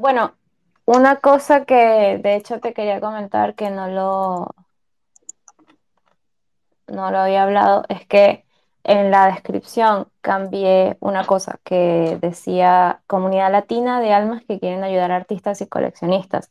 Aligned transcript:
Bueno, 0.00 0.32
una 0.86 1.16
cosa 1.20 1.66
que 1.66 2.18
de 2.22 2.34
hecho 2.36 2.58
te 2.58 2.72
quería 2.72 3.00
comentar 3.02 3.54
que 3.54 3.68
no 3.70 3.86
lo, 3.88 4.54
no 6.88 7.10
lo 7.10 7.18
había 7.18 7.42
hablado 7.42 7.84
es 7.90 8.06
que 8.06 8.46
en 8.84 9.10
la 9.10 9.26
descripción 9.26 10.08
cambié 10.22 10.96
una 11.00 11.26
cosa 11.26 11.60
que 11.64 12.18
decía 12.22 13.02
comunidad 13.06 13.52
latina 13.52 14.00
de 14.00 14.14
almas 14.14 14.42
que 14.46 14.58
quieren 14.58 14.84
ayudar 14.84 15.12
a 15.12 15.16
artistas 15.16 15.60
y 15.60 15.66
coleccionistas. 15.66 16.50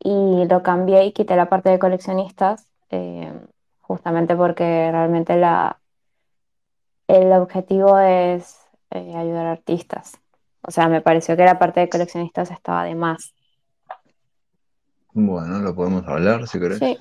Y 0.00 0.46
lo 0.48 0.62
cambié 0.62 1.04
y 1.04 1.12
quité 1.12 1.36
la 1.36 1.50
parte 1.50 1.70
de 1.70 1.78
coleccionistas 1.78 2.66
eh, 2.90 3.32
justamente 3.82 4.36
porque 4.36 4.90
realmente 4.90 5.36
la, 5.36 5.80
el 7.08 7.32
objetivo 7.32 7.98
es 7.98 8.58
eh, 8.90 9.14
ayudar 9.16 9.46
a 9.46 9.52
artistas. 9.52 10.23
O 10.66 10.70
sea, 10.70 10.88
me 10.88 11.00
pareció 11.00 11.36
que 11.36 11.44
la 11.44 11.58
parte 11.58 11.80
de 11.80 11.88
coleccionistas 11.88 12.50
estaba 12.50 12.84
de 12.84 12.94
más. 12.94 13.34
Bueno, 15.12 15.58
lo 15.58 15.74
podemos 15.74 16.06
hablar 16.08 16.46
si 16.48 16.58
querés. 16.58 16.78
Sí. 16.78 16.98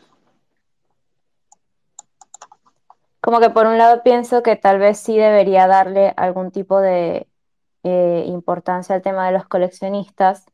Como 3.22 3.40
que 3.40 3.50
por 3.50 3.66
un 3.66 3.78
lado 3.78 4.04
pienso 4.04 4.44
que 4.44 4.58
tal 4.58 4.80
vez 4.80 5.00
sí 5.00 5.18
debería 5.18 5.66
darle 5.66 6.14
algún 6.18 6.52
tipo 6.52 6.82
de 6.82 7.26
eh, 7.84 8.24
importancia 8.28 8.96
al 8.96 9.02
tema 9.02 9.26
de 9.26 9.32
los 9.32 9.46
coleccionistas, 9.46 10.46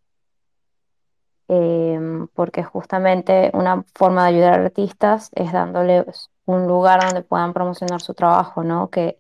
em, 1.47 2.27
porque 2.27 2.63
justamente 2.63 3.49
una 3.53 3.83
forma 3.95 4.23
de 4.23 4.29
ayudar 4.29 4.53
a 4.53 4.63
artistas 4.65 5.31
es 5.33 5.51
dándoles 5.51 6.29
un 6.45 6.67
lugar 6.67 7.03
donde 7.03 7.23
puedan 7.23 7.53
promocionar 7.53 8.01
su 8.01 8.13
trabajo, 8.13 8.63
¿no? 8.63 8.89
Que, 8.89 9.19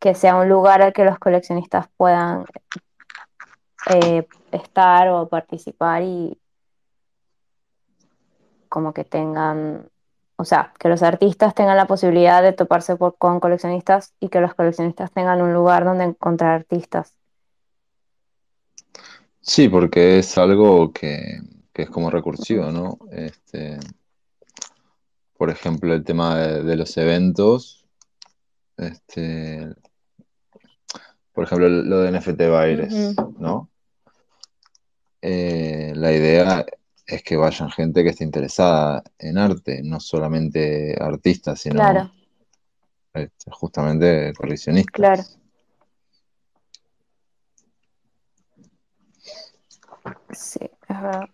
que 0.00 0.14
sea 0.14 0.36
un 0.36 0.48
lugar 0.48 0.82
al 0.82 0.92
que 0.92 1.04
los 1.04 1.18
coleccionistas 1.18 1.88
puedan 1.96 2.44
eh, 3.86 4.26
estar 4.52 5.08
o 5.08 5.28
participar 5.28 6.02
y 6.02 6.38
como 8.68 8.92
que 8.92 9.04
tengan, 9.04 9.88
o 10.36 10.44
sea, 10.44 10.72
que 10.78 10.88
los 10.88 11.02
artistas 11.02 11.54
tengan 11.54 11.76
la 11.76 11.86
posibilidad 11.86 12.42
de 12.42 12.52
toparse 12.52 12.96
con 12.96 13.40
coleccionistas 13.40 14.12
y 14.20 14.28
que 14.28 14.40
los 14.40 14.54
coleccionistas 14.54 15.10
tengan 15.12 15.40
un 15.40 15.54
lugar 15.54 15.84
donde 15.84 16.04
encontrar 16.04 16.54
artistas. 16.54 17.14
Sí, 19.40 19.68
porque 19.68 20.18
es 20.18 20.36
algo 20.36 20.92
que, 20.92 21.40
que 21.72 21.82
es 21.82 21.90
como 21.90 22.10
recursivo, 22.10 22.70
¿no? 22.70 22.98
Este, 23.10 23.78
por 25.36 25.48
ejemplo, 25.48 25.94
el 25.94 26.04
tema 26.04 26.36
de, 26.36 26.62
de 26.62 26.76
los 26.76 26.96
eventos, 26.98 27.86
este, 28.76 29.74
por 31.38 31.44
ejemplo, 31.44 31.68
lo 31.68 32.00
de 32.00 32.10
NFT 32.10 32.48
Baires, 32.48 32.92
Ujú, 32.92 33.36
¿no? 33.38 33.70
Eh, 35.22 35.92
la 35.94 36.12
idea 36.12 36.66
es 37.06 37.22
que 37.22 37.36
vayan 37.36 37.70
gente 37.70 38.02
que 38.02 38.10
esté 38.10 38.24
interesada 38.24 39.04
en 39.20 39.38
arte, 39.38 39.82
no 39.84 40.00
solamente 40.00 40.96
artistas, 41.00 41.60
sino 41.60 41.76
Claro, 41.76 42.10
este, 43.14 43.52
justamente 43.52 44.32
claro, 44.32 44.34
coleccionistas. 44.34 45.38
sí, 50.32 50.58
es 50.88 51.00
verdad. 51.00 51.28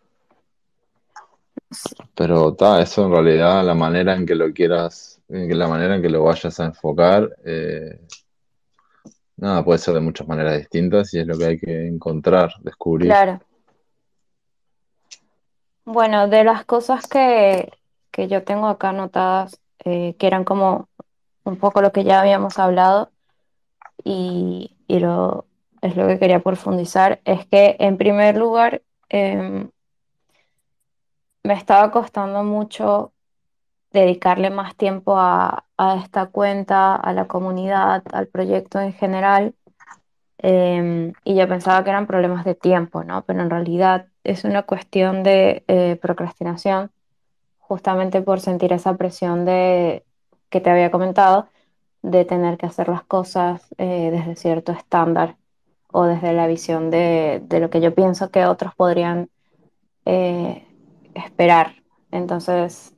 Sí, 1.71 1.95
Pero 2.15 2.55
ta, 2.55 2.83
eso 2.83 3.07
en 3.07 3.11
realidad, 3.11 3.65
la 3.65 3.75
manera 3.75 4.15
en 4.15 4.27
que 4.27 4.35
lo 4.35 4.53
quieras, 4.53 5.23
en 5.31 5.49
que 5.49 5.55
la 5.55 5.67
manera 5.67 5.97
en 5.97 6.03
que 6.03 6.11
lo 6.11 6.25
vayas 6.25 6.61
a 6.61 6.67
enfocar, 6.67 7.35
eh, 7.47 8.01
nada, 9.37 9.65
puede 9.65 9.79
ser 9.79 9.95
de 9.95 10.01
muchas 10.01 10.27
maneras 10.29 10.59
distintas 10.59 11.13
y 11.15 11.21
es 11.21 11.27
lo 11.27 11.37
que 11.37 11.45
hay 11.45 11.59
que 11.59 11.87
encontrar, 11.87 12.53
descubrir. 12.63 13.09
claro. 13.09 13.41
Bueno, 15.85 16.29
de 16.29 16.45
las 16.45 16.65
cosas 16.65 17.07
que, 17.07 17.71
que 18.11 18.27
yo 18.29 18.43
tengo 18.43 18.69
acá 18.69 18.91
anotadas, 18.91 19.61
eh, 19.85 20.15
que 20.19 20.27
eran 20.27 20.45
como 20.45 20.89
un 21.45 21.57
poco 21.57 21.83
lo 21.83 21.93
que 21.93 22.05
ya 22.05 22.21
habíamos 22.21 22.59
hablado 22.59 23.11
y, 24.03 24.77
y 24.87 24.99
lo, 24.99 25.47
es 25.83 25.97
lo 25.97 26.07
que 26.07 26.19
quería 26.19 26.41
profundizar, 26.41 27.21
es 27.25 27.47
que 27.47 27.77
en 27.79 27.99
primer 27.99 28.37
lugar 28.39 28.83
em, 29.11 29.69
me 31.43 31.55
estaba 31.55 31.91
costando 31.91 32.43
mucho 32.43 33.13
dedicarle 33.95 34.51
más 34.51 34.77
tiempo 34.77 35.15
a, 35.17 35.65
esta 36.03 36.27
cuenta, 36.27 36.97
a 36.97 37.13
la 37.13 37.27
comunidad, 37.27 38.03
al 38.13 38.27
proyecto 38.29 38.81
en 38.81 38.93
general. 38.93 39.55
em, 40.39 41.13
y 41.25 41.37
yo 41.37 41.49
pensaba 41.49 41.85
que 41.85 41.91
eran 41.91 42.07
problemas 42.07 42.45
de 42.45 42.55
tiempo, 42.55 43.05
¿no? 43.05 43.25
Pero 43.25 43.43
en 43.43 43.51
realidad 43.51 44.09
es 44.25 44.45
una 44.45 44.63
cuestión 44.65 45.23
de 45.23 45.65
eh, 45.69 45.97
procrastinación 46.03 46.91
justamente 47.59 48.23
por 48.23 48.41
sentir 48.41 48.73
esa 48.73 48.97
presión 48.97 49.45
de 49.47 50.05
que 50.51 50.61
te 50.61 50.71
había 50.71 50.91
comentado, 50.91 51.49
de 52.03 52.25
tener 52.25 52.59
que 52.59 52.67
hacer 52.67 52.89
las 52.89 53.05
cosas 53.05 53.75
eh, 53.79 54.11
desde 54.13 54.37
cierto 54.37 54.73
estándar 54.73 55.37
o 55.93 56.05
desde 56.05 56.33
la 56.35 56.47
visión 56.47 56.91
de, 56.91 57.43
de 57.45 57.61
lo 57.61 57.71
que 57.71 57.81
yo 57.81 57.95
pienso 57.95 58.31
que 58.31 58.47
otros 58.47 58.75
podrían 58.75 59.31
eh, 60.07 60.67
esperar. 61.15 61.77
Entonces, 62.11 62.94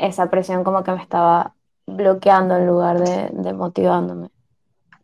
esa 0.00 0.30
presión 0.30 0.64
como 0.64 0.82
que 0.82 0.92
me 0.92 1.02
estaba 1.02 1.54
bloqueando 1.86 2.56
en 2.56 2.66
lugar 2.66 2.98
de, 3.00 3.30
de 3.32 3.52
motivándome. 3.52 4.30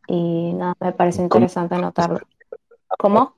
Y 0.08 0.52
nada, 0.54 0.74
me 0.80 0.92
parece 0.92 1.18
¿Cómo, 1.18 1.24
interesante 1.26 1.76
notarlo. 1.78 2.20
¿Cómo? 2.98 3.34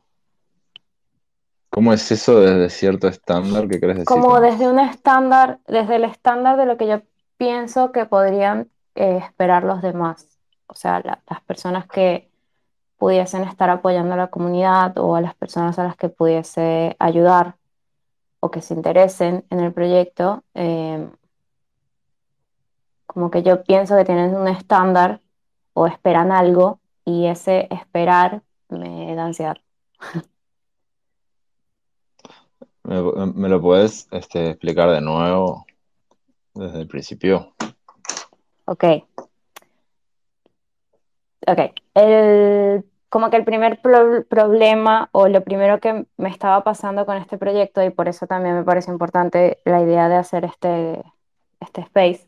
cómo 1.71 1.93
es 1.93 2.11
eso 2.11 2.41
desde 2.41 2.71
cierto 2.71 3.09
estándar 3.09 3.69
que 3.69 3.81
querés 3.81 3.97
decir 3.97 4.07
como 4.07 4.41
desde 4.41 4.69
un 4.69 4.79
estándar, 4.79 5.61
desde 5.67 5.97
el 5.97 6.05
estándar 6.05 6.57
de 6.57 6.67
lo 6.67 6.77
que 6.77 6.87
yo 6.89 7.03
pienso 7.37 7.93
que 7.93 8.05
podrían 8.07 8.69
eh, 8.95 9.19
esperar 9.23 9.65
los 9.65 9.81
demás. 9.83 10.39
O 10.67 10.75
sea, 10.75 11.01
la- 11.01 11.23
las 11.29 11.41
personas 11.43 11.87
que 11.87 12.31
pudiesen 12.99 13.45
estar 13.45 13.71
apoyando 13.71 14.15
a 14.15 14.17
la 14.17 14.27
comunidad 14.27 14.99
o 14.99 15.15
a 15.15 15.21
las 15.21 15.35
personas 15.35 15.79
a 15.79 15.85
las 15.85 15.97
que 15.97 16.09
pudiese 16.09 16.97
ayudar 16.99 17.57
o 18.41 18.51
que 18.51 18.61
se 18.61 18.75
interesen 18.75 19.45
en 19.51 19.61
el 19.61 19.73
proyecto, 19.73 20.43
eh, 20.55 21.09
como 23.19 23.33
que 23.33 23.43
yo 23.43 23.65
pienso 23.65 23.97
que 23.97 24.05
tienen 24.05 24.37
un 24.37 24.47
estándar 24.47 25.21
o 25.75 25.89
esperan 25.89 26.31
algo 26.31 26.79
y 27.05 27.27
ese 27.27 27.67
esperar 27.73 28.43
me 28.69 29.13
da 29.17 29.25
ansiedad. 29.25 29.57
¿Me, 32.85 33.03
me 33.35 33.49
lo 33.49 33.61
podés 33.61 34.07
este, 34.13 34.51
explicar 34.51 34.89
de 34.91 35.01
nuevo 35.01 35.67
desde 36.55 36.83
el 36.83 36.87
principio? 36.87 37.55
Ok, 38.67 38.85
Ok, 41.49 41.59
el, 41.95 42.85
como 43.09 43.31
que 43.31 43.37
el 43.37 43.45
primer 43.45 43.81
pro- 43.81 44.25
problema 44.29 45.09
o 45.11 45.27
lo 45.27 45.43
primero 45.43 45.81
que 45.81 46.07
me 46.17 46.29
estaba 46.29 46.63
pasando 46.63 47.05
con 47.05 47.17
este 47.17 47.37
proyecto, 47.37 47.83
y 47.83 47.91
por 47.91 48.09
eso 48.09 48.29
también 48.29 48.55
me 48.55 48.63
parece 48.65 48.93
importante 48.93 49.59
la 49.65 49.81
idea 49.83 50.09
de 50.09 50.15
hacer 50.17 50.45
este, 50.45 51.03
este 51.59 51.81
space, 51.81 52.28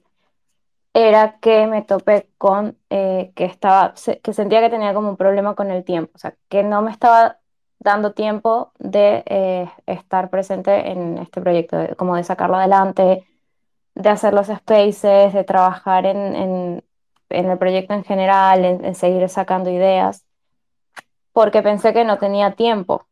era 0.95 1.39
que 1.41 1.67
me 1.67 1.83
topé 1.83 2.29
con 2.39 2.79
eh, 2.91 3.33
que 3.37 3.45
estaba, 3.45 3.95
que 4.23 4.33
sentía 4.33 4.61
que 4.61 4.71
tenía 4.71 4.95
como 4.95 5.11
un 5.11 5.17
problema 5.17 5.55
con 5.55 5.71
el 5.71 5.85
tiempo, 5.85 6.13
o 6.15 6.19
sea, 6.19 6.35
que 6.49 6.63
no 6.65 6.83
me 6.83 6.91
estaba 6.91 7.39
dando 7.79 8.13
tiempo 8.13 8.73
de 8.79 9.23
eh, 9.27 9.71
estar 9.87 10.31
presente 10.31 10.91
en 10.91 11.19
este 11.19 11.41
proyecto, 11.41 11.77
de- 11.79 11.97
como 11.97 12.17
de 12.17 12.25
sacarlo 12.25 12.57
adelante, 12.57 13.25
de 13.95 14.09
hacer 14.11 14.35
los 14.35 14.49
spaces, 14.49 15.35
de 15.35 15.45
trabajar 15.45 16.07
en, 16.07 16.19
en- 16.37 16.85
el 17.31 17.59
proyecto 17.59 17.95
en 17.95 18.05
general, 18.05 18.65
en 18.65 18.95
seguir 18.97 19.29
sacando 19.31 19.71
ideas 19.71 20.25
porque 21.33 21.61
pensé 21.63 21.93
que 21.93 22.05
no 22.05 22.19
tenía 22.19 22.53
tiempo, 22.55 23.09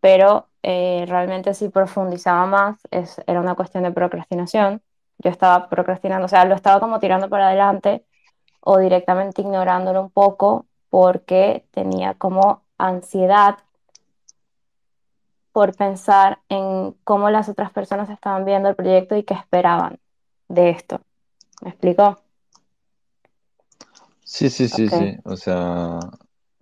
pero 0.00 0.48
eh, 0.62 1.04
realmente 1.08 1.54
si 1.54 1.68
profundizaba 1.68 2.46
más, 2.46 2.78
era 3.26 3.40
una 3.40 3.54
cuestión 3.54 3.84
de 3.84 3.92
procrastinación. 3.92 4.82
Yo 5.18 5.30
estaba 5.30 5.68
procrastinando, 5.68 6.26
o 6.26 6.28
sea, 6.28 6.44
lo 6.44 6.54
estaba 6.54 6.80
como 6.80 6.98
tirando 7.00 7.28
para 7.30 7.48
adelante 7.48 8.04
o 8.60 8.78
directamente 8.78 9.42
ignorándolo 9.42 10.02
un 10.02 10.10
poco 10.10 10.66
porque 10.90 11.66
tenía 11.72 12.14
como 12.14 12.62
ansiedad 12.78 13.58
por 15.52 15.74
pensar 15.76 16.40
en 16.48 16.92
cómo 17.04 17.30
las 17.30 17.48
otras 17.48 17.70
personas 17.72 18.10
estaban 18.10 18.44
viendo 18.44 18.68
el 18.68 18.74
proyecto 18.74 19.16
y 19.16 19.22
qué 19.22 19.34
esperaban 19.34 19.98
de 20.48 20.70
esto. 20.70 21.00
¿Me 21.62 21.70
explico? 21.70 22.20
Sí, 24.24 24.50
sí, 24.50 24.68
sí, 24.68 24.90
sí. 24.90 25.16
O 25.24 25.36
sea, 25.36 25.98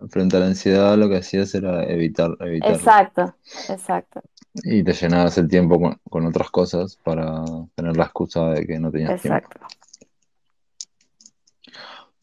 frente 0.09 0.37
a 0.37 0.41
la 0.41 0.47
ansiedad 0.47 0.97
lo 0.97 1.09
que 1.09 1.17
hacías 1.17 1.53
era 1.55 1.83
evitar, 1.85 2.31
evitarlo. 2.41 2.85
Exacto, 2.85 3.35
exacto, 3.67 4.21
Y 4.55 4.83
te 4.83 4.93
llenabas 4.93 5.37
el 5.37 5.47
tiempo 5.47 5.79
con, 5.79 5.99
con 6.09 6.25
otras 6.25 6.51
cosas 6.51 6.97
para 7.03 7.43
tener 7.75 7.97
la 7.97 8.03
excusa 8.05 8.49
de 8.49 8.65
que 8.67 8.79
no 8.79 8.91
tenías 8.91 9.21
tiempo. 9.21 9.37
exacto. 9.37 9.67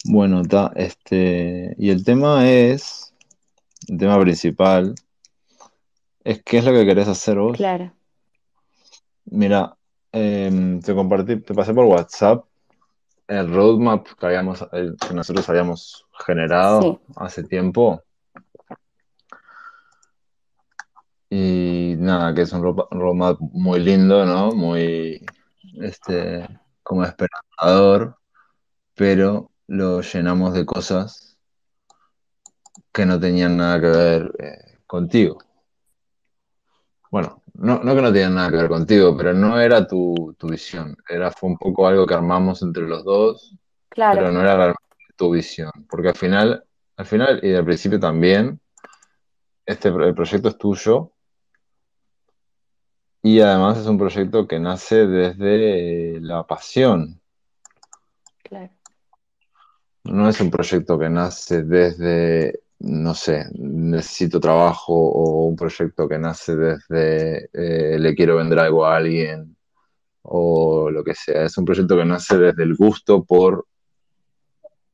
Bueno, 0.05 0.43
ta, 0.45 0.73
este, 0.77 1.75
y 1.77 1.91
el 1.91 2.05
tema 2.05 2.49
es, 2.49 3.13
el 3.89 3.99
tema 3.99 4.19
principal 4.21 4.95
Es 6.25 6.43
que 6.43 6.59
es 6.59 6.65
lo 6.65 6.73
que 6.73 6.87
querés 6.87 7.09
hacer 7.09 7.39
vos. 7.39 7.57
Claro, 7.57 7.93
Mira, 9.27 9.77
em, 10.13 10.81
te 10.81 10.95
compartí, 10.95 11.37
te 11.41 11.55
pasé 11.55 11.73
por 11.75 11.85
WhatsApp 11.85 12.45
el 13.31 13.49
roadmap 13.53 14.09
que 14.19 14.27
habíamos, 14.27 14.67
el 14.73 14.97
que 14.97 15.15
nosotros 15.15 15.49
habíamos 15.49 16.05
sí, 16.09 16.25
generado 16.27 17.01
hace 17.17 17.45
tiempo. 17.45 18.03
Y 21.33 21.95
nada, 21.97 22.35
que 22.35 22.43
es 22.43 22.53
un 22.53 22.63
roadmap 22.91 23.39
muy 23.41 23.79
lindo, 23.79 24.27
¿no? 24.27 24.51
Muy, 24.51 25.25
este, 25.81 26.49
como 26.83 27.05
esperanzador, 27.05 28.17
pero 28.97 29.53
lo 29.69 30.01
llenamos 30.01 30.55
de 30.55 30.67
cosas 30.67 31.39
que 32.93 33.07
no 33.07 33.21
tenían 33.21 33.57
nada 33.57 33.81
que 33.81 33.87
ver 33.87 34.33
eh, 34.41 34.79
contigo. 34.89 35.39
Bueno, 37.13 37.43
no, 37.55 37.79
no 37.85 37.95
que 37.95 38.03
no 38.03 38.13
tenían 38.13 38.35
nada 38.35 38.51
que 38.51 38.57
ver 38.57 38.69
contigo, 38.69 39.17
pero 39.17 39.33
no 39.33 39.61
era 39.61 39.87
tu, 39.87 40.35
tu 40.37 40.49
visión. 40.49 40.97
Era, 41.09 41.31
fue 41.31 41.51
un 41.51 41.59
poco 41.59 41.87
algo 41.87 42.07
que 42.07 42.15
armamos 42.15 42.61
entre 42.63 42.89
los 42.89 43.05
dos, 43.05 43.55
pero 43.89 44.11
claro, 44.11 44.33
no 44.33 44.41
era 44.41 44.75
tu 45.15 45.31
visión. 45.31 45.71
Porque 45.89 46.09
al 46.09 46.17
final, 46.17 46.65
al 46.97 47.07
final 47.07 47.39
y 47.41 47.55
al 47.55 47.65
principio 47.65 48.01
también, 48.01 48.61
este, 49.65 49.91
el 49.91 50.15
proyecto 50.15 50.49
es 50.49 50.59
tuyo 50.59 51.13
y 53.23 53.41
además 53.41 53.79
es 53.79 53.87
un 53.87 53.99
proyecto 53.99 54.47
que 54.47 54.59
nace 54.59 55.07
desde 55.07 56.17
eh, 56.17 56.21
la 56.21 56.47
pasión. 56.47 57.21
claro, 58.43 58.71
No 60.05 60.29
es 60.29 60.41
un 60.41 60.51
proyecto 60.51 60.99
que 60.99 61.11
nace 61.11 61.63
desde, 61.63 62.61
no 62.79 63.15
sé, 63.15 63.47
necesito 63.55 64.41
trabajo 64.41 64.95
o 64.95 65.45
un 65.45 65.57
proyecto 65.57 66.09
que 66.09 66.19
nace 66.19 66.57
desde 66.57 67.51
eh, 67.53 67.99
le 67.99 68.15
quiero 68.15 68.37
vender 68.37 68.59
algo 68.59 68.87
a 68.87 68.97
alguien 68.97 69.57
o 70.23 70.91
lo 70.91 71.05
que 71.05 71.15
sea. 71.15 71.45
Es 71.45 71.59
un 71.59 71.65
proyecto 71.65 71.97
que 71.97 72.05
nace 72.05 72.39
desde 72.39 72.63
el 72.63 72.75
gusto 72.75 73.25
por 73.25 73.67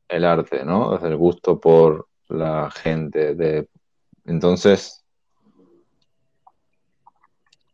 el 0.09 0.25
arte, 0.25 0.65
¿no? 0.65 0.93
Desde 0.93 1.09
el 1.09 1.17
gusto 1.17 1.61
por 1.61 2.09
la 2.29 2.71
gente. 2.71 3.35
De... 3.35 3.69
Entonces, 4.25 5.06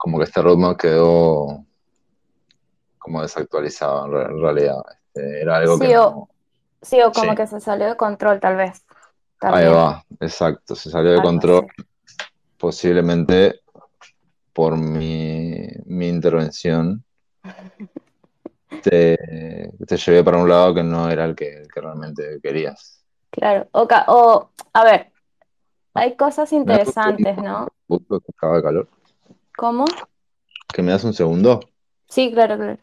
como 0.03 0.19
que 0.19 0.25
este 0.25 0.43
roadmap 0.43 0.77
quedó 0.81 1.65
como 2.99 3.23
desactualizado 3.23 4.07
en, 4.07 4.13
re- 4.13 4.25
en 4.33 4.41
realidad. 4.43 4.83
Este, 4.91 5.43
era 5.43 5.57
algo 5.59 5.79
que 5.79 5.87
Sí, 5.87 5.95
o, 5.95 6.11
no... 6.11 6.29
sí, 6.83 7.01
o 7.03 7.13
como 7.13 7.31
Sí, 7.31 7.37
que 7.37 7.47
se 7.47 7.61
salió 7.61 7.87
de 7.87 7.97
control, 7.97 8.41
tal 8.41 8.57
vez, 8.57 8.85
ahí 9.41 9.67
va, 9.69 10.05
exacto. 10.21 10.75
Se 10.75 10.91
salió 10.91 11.11
de 11.11 11.17
algo 11.19 11.29
control 11.29 11.67
así. 11.69 11.87
posiblemente 12.59 13.61
por 14.53 14.77
mi, 14.77 15.69
mi 15.87 16.09
intervención. 16.09 17.05
Te, 18.83 19.17
te 19.87 19.97
llevé 19.97 20.25
para 20.25 20.39
un 20.39 20.49
lado 20.49 20.75
que 20.75 20.83
no 20.83 21.09
era 21.09 21.25
el 21.25 21.37
que, 21.37 21.59
el 21.59 21.69
que 21.73 21.81
realmente 21.81 22.41
querías. 22.43 23.01
Claro, 23.31 23.69
o, 23.73 23.87
o, 24.09 24.51
a 24.73 24.85
ver, 24.85 25.13
hay 25.95 26.17
cosas 26.17 26.53
¿Me 26.53 26.59
das 26.79 26.89
un 26.89 26.93
interesantes? 27.03 27.37
¿no? 27.39 27.69
Que 27.89 28.33
acaba 28.37 28.57
de 28.57 28.63
calor. 28.63 28.89
¿Cómo? 29.57 29.85
¿Que 30.73 30.83
me 30.83 30.93
das 30.93 31.05
un 31.05 31.15
segundo? 31.15 31.61
Sí, 32.09 32.31
claro, 32.33 32.57
claro. 32.57 32.79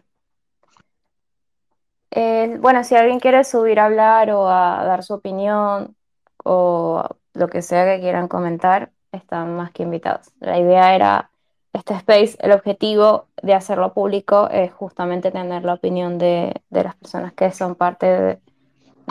Eh, 2.11 2.57
bueno, 2.59 2.83
si 2.83 2.95
alguien 2.95 3.19
quiere 3.19 3.43
subir 3.43 3.79
a 3.79 3.85
hablar 3.85 4.31
o 4.31 4.47
a 4.49 4.83
dar 4.85 5.03
su 5.03 5.13
opinión 5.13 5.95
o 6.43 7.03
lo 7.33 7.47
que 7.49 7.61
sea 7.61 7.85
que 7.85 8.01
quieran 8.01 8.27
comentar, 8.27 8.91
están 9.11 9.55
más 9.55 9.71
que 9.71 9.83
invitados. 9.83 10.31
La 10.39 10.59
idea 10.59 10.95
era 10.95 11.31
este 11.73 11.93
space, 11.95 12.35
el 12.39 12.51
objetivo 12.51 13.27
de 13.43 13.53
hacerlo 13.53 13.93
público 13.93 14.49
es 14.49 14.71
justamente 14.73 15.31
tener 15.31 15.63
la 15.63 15.75
opinión 15.75 16.17
de, 16.17 16.61
de 16.69 16.83
las 16.83 16.95
personas 16.95 17.33
que 17.33 17.51
son 17.51 17.75
parte 17.75 18.05
de- 18.07 18.39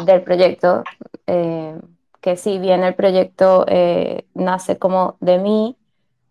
del 0.04 0.22
proyecto, 0.22 0.84
eh, 1.26 1.76
que 2.20 2.37
si 2.37 2.58
bien 2.58 2.84
el 2.84 2.94
proyecto 2.94 3.64
eh, 3.69 4.26
nace 4.34 4.78
como 4.78 5.16
de 5.20 5.38
mí, 5.38 5.76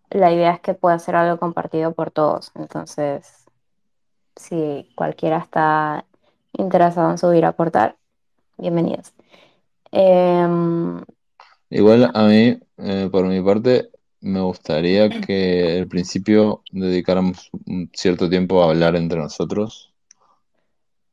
la 0.09 0.31
idea 0.31 0.51
es 0.53 0.61
que 0.61 0.73
pueda 0.73 0.99
ser 0.99 1.15
algo 1.15 1.39
compartido 1.39 1.93
por 1.93 2.11
todos. 2.11 2.51
Entonces, 2.55 3.45
si 4.35 4.89
cualquiera 4.95 5.37
está 5.39 6.05
interesado 6.53 7.11
en 7.11 7.17
subir 7.17 7.45
a 7.45 7.49
aportar, 7.49 7.97
bienvenidos. 8.57 9.13
Em, 9.91 11.01
Igual 11.69 12.11
a 12.13 12.23
mí, 12.27 12.59
eh, 12.77 13.09
por 13.11 13.25
mi 13.27 13.41
parte, 13.41 13.89
me 14.21 14.41
gustaría 14.41 15.09
que 15.09 15.79
al 15.79 15.87
principio 15.87 16.63
dedicáramos 16.71 17.49
un 17.65 17.89
cierto 17.93 18.29
tiempo 18.29 18.61
a 18.63 18.69
hablar 18.69 18.95
entre 18.95 19.19
nosotros 19.19 19.93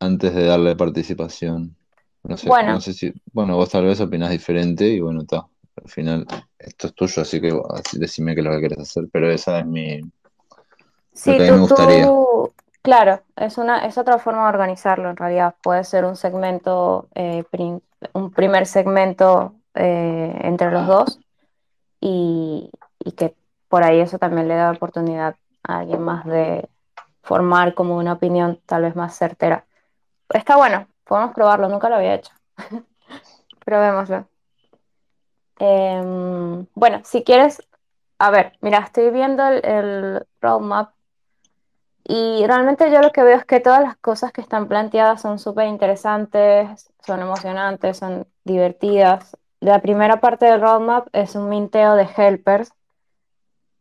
antes 0.00 0.34
de 0.34 0.44
darle 0.44 0.76
participación. 0.76 1.76
No 2.22 2.36
sé, 2.36 2.46
no 2.46 2.52
bueno, 2.52 2.80
sé 2.80 2.92
si, 2.94 3.12
bueno, 3.32 3.56
vos 3.56 3.70
tal 3.70 3.84
vez 3.84 4.00
opinás 4.00 4.30
diferente 4.30 4.86
y 4.88 5.00
bueno, 5.00 5.22
está. 5.22 5.46
Al 5.76 5.88
final, 5.88 6.26
esto 6.58 6.88
es 6.88 6.94
tuyo, 6.94 7.22
así 7.22 7.40
que 7.40 7.52
así 7.74 7.98
decime 7.98 8.34
qué 8.34 8.40
es 8.40 8.46
lo 8.46 8.52
que 8.52 8.60
querés 8.62 8.78
hacer, 8.80 9.04
pero 9.12 9.30
esa 9.30 9.60
es 9.60 9.66
mi, 9.66 10.00
lo 10.00 10.10
sí, 11.12 11.34
que 11.34 11.42
a 11.42 11.46
mí 11.46 11.52
me 11.52 11.58
tú, 11.58 11.60
gustaría. 11.60 12.14
tú, 12.46 12.54
claro, 12.82 13.22
es 13.36 13.58
una, 13.58 13.86
es 13.86 13.98
otra 13.98 14.18
forma 14.18 14.42
de 14.44 14.48
organizarlo 14.48 15.10
en 15.10 15.16
realidad. 15.16 15.54
Puede 15.62 15.84
ser 15.84 16.04
un 16.04 16.16
segmento, 16.16 17.08
eh, 17.14 17.44
prim- 17.50 17.80
un 18.12 18.30
primer 18.32 18.66
segmento 18.66 19.54
eh, 19.74 20.38
entre 20.42 20.70
los 20.70 20.86
dos 20.86 21.20
y, 22.00 22.70
y 23.00 23.12
que 23.14 23.36
por 23.68 23.84
ahí 23.84 24.00
eso 24.00 24.18
también 24.18 24.48
le 24.48 24.56
da 24.56 24.72
oportunidad 24.72 25.36
a 25.64 25.80
alguien 25.80 26.02
más 26.02 26.26
de 26.26 26.68
formar 27.22 27.74
como 27.74 27.96
una 27.98 28.14
opinión 28.14 28.60
tal 28.66 28.82
vez 28.84 28.96
más 28.96 29.16
certera. 29.18 29.66
Está 30.30 30.56
bueno, 30.56 30.88
podemos 31.04 31.34
probarlo, 31.34 31.68
nunca 31.68 31.88
lo 31.90 31.96
había 31.96 32.14
hecho. 32.16 32.32
Probémoslo. 33.64 34.28
Em, 35.58 36.66
bueno, 36.74 37.00
si 37.04 37.22
quieres, 37.24 37.62
a 38.18 38.30
ver, 38.30 38.58
mira, 38.60 38.78
estoy 38.78 39.10
viendo 39.10 39.46
el, 39.46 39.64
el 39.64 40.26
roadmap 40.40 40.92
y 42.06 42.44
realmente 42.46 42.90
yo 42.90 43.00
lo 43.00 43.12
que 43.12 43.22
veo 43.22 43.36
es 43.38 43.44
que 43.46 43.60
todas 43.60 43.80
las 43.82 43.96
cosas 43.96 44.32
que 44.32 44.40
están 44.42 44.68
planteadas 44.68 45.22
son 45.22 45.38
súper 45.38 45.68
interesantes, 45.68 46.90
son 47.06 47.20
emocionantes, 47.20 47.96
son 47.96 48.26
divertidas. 48.44 49.36
La 49.60 49.80
primera 49.80 50.20
parte 50.20 50.44
del 50.46 50.60
roadmap 50.60 51.08
es 51.12 51.34
un 51.34 51.48
minteo 51.48 51.94
de 51.94 52.06
helpers, 52.16 52.72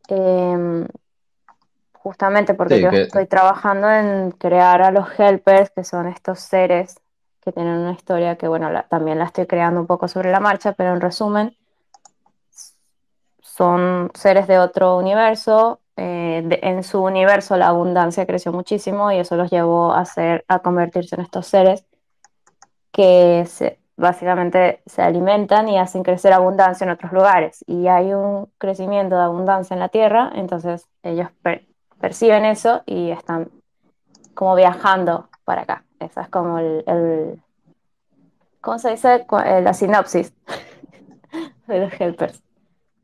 em, 0.08 0.86
justamente 1.92 2.54
porque 2.54 2.76
Sí, 2.76 2.82
yo 2.82 2.90
que, 2.90 3.02
estoy 3.02 3.26
trabajando 3.26 3.90
en 3.90 4.30
crear 4.32 4.82
a 4.82 4.90
los 4.90 5.08
helpers, 5.18 5.70
que 5.70 5.84
son 5.84 6.06
estos 6.06 6.40
seres 6.40 7.00
que 7.42 7.52
tienen 7.52 7.74
una 7.78 7.92
historia 7.92 8.36
que, 8.36 8.48
bueno, 8.48 8.70
la- 8.70 8.84
también 8.88 9.18
la 9.18 9.24
estoy 9.26 9.46
creando 9.46 9.80
un 9.80 9.86
poco 9.86 10.08
sobre 10.08 10.30
la 10.30 10.40
marcha, 10.40 10.72
pero 10.72 10.94
en 10.94 11.00
resumen 11.02 11.56
son 13.56 14.10
seres 14.14 14.46
de 14.48 14.58
otro 14.58 14.96
universo. 14.98 15.80
eh, 15.96 16.42
de- 16.44 16.58
en 16.64 16.82
su 16.82 17.00
universo 17.04 17.56
la 17.56 17.68
abundancia 17.68 18.26
creció 18.26 18.52
muchísimo 18.52 19.12
y 19.12 19.18
eso 19.18 19.36
los 19.36 19.48
llevó 19.50 19.92
a, 19.94 20.04
ser, 20.04 20.44
a 20.48 20.58
convertirse 20.58 21.14
en 21.14 21.20
estos 21.22 21.46
seres 21.46 21.86
que 22.92 23.44
se- 23.46 23.78
básicamente 23.96 24.82
se 24.86 25.02
alimentan 25.02 25.68
y 25.68 25.78
hacen 25.78 26.02
crecer 26.02 26.32
abundancia 26.32 26.84
en 26.84 26.90
otros 26.90 27.12
lugares. 27.12 27.64
Y 27.66 27.86
hay 27.88 28.12
un 28.12 28.50
crecimiento 28.58 29.16
de 29.16 29.22
abundancia 29.22 29.74
en 29.74 29.80
la 29.80 29.88
Tierra, 29.88 30.30
entonces 30.34 30.88
ellos 31.02 31.28
per- 31.42 31.64
perciben 32.00 32.44
eso 32.44 32.82
y 32.86 33.10
están 33.10 33.50
como 34.34 34.54
viajando 34.56 35.28
para 35.44 35.62
acá. 35.62 35.84
Esa 36.00 36.22
es 36.22 36.28
como 36.28 36.58
el, 36.58 37.42
¿cómo 38.60 38.78
se 38.78 38.90
dice? 38.90 39.26
Eh, 39.46 39.60
La 39.62 39.74
sinopsis 39.74 40.32
de 41.68 41.78
los 41.80 42.00
helpers. 42.00 42.43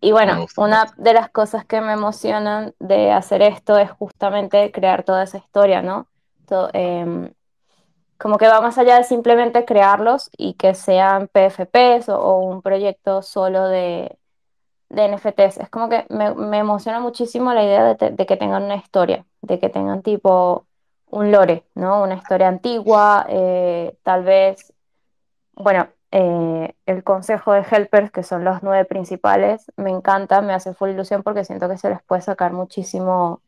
Y 0.01 0.13
bueno, 0.13 0.47
una 0.57 0.87
de 0.97 1.13
las 1.15 1.31
cosas 1.31 1.67
que 1.67 1.81
me 1.81 1.93
emocionan 1.93 2.75
de 2.79 3.13
hacer 3.13 3.43
esto 3.43 3.79
es 3.79 3.91
justamente 3.91 4.73
crear 4.73 5.05
toda 5.05 5.25
esa 5.25 5.39
historia, 5.39 5.83
¿no? 5.83 6.09
To- 6.47 6.71
em, 6.73 7.33
como 8.19 8.39
que 8.39 8.49
va 8.49 8.61
más 8.61 8.79
allá 8.79 8.97
de 8.99 9.05
simplemente 9.05 9.65
crearlos 9.65 10.31
y 10.37 10.55
que 10.55 10.75
sean 10.75 11.29
PFPs 11.29 12.09
o, 12.11 12.19
o 12.21 12.39
un 12.41 12.63
proyecto 12.63 13.23
solo 13.23 13.69
de, 13.69 14.19
de 14.91 15.05
NFTs. 15.07 15.59
Es 15.59 15.71
como 15.71 15.89
que 15.91 16.07
me, 16.11 16.35
me 16.35 16.59
emociona 16.59 17.01
muchísimo 17.01 17.55
la 17.55 17.65
idea 17.65 17.85
de, 17.85 17.95
te- 17.97 18.11
de 18.13 18.27
que 18.27 18.37
tengan 18.39 18.65
una 18.65 18.77
historia, 18.77 19.27
de 19.43 19.59
que 19.61 19.69
tengan 19.71 20.03
tipo 20.03 20.67
un 21.11 21.33
lore, 21.33 21.65
¿no? 21.77 22.03
Una 22.03 22.17
historia 22.17 22.49
antigua, 22.49 23.27
eh, 23.31 23.97
tal 24.05 24.25
vez 24.25 24.73
bueno, 25.55 25.89
eh, 26.13 26.75
el 26.87 27.05
consejo 27.05 27.53
de 27.53 27.65
helpers, 27.71 28.11
que 28.11 28.23
son 28.23 28.45
los 28.45 28.63
nueve 28.63 28.85
principales, 28.85 29.71
me 29.77 29.91
encanta, 29.91 30.41
me 30.43 30.53
hace 30.55 30.75
full 30.75 30.91
ilusión 30.91 31.23
porque 31.23 31.45
siento 31.45 31.69
que 31.69 31.79
se 31.79 31.91
les 31.91 32.03
puede 32.03 32.23
sacar 32.23 32.53
muchísimo 32.53 33.43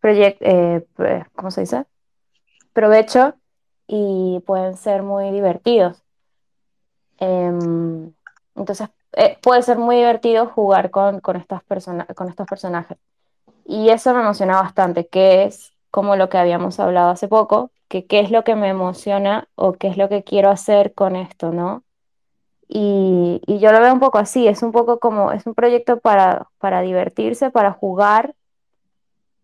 proyecto, 0.00 0.44
eh, 0.46 0.86
¿cómo 1.34 1.50
se 1.50 1.62
dice? 1.62 1.86
Provecho 2.72 3.34
y 3.88 4.42
pueden 4.46 4.76
ser 4.76 5.02
muy 5.02 5.30
divertidos. 5.32 6.02
Em, 7.18 8.12
entonces, 8.56 8.88
eh, 9.12 9.38
puede 9.42 9.62
ser 9.62 9.78
muy 9.78 9.96
divertido 9.96 10.46
jugar 10.46 10.90
con, 10.90 11.20
con 11.20 11.36
estas 11.36 11.62
persona- 11.64 12.06
con 12.16 12.28
estos 12.28 12.46
personajes. 12.46 12.98
Y 13.66 13.90
eso 13.90 14.14
me 14.14 14.20
emociona 14.22 14.60
bastante, 14.62 15.08
que 15.08 15.44
es 15.44 15.72
como 15.90 16.16
lo 16.16 16.28
que 16.28 16.38
habíamos 16.38 16.80
hablado 16.80 17.10
hace 17.10 17.28
poco, 17.28 17.72
que 17.88 18.06
qué 18.06 18.20
es 18.20 18.30
lo 18.30 18.44
que 18.44 18.56
me 18.56 18.68
emociona 18.68 19.48
o 19.56 19.74
qué 19.74 19.88
es 19.88 19.96
lo 19.98 20.08
que 20.08 20.24
quiero 20.24 20.50
hacer 20.50 20.94
con 20.94 21.16
esto, 21.16 21.52
¿no? 21.52 21.84
Y, 22.68 23.40
yo 23.46 23.72
lo 23.72 23.80
veo 23.80 23.92
un 23.92 24.00
poco 24.00 24.18
así, 24.18 24.48
es 24.48 24.62
un 24.62 24.72
poco 24.72 24.98
como, 24.98 25.32
es 25.32 25.46
un 25.46 25.54
proyecto 25.54 26.00
para, 26.00 26.48
para 26.58 26.80
divertirse, 26.80 27.50
para 27.50 27.72
jugar 27.72 28.34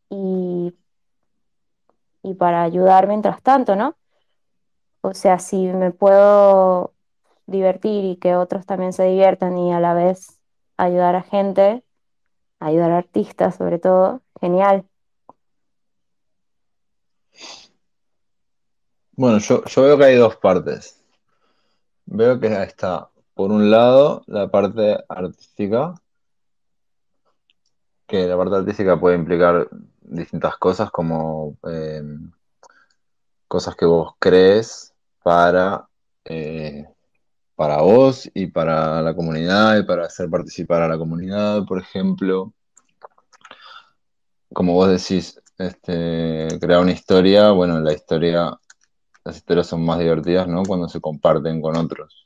y, 0.08 0.74
y 2.22 2.34
para 2.34 2.62
ayudar 2.62 3.06
mientras 3.06 3.42
tanto, 3.42 3.76
¿no? 3.76 3.96
O 5.02 5.14
sea, 5.14 5.38
si 5.38 5.66
me 5.66 5.92
puedo 5.92 6.92
divertir 7.46 8.04
y 8.04 8.16
que 8.16 8.36
otros 8.36 8.66
también 8.66 8.92
se 8.92 9.04
diviertan 9.04 9.58
y 9.58 9.72
a 9.72 9.80
la 9.80 9.94
vez 9.94 10.38
ayudar 10.76 11.16
a 11.16 11.22
gente, 11.22 11.82
ayudar 12.58 12.92
a 12.92 12.98
artistas 12.98 13.56
sobre 13.56 13.78
todo, 13.78 14.22
genial. 14.40 14.84
Bueno, 19.12 19.38
yo, 19.38 19.64
yo 19.64 19.82
veo 19.82 19.98
que 19.98 20.04
hay 20.04 20.16
dos 20.16 20.36
partes. 20.36 21.02
Veo 22.06 22.40
que 22.40 22.46
está, 22.62 23.09
por 23.40 23.52
un 23.52 23.70
lado, 23.70 24.22
la 24.26 24.50
parte 24.50 24.98
artística, 25.08 25.94
que 28.06 28.26
la 28.26 28.36
parte 28.36 28.56
artística 28.56 29.00
puede 29.00 29.16
implicar 29.16 29.66
distintas 30.02 30.58
cosas 30.58 30.90
como 30.90 31.56
eh, 31.66 32.02
cosas 33.48 33.76
que 33.76 33.86
vos 33.86 34.12
crees 34.18 34.92
para, 35.22 35.88
eh, 36.26 36.84
para 37.56 37.80
vos 37.80 38.30
y 38.34 38.48
para 38.48 39.00
la 39.00 39.14
comunidad 39.14 39.78
y 39.78 39.84
para 39.84 40.04
hacer 40.04 40.28
participar 40.28 40.82
a 40.82 40.88
la 40.88 40.98
comunidad, 40.98 41.64
por 41.64 41.80
ejemplo. 41.80 42.52
Como 44.52 44.74
vos 44.74 44.90
decís, 44.90 45.40
este, 45.56 46.46
crear 46.60 46.82
una 46.82 46.92
historia, 46.92 47.52
bueno, 47.52 47.80
la 47.80 47.94
historia, 47.94 48.52
las 49.24 49.36
historias 49.36 49.66
son 49.66 49.82
más 49.82 49.98
divertidas, 49.98 50.46
¿no? 50.46 50.62
Cuando 50.62 50.90
se 50.90 51.00
comparten 51.00 51.62
con 51.62 51.78
otros. 51.78 52.19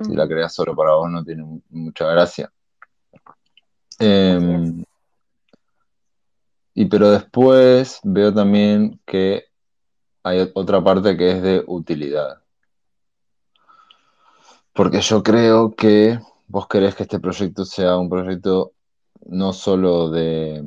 Si 0.00 0.14
la 0.14 0.26
creas 0.26 0.54
solo 0.54 0.74
para 0.74 0.94
vos 0.94 1.10
no 1.10 1.22
tiene 1.24 1.42
mu- 1.42 1.60
mucha 1.70 2.06
gracia. 2.06 2.50
Eh, 3.98 4.72
y 6.74 6.84
pero 6.86 7.10
después 7.10 8.00
veo 8.04 8.32
también 8.32 9.00
que 9.04 9.44
hay 10.22 10.50
otra 10.54 10.82
parte 10.82 11.16
que 11.16 11.32
es 11.32 11.42
de 11.42 11.64
utilidad. 11.66 12.42
Porque 14.72 15.00
yo 15.00 15.22
creo 15.22 15.72
que 15.74 16.18
vos 16.46 16.66
querés 16.68 16.94
que 16.94 17.02
este 17.02 17.18
proyecto 17.20 17.64
sea 17.64 17.98
un 17.98 18.08
proyecto 18.08 18.72
no 19.26 19.52
solo 19.52 20.08
de, 20.10 20.64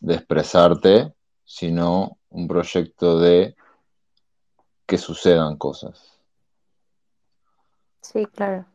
de 0.00 0.14
expresarte, 0.14 1.12
sino 1.44 2.18
un 2.30 2.48
proyecto 2.48 3.18
de 3.18 3.54
que 4.86 4.96
sucedan 4.96 5.56
cosas. 5.56 6.07
Sí, 8.02 8.26
claro. 8.26 8.66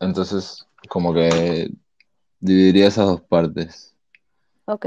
Entonces, 0.00 0.66
como 0.88 1.12
que 1.14 1.70
dividiría 2.40 2.88
esas 2.88 3.06
dos 3.06 3.22
partes. 3.22 3.96
Ok, 4.66 4.86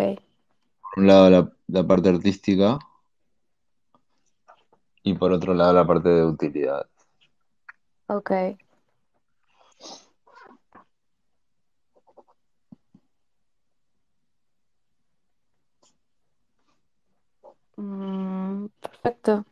Por 0.80 1.00
un 1.04 1.08
lado 1.08 1.30
la, 1.30 1.54
la 1.68 1.86
parte 1.86 2.08
artística 2.08 2.80
y 5.04 5.14
por 5.14 5.32
otro 5.32 5.54
lado 5.54 5.74
la 5.74 5.86
parte 5.86 6.10
de 6.10 6.26
utilidad. 6.26 6.88
ok. 8.08 8.32
Mm, 17.78 18.68
perfecto. 18.80 19.46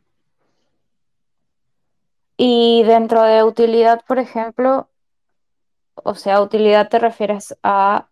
Y 2.42 2.84
dentro 2.84 3.22
de 3.24 3.44
utilidad, 3.44 4.02
por 4.08 4.18
ejemplo, 4.18 4.88
o 5.96 6.16
sea, 6.16 6.42
utilidad 6.42 6.88
te 6.88 6.98
refieres 6.98 7.58
a, 7.64 8.08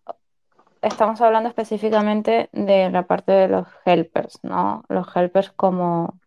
estamos 0.82 1.22
hablando 1.22 1.48
específicamente 1.48 2.50
de 2.52 2.90
la 2.90 3.06
parte 3.06 3.32
de 3.32 3.48
los 3.48 3.66
helpers, 3.86 4.38
¿no? 4.42 4.84
Los 4.90 5.06
helpers 5.16 5.50
como, 5.52 6.18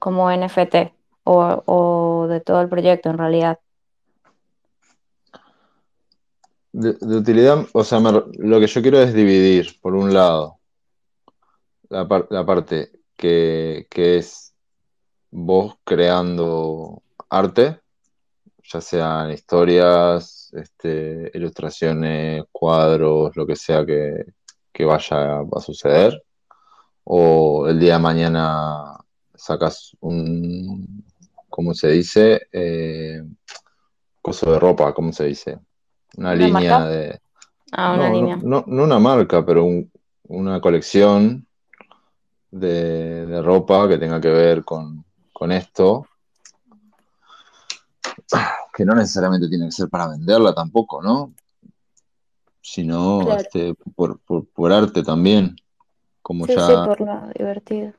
como 0.00 0.32
NFT 0.32 0.92
o, 1.22 1.62
o 1.66 2.26
de 2.26 2.40
todo 2.40 2.60
el 2.60 2.68
proyecto 2.68 3.08
en 3.10 3.18
realidad. 3.18 3.60
De, 6.72 6.90
utilidad, 7.16 7.66
o 7.72 7.84
sea, 7.84 8.00
me- 8.00 8.10
lo 8.38 8.58
que 8.58 8.66
yo 8.66 8.82
quiero 8.82 8.98
es 8.98 9.14
dividir, 9.14 9.80
por 9.80 9.94
un 9.94 10.12
lado, 10.12 10.58
la, 11.88 12.26
la 12.30 12.44
parte 12.44 12.90
que, 13.16 13.86
que 13.88 14.18
es 14.18 14.45
vos 15.38 15.74
creando 15.84 17.02
arte, 17.28 17.80
ya 18.64 18.80
sean 18.80 19.30
historias, 19.32 20.50
este, 20.54 21.30
ilustraciones, 21.34 22.44
cuadros, 22.50 23.36
lo 23.36 23.46
que 23.46 23.54
sea 23.54 23.84
que, 23.84 24.24
que 24.72 24.84
vaya 24.86 25.40
a 25.40 25.60
suceder, 25.60 26.22
o 27.04 27.68
el 27.68 27.78
día 27.78 27.94
de 27.94 27.98
mañana 27.98 28.96
sacas 29.34 29.94
un, 30.00 31.04
¿cómo 31.50 31.74
se 31.74 31.88
dice? 31.88 32.48
Eh, 32.50 33.22
coso 34.22 34.50
de 34.52 34.58
ropa, 34.58 34.94
¿cómo 34.94 35.12
se 35.12 35.24
dice? 35.26 35.58
Una 36.16 36.32
¿Una 36.32 36.34
línea 36.34 36.78
marca? 36.78 36.88
de 36.88 37.20
Ah, 37.72 37.94
una 37.94 38.08
No, 38.08 38.08
no, 38.08 38.16
línea. 38.16 38.36
no, 38.42 38.64
no 38.66 38.84
una 38.84 38.98
marca, 38.98 39.44
pero 39.44 39.64
un- 39.64 39.92
una 40.28 40.60
colección 40.62 41.46
de, 42.50 43.26
de 43.26 43.42
ropa 43.42 43.86
que 43.86 43.98
tenga 43.98 44.20
que 44.20 44.28
ver 44.30 44.64
con, 44.64 45.05
con 45.38 45.52
esto, 45.52 46.06
que 48.72 48.86
no 48.86 48.94
necesariamente 48.94 49.50
tiene 49.50 49.66
que 49.66 49.72
ser 49.72 49.90
para 49.90 50.08
venderla 50.08 50.54
tampoco, 50.54 51.02
¿no? 51.02 51.34
Sino 52.62 53.20
Claro. 53.20 53.42
este, 53.42 53.74
por, 53.94 54.18
por, 54.20 54.46
por 54.46 54.72
arte 54.72 55.02
también, 55.02 55.54
como 56.22 56.46
Sí, 56.46 56.52
sí, 56.52 56.58
ya, 56.58 56.86
por 56.86 57.02
lo 57.02 57.28
divertido. 57.36 57.92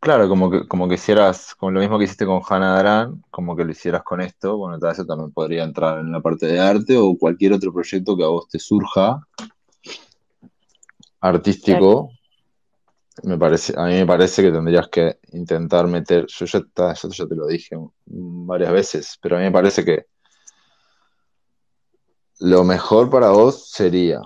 claro, 0.00 0.26
como 0.30 0.50
que, 0.50 0.66
como 0.66 0.88
que 0.88 0.94
hicieras, 0.94 1.54
como 1.54 1.72
lo 1.72 1.80
mismo 1.80 1.98
que 1.98 2.04
hiciste 2.04 2.24
con 2.24 2.40
Hannah 2.48 2.78
Arendt, 2.78 3.22
como 3.30 3.54
que 3.54 3.66
lo 3.66 3.72
hicieras 3.72 4.02
con 4.02 4.22
esto, 4.22 4.56
bueno, 4.56 4.78
tal 4.78 4.88
vez 4.88 4.98
eso 5.00 5.06
también 5.06 5.32
podría 5.32 5.64
entrar 5.64 5.98
en 5.98 6.10
la 6.10 6.20
parte 6.22 6.46
de 6.46 6.58
arte 6.60 6.96
o 6.96 7.14
cualquier 7.18 7.52
otro 7.52 7.74
proyecto 7.74 8.16
que 8.16 8.24
a 8.24 8.28
vos 8.28 8.48
te 8.48 8.58
surja, 8.58 9.20
Claro. 12.00 12.10
Me 13.22 13.36
parece, 13.36 13.74
a 13.76 13.84
mí 13.86 13.94
me 13.94 14.06
parece 14.06 14.42
que 14.42 14.50
tendrías 14.50 14.88
que 14.88 15.18
intentar 15.32 15.86
meter, 15.86 16.26
yo 16.26 16.46
ya, 16.46 16.60
yo 16.60 17.08
ya 17.08 17.26
te 17.26 17.34
lo 17.34 17.46
dije 17.46 17.76
varias 18.06 18.72
veces, 18.72 19.18
pero 19.20 19.36
a 19.36 19.40
mí 19.40 19.44
me 19.46 19.52
parece 19.52 19.84
que 19.84 20.06
lo 22.40 22.64
mejor 22.64 23.10
para 23.10 23.30
vos 23.30 23.68
sería, 23.68 24.20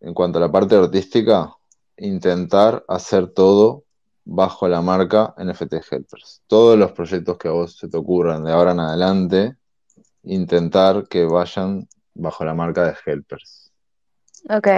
en 0.00 0.14
cuanto 0.14 0.38
a 0.38 0.40
la 0.40 0.50
parte 0.50 0.74
artística, 0.74 1.54
intentar 1.96 2.84
hacer 2.88 3.28
todo 3.28 3.84
bajo 4.24 4.66
la 4.66 4.82
marca 4.82 5.34
NFT 5.38 5.74
Helpers. 5.90 6.42
Todos 6.46 6.78
los 6.78 6.92
proyectos 6.92 7.38
que 7.38 7.48
a 7.48 7.52
vos 7.52 7.76
se 7.76 7.88
te 7.88 7.96
ocurran 7.96 8.44
de 8.44 8.52
ahora 8.52 8.72
en 8.72 8.80
adelante, 8.80 9.56
intentar 10.24 11.06
que 11.08 11.24
vayan 11.24 11.88
bajo 12.14 12.44
la 12.44 12.54
marca 12.54 12.84
de 12.84 12.94
Helpers. 13.04 13.72
Ok. 14.48 14.68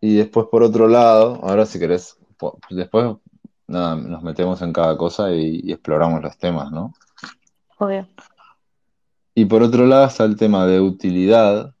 Y 0.00 0.16
después, 0.16 0.46
por 0.50 0.62
otro 0.62 0.88
lado, 0.88 1.38
ahora 1.42 1.66
si 1.66 1.78
querés, 1.78 2.16
después 2.70 3.16
nada, 3.66 3.96
nos 3.96 4.22
metemos 4.22 4.60
en 4.62 4.72
cada 4.72 4.96
cosa 4.96 5.30
y, 5.32 5.60
y 5.62 5.72
exploramos 5.72 6.22
los 6.22 6.36
temas, 6.38 6.70
¿no? 6.72 6.94
Obvio. 7.78 8.06
Y 9.34 9.44
por 9.44 9.62
otro 9.62 9.86
lado 9.86 10.06
está 10.06 10.24
el 10.24 10.36
tema 10.36 10.66
de 10.66 10.80
utilidad, 10.80 11.74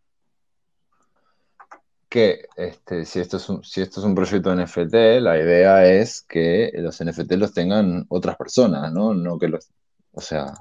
que 2.08 2.46
este, 2.56 3.04
si, 3.04 3.20
esto 3.20 3.36
es 3.36 3.48
un, 3.48 3.62
si 3.64 3.80
esto 3.80 4.00
es 4.00 4.06
un 4.06 4.14
proyecto 4.14 4.54
NFT, 4.54 5.20
la 5.20 5.38
idea 5.38 5.86
es 5.86 6.22
que 6.22 6.70
los 6.74 7.00
NFT 7.02 7.32
los 7.32 7.52
tengan 7.52 8.04
otras 8.08 8.36
personas, 8.36 8.92
¿no? 8.92 9.14
No 9.14 9.38
que 9.38 9.48
los, 9.48 9.68
o 10.12 10.20
sea, 10.20 10.54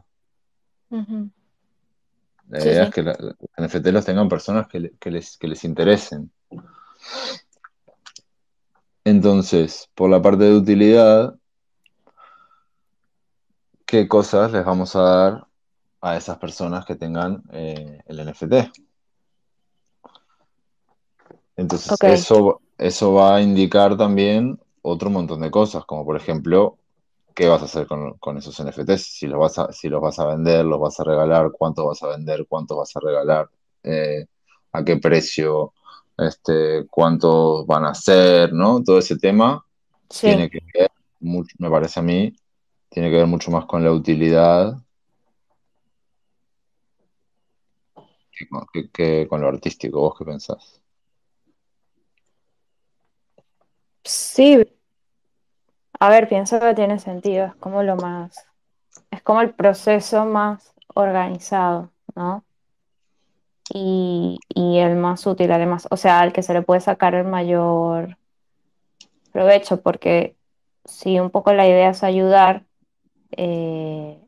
la 2.50 2.60
Sí, 2.62 2.70
idea 2.70 2.84
es 2.84 2.90
que 2.92 3.04
la- 3.04 3.18
los 3.20 3.36
NFT 3.58 3.88
los 3.92 4.06
tengan 4.06 4.30
personas 4.30 4.68
que, 4.68 4.92
que 5.00 5.12
les, 5.12 5.38
que 5.38 5.48
les 5.48 5.64
interesen. 5.64 6.32
Entonces, 9.04 9.90
por 9.96 10.10
la 10.10 10.22
parte 10.22 10.44
de 10.46 10.56
utilidad, 10.56 11.36
¿qué 13.86 14.08
cosas 14.08 14.52
les 14.52 14.64
vamos 14.66 14.96
a 14.96 15.02
dar 15.02 15.48
a 16.02 16.18
esas 16.18 16.38
personas 16.38 16.86
que 16.86 16.96
tengan 16.96 17.44
eh, 17.52 18.02
el 18.06 18.20
NFT? 18.20 18.72
Entonces, 21.56 21.98
eso, 22.02 22.62
eso 22.78 23.14
va 23.14 23.36
a 23.36 23.42
indicar 23.42 23.98
también 23.98 24.60
otro 24.82 25.10
montón 25.10 25.42
de 25.42 25.52
cosas, 25.52 25.86
como 25.86 26.06
por 26.06 26.16
ejemplo, 26.16 26.78
¿qué 27.36 27.48
vas 27.48 27.62
a 27.62 27.66
hacer 27.66 27.88
con, 27.88 28.14
con 28.18 28.38
esos 28.38 28.60
NFTs? 28.60 29.18
Si 29.18 29.28
los 29.28 29.40
vas 29.40 29.60
a, 29.60 29.72
si 29.72 29.90
los 29.90 30.02
vas 30.02 30.20
a 30.20 30.26
vender, 30.26 30.66
los 30.66 30.80
vas 30.80 31.00
a 31.00 31.04
regalar, 31.04 31.52
cuánto 31.52 31.88
vas 31.88 32.02
a 32.04 32.10
vender, 32.10 32.46
cuánto 32.48 32.78
vas 32.78 32.96
a 32.96 33.00
regalar, 33.00 33.50
eh, 33.84 34.26
a 34.72 34.84
qué 34.84 34.98
precio, 34.98 35.74
este, 36.28 36.86
cuántos 36.90 37.66
van 37.68 37.86
a 37.86 37.94
ser, 37.96 38.54
¿no? 38.54 38.84
Todo 38.84 39.00
ese 39.00 39.18
tema 39.18 39.66
Sí, 40.10 40.28
tiene 40.36 40.50
que 40.50 40.60
ver, 40.74 40.92
mucho, 41.20 41.56
me 41.60 41.70
parece 41.72 42.00
a 42.02 42.04
mí, 42.04 42.36
tiene 42.90 43.10
que 43.12 43.18
ver 43.18 43.28
mucho 43.28 43.52
más 43.52 43.66
con 43.66 43.84
la 43.84 43.92
utilidad 43.94 44.78
que 48.32 48.48
con, 48.50 48.66
que- 48.74 48.90
que 48.92 49.28
con 49.30 49.42
lo 49.42 49.48
artístico. 49.50 50.00
¿Vos 50.02 50.16
qué 50.18 50.26
pensás? 50.26 50.82
sí, 54.04 54.58
a 56.00 56.10
ver, 56.10 56.28
pienso 56.30 56.60
que 56.60 56.74
tiene 56.76 57.00
sentido, 57.00 57.46
es 57.48 57.56
como 57.56 57.84
lo 57.84 57.96
más, 57.96 58.46
es 59.12 59.22
como 59.24 59.42
el 59.42 59.54
proceso 59.56 60.26
más 60.26 60.74
organizado, 60.96 61.92
¿no? 62.16 62.46
Y, 63.74 64.40
y 64.50 64.80
el 64.80 64.96
más 64.96 65.26
útil 65.28 65.52
además, 65.52 65.88
o 65.92 65.98
sea, 65.98 66.22
al 66.22 66.34
que 66.34 66.44
se 66.44 66.54
le 66.54 66.62
puede 66.62 66.82
sacar 66.82 67.16
el 67.16 67.26
mayor 67.26 68.18
provecho, 69.32 69.82
porque 69.82 70.36
si 70.86 71.20
un 71.20 71.30
poco 71.30 71.54
la 71.54 71.68
idea 71.68 71.90
es 71.90 72.04
ayudar, 72.04 72.66
eh, 73.32 74.20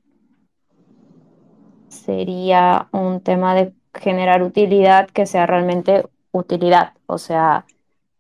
sería 1.90 2.88
un 2.92 3.22
tema 3.22 3.56
de 3.56 3.74
generar 3.94 4.44
utilidad 4.44 5.10
que 5.10 5.26
sea 5.26 5.46
realmente 5.46 6.06
utilidad, 6.32 6.94
o 7.08 7.18
sea, 7.18 7.66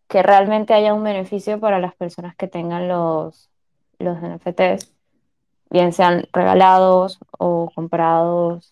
que 0.07 0.23
realmente 0.23 0.73
haya 0.73 0.93
un 0.93 1.03
beneficio 1.03 1.59
para 1.59 1.79
las 1.79 1.95
personas 1.95 2.35
que 2.35 2.47
tengan 2.47 2.87
los, 2.87 3.49
los 3.99 4.17
NFTs, 4.21 4.91
bien 5.69 5.93
sean 5.93 6.27
regalados 6.33 7.19
o 7.37 7.71
comprados. 7.73 8.71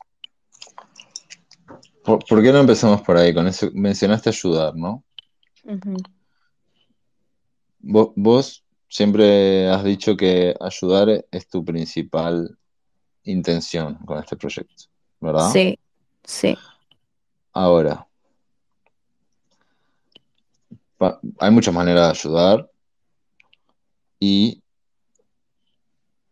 ¿Por, 2.04 2.26
por 2.26 2.42
qué 2.42 2.52
no 2.52 2.60
empezamos 2.60 3.02
por 3.02 3.18
ahí? 3.18 3.34
Con 3.34 3.48
eso 3.48 3.70
mencionaste 3.74 4.30
ayudar, 4.30 4.76
¿no? 4.76 5.04
Vos, 7.80 8.12
vos 8.16 8.64
siempre 8.88 9.70
has 9.70 9.84
dicho 9.84 10.18
que 10.18 10.56
ayudar 10.60 11.26
es 11.32 11.48
tu 11.48 11.64
principal 11.64 12.58
intención 13.24 13.96
con 14.06 14.18
este 14.20 14.36
proyecto, 14.36 14.86
¿verdad? 15.20 15.50
Sí, 15.52 15.78
sí, 16.24 16.58
Ahora, 17.54 18.08
hay 21.40 21.52
muchas 21.52 21.74
maneras 21.74 22.06
de 22.06 22.10
ayudar 22.12 22.72
y, 24.20 24.62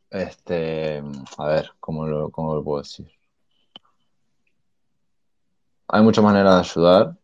este, 0.09 1.03
a 1.37 1.45
ver, 1.47 1.71
¿cómo 1.79 2.05
lo, 2.05 2.29
cómo 2.29 2.55
lo 2.55 2.63
puedo 2.63 2.81
decir? 2.81 3.16
Hay 5.87 6.01
muchas 6.01 6.23
maneras 6.23 6.55
de 6.55 6.59
ayudar 6.59 7.15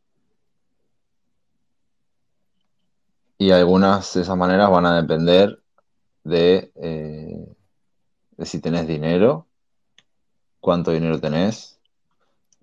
y 3.38 3.52
algunas 3.52 4.14
de 4.14 4.22
esas 4.22 4.38
maneras 4.38 4.70
van 4.70 4.86
a 4.86 5.02
depender 5.02 5.62
de, 6.24 6.72
eh, 6.76 7.56
de 8.38 8.46
si 8.46 8.62
tenés 8.62 8.88
dinero, 8.88 9.48
cuánto 10.62 10.92
dinero 10.92 11.20
tenés 11.20 11.80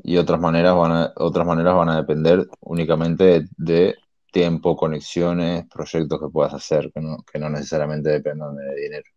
y 0.03 0.17
otras 0.17 0.41
maneras 0.41 0.75
van 0.75 0.93
a, 0.93 1.13
otras 1.17 1.47
maneras 1.47 1.75
van 1.75 1.91
a 1.91 1.97
depender 1.97 2.49
únicamente 2.61 3.25
de, 3.25 3.49
de 3.59 3.97
tiempo, 4.33 4.77
conexiones, 4.77 5.67
proyectos 5.67 6.19
que 6.19 6.29
puedas 6.29 6.55
hacer, 6.55 6.91
que 6.93 7.01
no, 7.01 7.19
que 7.31 7.39
no 7.39 7.51
necesariamente 7.51 8.09
dependan 8.11 8.57
de 8.57 8.75
dinero. 8.75 9.11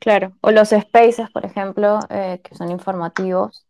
claro. 0.00 0.32
O 0.40 0.50
los 0.50 0.70
spaces, 0.70 1.30
por 1.30 1.44
ejemplo, 1.44 2.00
eh, 2.10 2.40
que 2.42 2.56
son 2.56 2.70
informativos, 2.70 3.67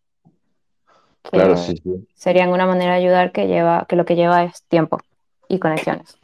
Claro, 1.23 1.55
que 1.55 1.61
sí, 1.61 1.77
sí. 1.83 2.09
serían 2.15 2.51
una 2.51 2.67
manera 2.67 2.93
de 2.93 3.01
ayudar 3.01 3.33
que 3.33 3.47
lleva, 3.47 3.87
que 3.89 3.97
lo 3.97 4.05
que 4.05 4.17
lleva 4.17 4.45
es 4.45 4.63
tiempo 4.65 4.99
y 5.49 5.59
conexiones. 5.59 6.17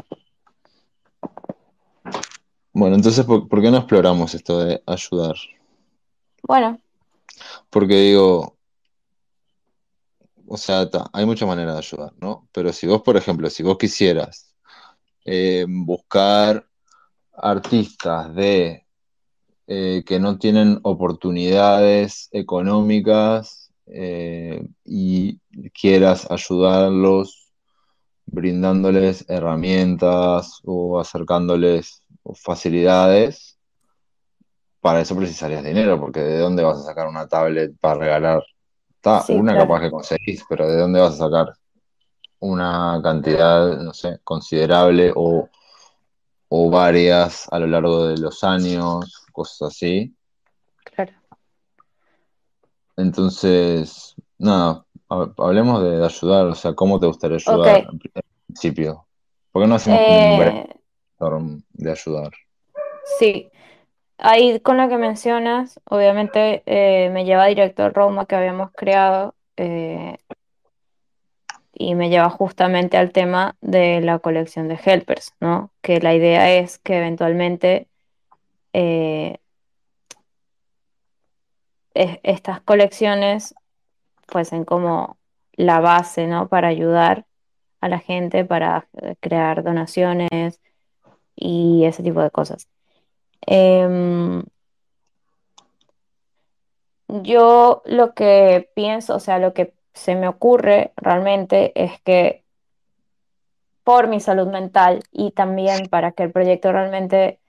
Bueno, 2.73 2.97
entonces, 2.97 3.25
¿por, 3.25 3.49
por 3.49 3.63
qué 3.63 3.71
no 3.71 3.79
exploramos 3.79 4.35
esto 4.35 4.59
de 4.65 4.83
ayudar? 4.87 5.37
Bueno, 6.43 6.79
Porque 7.71 7.95
digo, 7.95 8.57
o 10.47 10.57
sea, 10.57 10.89
ta, 10.91 11.09
hay 11.13 11.25
muchas 11.27 11.49
maneras 11.49 11.75
de 11.75 11.79
ayudar, 11.79 12.13
¿no? 12.21 12.49
Pero 12.53 12.73
si 12.73 12.87
vos, 12.87 13.03
por 13.03 13.17
ejemplo, 13.17 13.49
si 13.51 13.63
vos 13.63 13.79
quisieras 13.79 14.55
eh, 15.25 15.65
buscar 15.69 16.67
artistas 17.33 18.35
de 18.35 18.87
eh, 19.67 20.03
que 20.07 20.21
no 20.21 20.39
tienen 20.39 20.79
oportunidades 20.83 22.29
económicas 22.33 23.64
eh, 23.87 24.67
y 24.85 25.39
quieras 25.71 26.31
ayudarlos 26.31 27.53
brindándoles 28.27 29.25
herramientas 29.29 30.61
o 30.65 30.99
acercándoles 30.99 32.03
facilidades, 32.35 33.59
para 34.81 35.01
eso 35.01 35.17
precisarías 35.17 35.65
dinero, 35.65 35.99
porque 35.99 36.21
¿de 36.21 36.39
dónde 36.39 36.63
vas 36.63 36.79
a 36.79 36.83
sacar 36.83 37.07
una 37.07 37.27
tablet 37.27 37.73
para 37.81 38.01
regalar? 38.01 38.43
Sí, 39.23 39.33
una 39.35 39.53
claro, 39.53 39.67
capaz 39.67 39.81
que 39.81 39.91
conseguís, 39.91 40.45
pero 40.49 40.67
¿de 40.67 40.77
dónde 40.79 41.01
vas 41.01 41.15
a 41.15 41.25
sacar 41.25 41.55
una 42.41 43.01
cantidad, 43.03 43.79
no 43.79 43.95
sé, 43.95 44.19
considerable 44.25 45.13
o, 45.15 45.49
o 46.49 46.71
varias 46.71 47.47
a 47.51 47.59
lo 47.59 47.67
largo 47.67 48.09
de 48.09 48.19
los 48.19 48.45
años, 48.45 49.25
cosas 49.33 49.75
así? 49.75 50.15
claro. 50.85 51.13
Entonces, 52.97 54.15
nada, 54.39 54.87
ha- 55.09 55.33
hablemos 55.39 55.83
de, 55.83 55.99
de 55.99 56.05
ayudar, 56.07 56.47
o 56.47 56.55
sea, 56.55 56.75
¿cómo 56.75 57.01
te 57.01 57.07
gustaría 57.07 57.37
ayudar 57.37 57.81
pri- 57.99 58.11
en 58.15 58.23
principio? 58.47 59.07
¿Por 59.53 59.63
qué 59.63 59.69
no 59.69 59.75
hacemos 59.77 60.03
un 60.09 60.37
Eh, 60.37 60.67
brainstorm 61.19 61.63
de 61.75 61.91
ayudar? 61.93 62.33
sí, 63.19 63.51
ahí 64.19 64.61
con 64.61 64.79
lo 64.79 64.89
que 64.89 64.99
mencionas, 64.99 65.81
obviamente 65.87 66.63
eh, 66.67 67.11
me 67.11 67.25
lleva 67.25 67.47
directo 67.47 67.85
al 67.85 67.95
roadmap 67.95 68.29
que 68.29 68.37
habíamos 68.37 68.73
creado 68.73 69.35
eh, 69.57 70.19
y 71.73 71.95
me 71.95 72.09
lleva 72.11 72.31
justamente 72.31 72.97
al 72.97 73.13
tema 73.13 73.57
de 73.61 74.01
la 74.01 74.19
colección 74.21 74.69
de 74.69 74.79
helpers, 74.85 75.35
¿no? 75.41 75.73
Que 75.83 76.01
la 76.01 76.15
idea 76.15 76.55
es 76.57 76.79
que 76.79 76.99
eventualmente 76.99 77.89
eh, 78.75 79.39
es- 81.95 82.19
estas 82.23 82.61
colecciones 82.63 83.55
fuesen 84.29 84.65
como 84.65 85.19
la 85.55 85.81
base, 85.81 86.27
¿no? 86.27 86.49
Para 86.49 86.69
ayudar 86.69 87.27
a 87.81 87.89
la 87.89 87.99
gente, 88.01 88.45
para 88.45 88.89
eh, 89.03 89.17
crear 89.21 89.63
donaciones 89.63 90.61
y 91.37 91.85
ese 91.85 92.03
tipo 92.03 92.23
de 92.23 92.31
cosas. 92.31 92.69
Em, 93.47 94.43
yo 97.09 97.83
lo 97.87 98.15
que 98.15 98.71
pienso, 98.75 99.17
o 99.17 99.21
sea, 99.21 99.39
lo 99.39 99.53
que 99.55 99.75
se 99.93 100.15
me 100.17 100.29
ocurre 100.29 100.93
realmente 100.97 101.73
es 101.83 102.01
que 102.03 102.45
por 103.85 104.09
mi 104.09 104.21
salud 104.21 104.49
mental 104.49 105.03
y 105.13 105.33
también 105.33 105.89
para 105.89 106.13
que 106.13 106.23
el 106.25 106.33
proyecto 106.33 106.73
realmente 106.73 107.41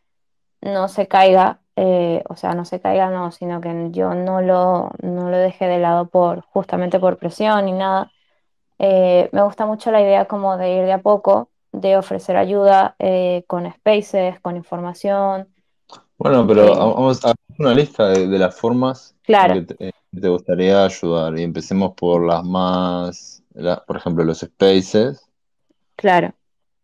no 0.61 0.87
se 0.89 1.07
caiga, 1.07 1.61
eh, 1.75 2.23
o 2.29 2.35
sea, 2.35 2.53
no 2.55 2.65
se 2.65 2.81
caiga, 2.81 3.09
no, 3.11 3.31
sino 3.31 3.61
que 3.61 3.89
yo 3.91 4.13
no 4.15 4.41
lo, 4.41 4.91
no 5.01 5.29
lo 5.29 5.37
dejé 5.37 5.67
de 5.67 5.79
lado 5.79 6.07
por, 6.09 6.41
justamente 6.41 6.99
por 6.99 7.17
presión 7.17 7.65
ni 7.65 7.73
nada. 7.73 8.11
Eh, 8.79 9.29
me 9.33 9.43
gusta 9.43 9.65
mucho 9.65 9.91
la 9.91 10.01
idea 10.01 10.25
como 10.27 10.57
de 10.57 10.71
ir 10.77 10.85
de 10.85 10.93
a 10.93 11.01
poco, 11.01 11.51
de 11.71 11.97
ofrecer 11.97 12.37
ayuda 12.37 12.95
eh, 12.99 13.43
con 13.47 13.71
spaces, 13.71 14.39
con 14.41 14.55
información. 14.57 15.49
Bueno, 16.17 16.47
pero 16.47 16.65
eh, 16.65 16.75
vamos 16.75 17.23
a 17.25 17.29
hacer 17.31 17.37
una 17.59 17.73
lista 17.73 18.07
de, 18.09 18.27
de 18.27 18.39
las 18.39 18.55
formas 18.59 19.15
claro, 19.23 19.55
que 19.55 19.61
te, 19.63 19.91
te 20.11 20.27
gustaría 20.29 20.85
ayudar 20.85 21.37
y 21.37 21.43
empecemos 21.43 21.93
por 21.95 22.25
las 22.25 22.43
más, 22.43 23.43
la- 23.53 23.83
por 23.85 23.97
ejemplo, 23.97 24.23
los 24.23 24.39
spaces, 24.39 25.29
claro, 25.95 26.35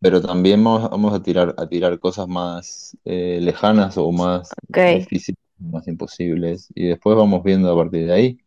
pero 0.02 0.22
también 0.22 0.64
vamos, 0.64 0.90
vamos 0.90 1.14
a 1.14 1.24
tirar, 1.24 1.56
a 1.58 1.68
tirar 1.68 2.00
cosas 2.00 2.28
más 2.28 2.98
eh, 3.06 3.40
lejanas 3.42 3.98
o 3.98 4.12
más 4.12 4.52
difíciles, 4.70 5.40
más 5.60 5.88
imposibles 5.88 6.70
y 6.76 6.88
después 6.90 7.18
vamos 7.18 7.44
viendo 7.44 7.72
a 7.72 7.78
partir 7.78 8.08
de 8.08 8.14
ahí. 8.14 8.40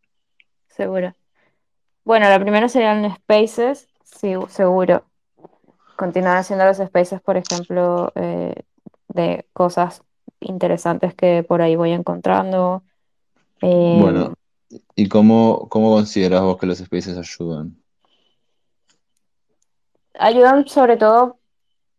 seguro. 0.68 1.14
Bueno, 2.04 2.28
la 2.28 2.40
primera 2.40 2.68
serían 2.68 3.14
spaces, 3.16 3.88
sí, 4.04 4.34
seguro. 4.48 5.04
Continuar 5.96 6.38
haciendo 6.38 6.64
los 6.66 6.78
spaces, 6.78 7.20
por 7.22 7.36
ejemplo, 7.36 8.12
eh, 8.16 8.54
de 9.08 9.46
cosas 9.52 10.02
interesantes 10.40 11.14
que 11.14 11.44
por 11.44 11.62
ahí 11.62 11.76
voy 11.76 11.92
encontrando. 11.92 12.84
Eh, 13.62 14.02
Bueno, 14.02 14.34
¿y 14.96 15.08
cómo, 15.08 15.68
cómo 15.70 15.92
consideras 15.94 16.42
vos 16.42 16.58
que 16.58 16.66
los 16.66 16.78
spaces 16.78 17.16
ayudan? 17.18 17.76
ayudan 20.18 20.66
sobre 20.68 20.96
todo, 20.96 21.38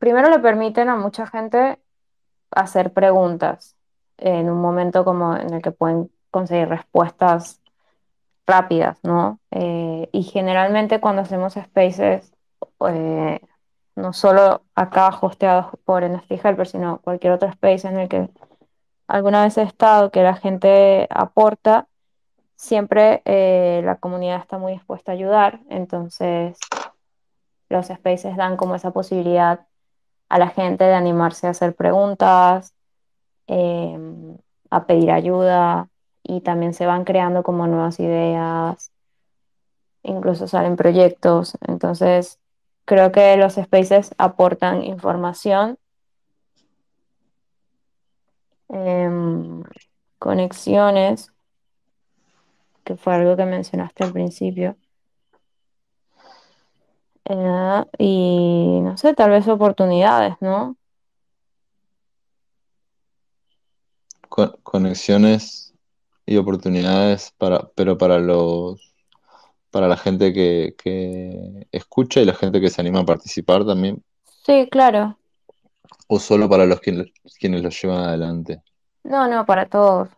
primero 0.05 0.29
le 0.29 0.37
permiten 0.37 0.87
a 0.89 0.95
mucha 0.95 1.25
gente 1.25 1.79
hacer 2.51 2.93
preguntas. 2.93 3.75
en 4.17 4.49
un 4.49 4.61
momento 4.61 5.03
como 5.03 5.35
en 5.35 5.53
el 5.53 5.61
que 5.61 5.71
pueden 5.71 6.09
conseguir 6.31 6.69
respuestas 6.69 7.59
rápidas, 8.47 8.97
¿no? 9.03 9.39
Eh, 9.51 10.09
y 10.13 10.23
generalmente 10.23 11.01
cuando 11.01 11.23
hacemos 11.23 11.53
spaces, 11.55 12.31
eh, 12.87 13.41
no 13.95 14.13
solo 14.13 14.61
acá 14.75 15.09
hosteados 15.21 15.67
por 15.85 16.03
NFT 16.03 16.33
Helper, 16.45 16.67
sino 16.67 16.99
cualquier 16.99 17.33
otro 17.33 17.49
space 17.49 17.87
en 17.87 17.97
el 17.99 18.09
que 18.09 18.29
alguna 19.07 19.43
vez 19.43 19.57
he 19.57 19.63
estado, 19.63 20.11
que 20.11 20.23
la 20.23 20.35
gente 20.35 21.07
aporta, 21.09 21.87
siempre 22.55 23.21
eh, 23.25 23.81
la 23.83 23.97
comunidad 23.97 24.39
está 24.39 24.57
muy 24.57 24.73
dispuesta 24.73 25.11
a 25.11 25.15
ayudar, 25.15 25.59
entonces 25.69 26.57
los 27.69 27.87
spaces 27.87 28.37
dan 28.37 28.55
como 28.55 28.75
esa 28.75 28.91
posibilidad 28.91 29.67
a 30.29 30.39
la 30.39 30.49
gente 30.49 30.83
de 30.83 30.93
animarse 30.93 31.47
a 31.47 31.51
hacer 31.51 31.75
preguntas, 31.75 32.73
eh, 33.47 33.97
a 34.69 34.85
pedir 34.85 35.11
ayuda 35.11 35.89
y 36.23 36.41
también 36.41 36.73
se 36.73 36.85
van 36.85 37.05
creando 37.05 37.43
como 37.43 37.67
nuevas 37.67 37.99
ideas, 37.99 38.91
incluso 40.03 40.47
salen 40.47 40.75
proyectos, 40.75 41.57
entonces 41.67 42.39
creo 42.85 43.11
que 43.11 43.38
los 43.38 43.55
spaces 43.55 44.13
aportan 44.17 44.83
información. 44.83 45.77
em, 48.69 49.63
conexiones, 50.19 51.31
que 52.83 52.95
fue 52.95 53.15
algo 53.15 53.35
que 53.35 53.45
mencionaste 53.45 54.03
al 54.03 54.13
principio. 54.13 54.77
Eh, 57.25 57.83
y 57.99 58.79
no 58.81 58.97
sé, 58.97 59.13
tal 59.15 59.31
vez 59.31 59.47
oportunidades, 59.47 60.35
¿no? 60.41 60.77
Co- 64.29 64.59
conexiones 64.63 65.73
y 66.25 66.38
oportunidades 66.38 67.33
para, 67.38 67.69
pero 67.75 67.97
para 67.97 68.19
los, 68.19 68.93
para 69.71 69.88
la 69.89 69.97
gente 69.97 70.33
que, 70.33 70.75
que 70.77 71.67
escucha 71.71 72.21
y 72.21 72.25
la 72.25 72.35
gente 72.35 72.61
que 72.61 72.69
se 72.71 72.81
anima 72.81 73.01
a 73.01 73.05
participar 73.05 73.65
también, 73.65 74.03
Sí, 74.45 74.69
claro. 74.71 75.17
o 76.07 76.19
solo 76.19 76.49
para 76.49 76.65
los 76.65 76.79
quienes, 76.79 77.11
quienes 77.39 77.61
lo 77.61 77.69
llevan 77.69 77.99
adelante. 78.05 78.61
No, 79.03 79.27
no, 79.29 79.45
para 79.45 79.67
todos. 79.69 80.09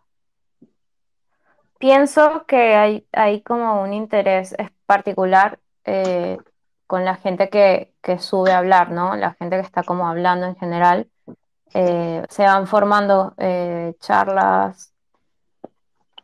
Pienso 1.79 2.45
que 2.47 2.75
hay, 2.75 3.07
hay 3.11 3.41
como 3.43 3.81
un 3.83 3.93
interés 3.93 4.53
es- 4.57 4.71
particular 4.85 5.59
eh, 5.85 6.37
con 6.87 7.05
la 7.05 7.15
gente 7.15 7.49
que, 7.49 7.93
que 8.01 8.17
sube 8.19 8.51
a 8.53 8.59
hablar, 8.59 8.91
¿no? 8.91 9.15
La 9.15 9.33
gente 9.33 9.57
que 9.57 9.61
está 9.61 9.83
como 9.83 10.07
hablando 10.07 10.47
en 10.47 10.55
general. 10.55 11.07
Eh, 11.73 12.23
se 12.29 12.43
van 12.43 12.65
formando 12.65 13.33
eh, 13.37 13.93
charlas 13.99 14.93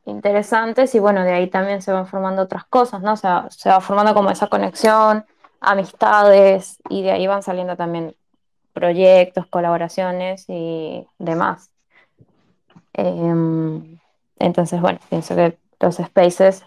interesantes 0.05 0.95
y 0.95 0.99
bueno, 0.99 1.23
de 1.23 1.33
ahí 1.33 1.49
también 1.49 1.81
se 1.81 1.91
van 1.91 2.07
formando 2.07 2.41
otras 2.41 2.65
cosas, 2.65 3.01
¿no? 3.01 3.13
O 3.13 3.17
sea, 3.17 3.47
se 3.49 3.69
va 3.69 3.81
formando 3.81 4.13
como 4.13 4.31
esa 4.31 4.47
conexión, 4.47 5.25
amistades 5.59 6.77
y 6.89 7.03
de 7.03 7.11
ahí 7.11 7.27
van 7.27 7.43
saliendo 7.43 7.75
también 7.75 8.15
proyectos, 8.73 9.45
colaboraciones 9.47 10.45
y 10.47 11.05
demás. 11.19 11.71
Em, 12.93 13.99
entonces, 14.39 14.81
bueno, 14.81 14.99
pienso 15.09 15.35
que 15.35 15.57
los 15.79 15.97
spaces 15.97 16.65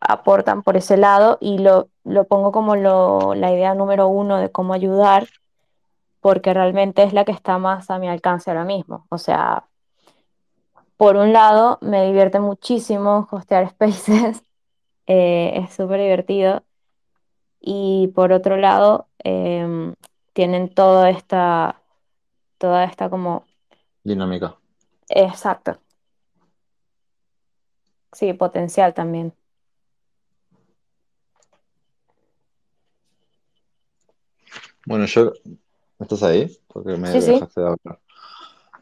aportan 0.00 0.62
por 0.62 0.76
ese 0.76 0.96
lado 0.96 1.38
y 1.40 1.58
lo, 1.58 1.88
lo 2.04 2.26
pongo 2.26 2.52
como 2.52 2.76
lo- 2.76 3.34
la 3.34 3.52
idea 3.52 3.74
número 3.74 4.08
uno 4.08 4.38
de 4.38 4.50
cómo 4.52 4.74
ayudar, 4.74 5.28
porque 6.20 6.54
realmente 6.54 7.02
es 7.04 7.12
la 7.12 7.24
que 7.24 7.32
está 7.32 7.58
más 7.58 7.90
a 7.90 7.98
mi 7.98 8.08
alcance 8.08 8.50
ahora 8.50 8.64
mismo. 8.64 9.06
O 9.10 9.18
sea, 9.18 9.66
por 10.96 11.16
un 11.16 11.32
lado, 11.32 11.78
me 11.82 12.04
divierte 12.06 12.40
muchísimo 12.40 13.28
hostear 13.30 13.68
spaces, 13.70 14.44
eh, 15.06 15.52
es 15.56 15.74
súper 15.74 16.00
divertido, 16.00 16.64
y 17.60 18.08
por 18.14 18.32
otro 18.32 18.56
lado, 18.56 19.08
em, 19.20 19.94
tienen 20.32 20.68
toda 20.74 21.10
esta, 21.10 21.82
toda 22.58 22.84
esta 22.84 23.10
como, 23.10 23.44
Dinámica. 24.04 24.56
exacto, 25.08 25.78
sí, 28.12 28.32
potencial 28.32 28.94
también. 28.94 29.34
Bueno, 34.86 35.06
yo, 35.06 35.32
¿estás 35.98 36.22
ahí? 36.22 36.56
Porque 36.68 36.96
me 36.96 37.12
Sí, 37.12 37.20
sí. 37.20 37.32
dejaste 37.32 37.60
de 37.60 37.66
hablar. 37.66 38.00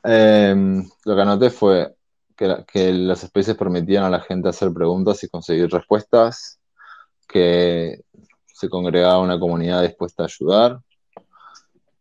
Eh, 0.05 0.83
lo 1.05 1.15
que 1.15 1.23
anoté 1.23 1.51
fue 1.51 1.95
que, 2.37 2.47
la- 2.49 2.65
que 2.65 2.93
los 2.93 3.21
spaces 3.21 3.57
permitían 3.57 4.05
a 4.05 4.11
la 4.11 4.21
gente 4.21 4.49
hacer 4.49 4.73
preguntas 4.73 5.23
y 5.23 5.29
conseguir 5.29 5.71
respuestas, 5.71 6.59
que 7.29 8.01
se 8.47 8.69
congregaba 8.69 9.21
una 9.21 9.39
comunidad 9.39 9.83
dispuesta 9.83 10.25
a 10.25 10.27
ayudar, 10.27 10.81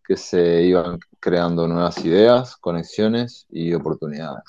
que 0.03 0.17
se 0.17 0.63
iban 0.63 0.99
creando 1.19 1.67
nuevas 1.67 2.03
ideas, 2.03 2.57
conexiones 2.57 3.45
y 3.49 3.73
oportunidades. 3.73 4.43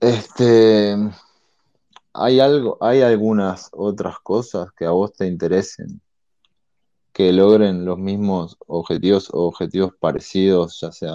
Este, 0.00 0.96
¿hay 2.22 2.40
algo, 2.40 2.78
hay 2.80 3.02
algunas 3.02 3.70
otras 3.72 4.18
cosas 4.20 4.72
que 4.72 4.84
a 4.84 4.90
vos 4.90 5.12
te 5.12 5.26
interesen 5.26 6.00
que 7.18 7.32
logren 7.32 7.84
los 7.84 7.98
mismos 7.98 8.56
objetivos 8.68 9.28
o 9.32 9.48
objetivos 9.48 9.92
parecidos, 9.98 10.78
ya 10.80 10.92
sea, 10.92 11.12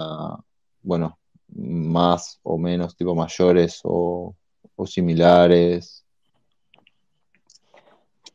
bueno, 0.82 1.18
más 1.48 2.40
o 2.42 2.58
menos, 2.58 2.94
tipo 2.94 3.14
mayores 3.14 3.80
o, 3.84 4.34
o 4.76 4.86
similares? 4.86 6.04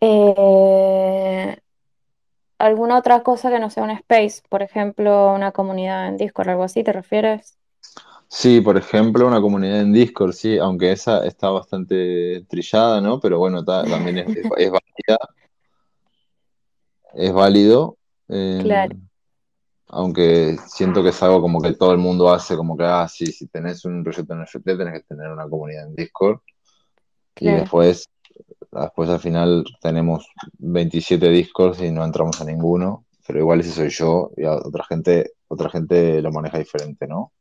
Eh, 0.02 1.60
¿alguna 2.58 2.98
otra 2.98 3.22
cosa 3.22 3.52
que 3.52 3.60
no 3.60 3.70
sea 3.70 3.84
un 3.84 3.92
space? 3.92 4.42
Por 4.50 4.64
ejemplo, 4.64 5.32
una 5.36 5.52
comunidad 5.52 6.08
en 6.08 6.18
Discord, 6.18 6.50
algo 6.50 6.64
así, 6.64 6.84
¿te 6.84 6.92
refieres? 6.92 7.59
Sí, 8.32 8.62
por 8.62 8.78
ejemplo, 8.78 9.26
una 9.28 9.42
comunidad 9.42 9.82
en 9.82 9.92
Discord, 9.92 10.34
sí, 10.34 10.60
aunque 10.60 10.92
esa 10.92 11.26
está 11.26 11.50
bastante 11.50 12.46
trillada, 12.48 13.02
¿no? 13.02 13.20
Pero 13.20 13.40
bueno, 13.40 13.66
ta- 13.66 13.84
también 13.84 14.20
es, 14.20 14.28
es, 14.28 14.46
es 14.58 14.72
válida, 14.72 15.18
es 17.16 17.34
válido, 17.34 17.98
eh, 18.28 18.60
Claro, 18.64 18.96
aunque 19.88 20.58
siento 20.68 21.02
que 21.02 21.10
es 21.10 21.24
algo 21.24 21.42
como 21.42 21.60
que 21.60 21.74
todo 21.74 21.92
el 21.92 21.98
mundo 21.98 22.32
hace, 22.32 22.56
como 22.56 22.78
que, 22.78 22.84
ah, 22.84 23.08
sí, 23.08 23.26
si 23.26 23.48
tenés 23.48 23.84
un 23.86 24.04
proyecto 24.04 24.34
en 24.34 24.42
NFT, 24.42 24.78
tenés 24.78 24.94
que 25.02 25.08
tener 25.08 25.32
una 25.32 25.50
comunidad 25.50 25.88
en 25.88 25.96
Discord, 25.96 26.40
y 27.40 27.50
después, 27.50 28.08
después 28.72 29.10
al 29.10 29.20
final 29.20 29.64
tenemos 29.82 30.28
27 30.60 31.30
Discords 31.30 31.82
y 31.82 31.90
no 31.90 32.06
entramos 32.06 32.40
a 32.42 32.46
ninguno, 32.46 33.06
pero 33.26 33.40
igual 33.40 33.62
ese 33.62 33.72
soy 33.72 33.90
yo, 33.90 34.30
y 34.38 34.44
a 34.44 34.54
otra 34.54 34.84
gente, 34.84 35.32
otra 35.48 35.72
gente 35.72 36.22
lo 36.22 36.32
maneja 36.32 36.60
diferente, 36.60 37.08
¿no? 37.08 37.32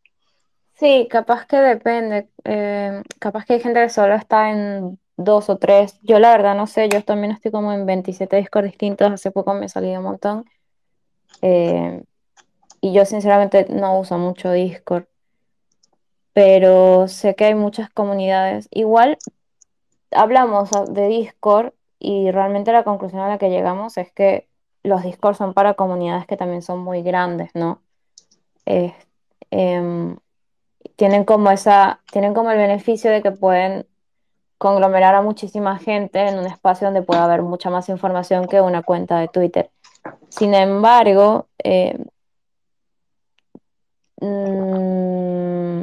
Sí, 0.79 1.09
capaz 1.11 1.47
que 1.47 1.57
depende. 1.57 2.29
eh, 2.45 3.03
capaz 3.19 3.45
que 3.45 3.55
hay 3.55 3.61
gente 3.61 3.81
que 3.83 3.89
solo 3.89 4.15
está 4.15 4.51
en 4.51 4.99
dos 5.17 5.51
o 5.51 5.59
tres. 5.59 5.99
Yo 6.03 6.19
la 6.21 6.31
verdad 6.33 6.55
no 6.55 6.67
sé, 6.69 6.89
yo 6.89 7.03
también 7.05 7.33
estoy 7.33 7.51
como 7.51 7.73
en 7.73 7.85
27 7.87 8.37
Discord 8.37 8.67
distintos. 8.67 9.11
Hace 9.11 9.31
poco 9.33 9.55
me 9.55 9.69
salí 9.69 9.97
un 9.97 10.05
montón. 10.05 10.45
eh, 11.43 12.05
y 12.83 12.93
yo 12.95 13.05
sinceramente 13.07 13.67
no 13.71 13.99
uso 14.01 14.19
mucho 14.19 14.53
Discord, 14.53 15.07
pero 16.33 17.09
sé 17.09 17.35
que 17.35 17.47
hay 17.47 17.55
muchas 17.55 17.91
comunidades. 17.91 18.69
Igual 18.71 19.19
hablamos 20.13 20.71
de 20.91 21.09
Discord 21.09 21.75
y 21.99 22.31
realmente 22.33 22.73
la 22.73 22.85
conclusión 22.85 23.23
a 23.23 23.29
la 23.29 23.39
que 23.39 23.51
llegamos 23.51 23.99
es 23.99 24.13
que 24.13 24.49
los 24.85 25.03
Discord 25.05 25.37
son 25.37 25.55
para 25.55 25.75
comunidades 25.75 26.27
que 26.27 26.37
también 26.37 26.63
son 26.63 26.81
muy 26.81 27.03
grandes, 27.03 27.51
¿no? 27.55 27.83
Em, 29.51 30.17
tienen 30.99 31.25
como 31.25 31.49
esa, 31.53 32.01
tienen 32.11 32.35
como 32.35 32.51
el 32.51 32.59
beneficio 32.59 33.13
de 33.13 33.23
que 33.23 33.31
pueden 33.31 33.87
conglomerar 34.59 35.15
a 35.15 35.23
muchísima 35.23 35.79
gente 35.79 36.19
en 36.27 36.41
un 36.41 36.47
espacio 36.47 36.89
donde 36.89 37.03
puede 37.03 37.21
haber 37.21 37.43
mucha 37.43 37.71
más 37.71 37.89
información 37.89 38.49
que 38.49 38.61
una 38.61 38.83
cuenta 38.83 39.21
de 39.21 39.29
Twitter. 39.29 39.71
Sin 40.29 40.55
embargo, 40.55 41.47
eh, 41.63 41.97
mm, 44.21 45.83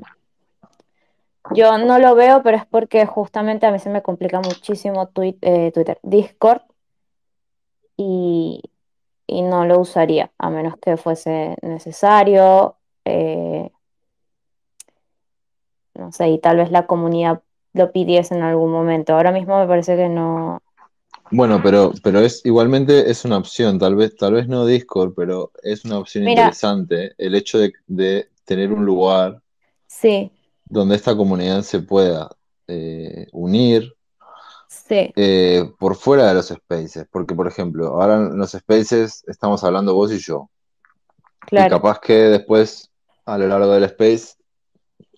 yo 1.54 1.78
no 1.78 1.98
lo 1.98 2.16
veo, 2.16 2.44
pero 2.44 2.58
es 2.58 2.66
porque 2.66 3.06
justamente 3.06 3.66
a 3.66 3.72
mí 3.72 3.80
se 3.80 3.90
me 3.90 4.02
complica 4.02 4.42
muchísimo 4.42 5.10
eh, 5.16 5.72
Twitter, 5.74 5.98
Discord 6.04 6.64
y, 7.96 8.62
y 9.28 9.42
no 9.44 9.64
lo 9.66 9.80
usaría 9.80 10.34
a 10.38 10.50
menos 10.50 10.76
que 10.76 10.98
fuese 10.98 11.56
necesario. 11.62 12.76
eh, 13.06 13.72
no 15.96 16.12
sé, 16.12 16.30
y 16.30 16.40
tal 16.40 16.58
vez 16.58 16.72
la 16.72 16.86
comunidad 16.86 17.42
lo 17.74 17.92
pidiese 17.92 18.36
en 18.36 18.44
algún 18.44 18.72
momento. 18.72 19.14
Ahora 19.14 19.32
mismo 19.32 19.60
me 19.60 19.68
parece 19.68 19.96
que 19.96 20.10
no. 20.10 20.62
Bueno, 21.32 21.60
pero, 21.62 21.92
pero 22.04 22.20
es 22.20 22.46
igualmente 22.46 23.10
es 23.10 23.26
una 23.26 23.38
opción, 23.38 23.80
tal 23.80 23.96
vez, 23.96 24.16
tal 24.16 24.34
vez 24.34 24.48
no 24.48 24.66
Discord, 24.66 25.14
pero 25.16 25.52
es 25.64 25.84
una 25.84 26.00
opción 26.00 26.24
Mira, 26.24 26.44
interesante 26.44 27.14
el 27.18 27.36
hecho 27.36 27.58
de, 27.58 27.74
de 27.88 28.30
tener 28.46 28.72
un 28.72 28.86
lugar 28.86 29.42
Sí, 29.88 30.32
donde 30.66 30.96
esta 30.96 31.16
comunidad 31.16 31.62
se 31.62 31.80
pueda 31.80 32.30
eh, 32.68 33.28
unir 33.32 33.96
sí, 34.68 35.12
eh, 35.16 35.72
por 35.80 35.96
fuera 35.96 36.28
de 36.28 36.34
los 36.34 36.48
spaces. 36.48 37.08
Porque, 37.12 37.36
por 37.36 37.48
ejemplo, 37.48 37.88
ahora 37.88 38.16
en 38.16 38.38
los 38.38 38.52
spaces 38.52 39.24
estamos 39.28 39.64
hablando 39.64 39.94
vos 39.94 40.12
y 40.12 40.20
yo. 40.20 40.50
Y 41.52 41.56
capaz 41.70 42.00
que 42.00 42.14
después, 42.14 42.92
a 43.26 43.38
lo 43.38 43.48
largo 43.48 43.72
del 43.72 43.84
space, 43.86 44.36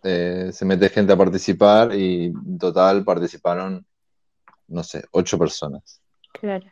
eh, 0.03 0.51
se 0.53 0.65
mete 0.65 0.89
gente 0.89 1.13
a 1.13 1.17
participar 1.17 1.93
y 1.95 2.25
en 2.27 2.57
total 2.57 3.03
participaron, 3.05 3.85
no 4.69 4.83
sé, 4.83 5.03
ocho 5.11 5.37
personas. 5.39 6.01
claro, 6.31 6.71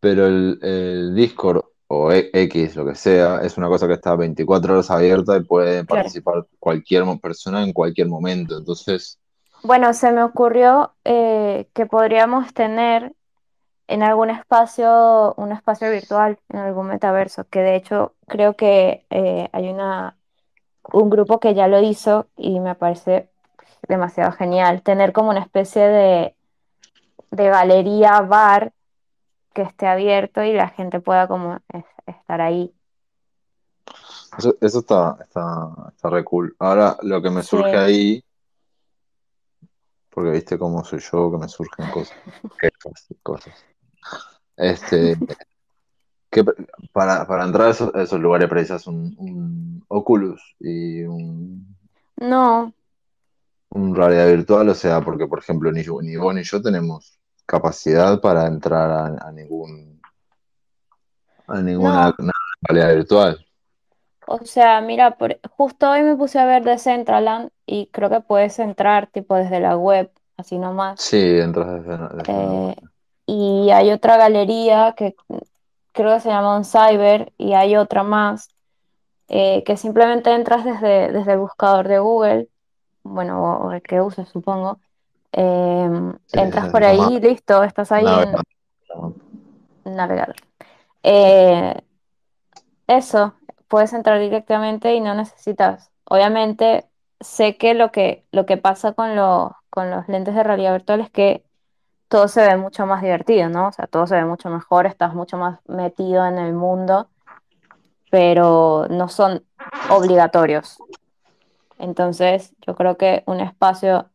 Pero 0.00 0.26
el, 0.26 0.58
el 0.62 1.14
Discord 1.14 1.64
o 1.88 2.12
E- 2.12 2.30
X, 2.32 2.76
lo 2.76 2.86
que 2.86 2.94
sea, 2.94 3.40
es 3.42 3.56
una 3.58 3.68
cosa 3.68 3.86
que 3.86 3.94
está 3.94 4.14
24 4.16 4.74
horas 4.74 4.90
abierta 4.90 5.36
y 5.36 5.44
puede 5.44 5.84
claro. 5.86 6.12
participar 6.12 6.46
cualquier 6.58 7.04
persona 7.20 7.62
en 7.64 7.72
cualquier 7.72 8.08
momento. 8.08 8.58
Entonces, 8.58 9.18
Bueno, 9.62 9.92
se 9.94 10.12
me 10.12 10.22
ocurrió 10.22 10.94
eh, 11.04 11.68
que 11.74 11.86
podríamos 11.86 12.54
tener 12.54 13.14
en 13.88 14.02
algún 14.02 14.30
espacio, 14.30 15.34
un 15.36 15.52
espacio 15.52 15.90
virtual, 15.90 16.38
en 16.50 16.58
algún 16.60 16.88
metaverso, 16.88 17.48
que 17.48 17.60
de 17.60 17.76
hecho 17.76 18.16
creo 18.28 18.56
que 18.56 19.06
eh, 19.10 19.48
hay 19.52 19.68
una, 19.70 20.15
un 20.92 21.10
grupo 21.10 21.40
que 21.40 21.54
ya 21.54 21.68
lo 21.68 21.80
hizo 21.82 22.28
y 22.36 22.60
me 22.60 22.74
parece 22.74 23.28
demasiado 23.88 24.32
genial. 24.32 24.82
Tener 24.82 25.12
como 25.12 25.30
una 25.30 25.40
especie 25.40 25.82
de, 25.82 26.36
de 27.30 27.48
galería 27.48 28.20
bar 28.22 28.72
que 29.54 29.62
esté 29.62 29.86
abierto 29.86 30.42
y 30.44 30.52
la 30.54 30.68
gente 30.68 31.00
pueda 31.00 31.28
como 31.28 31.58
es- 31.72 31.84
estar 32.06 32.40
ahí. 32.40 32.72
eso, 34.38 34.56
eso 34.60 34.78
está, 34.80 35.16
está, 35.22 35.68
está 35.88 36.10
re 36.10 36.24
cool. 36.24 36.54
Ahora, 36.58 36.96
lo 37.02 37.20
que 37.22 37.30
me 37.30 37.42
surge 37.42 37.76
Sí, 37.76 37.76
ahí, 37.76 38.24
porque 40.10 40.30
viste 40.30 40.58
cómo 40.58 40.84
soy 40.84 41.00
yo, 41.00 41.30
que 41.30 41.38
me 41.38 41.48
surgen 41.48 41.90
cosas, 41.90 42.16
cosas. 43.22 43.64
Este, 44.56 45.16
que 46.44 46.52
para, 46.92 47.26
para 47.26 47.44
entrar 47.44 47.68
a 47.68 47.70
esos, 47.70 47.94
a 47.94 48.02
esos 48.02 48.20
lugares 48.20 48.48
precisas 48.48 48.86
un, 48.86 49.14
un 49.18 49.84
Oculus 49.88 50.40
y 50.60 51.02
un, 51.04 51.76
no, 52.20 52.72
un 53.70 53.94
realidad 53.94 54.26
virtual, 54.28 54.68
o 54.70 54.74
sea, 54.74 55.00
porque 55.02 55.26
por 55.28 55.38
ejemplo 55.38 55.70
ni, 55.72 55.82
yo- 55.82 56.00
ni 56.02 56.16
vos 56.16 56.34
ni 56.34 56.42
yo 56.42 56.60
tenemos 56.62 57.18
capacidad 57.46 58.20
para 58.20 58.46
entrar 58.46 58.90
a, 58.90 59.06
a 59.28 59.32
ningún 59.32 60.00
a 61.48 61.60
ninguna 61.62 62.12
no. 62.18 62.32
realidad 62.62 62.94
virtual. 62.94 63.46
O 64.28 64.44
sea, 64.44 64.80
mira, 64.80 65.16
por- 65.16 65.38
justo 65.50 65.88
hoy 65.90 66.02
me 66.02 66.16
puse 66.16 66.38
a 66.38 66.46
ver 66.46 66.64
Decentraland 66.64 67.50
y 67.64 67.86
creo 67.88 68.10
que 68.10 68.20
puedes 68.20 68.58
entrar 68.58 69.06
tipo 69.08 69.36
desde 69.36 69.60
la 69.60 69.76
web, 69.76 70.10
así 70.36 70.58
nomás. 70.58 71.00
Sí, 71.00 71.16
entras 71.16 71.84
desde, 71.84 71.96
desde 72.16 72.32
una 72.32 72.52
web. 72.54 72.72
Eh, 72.72 72.76
y 73.26 73.70
hay 73.70 73.90
otra 73.92 74.16
galería 74.16 74.94
que 74.96 75.14
creo 75.96 76.14
que 76.14 76.20
se 76.20 76.30
llama 76.30 76.62
Cyber 76.64 77.34
y 77.38 77.54
hay 77.54 77.76
otra 77.76 78.04
más 78.04 78.50
eh, 79.28 79.64
que 79.64 79.76
simplemente 79.76 80.32
entras 80.34 80.64
desde, 80.64 81.12
desde 81.12 81.32
el 81.34 81.40
buscador 81.40 81.88
de 81.88 81.98
Google, 82.00 82.50
bueno, 83.04 83.42
o, 83.42 83.68
o 83.68 83.72
el 83.72 83.82
que 83.82 84.00
uses, 84.02 84.28
supongo. 84.28 84.80
Em, 85.32 86.18
Sí, 86.26 86.38
entras 86.40 86.68
por 86.70 86.84
ahí 86.84 87.16
y 87.16 87.20
listo, 87.20 87.64
estás 87.64 87.92
ahí 87.92 88.06
en 89.86 89.96
navegador. 89.96 90.36
Eh, 91.02 91.74
Eso, 92.88 93.34
puedes 93.68 93.92
entrar 93.94 94.20
directamente 94.20 94.94
y 94.94 95.00
no 95.00 95.14
necesitas. 95.14 95.92
Obviamente, 96.04 96.90
sé 97.20 97.58
que 97.58 97.74
lo 97.74 97.92
que, 97.92 98.26
lo 98.32 98.46
que 98.46 98.58
pasa 98.58 98.94
con 98.94 99.16
los, 99.16 99.52
con 99.70 99.90
los 99.90 100.08
lentes 100.08 100.34
de 100.36 100.44
realidad 100.44 100.72
virtual 100.74 101.00
es 101.02 101.10
que 101.10 101.45
todo 102.08 102.28
se 102.28 102.46
ve 102.46 102.56
mucho 102.56 102.86
más 102.86 103.02
divertido, 103.02 103.48
¿no? 103.48 103.68
O 103.68 103.72
sea, 103.72 103.86
todo 103.86 104.06
se 104.06 104.14
ve 104.14 104.24
mucho 104.24 104.48
mejor, 104.48 104.86
estás 104.86 105.14
mucho 105.14 105.36
más 105.36 105.58
metido 105.66 106.26
en 106.26 106.38
el 106.38 106.52
mundo, 106.52 107.08
pero 108.10 108.86
no 108.88 109.08
son 109.08 109.44
obligatorios. 109.90 110.78
Entonces, 111.78 112.54
yo 112.66 112.74
creo 112.74 112.96
que 112.96 113.22
un 113.26 113.40
espacio 113.40 114.08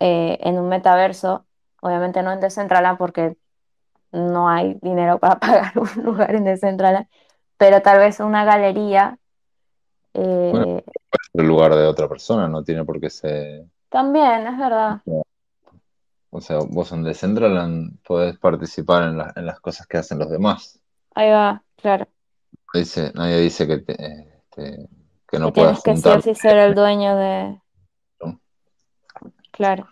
eh, 0.00 0.38
en 0.40 0.58
un 0.58 0.68
metaverso, 0.68 1.44
obviamente 1.80 2.22
no 2.22 2.32
en 2.32 2.40
Decentraland 2.40 2.98
porque 2.98 3.36
no 4.12 4.48
hay 4.48 4.78
dinero 4.82 5.18
para 5.18 5.38
pagar 5.40 5.72
un 5.78 6.04
lugar 6.04 6.34
en 6.34 6.44
Decentraland, 6.44 7.06
pero 7.56 7.80
tal 7.80 7.98
vez 7.98 8.18
una 8.20 8.44
galería 8.44 9.18
Bueno, 10.14 10.62
eh, 10.62 10.84
puede 10.84 11.24
ser 11.32 11.40
el 11.42 11.46
lugar 11.46 11.74
de 11.74 11.86
otra 11.86 12.08
persona, 12.08 12.48
no 12.48 12.64
tiene 12.64 12.84
por 12.84 13.00
qué 13.00 13.08
ser. 13.08 13.66
También, 13.88 14.46
es 14.46 14.58
verdad. 14.58 15.00
O 16.30 16.40
sea, 16.40 16.58
vos 16.58 16.92
en 16.92 17.02
Decentraland 17.02 18.00
podés 18.02 18.38
participar 18.38 19.02
en, 19.04 19.18
la- 19.18 19.32
en 19.34 19.46
las 19.46 19.60
cosas 19.60 19.86
que 19.86 19.98
hacen 19.98 20.18
los 20.18 20.30
demás. 20.30 20.80
Ahí 21.14 21.30
va, 21.30 21.62
claro. 21.76 22.06
Dice, 22.72 23.12
nadie 23.14 23.38
dice 23.40 23.66
que, 23.66 23.78
te- 23.78 23.92
este, 24.38 24.88
que 24.88 24.88
Que 25.28 25.38
no 25.40 25.52
puedas 25.52 25.82
tienes 25.82 26.02
que 26.04 26.22
sí 26.22 26.34
ser 26.34 26.56
el 26.58 26.74
dueño 26.74 27.16
de... 27.16 27.60
¿no? 28.20 28.40
Claro. 29.50 29.88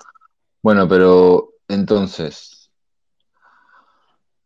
Bueno, 0.63 0.89
pero 0.89 1.51
entonces, 1.67 2.71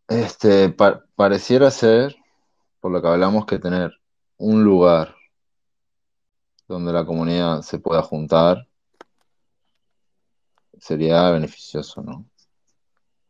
este, 0.09 0.71
pa- 0.71 1.05
pareciera 1.15 1.71
ser, 1.71 2.17
por 2.81 2.91
lo 2.91 3.03
que 3.03 3.09
hablamos, 3.09 3.45
que 3.45 3.59
tener 3.59 3.93
un 4.39 4.65
lugar 4.65 5.15
donde 6.69 6.93
la 6.93 7.05
comunidad 7.05 7.61
se 7.63 7.79
pueda 7.79 8.03
juntar 8.03 8.67
sería 10.83 11.31
beneficioso, 11.31 12.03
¿no? 12.03 12.25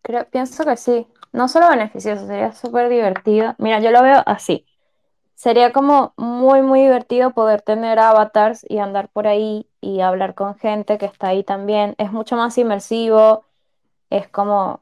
Creo, 0.00 0.26
pienso 0.30 0.64
que 0.64 0.76
sí. 0.78 1.06
No 1.32 1.48
solo 1.48 1.68
beneficioso, 1.68 2.26
sería 2.26 2.52
súper 2.52 2.88
divertido. 2.88 3.54
Mira, 3.58 3.78
yo 3.80 3.90
lo 3.90 4.02
veo 4.02 4.22
así. 4.24 4.66
Sería 5.34 5.72
como 5.72 6.14
muy, 6.16 6.62
muy 6.62 6.80
divertido 6.80 7.32
poder 7.32 7.60
tener 7.60 7.98
avatars 7.98 8.64
y 8.68 8.78
andar 8.78 9.10
por 9.10 9.26
ahí 9.26 9.68
y 9.82 10.00
hablar 10.00 10.34
con 10.34 10.56
gente 10.58 10.96
que 10.96 11.06
está 11.06 11.28
ahí 11.28 11.44
también. 11.44 11.94
Es 11.98 12.10
mucho 12.10 12.36
más 12.36 12.56
inmersivo, 12.56 13.44
es 14.08 14.28
como, 14.28 14.80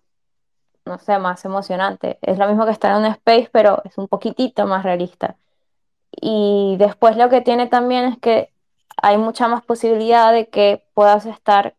no 0.84 0.98
sé, 0.98 1.18
más 1.18 1.44
emocionante. 1.44 2.18
Es 2.22 2.38
lo 2.38 2.46
mismo 2.46 2.66
que 2.66 2.72
estar 2.72 2.92
en 2.92 2.98
un 2.98 3.06
space, 3.06 3.50
pero 3.52 3.82
es 3.84 3.98
un 3.98 4.06
poquitito 4.06 4.66
más 4.66 4.84
realista. 4.84 5.36
Y 6.12 6.76
después 6.78 7.16
lo 7.16 7.28
que 7.30 7.40
tiene 7.40 7.66
también 7.66 8.04
es 8.04 8.18
que 8.18 8.52
hay 9.02 9.18
mucha 9.18 9.48
más 9.48 9.64
posibilidad 9.64 10.32
de 10.32 10.48
que 10.48 10.84
puedas 10.94 11.26
estar 11.26 11.74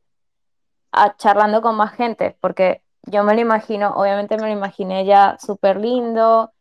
ah, 0.91 1.15
charlando 1.17 1.61
con 1.61 1.75
más 1.75 1.93
gente, 1.93 2.37
porque 2.41 2.81
yo 3.03 3.23
me 3.23 3.33
lo 3.33 3.41
imagino, 3.41 3.93
obviamente 3.95 4.37
me 4.37 4.43
lo 4.43 4.53
imaginé 4.53 5.05
ya 5.05 5.37
súper 5.39 5.77
lindo, 5.77 6.51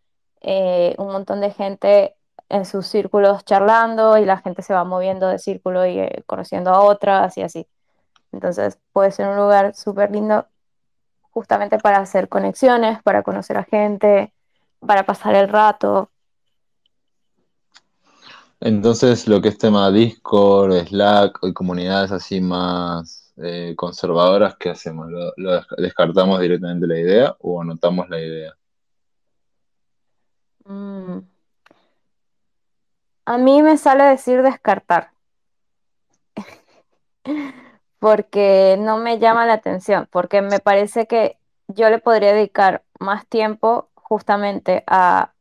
eh, 0.41 0.95
un 0.99 1.09
montón 1.09 1.41
de 1.41 1.51
gente 1.51 2.17
en 2.49 2.65
sus 2.65 2.87
círculos 2.87 3.45
charlando 3.45 4.19
y 4.19 4.25
la 4.25 4.39
gente 4.39 4.63
se 4.63 4.75
va 4.75 4.85
moviendo 4.85 5.29
de 5.29 5.39
círculo 5.39 5.87
y 5.87 5.99
eh, 6.01 6.23
conociendo 6.27 6.71
a 6.71 6.83
otras 6.83 7.37
y 7.39 7.43
así. 7.43 7.67
Entonces 8.33 8.79
puede 8.93 9.13
ser 9.13 9.29
un 9.29 9.37
lugar 9.37 9.75
súper 9.75 10.11
lindo 10.11 10.47
justamente 11.31 11.79
para 11.79 11.99
hacer 11.99 12.29
conexiones, 12.29 13.03
para 13.03 13.23
conocer 13.23 13.57
a 13.57 13.65
gente, 13.65 14.33
para 14.81 15.05
pasar 15.05 15.35
el 15.35 15.49
rato. 15.49 16.11
Entonces, 18.61 19.27
lo 19.27 19.41
que 19.41 19.49
es 19.49 19.59
tema 19.59 19.91
Discord, 19.91 20.87
Slack 20.87 21.39
y 21.43 21.53
comunidades 21.55 22.13
así 22.13 22.41
más 22.41 23.20
eh, 23.43 23.75
conservadoras, 23.77 24.57
¿qué 24.57 24.71
hacemos? 24.71 25.11
¿Lo, 25.11 25.33
lo 25.37 25.53
des- 25.55 25.67
descartamos 25.79 26.41
directamente 26.41 26.87
la 26.87 26.99
idea 26.99 27.37
o 27.41 27.61
anotamos 27.63 28.09
la 28.09 28.21
idea? 28.21 28.55
Mm. 30.67 31.21
A 33.25 33.39
mí 33.39 33.63
me 33.63 33.79
sale 33.79 34.05
decir 34.05 34.43
descartar, 34.43 35.13
porque 37.99 38.77
no 38.79 38.99
me 38.99 39.19
llama 39.19 39.47
la 39.47 39.55
atención, 39.55 40.09
porque 40.11 40.43
me 40.43 40.61
parece 40.61 41.07
que 41.07 41.39
yo 41.69 41.91
le 41.91 41.99
podría 41.99 42.33
dedicar 42.33 42.85
más 42.99 43.27
tiempo 43.27 43.89
justamente 43.95 44.85
a 44.87 45.33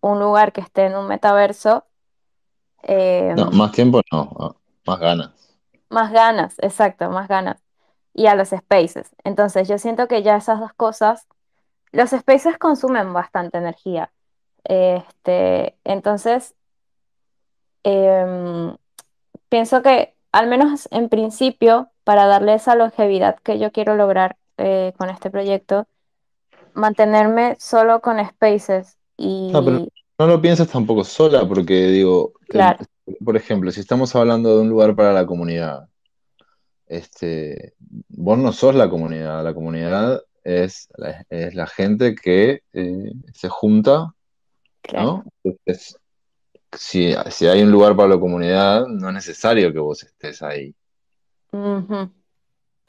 un 0.00 0.20
lugar 0.20 0.52
que 0.52 0.60
esté 0.62 0.86
en 0.86 0.96
un 0.96 1.08
metaverso, 1.08 1.84
eh, 2.82 3.34
No, 3.36 3.50
más 3.50 3.72
tiempo 3.72 4.00
no, 4.12 4.30
ah, 4.40 4.54
más 4.86 4.98
ganas. 5.00 5.30
Más 5.90 6.12
ganas, 6.12 6.54
exacto, 6.58 7.10
más 7.10 7.28
ganas, 7.28 7.62
y 8.14 8.26
a 8.26 8.34
los 8.34 8.48
spaces. 8.50 9.14
Entonces 9.24 9.68
yo 9.68 9.78
siento 9.78 10.08
que 10.08 10.22
ya 10.22 10.36
esas 10.36 10.60
dos 10.60 10.72
cosas, 10.74 11.26
los 11.92 12.10
spaces 12.10 12.58
consumen 12.58 13.12
bastante 13.12 13.58
energía. 13.58 14.10
Este, 14.64 15.76
entonces, 15.84 16.54
em, 17.82 18.76
Pienso 19.50 19.82
que, 19.82 20.14
al 20.30 20.46
menos 20.46 20.88
en 20.92 21.08
principio, 21.08 21.90
para 22.04 22.26
darle 22.26 22.54
esa 22.54 22.76
longevidad 22.76 23.36
que 23.40 23.58
yo 23.58 23.72
quiero 23.72 23.96
lograr 23.96 24.36
eh, 24.56 24.94
con 24.96 25.10
este 25.10 25.28
proyecto, 25.28 25.88
mantenerme 26.72 27.56
solo 27.58 28.00
con 28.00 28.24
spaces 28.24 28.96
y 29.16 29.50
no 30.20 30.26
lo 30.26 30.40
pienses 30.42 30.68
tampoco 30.68 31.02
sola, 31.02 31.48
porque 31.48 31.86
digo, 31.86 32.34
por 33.24 33.36
ejemplo, 33.36 33.70
si 33.72 33.80
estamos 33.80 34.14
hablando 34.14 34.54
de 34.54 34.60
un 34.62 34.68
lugar 34.68 34.94
para 34.94 35.14
la 35.14 35.24
comunidad, 35.24 35.88
este, 36.86 37.72
vos 38.08 38.36
no 38.38 38.52
sos 38.52 38.74
la 38.74 38.90
comunidad, 38.90 39.42
la 39.42 39.54
comunidad 39.54 40.22
es 40.44 40.88
la, 40.96 41.24
es 41.30 41.54
la 41.54 41.66
gente 41.66 42.14
que 42.14 42.62
eh, 42.72 43.12
se 43.32 43.48
junta, 43.48 44.14
Claro. 44.82 45.06
¿no? 45.06 45.24
Entonces, 45.42 45.98
si, 46.72 47.14
si 47.30 47.46
hay 47.46 47.62
un 47.62 47.70
lugar 47.70 47.96
para 47.96 48.10
la 48.10 48.20
comunidad, 48.20 48.86
no 48.88 49.08
es 49.08 49.14
necesario 49.14 49.72
que 49.72 49.78
vos 49.78 50.02
estés 50.02 50.42
ahí. 50.42 50.74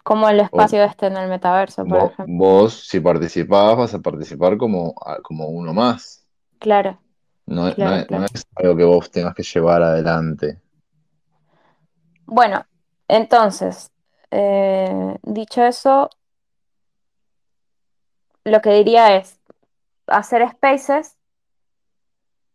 Como 0.04 0.30
el 0.30 0.39
O 0.39 0.44
espacio 0.44 0.84
este 0.84 1.08
en 1.08 1.15
el 1.17 1.30
metaverso, 1.30 1.86
por 1.86 2.02
vos, 2.02 2.12
ejemplo. 2.12 2.36
vos, 2.38 2.74
si 2.88 3.00
participás, 3.00 3.78
vas 3.78 3.94
a 3.94 4.00
participar 4.00 4.58
como, 4.58 4.94
como 5.24 5.48
uno 5.48 5.74
más. 5.74 6.26
Claro, 6.60 7.00
No, 7.52 7.68
es- 7.68 7.78
no 7.78 7.94
claro, 7.94 7.96
es, 7.96 8.10
no 8.10 8.26
claro. 8.26 8.26
es 8.26 8.44
algo 8.56 8.76
que 8.78 8.84
vos 8.84 9.12
tengas 9.12 9.36
que 9.36 9.44
llevar 9.44 9.84
adelante. 9.84 10.60
Bueno, 12.26 12.66
entonces, 13.08 13.92
eh, 14.32 15.18
dicho 15.24 15.64
eso, 15.64 16.10
lo 18.44 18.62
que 18.62 18.72
diría 18.74 19.16
es 19.18 19.40
hacer 20.08 20.50
spaces, 20.52 21.18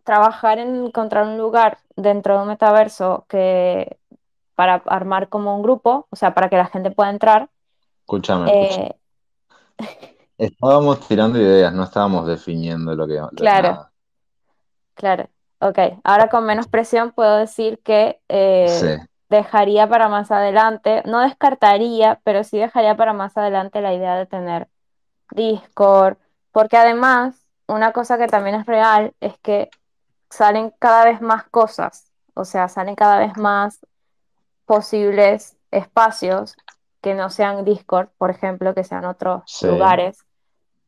trabajar 0.05 0.59
en 0.59 0.75
encontrar 0.87 1.27
un 1.27 1.39
lugar 1.39 1.79
dentro 1.97 2.35
de 2.37 2.43
un 2.43 2.49
metaverso 2.49 3.27
que 3.29 3.99
para 4.55 4.77
armar 4.87 5.29
como 5.29 5.57
un 5.57 5.63
grupo, 5.63 6.07
o 6.11 6.17
sea, 6.17 6.35
para 6.35 6.49
que 6.51 6.57
la 6.57 6.67
gente 6.67 6.91
pueda 6.91 7.11
entrar. 7.11 7.51
Escúchame. 8.05 8.49
Eh, 8.53 8.91
Estábamos 10.39 11.07
tirando 11.09 11.39
ideas, 11.39 11.73
no 11.75 11.85
estábamos 11.85 12.27
definiendo 12.27 12.95
lo 12.95 13.07
que, 13.07 13.21
claro, 13.35 13.69
nada. 13.69 13.93
Claro. 14.97 15.29
Ok, 15.61 15.79
ahora 16.05 16.29
con 16.29 16.45
menos 16.47 16.69
presión 16.69 17.13
puedo 17.13 17.39
decir 17.39 17.81
que 17.83 18.21
eh, 18.29 18.67
Sí, 18.67 18.87
dejaría 19.31 19.89
para 19.89 20.09
más 20.09 20.31
adelante, 20.31 21.03
no 21.07 21.21
descartaría, 21.21 22.21
pero 22.25 22.45
sí 22.45 22.59
dejaría 22.59 22.97
para 22.97 23.15
más 23.15 23.37
adelante 23.37 23.81
la 23.81 23.95
idea 23.95 24.17
de 24.17 24.27
tener 24.27 24.69
Discord, 25.33 26.19
porque 26.53 26.77
además, 26.79 27.47
una 27.69 27.93
cosa 27.93 28.19
que 28.19 28.29
también 28.29 28.57
es 28.57 28.67
real 28.67 29.15
es 29.21 29.39
que 29.41 29.71
salen 30.31 30.73
cada 30.79 31.05
vez 31.07 31.21
más 31.23 31.45
cosas, 31.51 32.13
o 32.35 32.45
sea, 32.45 32.69
salen 32.69 32.97
cada 32.97 33.19
vez 33.19 33.37
más 33.39 33.81
posibles 34.67 35.57
espacios 35.71 36.57
que 37.03 37.15
no 37.15 37.31
sean 37.31 37.65
Discord, 37.65 38.09
por 38.19 38.31
ejemplo, 38.31 38.75
que 38.75 38.85
sean 38.85 39.05
otros 39.07 39.45
sí. 39.47 39.67
lugares. 39.67 40.19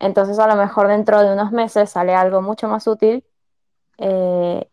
Entonces, 0.01 0.39
a 0.39 0.49
lo 0.49 0.57
mejor 0.57 0.89
dentro 0.89 1.23
de 1.23 1.33
unos 1.33 1.53
meses 1.53 1.91
sale 1.91 2.15
algo 2.15 2.43
mucho 2.43 2.69
más 2.69 2.87
útil 2.89 3.25
eh, 3.99 4.69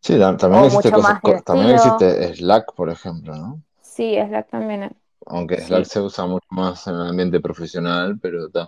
Sí, 0.00 0.18
ta- 0.18 0.36
también 0.36 0.64
existe 0.66 0.92
cosas, 0.92 1.20
también 1.44 1.70
existe 1.70 2.34
Slack, 2.34 2.74
por 2.74 2.90
ejemplo, 2.90 3.34
¿no? 3.36 3.62
Sí, 3.80 4.16
Slack 4.16 4.50
también. 4.50 4.94
Aunque 5.26 5.56
Slack 5.56 5.84
Sí, 5.86 5.90
se 5.92 6.00
usa 6.00 6.26
mucho 6.26 6.46
más 6.50 6.86
en 6.86 6.94
el 6.94 7.06
ambiente 7.08 7.40
profesional, 7.40 8.18
pero 8.20 8.46
está. 8.46 8.66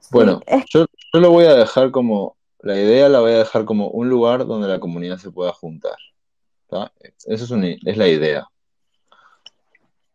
sí, 0.00 0.08
Bueno, 0.12 0.40
es 0.46 0.64
yo, 0.72 0.86
yo 1.12 1.20
lo 1.20 1.30
voy 1.30 1.44
a 1.44 1.54
dejar 1.54 1.90
como, 1.90 2.36
la 2.60 2.74
idea 2.74 3.08
la 3.10 3.20
voy 3.20 3.32
a 3.32 3.38
dejar 3.38 3.66
como 3.66 3.88
un 3.88 4.08
lugar 4.08 4.46
donde 4.46 4.68
la 4.68 4.80
comunidad 4.80 5.18
se 5.18 5.30
pueda 5.30 5.52
juntar, 5.52 5.96
¿tá? 6.68 6.90
Eso 7.26 7.44
es, 7.44 7.50
una- 7.50 7.66
es 7.84 7.96
la 7.98 8.08
idea. 8.08 8.46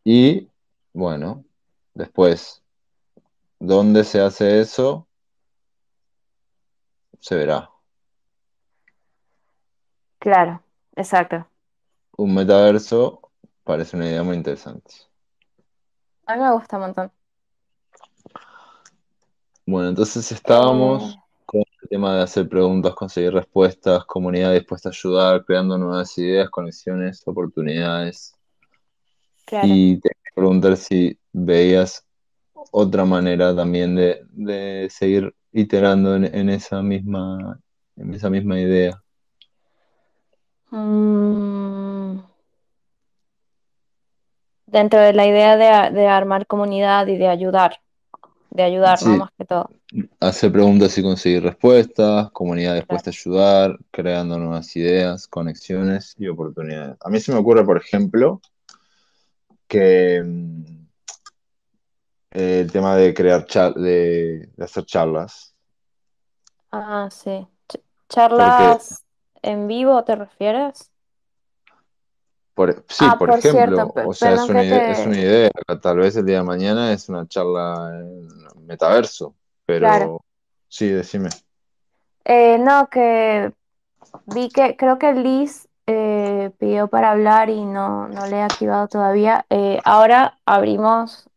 Y 0.04 0.48
bueno, 0.94 1.44
después, 1.94 2.64
¿dónde 3.60 4.04
se 4.04 4.22
hace 4.22 4.60
eso? 4.60 5.08
Se 7.20 7.36
verá. 7.36 7.70
Claro, 10.28 10.62
exacto. 10.96 11.50
Un 12.18 12.34
metaverso 12.36 13.32
parece 13.64 13.96
una 13.96 14.08
idea 14.10 14.22
muy 14.22 14.36
interesante. 14.36 14.94
A 16.28 16.36
mí 16.36 16.42
me 16.44 16.52
gusta 16.54 16.78
un 16.78 16.82
montón. 16.84 17.12
Bueno, 19.68 19.90
entonces 19.90 20.32
estábamos 20.32 21.16
Eh, 21.16 21.22
con 21.46 21.62
el 21.84 21.90
tema 21.90 22.16
de 22.16 22.24
hacer 22.24 22.50
preguntas, 22.50 22.96
conseguir 22.96 23.34
respuestas, 23.34 24.04
comunidad 24.06 24.54
dispuesta 24.54 24.90
a 24.90 24.92
ayudar, 24.92 25.46
creando 25.46 25.78
nuevas 25.78 26.18
ideas, 26.18 26.50
conexiones, 26.50 27.22
oportunidades. 27.28 28.34
claro. 29.46 29.82
Y 29.82 30.00
te 30.00 30.12
preguntar 30.36 30.78
si 30.78 31.18
veías 31.34 32.06
otra 32.72 33.06
manera 33.06 33.56
también 33.56 33.96
de, 33.96 34.22
de 34.32 34.90
seguir 34.92 35.36
iterando 35.52 36.16
en, 36.16 36.26
en 36.36 36.50
esa 36.50 36.82
misma, 36.84 37.60
en 37.98 38.14
esa 38.14 38.30
misma 38.30 38.60
idea. 38.60 39.04
Mm, 40.72 42.20
dentro 44.66 45.00
de 45.00 45.14
la 45.14 45.26
idea 45.26 45.58
de, 45.58 45.96
de 45.96 46.08
armar 46.08 46.46
comunidad 46.48 47.08
y 47.08 47.18
de 47.18 47.28
ayudar, 47.28 47.80
de 48.50 48.64
ayudar, 48.64 49.02
¿no? 49.04 49.18
Más 49.18 49.32
que 49.38 49.46
todo. 49.46 49.70
hacer 50.20 50.52
preguntas 50.52 50.98
y 50.98 51.02
conseguir 51.04 51.44
respuestas, 51.44 52.30
comunidad 52.32 52.72
Claro. 52.74 52.82
dispuesta 52.82 53.10
a 53.10 53.14
ayudar, 53.14 53.80
creando 53.92 54.38
nuevas 54.38 54.76
ideas, 54.76 55.28
conexiones 55.28 56.16
y 56.18 56.28
oportunidades. 56.28 56.98
A 57.02 57.10
mí 57.10 57.20
se 57.20 57.32
me 57.32 57.40
ocurre, 57.40 57.64
por 57.66 57.78
ejemplo, 57.78 58.42
que 59.68 60.22
mm, 60.24 60.64
el 62.32 62.72
tema 62.72 62.96
de 62.96 63.14
crear 63.14 63.46
char- 63.46 63.74
de, 63.76 64.50
de 64.56 64.64
hacer 64.64 64.86
charlas, 64.86 65.54
Ah, 66.72 67.08
sí. 67.12 67.48
Ch- 67.68 67.82
¿Charlas 68.10 69.06
en 69.50 69.68
vivo 69.68 70.04
te 70.04 70.16
refieres? 70.16 70.92
por, 72.58 72.84
sí, 72.88 73.06
Ah, 73.08 73.16
por 73.20 73.30
ejemplo, 73.30 73.94
o 74.04 74.14
sea, 74.14 74.34
es 74.34 74.50
una 74.50 74.64
idea, 74.64 74.90
es 74.90 75.06
una 75.06 75.20
idea, 75.20 75.52
tal 75.80 75.98
vez 75.98 76.16
el 76.16 76.26
día 76.26 76.38
de 76.38 76.44
mañana 76.44 76.92
es 76.92 77.08
una 77.08 77.28
charla 77.28 77.92
en 77.94 78.66
metaverso, 78.66 79.36
Claro. 79.68 80.06
pero 80.06 80.22
sí, 80.68 80.90
decime. 80.90 81.30
Eh, 82.26 82.58
no, 82.58 82.88
que 82.88 83.54
vi 84.26 84.50
que 84.50 84.76
creo 84.76 84.98
que 84.98 85.14
Liz 85.14 85.68
eh, 85.86 86.50
pidió 86.58 86.88
para 86.88 87.12
hablar 87.12 87.52
y 87.52 87.64
no, 87.64 88.08
no 88.08 88.26
le 88.26 88.38
he 88.38 88.42
activado 88.42 88.88
todavía. 88.88 89.46
Eh, 89.52 89.80
ahora 89.86 90.40
abrimos, 90.44 91.30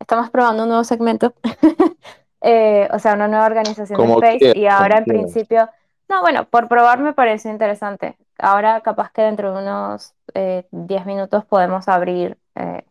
estamos 0.00 0.30
probando 0.30 0.64
un 0.64 0.70
nuevo 0.70 0.84
segmento, 0.84 1.32
eh, 2.40 2.88
o 2.92 2.98
sea, 2.98 3.14
una 3.14 3.28
nueva 3.28 3.46
organización 3.46 4.04
de 4.04 4.12
Space 4.12 4.58
y 4.58 4.66
ahora 4.66 4.98
en 4.98 5.04
principio, 5.04 5.68
no, 6.08 6.20
bueno, 6.20 6.44
por 6.48 6.68
probar 6.68 7.00
me 7.00 7.12
pareció 7.12 7.50
interesante. 7.50 8.16
Ahora 8.38 8.80
capaz 8.80 9.10
que 9.12 9.22
dentro 9.22 9.52
de 9.52 9.62
unos 9.62 10.14
eh, 10.34 10.66
10 10.70 11.06
minutos 11.06 11.44
podemos 11.44 11.88
abrir 11.88 12.36
eh, 12.54 12.84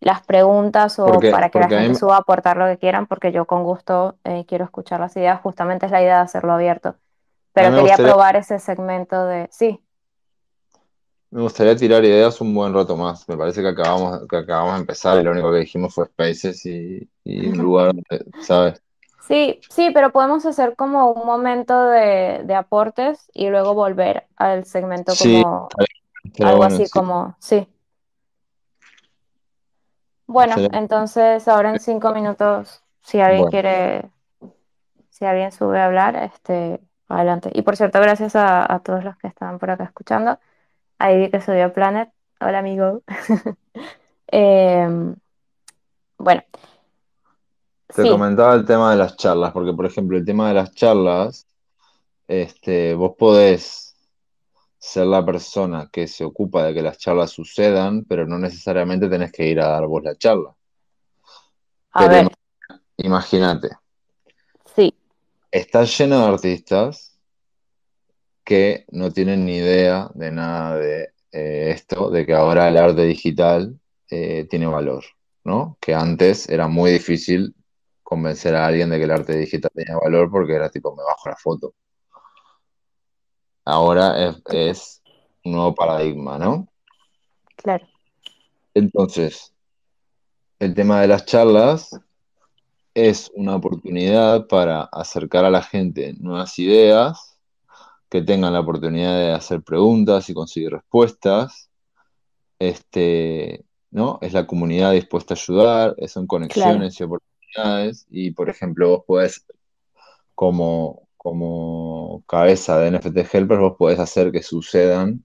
las 0.00 0.24
preguntas 0.24 0.98
o 0.98 1.06
Porque, 1.06 1.30
para 1.30 1.50
que 1.50 1.58
la 1.58 1.68
gente 1.68 1.98
suba 1.98 2.16
a 2.16 2.20
aportar 2.20 2.56
lo 2.56 2.66
que 2.66 2.78
quieran, 2.78 3.06
porque 3.06 3.32
yo 3.32 3.44
con 3.46 3.64
gusto 3.64 4.16
eh, 4.24 4.44
quiero 4.46 4.64
escuchar 4.64 5.00
las 5.00 5.16
ideas, 5.16 5.40
justamente 5.40 5.86
es 5.86 5.92
la 5.92 6.02
idea 6.02 6.16
de 6.16 6.22
hacerlo 6.22 6.52
abierto. 6.52 6.96
Pero 7.52 7.70
quería 7.70 7.82
gustaría, 7.82 8.12
probar 8.12 8.36
ese 8.36 8.58
segmento 8.58 9.26
de... 9.26 9.48
Sí, 9.50 9.82
me 11.30 11.42
gustaría 11.42 11.76
tirar 11.76 12.04
ideas 12.04 12.40
un 12.40 12.54
buen 12.54 12.72
rato 12.72 12.96
más. 12.96 13.28
Me 13.28 13.36
parece 13.36 13.60
que 13.60 13.68
acabamos, 13.68 14.26
que 14.28 14.36
acabamos 14.36 14.74
de 14.74 14.80
empezar 14.80 15.20
y 15.20 15.24
lo 15.24 15.32
único 15.32 15.52
que 15.52 15.58
dijimos 15.58 15.94
fue 15.94 16.06
Spaces 16.06 16.64
y, 16.64 17.08
y 17.24 17.48
un 17.48 17.58
lugar, 17.58 17.88
donde, 17.88 18.24
¿sabes? 18.40 18.82
Sí, 19.28 19.60
sí, 19.68 19.90
pero 19.92 20.10
podemos 20.10 20.44
hacer 20.46 20.74
como 20.74 21.12
un 21.12 21.26
momento 21.26 21.86
de, 21.86 22.42
de 22.44 22.54
aportes 22.54 23.30
y 23.32 23.48
luego 23.48 23.74
volver 23.74 24.26
al 24.36 24.64
segmento 24.64 25.12
Sí, 25.12 25.42
como 25.42 25.68
estaría 26.24 26.48
algo 26.48 26.58
bueno, 26.58 26.74
así 26.74 26.86
sí. 26.86 26.90
como... 26.90 27.36
Sí. 27.38 27.68
Bueno, 30.26 30.56
entonces 30.72 31.48
ahora 31.48 31.70
en 31.70 31.80
cinco 31.80 32.12
minutos, 32.12 32.82
si 33.02 33.20
alguien 33.20 33.42
bueno, 33.44 33.50
quiere, 33.50 34.10
si 35.08 35.24
alguien 35.24 35.52
sube 35.52 35.80
a 35.80 35.86
hablar, 35.86 36.16
este, 36.16 36.80
adelante. 37.08 37.50
Y 37.54 37.62
por 37.62 37.76
cierto, 37.76 37.98
gracias 38.00 38.36
a, 38.36 38.70
a 38.70 38.80
todos 38.80 39.04
los 39.04 39.16
que 39.16 39.28
están 39.28 39.58
por 39.58 39.70
acá 39.70 39.84
escuchando. 39.84 40.38
Ahí 40.98 41.16
vi 41.18 41.30
que 41.30 41.40
subió 41.40 41.72
Planet. 41.72 42.10
Hola, 42.40 42.58
amigo. 42.58 43.02
Em, 44.30 45.16
bueno, 46.18 46.42
te 47.94 48.06
sí, 48.06 48.08
comentaba 48.08 48.54
el 48.54 48.64
tema 48.64 48.90
de 48.92 48.96
las 48.98 49.16
charlas, 49.16 49.52
porque 49.52 49.72
por 49.72 49.86
ejemplo, 49.86 50.16
el 50.16 50.24
tema 50.24 50.48
de 50.48 50.54
las 50.54 50.74
charlas, 50.74 51.46
este, 52.28 52.94
vos 52.94 53.14
podés 53.18 53.96
ser 54.78 55.06
la 55.06 55.24
persona 55.26 55.88
que 55.92 56.08
se 56.08 56.24
ocupa 56.24 56.64
de 56.66 56.74
que 56.74 56.82
las 56.82 56.98
charlas 56.98 57.30
sucedan, 57.32 58.04
pero 58.06 58.26
no 58.26 58.38
necesariamente 58.38 59.08
tenés 59.08 59.32
que 59.32 59.46
ir 59.48 59.60
a 59.60 59.68
dar 59.68 59.86
vos 59.86 60.02
la 60.04 60.16
charla. 60.16 60.54
a 61.92 62.06
Pero 62.06 62.14
ver, 62.14 62.26
ima- 62.26 62.38
imagínate, 62.98 63.68
sí, 64.74 64.94
está 65.50 65.84
lleno 65.84 66.20
de 66.20 66.24
artistas 66.32 67.18
que 68.44 68.84
no 68.90 69.12
tienen 69.12 69.44
ni 69.44 69.56
idea 69.56 70.10
de 70.14 70.30
nada 70.32 70.76
de 70.78 71.02
eh, 71.32 71.70
esto, 71.74 72.10
de 72.10 72.24
que 72.26 72.34
ahora 72.34 72.68
el 72.68 72.76
arte 72.76 73.02
digital 73.04 73.78
eh, 74.10 74.46
tiene 74.48 74.66
valor, 74.66 75.04
¿no? 75.44 75.76
Que 75.80 75.94
antes 75.94 76.48
era 76.48 76.68
muy 76.68 76.92
difícil 76.92 77.54
convencer 78.08 78.56
a 78.56 78.66
alguien 78.66 78.88
de 78.88 78.96
que 78.96 79.04
el 79.04 79.10
arte 79.10 79.36
digital 79.36 79.70
tenía 79.74 79.98
valor 79.98 80.30
porque 80.30 80.54
era 80.54 80.70
tipo, 80.70 80.96
me 80.96 81.02
bajo 81.02 81.28
la 81.28 81.36
foto. 81.36 81.74
Ahora 83.66 84.28
es, 84.28 84.42
Claro, 84.42 84.70
es 84.70 85.02
un 85.44 85.52
nuevo 85.52 85.74
paradigma, 85.74 86.38
¿no? 86.38 86.68
claro, 87.54 87.86
Entonces, 88.72 89.52
el 90.58 90.72
tema 90.72 91.02
de 91.02 91.08
las 91.08 91.26
charlas 91.26 92.00
es 92.94 93.30
una 93.34 93.56
oportunidad 93.56 94.46
para 94.46 94.84
acercar 94.84 95.44
a 95.44 95.50
la 95.50 95.62
gente 95.62 96.14
nuevas 96.18 96.58
ideas, 96.58 97.38
que 98.08 98.22
tengan 98.22 98.54
la 98.54 98.60
oportunidad 98.60 99.18
de 99.18 99.32
hacer 99.32 99.62
preguntas 99.62 100.30
y 100.30 100.34
conseguir 100.34 100.70
respuestas. 100.70 101.68
Este, 102.58 103.66
¿no? 103.90 104.18
Es 104.22 104.32
la 104.32 104.46
comunidad 104.46 104.92
dispuesta 104.92 105.34
a 105.34 105.36
ayudar, 105.36 105.94
son 106.08 106.26
claro, 106.26 106.28
conexiones 106.28 106.98
y 106.98 107.04
oportunidades. 107.48 108.06
Y, 108.10 108.30
por 108.32 108.48
ejemplo, 108.50 108.90
vos 108.90 109.04
podés, 109.06 109.46
como, 110.34 111.08
como 111.16 112.22
cabeza 112.26 112.78
de 112.78 112.90
NFT 112.92 113.34
Helpers, 113.34 113.60
vos 113.60 113.76
podés 113.76 113.98
hacer 113.98 114.32
que 114.32 114.42
sucedan 114.42 115.24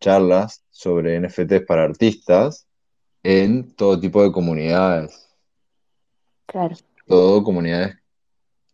charlas 0.00 0.64
sobre 0.70 1.20
NFTs 1.20 1.64
para 1.66 1.84
artistas 1.84 2.66
en 3.22 3.72
todo 3.74 4.00
tipo 4.00 4.22
de 4.22 4.32
comunidades, 4.32 5.28
claro. 6.46 6.74
todo 7.06 7.44
comunidades 7.44 7.98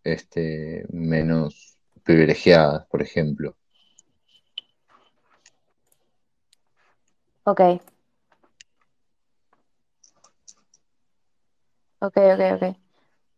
este, 0.05 0.87
menos 0.91 1.77
privilegiadas, 2.03 2.87
por 2.87 3.03
ejemplo. 3.03 3.55
Ok, 7.45 7.61
ok, 12.01 12.17
ok, 12.35 12.41
ok. 12.63 12.77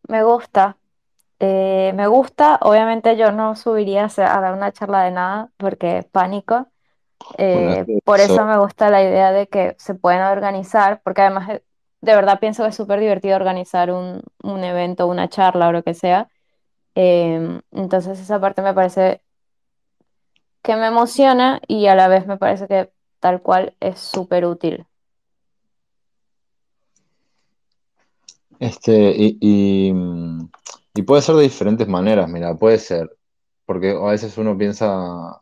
Me 0.09 0.23
gusta. 0.23 0.77
Eh, 1.39 1.93
me 1.95 2.07
gusta, 2.07 2.59
obviamente 2.63 3.17
yo 3.17 3.31
no 3.31 3.55
subiría 3.55 4.03
a, 4.03 4.05
hacer- 4.07 4.27
a 4.27 4.41
dar 4.41 4.53
una 4.55 4.71
charla 4.73 5.03
de 5.03 5.11
nada 5.11 5.51
porque 5.57 6.07
pánico. 6.11 6.71
Bueno, 7.51 7.77
Eh, 7.77 7.87
por 8.05 8.21
eso, 8.21 8.41
eso 8.41 8.45
me 8.45 8.57
gusta 8.59 8.89
la 8.91 9.03
idea 9.03 9.31
de 9.33 9.47
que 9.49 9.75
se 9.79 9.95
pueden 9.95 10.21
organizar, 10.23 11.01
porque 11.03 11.21
además 11.23 11.49
eh, 11.51 11.63
de 12.01 12.15
verdad 12.15 12.39
pienso 12.41 12.63
que 12.63 12.69
es 12.69 12.75
súper 12.75 12.99
divertido 13.01 13.35
organizar 13.37 13.91
un, 13.91 14.23
un 14.43 14.63
evento, 14.65 15.07
una 15.07 15.29
charla 15.29 15.69
o 15.69 15.73
lo 15.73 15.83
que 15.83 15.93
sea. 15.95 16.29
Em, 16.95 17.61
entonces 17.71 18.19
esa 18.19 18.39
parte 18.41 18.61
me 18.63 18.73
parece 18.75 19.23
que 20.63 20.75
me 20.75 20.87
emociona 20.87 21.61
y 21.67 21.87
a 21.87 21.95
la 21.95 22.07
vez 22.07 22.25
me 22.27 22.37
parece 22.37 22.67
que 22.67 22.91
tal 23.19 23.41
cual 23.41 23.75
es 23.79 23.99
súper 23.99 24.45
útil. 24.45 24.85
Este, 28.61 29.13
y, 29.17 29.39
y, 29.89 29.93
mm, 29.93 30.49
y 30.95 31.03
puede 31.03 31.23
ser 31.23 31.35
de 31.37 31.43
diferentes 31.43 31.89
maneras, 31.89 32.29
mira, 32.29 32.55
puede 32.57 32.79
ser, 32.79 33.09
porque 33.67 33.91
a 33.91 34.11
veces 34.11 34.37
uno 34.39 34.57
piensa 34.57 34.87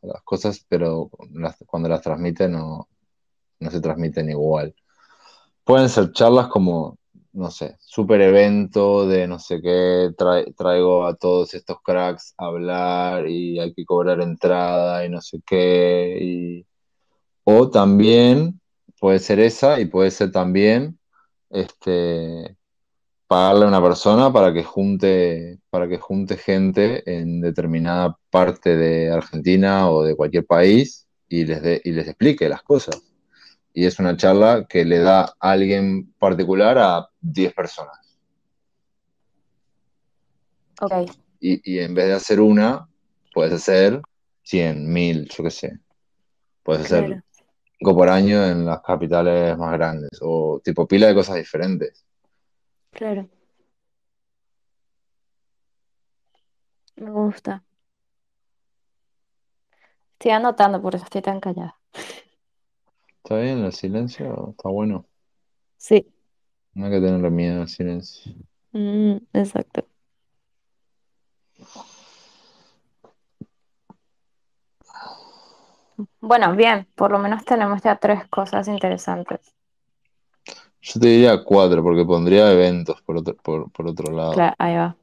las 0.03 0.24
cosas, 0.24 0.65
pero 0.70 1.11
las- 1.34 1.57
cuando 1.67 1.89
las 1.89 2.01
transmite 2.03 2.49
no, 2.49 2.89
no 3.61 3.72
se 3.72 3.82
transmiten 3.82 4.30
igual. 4.32 4.76
Pueden 5.65 5.89
ser 5.89 6.11
charlas 6.13 6.47
como, 6.47 6.97
no 7.34 7.51
sé, 7.51 7.78
super 7.82 8.22
evento 8.22 9.07
de 9.07 9.28
no 9.28 9.39
sé 9.39 9.61
qué, 9.61 10.11
traigo 10.57 11.05
a 11.05 11.15
todos 11.15 11.53
estos 11.53 11.78
cracks 11.84 12.34
a 12.38 12.45
hablar 12.47 13.28
y 13.30 13.59
hay 13.59 13.74
que 13.74 13.86
cobrar 13.86 14.22
entrada 14.22 15.05
y 15.05 15.09
no 15.09 15.22
sé 15.22 15.41
qué. 15.45 16.17
y- 16.22 16.65
O 17.45 17.70
también 17.70 18.61
puede 18.99 19.20
ser 19.20 19.39
esa 19.39 19.80
y 19.82 19.86
puede 19.88 20.11
ser 20.11 20.32
también 20.32 20.99
este, 21.49 22.57
pagarle 23.30 23.66
a 23.66 23.68
una 23.68 23.82
persona 23.82 24.34
para 24.34 24.52
que 24.52 24.64
junte, 24.64 25.60
para 25.70 25.88
que 25.88 26.00
junte 26.00 26.36
gente 26.36 27.04
en 27.06 27.42
determinada 27.42 28.18
parte 28.32 28.76
de 28.76 29.12
Argentina 29.12 29.90
o 29.90 30.04
de 30.04 30.16
cualquier 30.16 30.46
país 30.46 31.08
y 31.30 31.46
les 31.46 31.82
y 31.86 31.92
les 31.92 32.08
explique 32.08 32.50
las 32.50 32.64
cosas 32.64 33.02
y 33.74 33.86
es 33.86 34.00
una 34.00 34.18
charla 34.18 34.66
que 34.68 34.84
le 34.84 35.00
da 35.00 35.22
a 35.40 35.52
alguien 35.52 36.14
particular 36.20 36.78
a 36.78 37.10
10 37.22 37.54
personas. 37.54 37.98
Ok, 40.82 41.12
Y, 41.40 41.76
y 41.76 41.80
en 41.80 41.94
vez 41.94 42.08
de 42.08 42.14
hacer 42.14 42.40
una, 42.40 42.88
puedes 43.34 43.54
hacer 43.54 44.02
100, 44.44 44.92
1000, 44.92 45.30
yo 45.30 45.44
qué 45.44 45.52
sé. 45.52 45.80
Puedes 46.64 46.86
hacer 46.86 47.06
claro, 47.06 47.24
5 47.80 47.96
por 47.96 48.10
año 48.10 48.46
en 48.46 48.66
las 48.66 48.82
capitales 48.82 49.58
más 49.58 49.72
grandes 49.74 50.10
o 50.22 50.60
tipo 50.64 50.88
pila 50.88 51.08
de 51.08 51.16
cosas 51.16 51.36
diferentes. 51.36 52.06
Claro, 52.92 53.30
me 56.98 57.10
gusta. 57.12 57.64
Estoy 60.14 60.32
anotando, 60.32 60.80
por 60.82 60.94
eso 60.94 61.06
estoy 61.06 61.22
tan 61.24 61.40
callada. 61.40 61.80
¿Está 63.24 63.38
bien 63.40 63.60
el 63.64 63.72
silencio? 63.74 64.50
Está 64.52 64.68
bueno. 64.70 65.06
Sí, 65.78 66.12
No 66.74 66.86
hay 66.86 66.92
que 66.94 67.00
tenerle 67.00 67.30
miedo 67.30 67.62
al 67.62 67.68
silencio. 67.70 68.34
mm, 68.74 69.18
exacto. 69.34 69.88
Bueno, 76.22 76.56
bien, 76.56 76.88
por 76.96 77.12
lo 77.12 77.20
menos 77.20 77.44
tenemos 77.46 77.82
ya 77.82 77.98
tres 77.98 78.26
cosas 78.30 78.68
interesantes. 78.70 79.54
Yo 80.82 81.00
te 81.00 81.08
diría 81.08 81.44
cuatro, 81.44 81.84
porque 81.84 82.06
pondría 82.06 82.52
eventos 82.52 83.02
por 83.02 83.18
otro, 83.18 83.36
por, 83.36 83.72
por 83.72 83.88
otro 83.88 84.14
lado. 84.14 84.34
Claro, 84.34 84.56
ahí 84.58 84.76
va. 84.76 84.96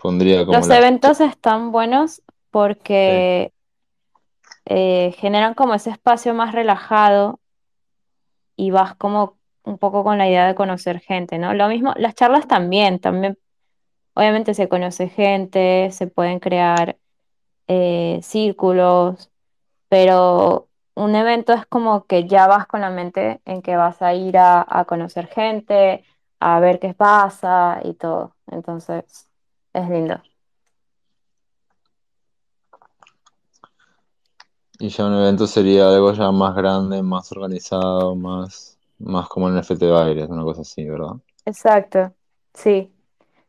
Pondría 0.00 0.44
como 0.44 0.56
Los 0.58 0.68
las... 0.68 0.78
eventos 0.78 1.20
están 1.20 1.72
buenos 1.72 2.16
Sí. 2.16 2.22
porque 2.50 3.52
eh, 4.64 5.14
generan 5.18 5.54
como 5.54 5.74
ese 5.74 5.90
espacio 5.90 6.32
más 6.34 6.52
relajado 6.52 7.40
y 8.56 8.70
vas 8.70 8.94
como 8.94 9.36
un 9.64 9.78
poco 9.78 10.04
con 10.04 10.16
la 10.18 10.28
idea 10.28 10.46
de 10.46 10.54
conocer 10.54 11.00
gente, 11.00 11.38
¿no? 11.38 11.52
Lo 11.54 11.68
mismo, 11.68 11.92
las 11.96 12.14
charlas 12.14 12.46
también, 12.48 12.98
también 12.98 13.36
obviamente 14.14 14.54
se 14.54 14.68
conoce 14.68 15.08
gente, 15.08 15.90
se 15.92 16.06
pueden 16.06 16.38
crear 16.40 16.96
eh, 17.68 18.20
círculos, 18.22 19.30
pero 19.88 20.68
un 20.96 21.14
evento 21.14 21.52
es 21.52 21.66
como 21.66 22.06
que 22.06 22.26
ya 22.28 22.46
vas 22.48 22.66
con 22.66 22.80
la 22.82 22.90
mente 22.90 23.40
en 23.44 23.62
que 23.62 23.76
vas 23.76 24.02
a 24.02 24.14
ir 24.14 24.38
a, 24.38 24.66
a 24.68 24.84
conocer 24.86 25.28
gente, 25.28 26.04
a 26.40 26.60
ver 26.60 26.80
qué 26.80 26.94
pasa 26.94 27.80
y 27.84 27.94
todo. 27.94 28.34
Entonces, 28.48 29.30
es 29.74 29.88
lindo. 29.90 30.22
Y 34.78 34.88
ya 34.90 35.06
un 35.06 35.14
evento 35.14 35.46
sería 35.46 35.88
algo 35.88 36.12
ya 36.12 36.30
más 36.32 36.54
grande, 36.54 37.02
más 37.02 37.32
organizado, 37.32 38.14
más, 38.14 38.78
más 38.98 39.28
como 39.28 39.48
en 39.48 39.58
FT 39.58 39.90
Baires, 39.90 40.28
una 40.28 40.42
cosa 40.44 40.62
así, 40.62 40.84
¿verdad? 40.84 41.16
Exacto, 41.46 42.14
sí. 42.54 42.92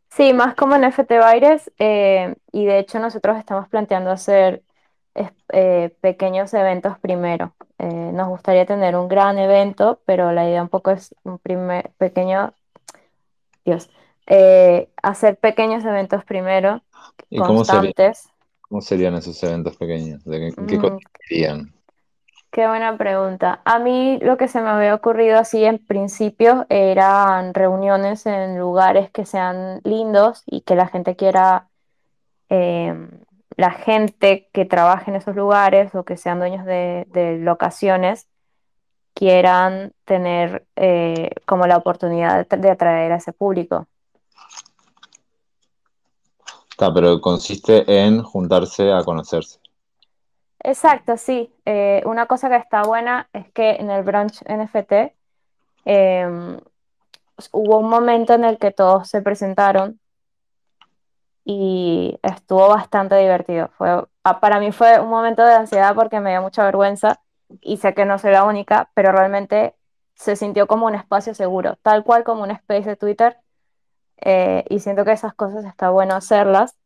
Sí, 0.09 0.33
más 0.33 0.55
como 0.55 0.75
en 0.75 0.85
FT 0.85 1.19
Baires, 1.19 1.71
eh, 1.79 2.35
y 2.51 2.65
de 2.65 2.79
hecho 2.79 2.99
nosotros 2.99 3.37
estamos 3.37 3.67
planteando 3.67 4.11
hacer 4.11 4.63
eh, 5.49 5.95
pequeños 6.01 6.53
eventos 6.53 6.99
primero. 6.99 7.55
Eh, 7.79 7.85
nos 8.13 8.27
gustaría 8.29 8.65
tener 8.65 8.95
un 8.95 9.07
gran 9.07 9.37
evento, 9.39 10.01
pero 10.05 10.31
la 10.31 10.47
idea 10.47 10.61
un 10.63 10.69
poco 10.69 10.91
es 10.91 11.15
un 11.23 11.39
primer 11.39 11.91
pequeño, 11.97 12.53
Dios, 13.65 13.89
eh, 14.27 14.89
hacer 15.03 15.37
pequeños 15.37 15.83
eventos 15.85 16.23
primero, 16.25 16.81
¿Y 17.29 17.43
cómo 17.43 17.63
sería, 17.63 17.93
constantes. 17.93 18.29
cómo 18.61 18.81
serían 18.81 19.15
esos 19.15 19.41
eventos 19.43 19.77
pequeños? 19.77 20.23
¿De 20.25 20.39
qué, 20.39 20.65
qué 20.67 20.79
Mm, 20.79 20.79
consistirían? 20.79 21.73
qué 22.51 22.67
buena 22.67 22.97
pregunta. 22.97 23.61
A 23.65 23.79
mí 23.79 24.19
lo 24.21 24.37
que 24.37 24.47
se 24.47 24.61
me 24.61 24.69
había 24.69 24.95
ocurrido 24.95 25.37
así 25.39 25.63
en 25.65 25.79
principio 25.85 26.65
eran 26.69 27.53
reuniones 27.53 28.25
en 28.25 28.57
lugares 28.59 29.11
que 29.11 29.25
sean 29.25 29.81
lindos 29.83 30.43
y 30.45 30.61
que 30.61 30.75
la 30.75 30.87
gente 30.87 31.15
quiera 31.15 31.69
eh, 32.49 32.95
la 33.57 33.71
gente 33.71 34.47
que 34.53 34.65
trabaje 34.65 35.11
en 35.11 35.17
esos 35.17 35.35
lugares 35.35 35.93
o 35.95 36.05
que 36.05 36.15
sean 36.15 36.39
dueños 36.39 36.65
de, 36.65 37.05
de 37.09 37.39
locaciones 37.39 38.27
quieran 39.13 39.91
tener 40.05 40.67
eh, 40.75 41.31
como 41.45 41.65
la 41.65 41.77
oportunidad 41.77 42.37
de, 42.37 42.47
tra- 42.47 42.59
de 42.59 42.69
atraer 42.69 43.11
a 43.11 43.15
ese 43.15 43.33
público. 43.33 43.87
Está, 46.69 46.93
pero 46.93 47.19
consiste 47.19 47.83
en 47.87 48.21
juntarse 48.21 48.93
a 48.93 49.03
conocerse. 49.03 49.59
Exacto, 50.59 51.17
sí. 51.17 51.51
Eh, 51.65 52.03
una 52.05 52.27
cosa 52.27 52.49
que 52.49 52.57
está 52.57 52.83
buena 52.83 53.27
es 53.33 53.51
que 53.53 53.71
en 53.71 53.89
el 53.89 54.03
brunch 54.03 54.43
NFT 54.47 55.15
eh, 55.85 56.59
hubo 57.51 57.77
un 57.79 57.89
momento 57.89 58.33
en 58.33 58.43
el 58.43 58.59
que 58.59 58.71
todos 58.71 59.09
se 59.09 59.23
presentaron 59.23 59.99
y 61.47 62.19
estuvo 62.23 62.67
bastante 62.69 63.15
divertido. 63.17 63.69
Fue, 63.77 64.05
ah, 64.25 64.39
para 64.41 64.59
mí 64.59 64.71
fue 64.73 64.99
un 64.99 65.09
momento 65.09 65.45
de 65.45 65.53
ansiedad 65.55 65.95
porque 65.95 66.19
me 66.19 66.31
dio 66.31 66.41
mucha 66.43 66.65
vergüenza 66.65 67.21
y 67.61 67.77
sé 67.77 67.93
que 67.95 68.05
no 68.05 68.19
soy 68.19 68.33
la 68.33 68.43
única, 68.45 68.91
pero 68.95 69.13
realmente 69.13 69.75
se 70.15 70.35
sintió 70.35 70.67
como 70.67 70.87
un 70.87 70.95
espacio 70.95 71.33
seguro, 71.35 71.77
tal 71.83 72.03
cual 72.03 72.23
como 72.25 72.43
un 72.43 72.51
space 72.51 72.89
de 72.89 72.95
Twitter. 72.97 73.37
eh, 74.21 74.65
y 74.69 74.79
siento 74.79 75.05
que 75.05 75.11
esas 75.13 75.33
cosas 75.35 75.65
está 75.65 75.89
bueno 75.91 76.15
hacerlas. 76.15 76.77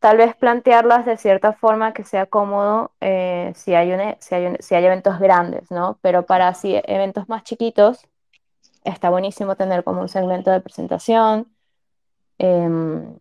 Tal 0.00 0.18
vez 0.18 0.36
plantearlas 0.36 1.06
de 1.06 1.16
cierta 1.16 1.52
forma 1.54 1.94
que 1.94 2.04
sea 2.04 2.26
cómodo 2.26 2.92
eh, 3.00 3.52
si 3.56 3.74
hay, 3.74 3.92
un, 3.92 4.00
si 4.20 4.34
hay 4.34 4.46
un- 4.46 4.56
si 4.60 4.74
hay 4.74 4.84
eventos 4.86 5.18
grandes, 5.20 5.70
¿no? 5.70 5.98
Pero 6.02 6.26
para 6.26 6.48
así 6.48 6.80
eventos 6.86 7.28
más 7.28 7.42
chiquitos 7.44 8.06
está 8.84 9.10
buenísimo 9.10 9.56
tener 9.56 9.84
como 9.84 10.02
un 10.02 10.08
segmento 10.08 10.50
de 10.52 10.60
presentación. 10.60 11.48
em, 12.38 13.18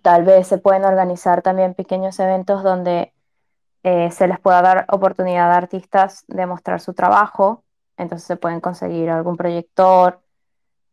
tal 0.00 0.24
vez 0.24 0.46
se 0.46 0.58
pueden 0.58 0.84
organizar 0.84 1.42
también 1.42 1.74
pequeños 1.74 2.18
eventos 2.18 2.62
donde 2.62 3.12
eh, 3.82 4.10
se 4.10 4.28
les 4.28 4.38
pueda 4.40 4.62
dar 4.62 4.86
oportunidad 4.88 5.52
a 5.52 5.56
artistas 5.56 6.24
de 6.28 6.46
mostrar 6.46 6.80
su 6.80 6.94
trabajo. 6.94 7.62
Entonces 7.96 8.26
se 8.26 8.36
pueden 8.36 8.60
conseguir 8.60 9.10
algún 9.10 9.36
proyector 9.36 10.20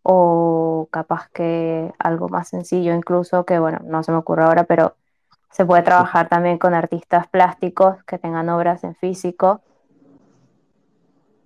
o 0.03 0.87
capaz 0.91 1.29
que 1.29 1.93
algo 1.99 2.29
más 2.29 2.49
sencillo 2.49 2.93
incluso, 2.93 3.45
que 3.45 3.59
bueno, 3.59 3.79
no 3.83 4.03
se 4.03 4.11
me 4.11 4.17
ocurre 4.17 4.43
ahora, 4.43 4.63
pero 4.63 4.95
se 5.51 5.65
puede 5.65 5.81
trabajar 5.81 6.29
también 6.29 6.57
con 6.57 6.73
artistas 6.73 7.27
plásticos 7.27 8.03
que 8.03 8.17
tengan 8.17 8.49
obras 8.49 8.83
en 8.83 8.95
físico 8.95 9.61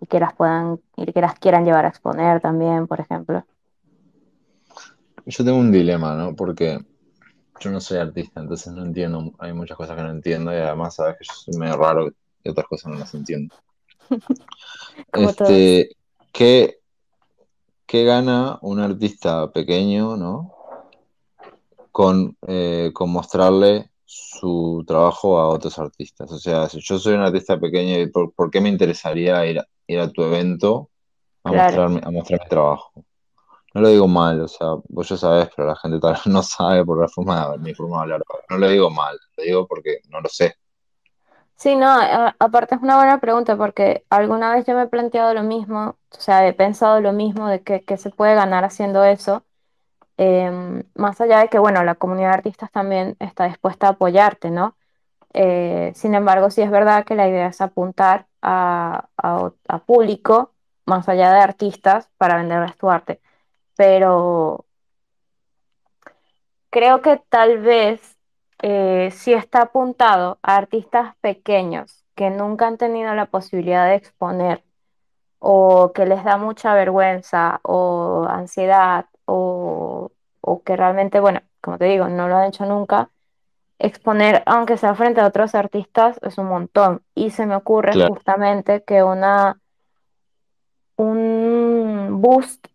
y 0.01 0.07
que 0.07 0.19
las 0.19 0.33
puedan, 0.33 0.79
y 0.97 1.11
que 1.11 1.21
las 1.21 1.39
quieran 1.39 1.65
llevar 1.65 1.85
a 1.85 1.89
exponer 1.89 2.41
también, 2.41 2.87
por 2.87 2.99
ejemplo. 2.99 3.45
Yo 5.25 5.45
tengo 5.45 5.57
un 5.57 5.71
dilema, 5.71 6.15
¿no? 6.15 6.35
Porque 6.35 6.79
yo 7.59 7.71
no 7.71 7.79
soy 7.79 7.97
artista, 7.97 8.41
entonces 8.41 8.73
no 8.73 8.83
entiendo, 8.83 9.31
hay 9.39 9.53
muchas 9.53 9.77
cosas 9.77 9.95
que 9.95 10.03
no 10.03 10.11
entiendo 10.11 10.51
y 10.51 10.55
además 10.57 10.95
sabes 10.95 11.17
que 11.17 11.25
yo 11.25 11.33
soy 11.33 11.57
medio 11.57 11.77
raro 11.77 12.11
y 12.43 12.49
otras 12.49 12.67
cosas 12.67 12.91
no 12.91 12.99
las 12.99 13.13
entiendo. 13.13 13.53
Este, 15.13 15.95
¿qué, 16.31 16.79
qué 17.85 18.03
gana 18.03 18.57
un 18.61 18.79
artista 18.79 19.51
pequeño, 19.51 20.17
¿no? 20.17 20.51
Con, 21.91 22.35
eh, 22.47 22.89
con 22.93 23.11
mostrarle 23.11 23.91
su 24.05 24.83
trabajo 24.87 25.37
a 25.37 25.47
otros 25.47 25.77
artistas. 25.77 26.31
O 26.31 26.39
sea, 26.39 26.67
si 26.67 26.79
yo 26.81 26.97
soy 26.97 27.13
un 27.13 27.21
artista 27.21 27.59
pequeño, 27.59 28.09
¿por, 28.11 28.33
por 28.33 28.49
qué 28.49 28.59
me 28.59 28.69
interesaría 28.69 29.45
ir 29.45 29.59
a, 29.59 29.67
ir 29.87 29.99
a 29.99 30.11
tu 30.11 30.23
evento 30.23 30.89
a 31.43 31.51
Claro. 31.51 31.67
mostrarme, 31.67 32.01
a 32.03 32.09
mostrar 32.11 32.39
mi 32.41 32.49
trabajo? 32.49 33.05
No 33.73 33.81
lo 33.81 33.89
digo 33.89 34.07
mal, 34.07 34.39
o 34.41 34.47
sea, 34.47 34.67
vos 34.87 35.09
ya 35.09 35.17
sabés, 35.17 35.49
pero 35.55 35.67
la 35.67 35.75
gente 35.75 35.99
tal 35.99 36.13
vez 36.13 36.27
no 36.27 36.43
sabe 36.43 36.85
por 36.85 37.01
la 37.01 37.07
forma 37.07 37.51
de 37.51 37.57
mi 37.57 37.73
forma 37.73 37.97
de 37.97 38.01
hablar. 38.03 38.23
No 38.49 38.57
lo 38.57 38.69
digo 38.69 38.89
mal, 38.91 39.17
lo 39.37 39.43
digo 39.43 39.67
porque 39.67 39.99
no 40.09 40.21
lo 40.21 40.29
sé. 40.29 40.55
Sí, 41.55 41.75
no, 41.75 41.87
aparte 42.39 42.75
es 42.75 42.81
una 42.81 42.97
buena 42.97 43.19
pregunta 43.19 43.55
porque 43.57 44.05
alguna 44.09 44.53
vez 44.53 44.65
yo 44.65 44.75
me 44.75 44.83
he 44.83 44.87
planteado 44.87 45.33
lo 45.33 45.43
mismo, 45.43 45.97
o 46.11 46.19
sea, 46.19 46.47
he 46.47 46.53
pensado 46.53 46.99
lo 46.99 47.13
mismo 47.13 47.47
de 47.47 47.63
que, 47.63 47.97
se 47.97 48.09
puede 48.09 48.35
ganar 48.35 48.63
haciendo 48.63 49.03
eso, 49.03 49.43
Em, 50.17 50.83
más 50.95 51.19
allá 51.21 51.39
de 51.39 51.49
que, 51.49 51.59
bueno, 51.59 51.83
la 51.83 51.95
comunidad 51.95 52.29
de 52.29 52.35
artistas 52.35 52.71
también 52.71 53.17
está 53.19 53.45
dispuesta 53.47 53.87
a 53.87 53.91
apoyarte, 53.91 54.51
¿no? 54.51 54.77
Eh, 55.33 55.91
sin 55.95 56.15
embargo, 56.15 56.51
sí 56.51 56.61
es 56.61 56.71
verdad 56.71 57.05
que 57.05 57.15
la 57.15 57.27
idea 57.29 57.47
es 57.47 57.61
apuntar 57.61 58.27
a 58.41 59.07
público, 59.87 60.53
más 60.85 61.09
allá 61.09 61.33
de 61.33 61.39
artistas, 61.39 62.09
para 62.17 62.37
venderles 62.37 62.77
tu 62.77 62.89
arte, 62.91 63.21
pero 63.75 64.65
creo 66.69 67.01
que 67.01 67.21
tal 67.29 67.59
vez 67.59 68.17
eh, 68.61 69.09
sí 69.11 69.33
está 69.33 69.63
apuntado 69.63 70.39
a 70.41 70.57
artistas 70.57 71.15
pequeños 71.21 72.03
que 72.15 72.29
nunca 72.29 72.67
han 72.67 72.77
tenido 72.77 73.13
la 73.13 73.25
posibilidad 73.27 73.87
de 73.87 73.95
exponer 73.95 74.63
o 75.39 75.91
que 75.93 76.05
les 76.05 76.23
da 76.23 76.37
mucha 76.37 76.73
vergüenza 76.73 77.59
o 77.63 78.25
ansiedad 78.29 79.05
o, 79.25 80.11
o 80.41 80.63
que 80.63 80.75
realmente, 80.77 81.19
bueno, 81.19 81.41
como 81.61 81.77
te 81.77 81.85
digo, 81.85 82.07
no 82.07 82.27
lo 82.27 82.37
han 82.37 82.47
hecho 82.47 82.65
nunca, 82.65 83.09
exponer, 83.79 84.43
aunque 84.45 84.77
sea 84.77 84.95
frente 84.95 85.21
a 85.21 85.27
otros 85.27 85.55
artistas, 85.55 86.17
es 86.21 86.37
un 86.37 86.47
montón. 86.47 87.03
Y 87.15 87.31
se 87.31 87.45
me 87.45 87.55
ocurre 87.55 87.91
Claro, 87.91 88.15
justamente 88.15 88.83
que 88.83 89.03
una, 89.03 89.59
un 90.95 92.21
boost 92.21 92.67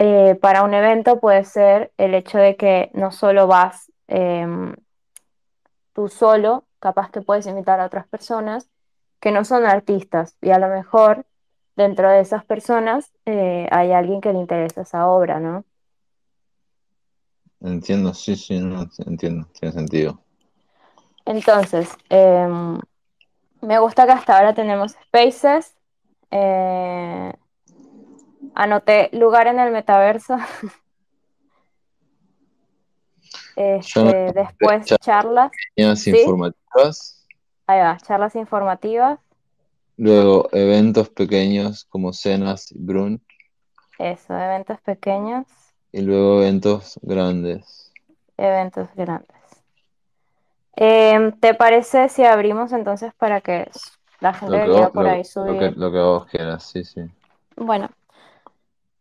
eh, 0.00 0.36
para 0.42 0.64
un 0.64 0.74
evento 0.74 1.20
puede 1.20 1.44
ser 1.44 1.92
el 1.98 2.14
hecho 2.16 2.38
de 2.38 2.56
que 2.56 2.90
no 2.94 3.12
solo 3.12 3.48
vas 3.48 3.92
em, 4.08 4.74
tú 5.94 6.08
solo, 6.08 6.64
capaz 6.80 7.10
que 7.10 7.22
puedes 7.22 7.46
invitar 7.46 7.80
a 7.80 7.86
otras 7.86 8.08
personas 8.08 8.70
que 9.20 9.32
no 9.32 9.44
son 9.44 9.66
artistas 9.66 10.36
y 10.42 10.50
a 10.50 10.58
lo 10.58 10.68
mejor 10.68 11.26
dentro 11.76 12.10
de 12.10 12.20
esas 12.20 12.44
personas 12.44 13.12
eh, 13.26 13.68
hay 13.72 13.92
alguien 13.92 14.20
que 14.22 14.32
le 14.32 14.40
interesa 14.40 14.82
esa 14.82 15.08
obra, 15.08 15.40
¿no? 15.40 15.64
entiendo, 17.62 18.12
sí, 18.14 18.36
sí, 18.36 18.58
no, 18.58 18.86
entiendo, 19.06 19.46
tiene 19.58 19.72
sentido. 19.72 20.20
Entonces, 21.26 21.88
em, 22.10 22.80
me 23.62 23.78
gusta 23.80 24.06
que 24.06 24.12
hasta 24.12 24.38
ahora 24.38 24.54
tenemos 24.54 24.92
spaces. 24.92 25.76
eh, 26.32 27.32
anoté 28.54 29.10
lugar 29.12 29.46
en 29.46 29.58
el 29.60 29.72
metaverso. 29.72 30.36
Este, 33.56 34.32
después 34.32 34.96
charlas, 35.00 35.52
charlas 35.76 36.08
¿sí? 36.10 36.10
informativas, 36.10 37.26
Ahí 37.66 37.80
va, 37.80 37.96
charlas 37.98 38.34
informativas. 38.36 39.18
luego 39.96 40.48
eventos 40.52 41.08
pequeños 41.10 41.84
como 41.84 42.12
cenas 42.12 42.72
y 42.72 42.78
brunch, 42.78 43.22
Eso, 43.98 44.34
eventos 44.34 44.80
pequeños, 44.80 45.46
y 45.92 46.00
luego 46.02 46.40
eventos 46.42 46.98
grandes. 47.02 47.92
eventos 48.36 48.88
grandes. 48.96 49.36
Em, 50.76 51.32
¿te 51.38 51.54
parece 51.54 52.08
si 52.08 52.24
abrimos 52.24 52.72
entonces 52.72 53.12
para 53.14 53.40
que 53.40 53.70
la 54.20 54.32
gente 54.32 54.56
Lo 54.58 54.64
que 54.64 54.70
vos, 54.70 54.90
por 54.90 55.04
lo, 55.04 55.10
ahí 55.10 55.18
lo 55.18 55.58
que, 55.58 55.70
subir? 55.70 55.76
lo 55.76 55.92
que 55.92 55.98
vos 55.98 56.26
quieras, 56.26 56.64
sí, 56.64 56.84
sí. 56.84 57.02
Bueno, 57.56 57.88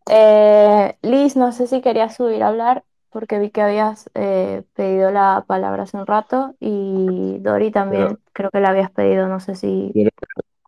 eh, 0.09 0.97
Liz, 1.01 1.35
no 1.35 1.51
sé 1.51 1.67
si 1.67 1.81
querías 1.81 2.15
subir 2.15 2.43
a 2.43 2.47
hablar 2.49 2.83
porque 3.09 3.39
vi 3.39 3.49
que 3.49 3.61
habías 3.61 4.09
eh, 4.13 4.63
pedido 4.73 5.11
la 5.11 5.43
palabra 5.47 5.83
hace 5.83 5.97
un 5.97 6.05
rato 6.05 6.55
y 6.59 7.37
Dori 7.39 7.71
Pero 7.71 7.73
también 7.73 8.19
creo 8.33 8.49
que 8.51 8.59
la 8.59 8.69
habías 8.69 8.91
pedido, 8.91 9.27
no 9.27 9.39
sé 9.39 9.55
si... 9.55 9.91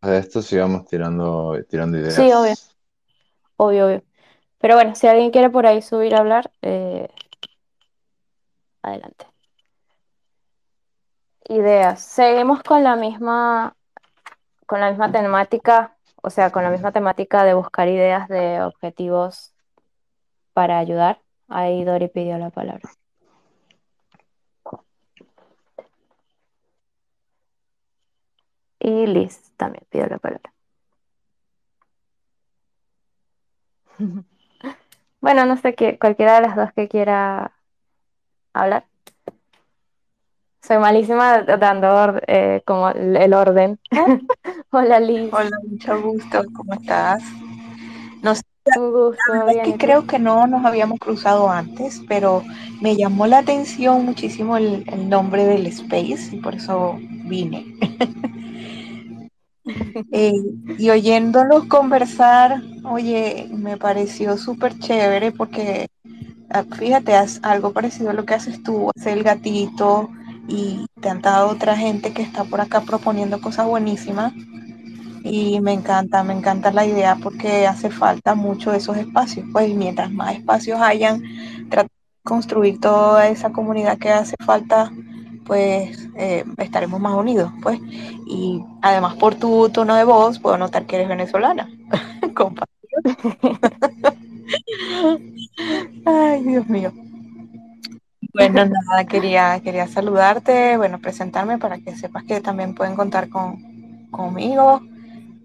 de 0.01 0.17
esto 0.17 0.41
sigamos 0.41 0.85
tirando, 0.85 1.55
tirando 1.69 1.97
Sí, 2.09 2.23
obvio, 2.23 2.41
ideas. 2.41 2.75
obvio, 3.57 3.85
obvio. 3.87 4.03
Pero 4.59 4.75
bueno, 4.75 4.95
si 4.95 5.07
alguien 5.07 5.31
quiere 5.31 5.49
por 5.49 5.65
ahí 5.65 5.81
subir 5.81 6.15
a 6.15 6.19
hablar, 6.19 6.51
eh, 6.61 7.09
adelante. 8.81 9.25
Ideas. 11.49 12.01
Seguimos 12.01 12.63
con 12.63 12.83
la 12.83 12.95
misma, 12.95 13.75
con 14.65 14.79
la 14.79 14.89
misma 14.89 15.11
temática, 15.11 15.97
o 16.22 16.30
sea, 16.30 16.51
con 16.51 16.63
la 16.63 16.69
misma 16.72 16.91
temática 16.91 17.43
de 17.43 17.53
buscar 17.53 17.88
ideas 17.88 18.28
de 18.30 18.61
objetivos 18.63 19.53
para 20.53 20.80
ayudar. 20.80 21.22
Ahí 21.49 21.84
Dori 21.84 22.07
pidió 22.07 22.38
la 22.38 22.49
palabra. 22.49 22.89
Y 28.80 29.05
Liz 29.07 29.51
también 29.57 29.86
pidió 29.89 30.07
la 30.07 30.17
palabra. 30.17 30.53
Bueno, 35.22 35.45
no 35.45 35.55
sé 35.57 35.76
qué, 35.76 35.99
cualquiera 35.99 36.36
de 36.36 36.41
las 36.41 36.55
dos 36.55 36.74
que 36.74 36.88
quiera 36.88 37.53
hablar. 38.53 38.86
Soy 40.62 40.78
malísima 40.78 41.41
dando 41.41 42.20
eh, 42.28 42.62
como 42.66 42.89
el 42.89 43.34
orden. 43.34 43.80
Hola 44.72 44.99
Liz, 44.99 45.30
Hola, 45.34 45.57
mucho 45.68 46.01
gusto, 46.01 46.43
¿cómo 46.53 46.74
estás? 46.74 47.24
No 48.22 48.36
sé, 48.36 48.43
un 48.78 48.91
gusto, 48.91 49.18
es 49.47 49.53
bien, 49.53 49.66
que 49.66 49.78
creo 49.78 50.05
que 50.05 50.20
no 50.20 50.45
nos 50.45 50.64
habíamos 50.64 50.99
cruzado 50.99 51.49
antes, 51.49 52.01
pero 52.07 52.43
me 52.80 52.95
llamó 52.95 53.26
la 53.26 53.39
atención 53.39 54.05
muchísimo 54.05 54.55
el, 54.55 54.84
el 54.88 55.09
nombre 55.09 55.45
del 55.45 55.66
space 55.66 56.36
y 56.36 56.38
por 56.38 56.55
eso 56.55 56.97
vine. 57.26 57.66
Eh, 60.12 60.34
y 60.78 60.89
oyéndolos 60.89 61.66
conversar, 61.66 62.62
oye, 62.84 63.47
me 63.51 63.78
pareció 63.78 64.38
súper 64.38 64.78
chévere 64.80 65.32
porque, 65.32 65.88
ah, 66.49 66.64
fíjate, 66.64 67.16
haz 67.16 67.39
algo 67.43 67.72
parecido 67.72 68.09
a 68.09 68.14
lo 68.14 68.26
que 68.26 68.34
haces 68.34 68.64
tú, 68.64 68.89
hacer 68.95 69.18
el 69.18 69.24
gatito 69.24 70.09
y 70.52 70.86
dado 71.22 71.49
otra 71.49 71.78
gente 71.78 72.14
que 72.14 72.22
está 72.22 72.43
por 72.43 72.60
acá 72.62 72.82
proponiendo 72.82 73.39
cosas 73.39 73.66
buenísimas. 73.68 74.34
Y 75.24 75.60
me 75.62 75.72
encanta, 75.74 76.24
me 76.24 76.34
encanta 76.34 76.72
la 76.72 76.86
idea 76.86 77.16
porque 77.22 77.68
hace 77.68 77.89
falta 77.89 78.36
mucho 78.36 78.74
esos 78.74 78.97
espacios. 78.97 79.45
Pues 79.52 79.74
mientras 79.74 80.12
más 80.12 80.36
espacios 80.36 80.82
hayan, 80.82 81.22
tratar 81.70 81.86
de 81.86 82.24
construir 82.24 82.80
toda 82.80 83.30
esa 83.30 83.52
comunidad 83.52 83.97
que 83.97 84.10
hace 84.10 84.36
falta, 84.43 84.91
pues 85.45 86.10
eh, 86.18 86.43
estaremos 86.58 86.99
más 86.99 87.14
unidos. 87.14 87.52
Pues. 87.62 87.80
Y 88.28 88.64
además 88.82 89.16
por 89.16 89.36
tu 89.36 89.70
tono 89.70 89.95
de 89.95 90.04
voz 90.04 90.39
puedo 90.39 90.58
notar 90.58 90.86
que 90.86 90.97
eres 90.97 91.08
venezolana. 91.08 91.70
Compa. 92.36 92.66
Ay, 96.06 96.43
Dios 96.43 96.68
mío. 96.68 96.91
Bueno, 98.34 98.65
nada, 98.65 99.05
quería, 99.05 99.59
quería 99.61 99.88
saludarte, 99.88 100.77
bueno, 100.77 100.99
presentarme 100.99 101.57
para 101.57 101.79
que 101.79 101.95
sepas 101.95 102.23
que 102.23 102.39
también 102.41 102.75
pueden 102.75 102.95
contar 102.95 103.29
con, 103.29 104.07
conmigo 104.09 104.82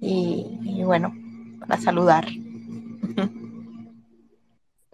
y, 0.01 0.82
bueno, 0.84 1.12
para 1.61 1.80
saludar. 1.80 2.26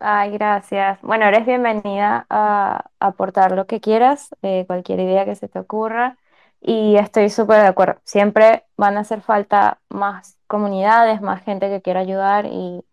Ay, 0.04 0.32
gracias. 0.32 1.00
Bueno, 1.02 1.26
eres 1.26 1.46
bienvenida 1.46 2.26
a 2.28 2.86
aportar 2.98 3.52
lo 3.52 3.66
que 3.66 3.80
quieras, 3.80 4.30
eh, 4.42 4.64
cualquier 4.66 4.98
idea 5.00 5.24
que 5.24 5.36
se 5.36 5.48
te 5.48 5.60
ocurra. 5.60 6.18
Y 6.60 6.96
estoy 6.96 7.30
súper 7.30 7.60
de 7.62 7.68
acuerdo. 7.68 8.00
Siempre 8.04 8.66
van 8.76 8.96
a 8.96 9.00
hacer 9.00 9.20
falta 9.22 9.80
más 9.88 10.38
comunidades, 10.48 11.20
más 11.20 11.42
gente 11.44 11.68
que 11.68 11.82
quiera 11.82 12.00
ayudar. 12.00 12.46
Y 12.46 12.84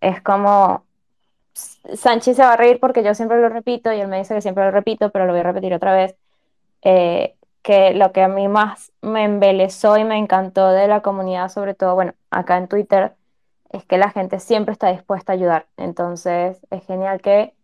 es 0.00 0.22
como, 0.22 0.85
Sánchez 1.94 2.36
se 2.36 2.42
va 2.42 2.52
a 2.54 2.56
reír 2.56 2.80
porque 2.80 3.02
yo 3.04 3.14
siempre 3.14 3.40
lo 3.40 3.48
repito 3.48 3.92
y 3.92 4.00
él 4.00 4.08
me 4.08 4.18
dice 4.18 4.34
que 4.34 4.42
siempre 4.42 4.64
lo 4.64 4.70
repito, 4.70 5.10
pero 5.10 5.26
lo 5.26 5.32
voy 5.32 5.40
a 5.40 5.44
repetir 5.44 5.74
otra 5.74 5.94
vez. 5.94 6.16
eh, 6.82 7.36
que 7.62 7.94
lo 7.94 8.12
que 8.12 8.22
a 8.22 8.28
mí 8.28 8.48
más 8.48 8.92
me 9.02 9.24
embelezó 9.24 9.96
y 9.98 10.04
me 10.04 10.18
encantó 10.18 10.70
de 10.70 10.88
la 10.88 11.02
comunidad, 11.02 11.48
sobre 11.50 11.74
todo, 11.74 11.94
bueno, 11.96 12.14
acá 12.30 12.58
en 12.58 12.68
Twitter 12.68 13.16
es 13.70 13.84
que 13.86 13.98
la 13.98 14.10
gente 14.10 14.40
siempre 14.40 14.72
está 14.72 14.90
dispuesta 14.92 15.32
a 15.32 15.36
ayudar. 15.36 15.68
Entonces 15.76 16.58
es 16.70 16.86
genial 16.86 17.20
que 17.22 17.54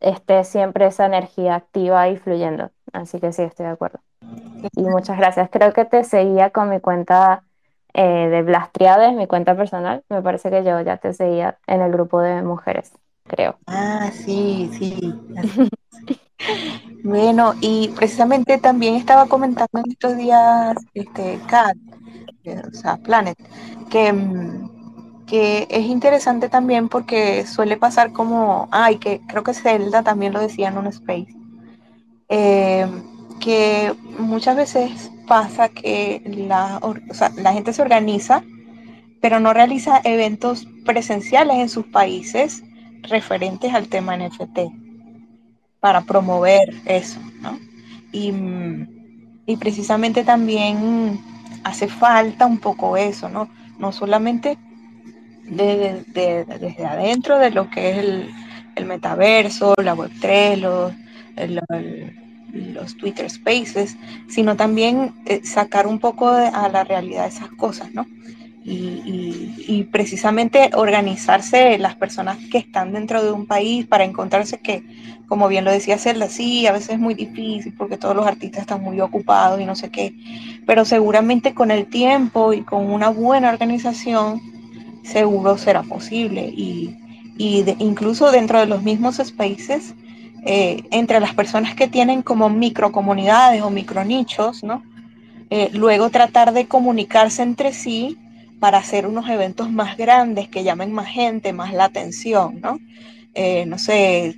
esté 0.00 0.44
siempre 0.44 0.86
esa 0.86 1.06
energía 1.06 1.56
activa 1.56 2.08
y 2.08 2.16
fluyendo. 2.18 2.70
Así 2.92 3.20
que 3.20 3.32
sí, 3.32 3.42
estoy 3.42 3.66
de 3.66 3.72
acuerdo. 3.72 4.00
Y 4.76 4.82
muchas 4.84 5.18
gracias. 5.18 5.50
Creo 5.50 5.72
que 5.72 5.84
te 5.84 6.04
seguía 6.04 6.50
con 6.50 6.68
mi 6.70 6.80
cuenta 6.80 7.44
eh, 7.94 8.28
de 8.28 8.42
Blastriades, 8.42 9.14
mi 9.14 9.26
cuenta 9.26 9.56
personal. 9.56 10.04
Me 10.08 10.22
parece 10.22 10.50
que 10.50 10.64
yo 10.64 10.80
ya 10.82 10.98
te 10.98 11.12
seguía 11.14 11.58
en 11.66 11.82
el 11.82 11.92
grupo 11.92 12.20
de 12.20 12.42
mujeres, 12.42 12.92
creo. 13.32 13.58
Ah, 13.66 14.10
sí, 14.12 14.70
sí. 14.78 15.14
Bueno, 17.04 17.54
y 17.60 17.88
precisamente 17.96 18.58
también 18.58 18.94
estaba 18.94 19.26
comentando 19.26 19.80
en 19.84 19.90
estos 19.90 20.16
días, 20.16 20.76
este, 20.94 21.38
Kat, 21.48 21.76
o 22.70 22.74
sea, 22.74 22.96
Planet, 22.96 23.36
que, 23.90 24.12
mm, 24.12 25.26
que 25.26 25.66
es 25.70 25.86
interesante 25.86 26.48
también 26.48 26.88
porque 26.88 27.46
suele 27.46 27.76
pasar 27.76 28.12
como, 28.12 28.68
ay, 28.70 28.98
que 28.98 29.20
creo 29.28 29.42
que 29.42 29.54
Zelda 29.54 30.02
también 30.02 30.32
lo 30.32 30.40
decía 30.40 30.68
en 30.68 30.78
un 30.78 30.86
space, 30.88 31.34
eh, 32.28 32.86
que 33.40 33.92
muchas 34.18 34.56
veces 34.56 35.10
pasa 35.26 35.68
que 35.68 36.22
la, 36.26 36.78
o 36.82 36.94
sea, 37.14 37.30
la 37.36 37.52
gente 37.52 37.72
se 37.72 37.82
organiza, 37.82 38.44
pero 39.20 39.40
no 39.40 39.52
realiza 39.52 40.00
eventos 40.04 40.66
presenciales 40.84 41.56
en 41.58 41.68
sus 41.68 41.86
países 41.86 42.62
referentes 43.02 43.72
al 43.74 43.88
tema 43.88 44.14
NFT 44.16 44.70
para 45.80 46.02
promover 46.02 46.74
eso, 46.86 47.20
¿no? 47.40 47.58
Y, 48.12 48.32
y 49.46 49.56
precisamente 49.56 50.24
también 50.24 51.20
hace 51.64 51.88
falta 51.88 52.46
un 52.46 52.58
poco 52.58 52.96
eso, 52.96 53.28
¿no? 53.28 53.48
No 53.78 53.92
solamente 53.92 54.58
de- 55.44 56.04
de- 56.08 56.44
de- 56.44 56.58
desde 56.58 56.86
adentro 56.86 57.38
de 57.38 57.50
lo 57.50 57.70
que 57.70 57.90
es 57.90 57.98
el, 57.98 58.30
el 58.76 58.84
metaverso, 58.86 59.74
la 59.82 59.94
Web3, 59.94 60.56
los, 60.56 60.92
los 62.52 62.96
Twitter 62.96 63.28
Spaces, 63.30 63.96
sino 64.28 64.56
también 64.56 65.14
eh, 65.26 65.40
sacar 65.44 65.86
un 65.86 65.98
poco 65.98 66.28
a 66.28 66.68
la 66.68 66.84
realidad 66.84 67.26
esas 67.26 67.48
cosas, 67.50 67.92
¿no? 67.92 68.06
Y, 68.64 69.88
precisamente 69.90 70.70
organizarse 70.74 71.76
las 71.78 71.96
personas 71.96 72.38
que 72.50 72.58
están 72.58 72.92
dentro 72.92 73.22
de 73.22 73.32
un 73.32 73.46
país 73.46 73.86
para 73.86 74.04
encontrarse 74.04 74.60
que, 74.60 74.84
como 75.26 75.48
bien 75.48 75.64
lo 75.64 75.72
decía 75.72 75.98
Celda, 75.98 76.28
sí, 76.28 76.66
a 76.66 76.72
veces 76.72 76.90
es 76.90 76.98
muy 76.98 77.14
difícil 77.14 77.74
porque 77.76 77.98
todos 77.98 78.14
los 78.14 78.26
artistas 78.26 78.62
están 78.62 78.82
muy 78.82 79.00
ocupados 79.00 79.60
y 79.60 79.64
no 79.64 79.74
sé 79.74 79.90
qué, 79.90 80.14
pero 80.66 80.84
seguramente 80.84 81.54
con 81.54 81.70
el 81.70 81.86
tiempo 81.86 82.52
y 82.52 82.62
con 82.62 82.90
una 82.90 83.08
buena 83.08 83.50
organización, 83.50 84.40
seguro 85.02 85.58
será 85.58 85.82
posible. 85.82 86.52
Y, 86.56 86.96
y 87.36 87.64
incluso 87.80 88.30
dentro 88.30 88.60
de 88.60 88.66
los 88.66 88.82
mismos 88.82 89.16
spaces, 89.16 89.94
eh, 90.44 90.82
entre 90.90 91.20
las 91.20 91.34
personas 91.34 91.74
que 91.76 91.86
tienen 91.86 92.22
como 92.22 92.50
microcomunidades 92.50 93.62
o 93.62 93.70
micronichos, 93.70 94.64
¿no? 94.64 94.82
Eh, 95.50 95.70
luego 95.72 96.10
tratar 96.10 96.52
de 96.52 96.66
comunicarse 96.66 97.42
entre 97.42 97.72
sí 97.72 98.18
para 98.62 98.78
hacer 98.78 99.08
unos 99.08 99.28
eventos 99.28 99.70
más 99.72 99.96
grandes 99.96 100.48
que 100.48 100.62
llamen 100.62 100.92
más 100.92 101.08
gente, 101.08 101.52
más 101.52 101.72
la 101.74 101.86
atención, 101.86 102.60
¿no? 102.62 102.78
Eh, 103.34 103.66
no 103.66 103.76
sé, 103.78 104.36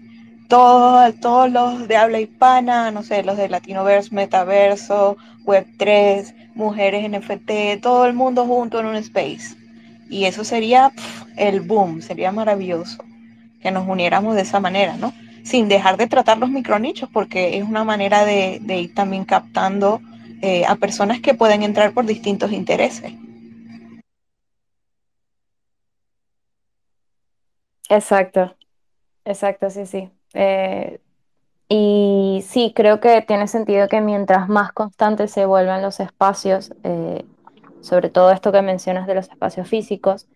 todo- 0.48 1.12
todos 1.14 1.50
los 1.52 1.86
de 1.88 1.96
habla 1.96 2.20
hispana, 2.20 2.90
no 2.90 3.02
sé, 3.02 3.22
los 3.22 3.36
de 3.36 3.50
Latinoverse, 3.50 4.14
Metaverso, 4.14 5.18
Web3, 5.44 6.34
mujeres 6.54 7.04
NFT, 7.04 7.76
todo 7.82 8.06
el 8.06 8.14
mundo 8.14 8.46
junto 8.46 8.80
en 8.80 8.86
un 8.86 8.96
space. 8.96 9.56
Y 10.08 10.24
eso 10.24 10.42
sería 10.44 10.92
el 11.36 11.60
boom, 11.60 12.00
sería 12.00 12.32
maravilloso 12.32 13.04
que 13.62 13.70
nos 13.70 13.86
uniéramos 13.88 14.36
de 14.36 14.42
esa 14.42 14.60
manera, 14.60 14.96
¿no? 14.96 15.12
Sin 15.42 15.68
dejar 15.68 15.96
de 15.98 16.06
tratar 16.06 16.38
los 16.38 16.50
micronichos, 16.50 17.10
porque 17.12 17.58
es 17.58 17.64
una 17.64 17.84
manera 17.84 18.24
de, 18.24 18.58
de 18.62 18.80
ir 18.80 18.94
también 18.94 19.24
captando 19.26 20.00
eh, 20.42 20.64
a 20.66 20.76
personas 20.76 21.20
que 21.20 21.34
pueden 21.34 21.62
entrar 21.62 21.92
por 21.92 22.06
distintos 22.06 22.52
intereses. 22.52 23.12
Exacto, 27.94 28.56
exacto, 29.24 29.70
sí, 29.70 29.86
sí. 29.86 30.10
Eh, 30.32 31.00
y 31.68 32.42
sí, 32.44 32.72
creo 32.74 32.98
que 32.98 33.22
tiene 33.22 33.46
sentido 33.46 33.86
que 33.86 34.00
mientras 34.00 34.48
más 34.48 34.72
constantes 34.72 35.30
se 35.30 35.46
vuelvan 35.46 35.80
los 35.80 36.00
espacios, 36.00 36.72
eh, 36.82 37.24
sobre 37.82 38.10
todo 38.10 38.32
esto 38.32 38.50
que 38.50 38.62
mencionas 38.62 39.06
de 39.06 39.14
los 39.14 39.28
espacios 39.28 39.68
físicos, 39.68 40.26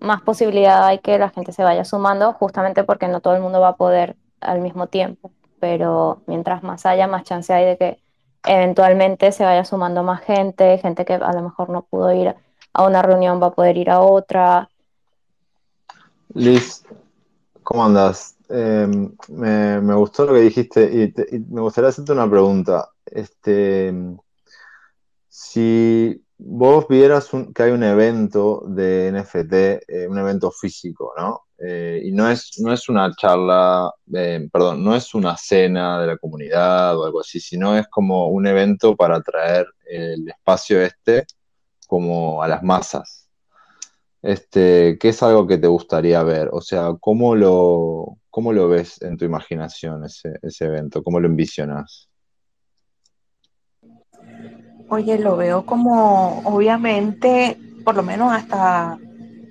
más 0.00 0.22
posibilidad 0.22 0.86
hay 0.86 1.00
que 1.00 1.18
la 1.18 1.30
gente 1.30 1.50
se 1.50 1.64
vaya 1.64 1.84
sumando, 1.84 2.32
justamente 2.34 2.84
porque 2.84 3.08
no 3.08 3.20
todo 3.20 3.34
el 3.34 3.42
mundo 3.42 3.60
va 3.60 3.70
a 3.70 3.76
poder 3.76 4.14
al 4.40 4.60
mismo 4.60 4.86
tiempo. 4.86 5.32
Pero 5.58 6.22
mientras 6.26 6.62
más 6.62 6.86
haya, 6.86 7.08
más 7.08 7.24
chance 7.24 7.52
hay 7.52 7.64
de 7.64 7.76
que 7.76 7.98
eventualmente 8.44 9.32
se 9.32 9.44
vaya 9.44 9.64
sumando 9.64 10.04
más 10.04 10.20
gente, 10.20 10.78
gente 10.78 11.04
que 11.04 11.14
a 11.14 11.32
lo 11.32 11.42
mejor 11.42 11.68
no 11.68 11.82
pudo 11.82 12.12
ir 12.12 12.36
a 12.72 12.86
una 12.86 13.02
reunión 13.02 13.42
va 13.42 13.48
a 13.48 13.52
poder 13.52 13.76
ir 13.76 13.90
a 13.90 14.02
otra. 14.02 14.68
Liz, 16.32 16.84
¿cómo 17.68 17.84
andas? 17.84 18.34
Eh, 18.48 18.88
me, 19.28 19.80
me 19.82 19.94
gustó 19.94 20.24
lo 20.24 20.32
que 20.32 20.40
dijiste 20.40 21.12
y, 21.30 21.38
me 21.52 21.60
gustaría 21.60 21.90
hacerte 21.90 22.12
una 22.12 22.28
pregunta. 22.30 22.88
Este, 23.04 23.92
si 25.28 26.24
vos 26.38 26.88
vieras 26.88 27.34
un- 27.34 27.52
que 27.52 27.64
hay 27.64 27.72
un 27.72 27.82
evento 27.82 28.62
de 28.68 29.08
NFT, 29.08 29.82
eh, 29.86 30.08
un 30.08 30.18
evento 30.18 30.50
físico, 30.50 31.12
¿no? 31.18 31.42
Eh, 31.58 32.00
y 32.04 32.12
no 32.12 32.30
es, 32.30 32.58
no 32.58 32.72
es 32.72 32.88
una 32.88 33.14
charla, 33.14 33.92
perdón, 34.50 34.82
no 34.82 34.94
es 34.96 35.14
una 35.14 35.36
cena 35.36 36.00
de 36.00 36.06
la 36.06 36.16
comunidad 36.16 36.96
o 36.98 37.04
algo 37.04 37.20
así, 37.20 37.38
sino 37.38 37.76
es 37.76 37.86
como 37.88 38.28
un 38.28 38.46
evento 38.46 38.96
para 38.96 39.20
traer 39.20 39.66
el 39.84 40.26
espacio 40.26 40.80
este 40.80 41.26
como 41.86 42.42
a 42.42 42.48
las 42.48 42.62
masas. 42.62 43.27
Este, 44.22 44.98
¿qué 44.98 45.10
es 45.10 45.22
algo 45.22 45.46
que 45.46 45.58
te 45.58 45.68
gustaría 45.68 46.22
ver? 46.22 46.48
O 46.52 46.60
sea, 46.60 46.92
¿cómo 47.00 47.36
lo, 47.36 48.18
cómo 48.30 48.52
lo 48.52 48.68
ves 48.68 49.00
en 49.02 49.16
tu 49.16 49.24
imaginación 49.24 50.04
ese, 50.04 50.38
ese 50.42 50.64
evento? 50.64 51.02
¿Cómo 51.02 51.20
lo 51.20 51.28
envisionas? 51.28 52.08
Oye, 54.88 55.18
lo 55.18 55.36
veo 55.36 55.64
como, 55.66 56.40
obviamente, 56.44 57.58
por 57.84 57.94
lo 57.94 58.02
menos 58.02 58.32
hasta, 58.32 58.98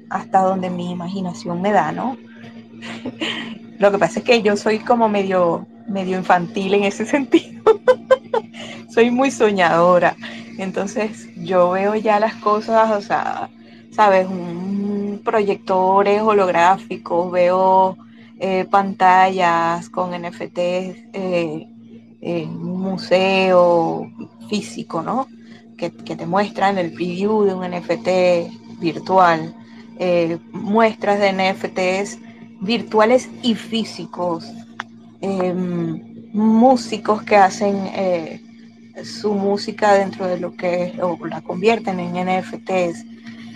hasta 0.10 0.42
donde 0.42 0.70
mi 0.70 0.92
imaginación 0.92 1.62
me 1.62 1.72
da, 1.72 1.92
¿no? 1.92 2.18
Lo 3.80 3.92
que 3.92 4.00
pasa 4.00 4.20
es 4.20 4.26
que 4.26 4.42
yo 4.42 4.58
soy 4.58 4.80
como 4.80 5.08
medio, 5.08 5.68
medio 5.88 6.18
infantil 6.18 6.74
en 6.74 6.86
ese 6.86 7.06
sentido. 7.08 7.62
soy 8.90 9.12
muy 9.12 9.30
soñadora. 9.30 10.16
Entonces 10.58 11.30
yo 11.36 11.70
veo 11.72 11.96
ya 11.96 12.20
las 12.20 12.34
cosas, 12.36 12.92
o 12.92 13.02
sea, 13.02 13.50
sabes, 13.98 14.28
un 14.28 15.22
proyectores 15.26 16.22
holográficos, 16.22 17.32
veo 17.32 17.98
eh, 18.40 18.66
pantallas 18.70 19.90
con 19.90 20.12
NFTs 20.12 20.96
eh, 21.14 21.68
un 22.22 22.80
museo 22.80 24.10
físico, 24.50 25.02
¿no? 25.02 25.28
Que, 25.78 25.92
que, 25.92 26.16
te 26.16 26.26
muestran 26.26 26.78
el 26.78 26.94
preview 26.94 27.44
de 27.44 27.54
un 27.54 27.64
NFT 27.70 28.80
virtual, 28.80 29.54
eh, 30.00 30.38
muestras 30.52 31.20
de 31.20 31.34
NFTs 31.34 32.20
virtuales 32.62 33.30
y 33.42 33.56
físicos, 33.56 34.46
eh, 35.22 35.54
músicos 36.34 37.24
que 37.24 37.36
hacen 37.36 37.76
eh, 37.94 38.42
su 39.04 39.34
música 39.34 39.94
dentro 39.94 40.28
de 40.28 40.40
lo 40.40 40.56
que 40.56 40.86
es, 40.86 41.00
o 41.00 41.18
la 41.26 41.42
convierten 41.42 42.00
en 42.00 42.14
NFTs, 42.14 43.06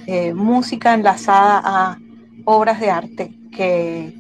eh, 0.08 0.34
música 0.34 0.94
enlazada 0.94 1.62
a 1.64 1.98
obras 2.46 2.80
de 2.80 2.90
arte 2.90 3.34
que, 3.52 4.14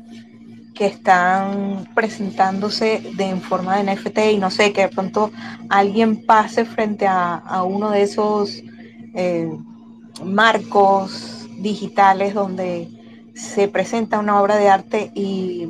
que 0.75 0.85
están 0.85 1.87
presentándose 1.95 3.01
de, 3.15 3.29
en 3.29 3.41
forma 3.41 3.77
de 3.77 3.93
NFT 3.93 4.17
y 4.33 4.37
no 4.37 4.51
sé, 4.51 4.73
que 4.73 4.81
de 4.81 4.89
pronto 4.89 5.31
alguien 5.69 6.25
pase 6.25 6.65
frente 6.65 7.07
a, 7.07 7.35
a 7.35 7.63
uno 7.63 7.91
de 7.91 8.03
esos 8.03 8.61
eh, 9.13 9.51
marcos 10.23 11.47
digitales 11.57 12.33
donde 12.33 12.89
se 13.35 13.67
presenta 13.67 14.19
una 14.19 14.41
obra 14.41 14.57
de 14.57 14.69
arte 14.69 15.11
y 15.15 15.69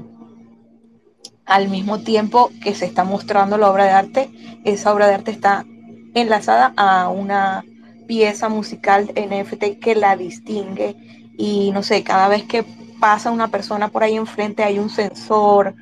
al 1.45 1.69
mismo 1.69 1.99
tiempo 1.99 2.49
que 2.63 2.75
se 2.75 2.85
está 2.85 3.03
mostrando 3.03 3.57
la 3.57 3.69
obra 3.69 3.85
de 3.85 3.91
arte, 3.91 4.29
esa 4.63 4.93
obra 4.93 5.07
de 5.07 5.15
arte 5.15 5.31
está 5.31 5.65
enlazada 6.13 6.73
a 6.77 7.09
una 7.09 7.63
pieza 8.11 8.49
musical 8.49 9.09
NFT 9.15 9.79
que 9.79 9.95
la 9.95 10.17
distingue 10.17 10.97
y 11.37 11.71
no 11.71 11.81
sé, 11.81 12.03
cada 12.03 12.27
vez 12.27 12.43
que 12.43 12.65
pasa 12.99 13.31
una 13.31 13.47
persona 13.47 13.87
por 13.87 14.03
ahí 14.03 14.17
enfrente 14.17 14.63
hay 14.63 14.79
un 14.79 14.89
sensor 14.89 15.73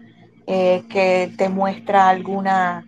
eh, 0.46 0.84
que 0.90 1.34
te 1.36 1.50
muestra 1.50 2.08
alguna 2.08 2.86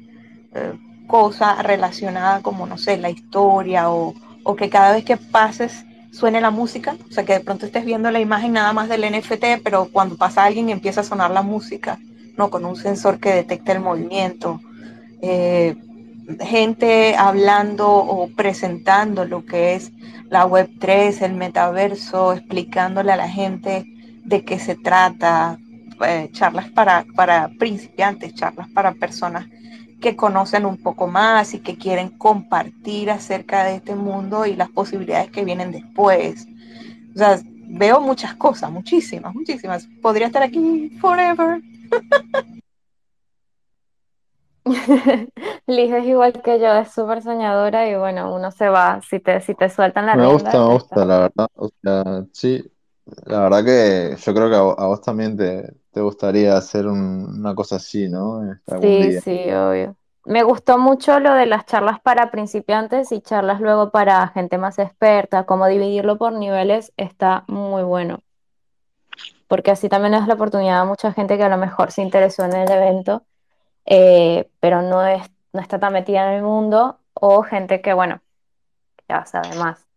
eh, 0.54 0.74
cosa 1.08 1.60
relacionada 1.64 2.44
como, 2.44 2.68
no 2.68 2.78
sé, 2.78 2.98
la 2.98 3.10
historia 3.10 3.90
o, 3.90 4.14
o 4.44 4.56
que 4.56 4.70
cada 4.70 4.92
vez 4.92 5.06
que 5.06 5.18
pases 5.18 5.86
suene 6.12 6.40
la 6.40 6.52
música, 6.52 6.96
o 7.10 7.12
sea, 7.12 7.26
que 7.26 7.34
de 7.34 7.40
pronto 7.40 7.66
estés 7.66 7.84
viendo 7.84 8.12
la 8.12 8.20
imagen 8.20 8.54
nada 8.54 8.74
más 8.74 8.90
del 8.90 9.12
NFT, 9.12 9.64
pero 9.64 9.90
cuando 9.92 10.18
pasa 10.18 10.44
alguien 10.44 10.70
empieza 10.70 11.02
a 11.02 11.04
sonar 11.04 11.32
la 11.32 11.42
música, 11.42 11.98
¿no? 12.38 12.52
Con 12.52 12.64
un 12.64 12.76
sensor 12.76 13.20
que 13.20 13.34
detecta 13.34 13.72
el 13.72 13.80
movimiento. 13.80 14.62
Eh, 15.24 15.76
gente 16.40 17.16
hablando 17.16 17.90
o 17.90 18.30
presentando 18.30 19.26
lo 19.26 19.46
que 19.46 19.76
es 19.76 19.92
la 20.30 20.48
Web3, 20.48 21.22
el 21.22 21.34
metaverso, 21.34 22.34
explicándole 22.34 23.12
a 23.12 23.18
la 23.18 23.30
gente 23.30 23.86
de 24.24 24.46
qué 24.46 24.60
se 24.60 24.76
trata, 24.76 25.58
eh, 26.06 26.30
charlas 26.32 26.70
para, 26.70 27.06
para 27.16 27.50
principiantes, 27.60 28.34
charlas 28.34 28.70
para 28.70 28.94
personas 28.94 29.46
que 30.00 30.16
conocen 30.16 30.66
un 30.66 30.78
poco 30.78 31.08
más 31.08 31.54
y 31.54 31.60
que 31.60 31.78
quieren 31.78 32.10
compartir 32.10 33.12
acerca 33.12 33.64
de 33.64 33.76
este 33.76 33.96
mundo 33.96 34.46
y 34.46 34.56
las 34.56 34.70
posibilidades 34.70 35.30
que 35.30 35.46
vienen 35.46 35.72
después. 35.72 36.48
O 37.14 37.18
sea, 37.18 37.40
veo 37.68 38.02
muchas 38.02 38.34
cosas, 38.36 38.72
muchísimas, 38.72 39.34
muchísimas. 39.34 39.88
Podría 40.02 40.28
estar 40.28 40.44
aquí 40.44 40.90
forever. 41.00 41.62
Liz 45.68 45.92
es 45.94 46.06
igual 46.06 46.34
que 46.44 46.60
yo, 46.60 46.74
es 46.76 46.92
súper 46.92 47.22
soñadora 47.22 47.88
y 47.90 47.96
bueno, 47.96 48.34
uno 48.34 48.52
se 48.52 48.70
va, 48.70 49.02
si 49.02 49.20
te, 49.20 49.42
si 49.42 49.56
te 49.56 49.70
sueltan 49.70 50.06
la 50.06 50.16
Me 50.16 50.26
rienda, 50.26 50.28
gusta, 50.28 50.60
me 50.60 50.66
te 50.66 50.74
gusta, 50.74 51.06
la 51.06 51.20
verdad. 51.20 51.48
O 51.56 51.70
sea, 51.82 52.26
sí, 52.34 52.62
la 53.26 53.42
verdad 53.42 53.64
que 53.66 54.16
yo 54.22 54.34
creo 54.34 54.50
que 54.50 54.56
a, 54.56 54.60
a 54.60 54.88
vos 54.88 55.02
también 55.02 55.38
te, 55.38 55.74
te 55.92 56.02
gustaría 56.02 56.58
hacer 56.58 56.88
un- 56.88 57.40
una 57.40 57.56
cosa 57.56 57.78
así, 57.78 58.10
¿no? 58.10 58.52
Este, 58.52 58.74
algún 58.74 58.98
Sí, 58.98 59.00
día. 59.00 59.22
sí, 59.24 59.52
obvio. 59.52 59.98
Me 60.26 60.44
gustó 60.44 60.78
mucho 60.78 61.20
lo 61.20 61.34
de 61.34 61.46
las 61.46 61.66
charlas 61.66 62.00
para 62.02 62.32
principiantes 62.32 63.12
y 63.12 63.22
charlas 63.22 63.60
luego 63.62 63.92
para 63.92 64.28
gente 64.30 64.58
más 64.58 64.80
experta, 64.80 65.46
como 65.46 65.68
dividirlo 65.68 66.18
por 66.18 66.34
niveles 66.34 66.94
está 66.98 67.44
muy 67.48 67.84
bueno, 67.84 68.20
porque 69.48 69.72
así 69.72 69.90
también 69.90 70.14
es 70.14 70.28
la 70.28 70.34
oportunidad 70.36 70.82
a 70.82 70.86
mucha 70.86 71.12
gente 71.14 71.38
que 71.38 71.44
a 71.44 71.50
lo 71.50 71.58
mejor 71.58 71.92
se 71.92 72.02
interesó 72.02 72.44
en 72.46 72.54
el 72.56 72.72
evento, 72.72 73.26
eh, 73.86 74.50
pero 74.60 74.82
no 74.82 75.06
es, 75.06 75.30
no 75.54 75.62
está 75.62 75.80
tan 75.80 75.94
metida 75.94 76.30
en 76.30 76.38
el 76.38 76.44
mundo, 76.44 77.00
o 77.14 77.44
gente 77.44 77.82
que, 77.82 77.94
bueno, 77.94 78.22
ya 79.10 79.26
sabe 79.26 79.56
más. 79.58 79.88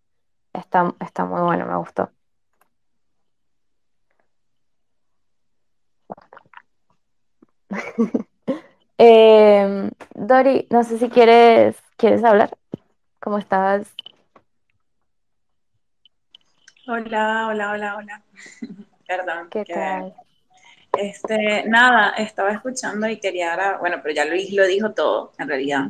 Está, 0.53 0.95
está 1.01 1.25
muy 1.25 1.43
bueno, 1.43 1.67
me 1.67 1.77
gustó. 1.77 2.11
Em, 8.99 9.91
Dori, 10.15 10.69
no 10.71 10.85
sé 10.85 10.99
si 10.99 11.09
quieres, 11.11 11.77
¿quieres 11.97 12.23
hablar? 12.23 12.57
¿Cómo 13.21 13.39
estás? 13.39 13.93
Hola, 16.87 17.49
hola, 17.49 17.73
hola, 17.73 17.97
hola. 17.97 18.23
Perdón, 19.09 19.49
¿Qué 19.51 19.65
que 19.65 19.75
tal? 19.75 20.15
Este, 20.99 21.65
nada, 21.67 22.11
estaba 22.19 22.53
escuchando 22.53 23.09
y 23.09 23.19
quería, 23.19 23.77
bueno, 23.79 24.01
pero 24.03 24.15
ya 24.15 24.25
Luis 24.25 24.53
lo 24.53 24.67
dijo 24.67 24.93
todo, 24.93 25.33
en 25.39 25.49
realidad, 25.49 25.85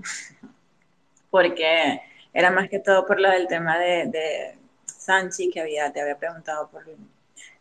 porque 1.30 2.00
era 2.32 2.50
más 2.50 2.68
que 2.68 2.78
todo 2.78 3.06
por 3.06 3.20
lo 3.20 3.30
del 3.30 3.46
tema 3.46 3.78
de, 3.78 4.06
de 4.06 4.58
Sanchi, 4.86 5.50
que 5.50 5.60
había, 5.60 5.92
te 5.92 6.00
había 6.00 6.18
preguntado 6.18 6.68
por 6.70 6.84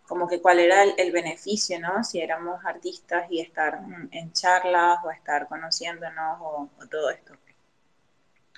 como 0.08 0.28
que 0.28 0.42
cuál 0.42 0.60
era 0.60 0.84
el, 0.84 1.12
beneficio, 1.12 1.80
¿no? 1.80 2.04
Si 2.04 2.20
éramos 2.20 2.64
artistas 2.66 3.26
y 3.30 3.40
estar 3.40 3.80
en 4.12 4.32
charlas 4.34 5.00
o 5.04 5.12
estar 5.12 5.48
conociéndonos 5.48 6.40
o, 6.42 6.70
o 6.78 6.88
todo 6.88 7.10
esto. 7.10 7.34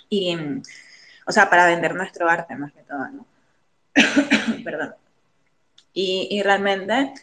Y, 0.09 0.35
o 1.25 1.31
sea, 1.31 1.49
para 1.49 1.67
vender 1.67 1.95
nuestro 1.95 2.27
arte 2.29 2.55
más 2.55 2.73
que 2.73 2.81
todo, 2.81 3.07
¿no? 3.09 3.25
Perdón. 4.63 4.95
Y, 5.93 6.27
y 6.31 6.43
realmente 6.43 7.13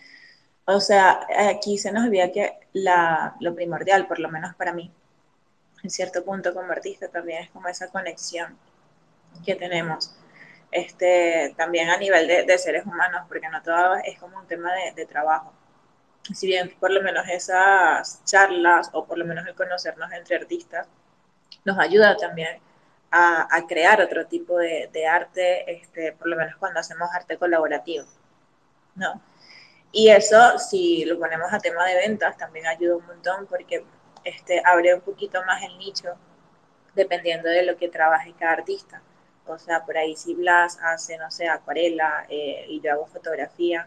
O 0.64 0.80
sea, 0.80 1.26
aquí 1.50 1.76
se 1.76 1.92
nos 1.92 2.04
olvida 2.04 2.30
que 2.30 2.58
la, 2.72 3.36
lo 3.40 3.54
primordial, 3.54 4.06
por 4.06 4.20
lo 4.20 4.28
menos 4.28 4.54
para 4.54 4.72
mí, 4.72 4.92
en 5.82 5.90
cierto 5.90 6.24
punto 6.24 6.54
como 6.54 6.70
artista, 6.70 7.08
también 7.08 7.42
es 7.42 7.50
como 7.50 7.68
esa 7.68 7.88
conexión 7.90 8.56
que 9.44 9.56
tenemos. 9.56 10.14
Este, 10.70 11.54
también 11.56 11.90
a 11.90 11.98
nivel 11.98 12.26
de, 12.46 12.58
seres 12.58 12.86
humanos, 12.86 13.22
porque 13.28 13.48
no 13.48 13.62
todo 13.62 13.96
es 14.04 14.18
como 14.18 14.38
un 14.38 14.46
tema 14.46 14.70
de, 14.94 15.06
trabajo. 15.06 15.52
Si 16.34 16.46
bien 16.46 16.74
por 16.78 16.90
lo 16.92 17.02
menos 17.02 17.28
esas 17.28 18.24
charlas 18.24 18.90
o 18.92 19.04
por 19.04 19.18
lo 19.18 19.24
menos 19.24 19.46
el 19.46 19.54
conocernos 19.56 20.12
entre 20.12 20.36
artistas 20.36 20.86
nos 21.64 21.78
ayuda 21.78 22.16
también 22.16 22.60
a, 23.10 23.48
a 23.54 23.66
crear 23.66 24.00
otro 24.00 24.26
tipo 24.26 24.56
de, 24.58 24.88
de 24.92 25.06
arte, 25.06 25.70
este, 25.80 26.12
por 26.12 26.28
lo 26.28 26.36
menos 26.36 26.56
cuando 26.56 26.80
hacemos 26.80 27.10
arte 27.12 27.36
colaborativo, 27.38 28.06
¿no? 28.94 29.20
Y 29.92 30.08
eso, 30.08 30.58
si 30.58 31.04
lo 31.04 31.18
ponemos 31.18 31.52
a 31.52 31.58
tema 31.58 31.84
de 31.84 31.96
ventas, 31.96 32.38
también 32.38 32.66
ayuda 32.66 32.96
un 32.96 33.06
montón 33.06 33.46
porque 33.46 33.84
este, 34.24 34.62
abre 34.64 34.94
un 34.94 35.02
poquito 35.02 35.44
más 35.44 35.62
el 35.62 35.78
nicho 35.78 36.14
dependiendo 36.94 37.48
de 37.48 37.62
lo 37.64 37.76
que 37.76 37.88
trabaje 37.88 38.34
cada 38.38 38.52
artista. 38.52 39.02
O 39.46 39.58
sea, 39.58 39.84
por 39.84 39.98
ahí 39.98 40.16
si 40.16 40.34
Blas 40.34 40.78
hace, 40.82 41.18
no 41.18 41.30
sé, 41.30 41.46
acuarela 41.46 42.24
eh, 42.28 42.64
y 42.68 42.80
yo 42.80 42.92
hago 42.92 43.06
fotografía, 43.06 43.86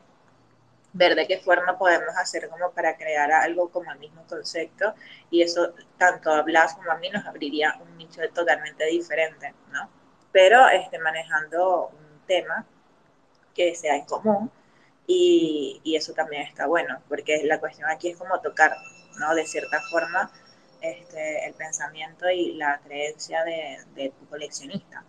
ver 0.93 1.15
de 1.15 1.27
qué 1.27 1.39
forma 1.39 1.77
podemos 1.77 2.15
hacer 2.17 2.49
como 2.49 2.71
para 2.71 2.95
crear 2.97 3.31
algo 3.31 3.69
como 3.69 3.91
el 3.91 3.99
mismo 3.99 4.23
concepto 4.27 4.93
y 5.29 5.41
eso 5.41 5.73
tanto 5.97 6.31
a 6.31 6.41
Blas 6.41 6.75
como 6.75 6.91
a 6.91 6.97
mí 6.97 7.09
nos 7.09 7.25
abriría 7.25 7.77
un 7.81 7.97
nicho 7.97 8.21
totalmente 8.33 8.85
diferente, 8.85 9.53
¿no? 9.71 9.89
Pero 10.31 10.67
este, 10.69 10.99
manejando 10.99 11.87
un 11.87 12.19
tema 12.27 12.65
que 13.53 13.75
sea 13.75 13.95
en 13.95 14.05
común 14.05 14.51
y, 15.07 15.81
y, 15.83 15.95
eso 15.95 16.13
también 16.13 16.43
está 16.43 16.65
bueno, 16.67 17.01
porque 17.07 17.43
la 17.43 17.59
cuestión 17.59 17.89
aquí 17.89 18.09
es 18.09 18.17
como 18.17 18.39
tocar, 18.41 18.75
¿no? 19.19 19.35
De 19.35 19.45
cierta 19.45 19.79
forma, 19.91 20.31
este, 20.81 21.45
el 21.45 21.53
pensamiento 21.53 22.29
y 22.29 22.53
la 22.53 22.79
creencia 22.83 23.43
de, 23.43 23.79
de, 23.95 24.09
tu 24.09 24.25
coleccionista. 24.27 25.03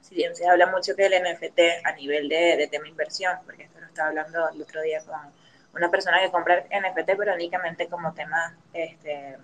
Si 0.00 0.14
bien 0.14 0.34
se 0.36 0.46
habla 0.48 0.66
mucho 0.66 0.94
que 0.94 1.06
el 1.06 1.12
NFT 1.12 1.60
a 1.84 1.92
nivel 1.92 2.28
de, 2.28 2.56
de 2.56 2.68
tema 2.68 2.88
inversión, 2.88 3.38
porque 3.44 3.64
esto 3.64 3.80
lo 3.80 3.86
estaba 3.86 4.08
hablando 4.08 4.48
el 4.50 4.62
otro 4.62 4.82
día 4.82 5.00
con 5.04 5.16
una 5.74 5.90
persona 5.90 6.20
que 6.20 6.30
compra 6.30 6.64
NFT, 6.70 7.16
pero 7.16 7.34
únicamente 7.34 7.88
como 7.88 8.12
tema 8.14 8.56
este, 8.72 9.36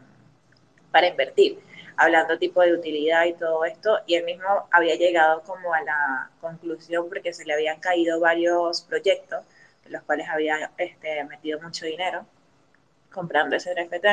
para 0.90 1.08
invertir, 1.08 1.60
hablando 1.96 2.38
tipo 2.38 2.62
de 2.62 2.74
utilidad 2.74 3.24
y 3.24 3.34
todo 3.34 3.64
esto, 3.64 4.00
y 4.06 4.14
él 4.14 4.24
mismo 4.24 4.68
había 4.70 4.96
llegado 4.96 5.42
como 5.42 5.72
a 5.74 5.80
la 5.82 6.30
conclusión 6.40 7.08
porque 7.08 7.32
se 7.32 7.44
le 7.44 7.54
habían 7.54 7.80
caído 7.80 8.20
varios 8.20 8.82
proyectos 8.82 9.44
los 9.90 10.02
cuales 10.02 10.28
había 10.28 10.70
este, 10.78 11.24
metido 11.24 11.60
mucho 11.60 11.84
dinero 11.84 12.26
comprando 13.12 13.56
ese 13.56 13.74
NFT, 13.74 14.06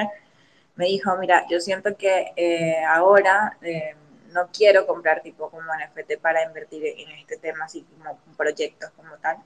me 0.75 0.85
dijo, 0.85 1.15
mira, 1.17 1.45
yo 1.49 1.59
siento 1.59 1.95
que 1.95 2.33
eh, 2.35 2.83
ahora 2.83 3.57
eh, 3.61 3.95
no 4.31 4.47
quiero 4.51 4.85
comprar 4.85 5.21
tipo 5.21 5.49
como 5.49 5.71
NFT 5.73 6.19
para 6.21 6.43
invertir 6.43 6.85
en 6.85 7.11
este 7.11 7.37
tema, 7.37 7.65
así 7.65 7.83
como 7.83 8.19
proyectos 8.35 8.91
como 8.91 9.15
tal, 9.17 9.37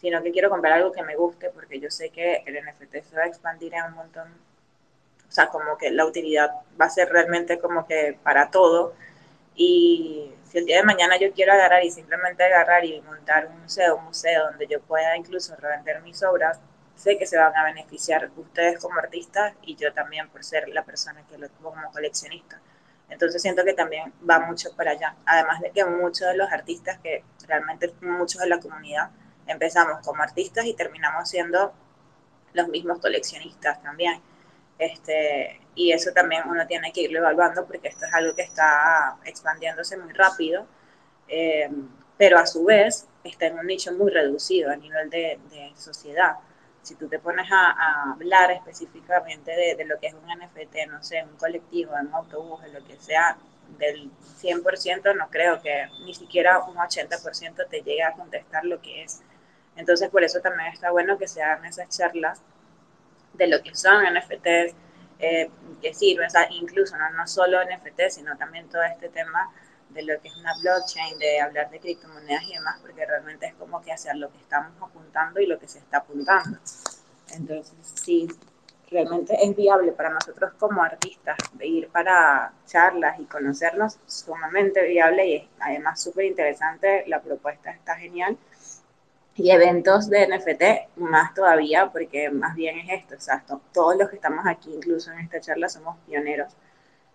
sino 0.00 0.22
que 0.22 0.30
quiero 0.30 0.50
comprar 0.50 0.74
algo 0.74 0.92
que 0.92 1.02
me 1.02 1.16
guste 1.16 1.50
porque 1.50 1.80
yo 1.80 1.90
sé 1.90 2.10
que 2.10 2.42
el 2.46 2.54
NFT 2.54 3.02
se 3.02 3.16
va 3.16 3.24
a 3.24 3.26
expandir 3.26 3.74
en 3.74 3.84
un 3.84 3.94
montón, 3.94 4.28
o 5.28 5.32
sea, 5.32 5.48
como 5.48 5.76
que 5.76 5.90
la 5.90 6.06
utilidad 6.06 6.50
va 6.80 6.86
a 6.86 6.90
ser 6.90 7.08
realmente 7.10 7.58
como 7.58 7.86
que 7.86 8.18
para 8.22 8.50
todo. 8.50 8.94
Y 9.54 10.32
si 10.50 10.58
el 10.58 10.64
día 10.64 10.78
de 10.78 10.84
mañana 10.84 11.18
yo 11.18 11.32
quiero 11.32 11.52
agarrar 11.52 11.84
y 11.84 11.90
simplemente 11.90 12.42
agarrar 12.42 12.84
y 12.84 13.00
montar 13.02 13.46
un 13.46 13.60
museo, 13.60 13.96
un 13.96 14.06
museo 14.06 14.46
donde 14.46 14.66
yo 14.66 14.80
pueda 14.80 15.16
incluso 15.16 15.54
revender 15.56 16.00
mis 16.02 16.22
obras, 16.22 16.58
sé 16.94 17.18
que 17.18 17.26
se 17.26 17.36
van 17.36 17.54
a 17.56 17.64
beneficiar 17.64 18.30
ustedes 18.36 18.80
como 18.80 18.98
artistas 18.98 19.54
y 19.62 19.76
yo 19.76 19.92
también 19.92 20.28
por 20.30 20.42
ser 20.44 20.68
la 20.68 20.84
persona 20.84 21.24
que 21.28 21.38
lo 21.38 21.48
como 21.62 21.90
coleccionista. 21.92 22.60
Entonces 23.10 23.40
siento 23.40 23.64
que 23.64 23.74
también 23.74 24.12
va 24.28 24.40
mucho 24.40 24.74
para 24.74 24.92
allá. 24.92 25.16
Además 25.24 25.60
de 25.60 25.70
que 25.70 25.84
muchos 25.84 26.28
de 26.28 26.36
los 26.36 26.50
artistas, 26.50 26.98
que 26.98 27.24
realmente 27.46 27.94
muchos 28.00 28.40
de 28.40 28.48
la 28.48 28.58
comunidad, 28.58 29.10
empezamos 29.46 30.06
como 30.06 30.22
artistas 30.22 30.64
y 30.66 30.74
terminamos 30.74 31.28
siendo 31.28 31.72
los 32.52 32.68
mismos 32.68 33.00
coleccionistas 33.00 33.82
también. 33.82 34.20
Este, 34.78 35.60
y 35.78 35.92
eso 35.92 36.10
también 36.12 36.42
uno 36.48 36.66
tiene 36.66 36.92
que 36.92 37.02
irlo 37.02 37.20
evaluando 37.20 37.64
porque 37.64 37.86
esto 37.86 38.04
es 38.04 38.12
algo 38.12 38.34
que 38.34 38.42
está 38.42 39.16
expandiéndose 39.24 39.96
muy 39.96 40.12
rápido, 40.12 40.66
eh, 41.28 41.70
pero 42.16 42.36
a 42.36 42.46
su 42.46 42.64
vez 42.64 43.06
está 43.22 43.46
en 43.46 43.60
un 43.60 43.66
nicho 43.66 43.92
muy 43.92 44.10
reducido 44.10 44.72
a 44.72 44.76
nivel 44.76 45.08
de, 45.08 45.38
de 45.50 45.72
sociedad. 45.76 46.34
Si 46.82 46.96
tú 46.96 47.06
te 47.06 47.20
pones 47.20 47.46
a, 47.52 47.70
a 47.70 48.12
hablar 48.12 48.50
específicamente 48.50 49.52
de, 49.52 49.76
de, 49.76 49.84
lo 49.84 50.00
que 50.00 50.08
es 50.08 50.14
un 50.14 50.26
NFT, 50.26 50.88
no 50.90 51.00
sé, 51.00 51.22
un 51.22 51.36
colectivo, 51.36 51.92
un 51.92 52.12
autobús, 52.12 52.64
en 52.64 52.74
lo 52.74 52.84
que 52.84 52.96
sea, 52.96 53.36
del 53.78 54.10
100% 54.42 55.14
no 55.14 55.28
creo 55.30 55.62
que 55.62 55.86
ni 56.04 56.12
siquiera 56.12 56.58
un 56.58 56.74
80% 56.74 57.68
te 57.68 57.82
llegue 57.82 58.02
a 58.02 58.14
contestar 58.14 58.64
lo 58.64 58.82
que 58.82 59.04
es. 59.04 59.22
Entonces, 59.76 60.10
por 60.10 60.24
eso 60.24 60.40
también 60.40 60.72
está 60.72 60.90
bueno 60.90 61.18
que 61.18 61.28
se 61.28 61.40
hagan 61.40 61.66
esas 61.66 61.88
charlas 61.96 62.42
de 63.34 63.46
lo 63.46 63.62
que 63.62 63.76
son 63.76 64.02
NFTs, 64.02 64.74
eh, 65.18 65.50
que 65.82 65.94
sirven, 65.94 66.26
o 66.26 66.30
sea, 66.30 66.48
incluso 66.50 66.96
no, 66.96 67.10
no 67.10 67.26
solo 67.26 67.58
NFTs, 67.62 68.14
sino 68.14 68.36
también 68.36 68.68
todo 68.68 68.82
este 68.82 69.08
tema 69.08 69.50
de 69.90 70.02
lo 70.02 70.20
que 70.20 70.28
es 70.28 70.36
una 70.36 70.52
blockchain, 70.60 71.18
de 71.18 71.40
hablar 71.40 71.70
de 71.70 71.80
criptomonedas 71.80 72.44
y 72.44 72.54
demás, 72.54 72.78
porque 72.80 73.04
realmente 73.06 73.46
es 73.46 73.54
como 73.54 73.80
que 73.82 73.92
hacer 73.92 74.16
lo 74.16 74.30
que 74.30 74.38
estamos 74.38 74.72
apuntando 74.80 75.40
y 75.40 75.46
lo 75.46 75.58
que 75.58 75.66
se 75.66 75.78
está 75.78 75.98
apuntando. 75.98 76.58
Entonces, 77.30 77.74
sí, 77.82 78.28
realmente 78.90 79.36
es 79.42 79.56
viable 79.56 79.92
para 79.92 80.10
nosotros 80.10 80.52
como 80.58 80.82
artistas 80.82 81.36
de 81.54 81.66
ir 81.66 81.88
para 81.88 82.52
charlas 82.66 83.18
y 83.18 83.24
conocernos, 83.24 83.98
sumamente 84.06 84.86
viable 84.86 85.26
y 85.26 85.48
además 85.60 86.00
súper 86.00 86.26
interesante, 86.26 87.04
la 87.06 87.20
propuesta 87.20 87.70
está 87.70 87.96
genial 87.96 88.36
y 89.38 89.52
eventos 89.52 90.10
de 90.10 90.26
NFT 90.26 90.98
más 90.98 91.32
todavía, 91.32 91.90
porque 91.92 92.28
más 92.28 92.56
bien 92.56 92.78
es 92.80 93.02
esto, 93.02 93.14
exacto. 93.14 93.60
Todos 93.72 93.96
los 93.96 94.10
que 94.10 94.16
estamos 94.16 94.44
aquí, 94.46 94.74
incluso 94.74 95.12
en 95.12 95.20
esta 95.20 95.40
charla, 95.40 95.68
somos 95.68 95.96
pioneros 96.06 96.52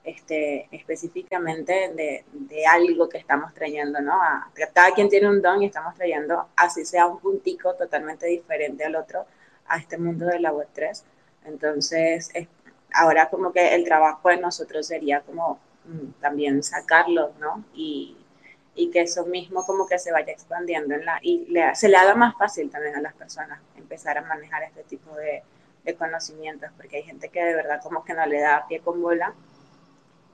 este, 0.06 0.70
específicamente 0.72 1.92
de, 1.94 2.24
de, 2.32 2.66
algo 2.66 3.10
que 3.10 3.18
estamos 3.18 3.54
trayendo, 3.54 4.00
¿no? 4.00 4.14
A, 4.22 4.50
cada 4.74 4.92
quien 4.94 5.10
tiene 5.10 5.30
un 5.30 5.42
don 5.42 5.62
y 5.62 5.66
estamos 5.66 5.96
trayendo, 5.96 6.48
así 6.56 6.86
sea 6.86 7.08
un 7.08 7.20
puntico 7.20 7.74
totalmente 7.76 8.26
diferente 8.28 8.86
al 8.86 8.96
otro, 8.96 9.26
a 9.68 9.78
este 9.78 9.98
mundo 9.98 10.26
de 10.26 10.40
la 10.40 10.54
Web3. 10.54 11.04
Entonces, 11.46 12.32
es, 12.34 12.48
ahora 12.94 13.30
como 13.30 13.52
que 13.52 13.76
el 13.76 13.84
trabajo 13.84 14.30
de 14.30 14.38
nosotros 14.38 14.88
sería 14.88 15.22
como 15.22 15.60
mm, 15.86 16.22
también 16.22 16.64
sacarlo, 16.64 17.34
¿no? 17.40 17.66
Y, 17.74 18.18
y 18.76 18.90
que 18.90 19.02
eso 19.02 19.26
mismo 19.26 19.66
como 19.66 19.86
que 19.86 20.00
se 20.00 20.12
vaya 20.12 20.32
expandiendo 20.32 20.96
en 20.96 21.06
la, 21.06 21.20
y 21.22 21.46
le, 21.50 21.76
se 21.76 21.90
le 21.90 21.98
haga 21.98 22.16
más 22.16 22.36
fácil 22.38 22.70
también 22.70 22.96
a 22.96 23.02
las 23.02 23.14
personas 23.14 23.60
empezar 23.76 24.18
a 24.18 24.22
manejar 24.22 24.64
este 24.64 24.84
tipo 24.84 25.14
de, 25.16 25.44
de, 25.84 25.96
conocimientos, 25.96 26.72
porque 26.76 26.98
hay 26.98 27.04
gente 27.04 27.30
que 27.30 27.44
de 27.44 27.54
verdad 27.54 27.82
como 27.82 28.04
que 28.04 28.14
no 28.14 28.26
le 28.26 28.42
da 28.42 28.66
pie 28.68 28.80
con 28.80 29.02
bola, 29.02 29.34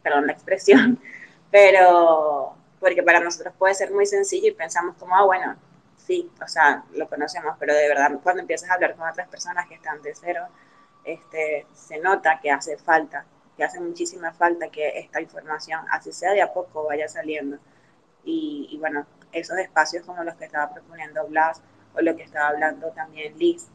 perdón 0.01 0.27
la 0.27 0.33
expresión, 0.33 0.99
pero 1.51 2.53
porque 2.79 3.03
para 3.03 3.19
nosotros 3.19 3.53
puede 3.57 3.73
ser 3.73 3.91
muy 3.91 4.05
sencillo 4.05 4.47
y 4.47 4.51
pensamos 4.51 4.95
como, 4.97 5.15
ah, 5.15 5.25
bueno, 5.25 5.57
sí, 5.97 6.31
o 6.41 6.47
sea, 6.47 6.83
lo 6.93 7.09
conocemos, 7.09 7.57
pero 7.59 7.73
de 7.73 7.89
verdad 7.89 8.11
cuando 8.23 8.41
empiezas 8.41 8.69
a 8.69 8.75
hablar 8.75 8.95
con 8.95 9.09
otras 9.09 9.27
personas 9.27 9.67
que 9.67 9.75
están 9.75 10.01
de 10.01 10.15
cero, 10.15 10.47
este, 11.03 11.65
se 11.73 11.99
nota 11.99 12.39
que 12.41 12.51
hace 12.51 12.77
falta, 12.77 13.25
que 13.57 13.65
hace 13.65 13.81
muchísima 13.81 14.31
falta 14.31 14.69
que 14.69 14.97
esta 14.99 15.19
información, 15.19 15.81
así 15.91 16.13
sea 16.13 16.31
de 16.31 16.41
a 16.41 16.53
poco, 16.53 16.85
vaya 16.85 17.09
saliendo 17.09 17.57
y, 18.29 18.77
bueno, 18.79 19.05
esos 19.31 19.57
espacios 19.57 20.05
como 20.05 20.23
los 20.23 20.35
que 20.35 20.45
estaba 20.45 20.73
proponiendo 20.73 21.25
Blas 21.27 21.61
o 21.93 22.01
lo 22.01 22.15
que 22.15 22.23
estaba 22.23 22.49
hablando 22.49 22.91
también 22.91 23.37
Liz, 23.37 23.67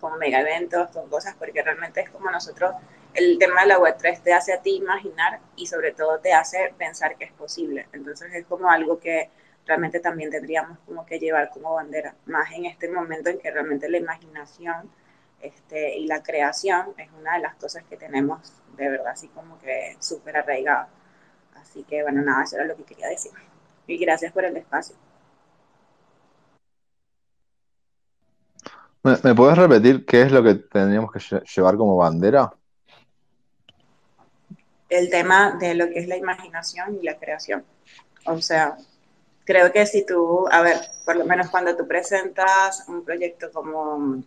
con 0.00 0.18
mega 0.18 0.40
eventos, 0.40 0.90
con 0.90 1.08
cosas, 1.08 1.34
porque 1.38 1.62
realmente 1.62 2.00
es 2.00 2.10
como 2.10 2.30
nosotros, 2.30 2.74
el 3.14 3.38
tema 3.38 3.62
de 3.62 3.68
la 3.68 3.78
Web3 3.78 4.22
te 4.22 4.32
hace 4.32 4.52
a 4.52 4.60
ti 4.60 4.76
imaginar 4.76 5.40
y 5.56 5.66
sobre 5.66 5.92
todo 5.92 6.18
te 6.18 6.32
hace 6.32 6.74
pensar 6.76 7.16
que 7.16 7.24
es 7.24 7.32
posible. 7.32 7.88
Entonces 7.92 8.32
es 8.34 8.44
como 8.46 8.68
algo 8.68 8.98
que 8.98 9.30
realmente 9.66 10.00
también 10.00 10.30
tendríamos 10.30 10.78
como 10.80 11.06
que 11.06 11.18
llevar 11.18 11.50
como 11.50 11.74
bandera, 11.74 12.14
más 12.26 12.52
en 12.52 12.66
este 12.66 12.88
momento 12.88 13.30
en 13.30 13.38
que 13.38 13.50
realmente 13.50 13.88
la 13.88 13.98
imaginación 13.98 14.90
este, 15.40 15.96
y 15.96 16.06
la 16.06 16.22
creación 16.22 16.94
es 16.98 17.08
una 17.18 17.34
de 17.34 17.40
las 17.40 17.54
cosas 17.54 17.84
que 17.84 17.96
tenemos 17.96 18.52
de 18.76 18.88
verdad 18.90 19.08
así 19.08 19.28
como 19.28 19.58
que 19.58 19.96
súper 20.00 20.36
arraigada. 20.36 20.88
Así 21.54 21.84
que 21.84 22.02
bueno, 22.02 22.20
nada, 22.22 22.44
eso 22.44 22.56
era 22.56 22.66
lo 22.66 22.76
que 22.76 22.84
quería 22.84 23.08
decir 23.08 23.32
y 23.86 23.98
gracias 23.98 24.32
por 24.32 24.44
el 24.44 24.56
espacio. 24.56 24.96
¿Me, 29.02 29.16
¿Me, 29.22 29.34
puedes 29.34 29.58
repetir 29.58 30.06
qué 30.06 30.22
es 30.22 30.32
lo 30.32 30.42
que 30.42 30.54
tendríamos 30.54 31.12
que 31.12 31.20
llevar 31.54 31.76
como 31.76 31.96
bandera? 31.96 32.54
El 34.88 35.10
tema 35.10 35.56
de 35.60 35.74
lo 35.74 35.86
que 35.88 35.98
es 35.98 36.08
la 36.08 36.16
imaginación 36.16 36.98
y 37.00 37.04
la 37.04 37.18
creación. 37.18 37.64
O 38.26 38.40
sea, 38.40 38.76
creo 39.44 39.70
que 39.72 39.84
si 39.86 40.06
tú, 40.06 40.46
a 40.50 40.62
ver, 40.62 40.78
por 41.04 41.16
lo 41.16 41.26
menos 41.26 41.50
cuando 41.50 41.76
tú 41.76 41.86
presentas 41.86 42.88
un 42.88 43.04
proyecto 43.04 43.50
como 43.52 44.22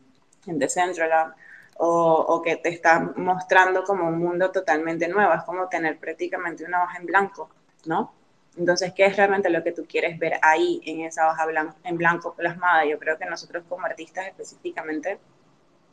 en 0.46 0.60
Decentraland 0.60 1.34
o, 1.78 2.26
o 2.28 2.42
que 2.42 2.58
te 2.58 2.70
está 2.70 3.00
mostrando 3.16 3.84
como 3.84 4.08
un 4.08 4.20
mundo 4.20 4.52
totalmente 4.52 5.08
nuevo, 5.08 5.34
es 5.34 5.44
como 5.44 5.68
tener 5.68 5.98
prácticamente 5.98 6.64
una 6.66 6.84
hoja 6.84 6.98
en 7.00 7.06
blanco, 7.08 7.50
¿no? 7.86 8.14
Entonces, 8.58 8.94
¿qué 8.94 9.06
es 9.06 9.16
realmente 9.16 9.50
lo 9.50 9.64
que 9.64 9.72
tú 9.72 9.86
quieres 9.88 10.18
ver 10.18 10.34
ahí 10.42 10.82
en 10.86 11.02
esa 11.02 11.30
hoja 11.30 11.46
blanco, 11.46 11.76
en 11.84 11.98
blanco 11.98 12.34
plasmada? 12.34 12.86
Yo 12.86 12.98
creo 12.98 13.18
que 13.18 13.26
nosotros 13.26 13.64
como 13.70 13.86
artistas 13.86 14.28
específicamente 14.28 15.20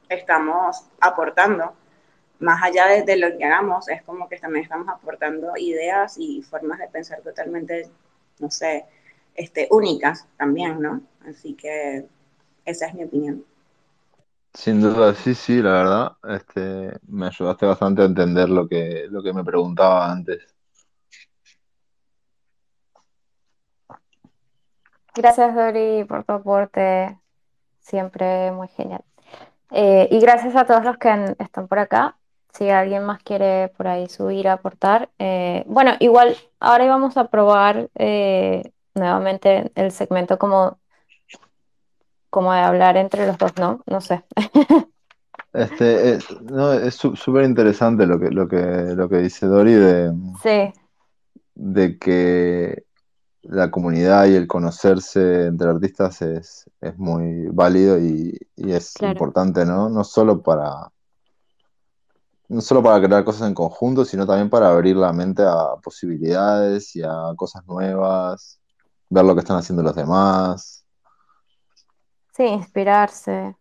estamos 0.09 0.85
aportando, 1.01 1.75
más 2.39 2.63
allá 2.63 2.87
de, 2.87 3.03
de, 3.03 3.17
lo 3.17 3.37
que 3.37 3.45
hagamos, 3.45 3.89
es 3.89 4.03
como 4.03 4.29
que 4.29 4.39
también 4.39 4.65
estamos 4.65 4.89
aportando 4.89 5.53
ideas 5.57 6.17
y 6.19 6.43
formas 6.43 6.79
de 6.79 6.89
pensar 6.89 7.21
totalmente, 7.21 7.89
no 8.39 8.51
sé, 8.51 8.87
este, 9.35 9.69
únicas 9.71 10.27
también, 10.37 10.81
¿no? 10.81 11.03
Así 11.29 11.55
que 11.55 12.07
esa 12.65 12.87
es 12.87 12.95
mi 12.95 13.05
opinión. 13.05 13.45
Sin 14.55 14.81
duda, 14.81 15.15
sí, 15.15 15.35
sí, 15.35 15.61
la 15.61 15.73
verdad, 15.73 16.13
este, 16.29 16.99
me 17.09 17.27
ayudaste 17.27 17.67
bastante 17.67 18.03
a 18.03 18.05
entender 18.05 18.49
lo 18.49 18.69
que, 18.69 19.07
lo 19.11 19.23
que 19.23 19.33
me 19.33 19.45
preguntaba 19.45 20.11
antes. 20.11 20.54
Gracias, 25.17 25.55
Dori, 25.55 26.05
por 26.05 26.25
tu 26.25 26.33
aporte. 26.33 27.19
Siempre 27.81 28.51
muy 28.53 28.69
genial. 28.69 29.05
Eh, 29.71 30.09
y 30.11 30.19
gracias 30.21 30.57
a 30.57 30.65
todos 30.67 30.85
los 30.85 30.97
que 30.99 31.37
están 31.39 31.69
por 31.69 31.79
acá. 31.79 32.17
Si 32.53 32.71
alguien 32.71 33.05
más 33.05 33.23
quiere 33.23 33.69
por 33.77 33.89
ahí 33.89 34.09
subir 34.09 34.49
aportar. 34.49 35.11
Eh, 35.19 35.65
bueno, 35.67 35.93
igual 36.01 36.37
ahora 36.61 36.85
íbamos 36.85 37.17
a 37.17 37.29
probar 37.29 37.91
eh, 37.97 38.73
nuevamente 38.95 39.73
el 39.75 39.91
segmento 39.91 40.39
como, 40.39 40.79
como 42.31 42.53
de 42.53 42.61
hablar 42.61 42.97
entre 42.97 43.27
los 43.27 43.39
dos, 43.39 43.57
¿no? 43.59 43.83
No 43.87 44.01
sé. 44.01 44.25
Este, 45.53 46.15
es, 46.15 46.41
no, 46.43 46.73
es 46.73 46.97
súper 46.97 47.45
interesante 47.45 48.07
lo 48.07 48.19
que, 48.19 48.31
lo, 48.31 48.49
que, 48.49 48.57
lo 48.57 49.09
que 49.09 49.19
dice 49.19 49.47
Dori 49.47 49.75
de, 49.75 50.13
sí. 50.43 50.73
de 51.55 51.97
que 51.97 52.85
la 53.45 53.71
comunidad 53.71 54.27
y 54.27 54.35
el 54.35 54.47
conocerse 54.47 55.47
entre 55.47 55.69
artistas 55.69 56.23
es, 56.23 56.71
es 56.81 56.97
muy 56.99 57.47
válido 57.49 57.99
y, 57.99 58.39
y 58.57 58.73
es 58.73 58.93
Claro. 58.95 59.13
importante, 59.13 59.65
¿no? 59.65 59.89
No 59.89 60.05
solo 60.05 60.43
para, 60.43 60.91
no 62.49 62.61
solo 62.61 62.83
para 62.83 63.05
crear 63.05 63.25
cosas 63.25 63.49
en 63.49 63.55
conjunto, 63.55 64.05
sino 64.05 64.27
también 64.27 64.51
para 64.51 64.71
abrir 64.71 64.97
la 64.97 65.13
mente 65.13 65.43
a 65.43 65.77
posibilidades 65.83 66.95
y 66.97 67.03
a 67.03 67.33
cosas 67.37 67.67
nuevas, 67.67 68.61
ver 69.11 69.25
lo 69.25 69.35
que 69.35 69.41
están 69.41 69.57
haciendo 69.59 69.83
los 69.83 69.95
demás. 69.95 70.85
Sí, 72.37 72.45
inspirarse. 72.45 73.57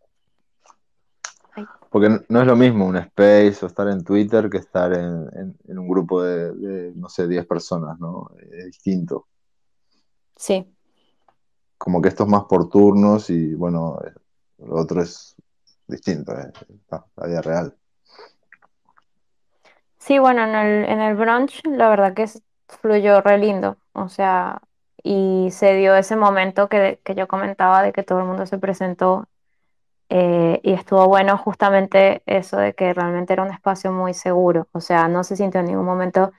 Ay, 1.55 1.65
Porque 1.91 2.09
no- 2.27 2.41
es 2.41 2.47
lo 2.47 2.55
mismo 2.55 2.85
un 2.87 2.97
space 2.97 3.57
o 3.63 3.67
estar 3.67 3.87
en 3.87 4.03
Twitter 4.03 4.49
que 4.49 4.57
estar 4.57 4.91
en, 4.93 5.29
en- 5.33 5.57
en 5.67 5.77
un 5.79 5.87
grupo 5.87 6.23
de, 6.23 6.51
de, 6.53 6.91
no 6.95 7.07
sé, 7.09 7.27
10 7.27 7.45
personas, 7.45 7.99
¿no? 7.99 8.31
Es 8.51 8.65
distinto. 8.65 9.27
Sí, 10.43 10.67
Como 11.77 12.01
que 12.01 12.09
esto 12.09 12.23
es 12.23 12.29
más 12.29 12.45
por 12.45 12.69
turnos 12.69 13.29
y 13.29 13.53
bueno, 13.55 13.99
lo 14.59 14.75
otro 14.75 15.01
es 15.01 15.35
distinto, 15.87 16.33
eh, 16.37 16.51
está, 16.69 17.05
la 17.17 17.27
vida 17.27 17.41
real. 17.41 17.77
sí, 19.97 20.19
bueno, 20.19 20.43
en 20.43 20.55
el, 20.55 20.85
en 20.89 21.01
el 21.01 21.15
brunch 21.15 21.61
la 21.65 21.89
verdad 21.89 22.13
que 22.13 22.27
fluyó 22.67 23.21
re 23.21 23.37
lindo. 23.37 23.77
O 23.93 24.09
sea, 24.09 24.61
y 25.03 25.49
se 25.51 25.75
dio 25.75 25.95
ese 25.95 26.15
momento 26.15 26.69
que, 26.69 26.99
que 27.03 27.15
yo 27.15 27.27
comentaba 27.27 27.83
de 27.83 27.93
que 27.93 28.03
todo 28.03 28.19
el 28.19 28.25
mundo 28.25 28.45
se 28.45 28.57
presentó 28.57 29.27
eh, 30.09 30.61
y 30.63 30.73
estuvo 30.73 31.07
bueno 31.07 31.37
justamente 31.37 32.23
eso 32.27 32.57
de 32.57 32.75
que 32.75 32.93
realmente 32.93 33.33
era 33.33 33.43
un 33.43 33.51
espacio 33.51 33.91
muy 33.91 34.13
seguro. 34.13 34.69
O 34.73 34.81
sea, 34.81 35.07
no 35.09 35.23
se 35.23 35.37
sintió 35.37 35.61
en 35.61 35.67
ningún 35.67 35.85
momento 35.85 36.31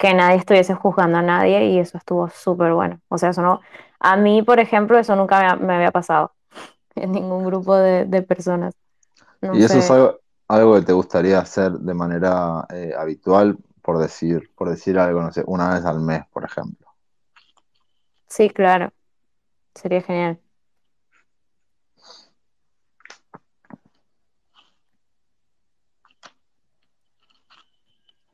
que 0.00 0.14
nadie 0.14 0.38
estuviese 0.38 0.74
juzgando 0.74 1.18
a 1.20 1.22
nadie 1.22 1.66
y 1.66 1.80
eso 1.80 1.98
estuvo 1.98 2.28
súper 2.30 2.74
bueno. 2.74 3.00
O 3.10 3.18
sea, 3.18 3.30
eso 3.30 3.42
no, 3.42 3.60
a 4.00 4.16
mí, 4.18 4.42
por 4.42 4.60
ejemplo, 4.60 4.98
eso 4.98 5.16
nunca 5.16 5.56
me, 5.58 5.66
me 5.66 5.76
había 5.76 5.92
pasado 5.92 6.34
en 6.96 7.12
ningún 7.12 7.44
grupo 7.46 7.76
de, 7.76 8.06
de 8.06 8.22
personas. 8.22 8.74
No 9.42 9.52
¿Y 9.52 9.64
eso 9.64 9.78
es 9.78 9.90
algo, 9.90 10.20
algo 10.48 10.74
que 10.76 10.82
te 10.82 10.92
gustaría 10.92 11.38
hacer 11.40 11.72
de 11.72 11.94
manera 11.94 12.66
eh, 12.70 12.92
habitual, 12.96 13.58
por 13.82 13.98
decir, 13.98 14.50
por 14.56 14.68
decir 14.70 14.98
algo, 14.98 15.22
no 15.22 15.32
sé, 15.32 15.42
una 15.46 15.74
vez 15.74 15.84
al 15.84 16.00
mes, 16.00 16.22
por 16.32 16.44
ejemplo? 16.44 16.86
Sí, 18.28 18.48
claro, 18.50 18.92
sería 19.74 20.02
genial. 20.02 20.40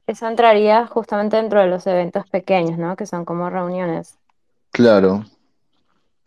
Eso 0.07 0.27
entraría 0.29 0.87
justamente 0.87 1.37
dentro 1.37 1.61
de 1.61 1.67
los 1.67 1.87
eventos 1.87 2.29
pequeños, 2.29 2.79
¿no? 2.79 2.97
Que 2.97 3.07
son 3.07 3.25
como 3.25 3.51
reuniones. 3.51 4.19
Claro, 4.71 5.25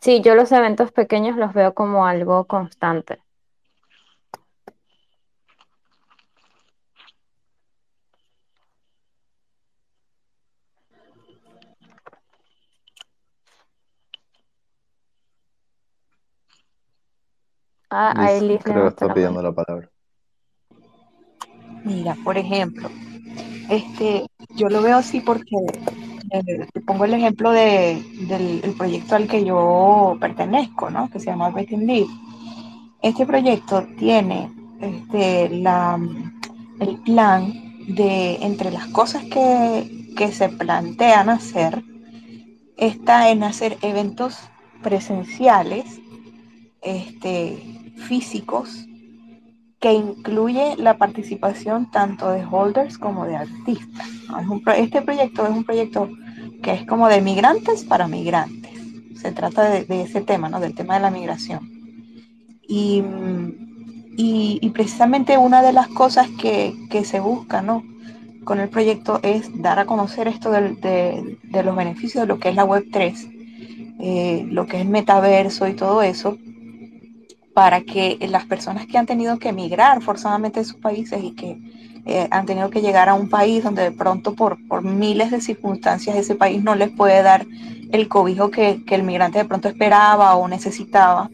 Sí, 0.02 0.22
yo 0.22 0.34
los 0.34 0.52
eventos 0.54 0.94
pequeños 0.94 1.36
los 1.36 1.54
veo 1.54 1.74
como 1.74 2.06
algo 2.06 2.46
constante. 2.46 3.22
Ah, 17.90 18.14
ahí 18.16 18.40
Liz, 18.40 18.64
creo 18.64 18.84
que 18.84 18.88
está 18.90 19.14
pidiendo 19.14 19.42
la 19.42 19.52
palabra. 19.52 19.90
Mira, 21.84 22.16
por 22.24 22.38
ejemplo, 22.38 22.90
este, 23.70 24.26
yo 24.56 24.68
lo 24.70 24.82
veo 24.82 24.98
así 24.98 25.22
porque 25.22 25.56
eh, 26.32 26.68
pongo 26.86 27.06
el 27.06 27.14
ejemplo 27.14 27.52
de, 27.52 28.04
del 28.28 28.62
el 28.64 28.74
proyecto 28.74 29.16
al 29.16 29.28
que 29.28 29.44
yo 29.44 30.18
pertenezco, 30.20 30.90
¿no? 30.90 31.10
Que 31.10 31.20
se 31.20 31.28
llama 31.28 31.50
Betting 31.50 31.86
Live. 31.86 32.10
Este 33.02 33.26
proyecto 33.26 33.88
tiene 33.98 34.50
este, 34.82 35.50
la, 35.50 36.00
el 36.80 36.98
plan 36.98 37.54
de, 37.88 38.36
entre 38.42 38.72
las 38.72 38.88
cosas 38.88 39.24
que, 39.26 40.14
que 40.16 40.32
se 40.32 40.50
plantean 40.50 41.30
hacer, 41.30 41.84
está 42.78 43.30
en 43.30 43.44
hacer 43.44 43.78
eventos 43.82 44.38
presenciales, 44.82 46.00
este, 46.82 47.94
físicos, 48.08 48.86
que 49.80 49.94
incluye 49.94 50.76
la 50.78 50.98
participación 50.98 51.90
tanto 51.92 52.30
de 52.32 52.46
holders 52.46 52.98
como 52.98 53.26
de 53.26 53.36
artistas. 53.38 54.08
este 54.78 55.02
proyecto 55.02 55.46
es 55.46 55.52
un 55.52 55.64
proyecto 55.64 56.10
que 56.62 56.74
es 56.74 56.86
como 56.86 57.08
de 57.08 57.22
migrantes 57.22 57.86
para 57.86 58.08
migrantes. 58.08 58.72
Se 59.22 59.32
trata 59.32 59.70
de, 59.70 59.86
de 59.86 60.02
ese 60.04 60.22
tema, 60.22 60.50
¿no? 60.50 60.60
del 60.60 60.76
tema 60.76 60.96
de 60.96 61.02
la 61.02 61.12
migración. 61.12 61.70
Y, 62.68 63.04
y- 64.62 64.70
precisamente 64.72 65.38
una 65.38 65.62
de 65.62 65.74
las 65.74 65.88
cosas 65.88 66.28
que, 66.40 66.76
que 66.90 67.04
se 67.06 67.20
busca 67.20 67.62
¿no? 67.62 67.84
con 68.44 68.60
el 68.60 68.70
proyecto 68.70 69.20
es 69.24 69.50
dar 69.62 69.80
a 69.80 69.86
conocer 69.86 70.28
esto 70.28 70.52
del- 70.52 70.80
de, 70.82 71.38
de 71.44 71.64
los 71.64 71.76
beneficios 71.76 72.24
de 72.24 72.28
lo 72.28 72.40
que 72.40 72.50
es 72.50 72.56
la 72.56 72.66
Web3, 72.66 73.30
eh, 74.00 74.46
lo 74.50 74.66
que 74.68 74.78
es 74.78 74.84
el 74.84 74.90
metaverso 74.90 75.68
y 75.68 75.74
todo 75.74 76.02
eso, 76.02 76.38
para 77.54 77.82
que 77.82 78.18
las 78.30 78.45
personas 78.45 78.88
que 78.88 78.97
han 78.97 79.06
tenido 79.06 79.38
que 79.39 79.50
emigrar 79.50 80.02
forzadamente 80.02 80.60
de 80.60 80.66
sus 80.66 80.78
países 80.78 81.24
y 81.24 81.32
que 81.32 81.58
eh, 82.06 82.28
han 82.32 82.45
tenido 82.45 82.70
que 82.70 82.82
llegar 82.82 83.10
a 83.10 83.14
un 83.14 83.30
país 83.30 83.64
donde 83.64 83.84
de 83.84 83.91
pronto 83.91 84.34
por, 84.34 84.58
por 84.68 84.84
miles 84.84 85.32
de 85.32 85.41
circunstancias 85.41 86.16
ese 86.16 86.36
país 86.36 86.64
no 86.64 86.76
les 86.76 86.89
puede 86.89 87.22
dar 87.22 87.45
el 87.91 88.08
cobijo 88.08 88.50
que, 88.52 88.84
que 88.86 88.95
el 88.95 89.04
migrante 89.04 89.39
de 89.39 89.45
pronto 89.45 89.68
esperaba 89.68 90.36
o 90.36 90.47
necesitaba, 90.47 91.30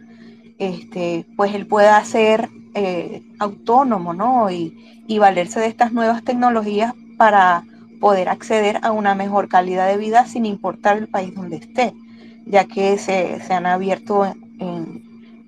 este, 0.57 1.26
pues 1.36 1.53
él 1.53 1.68
pueda 1.68 2.03
ser 2.03 2.49
eh, 2.74 3.22
autónomo, 3.39 4.13
¿no? 4.13 4.49
Y, 4.49 5.03
y 5.07 5.20
valerse 5.20 5.59
de 5.59 5.68
estas 5.68 5.93
nuevas 5.93 6.24
tecnologías 6.24 6.93
para 7.18 7.63
poder 7.99 8.30
acceder 8.30 8.80
a 8.82 8.91
una 8.91 9.16
mejor 9.16 9.47
calidad 9.47 9.88
de 9.88 9.97
vida 9.97 10.26
sin 10.26 10.45
importar 10.45 10.97
el 10.97 11.07
país 11.07 11.34
donde 11.36 11.57
esté, 11.57 11.93
ya 12.45 12.66
que 12.66 12.97
se, 12.97 13.39
se 13.41 13.53
han 13.53 13.66
abierto 13.66 14.34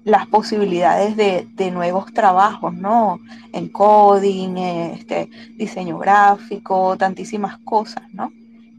las 0.07 0.25
posibilidades 0.27 1.17
de, 1.17 1.49
de, 1.55 1.69
nuevos 1.69 2.13
trabajos, 2.13 2.73
¿no? 2.73 3.19
En 3.51 3.67
coding, 3.67 4.55
este, 4.57 5.29
diseño 5.57 5.97
gráfico, 5.97 6.95
tantísimas 6.95 7.57
cosas, 7.65 8.03
¿no? 8.13 8.31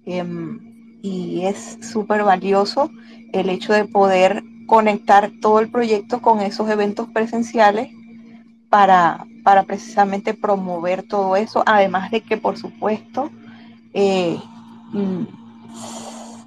Eh, 0.07 0.24
y 1.03 1.43
es 1.45 1.79
súper 1.83 2.24
valioso 2.24 2.91
el 3.35 3.51
hecho 3.51 3.74
de 3.74 3.85
poder 3.85 4.43
conectar 4.66 5.31
todo 5.43 5.61
el 5.61 5.70
proyecto 5.70 6.22
con 6.22 6.41
esos 6.41 6.70
eventos 6.70 7.09
presenciales 7.09 7.91
para, 8.70 9.26
para 9.45 9.64
precisamente 9.64 10.33
promover 10.33 11.03
todo 11.03 11.37
eso, 11.37 11.62
además 11.66 12.11
de 12.11 12.22
que 12.22 12.39
por 12.39 12.57
supuesto, 12.57 13.31
eh, 13.93 14.39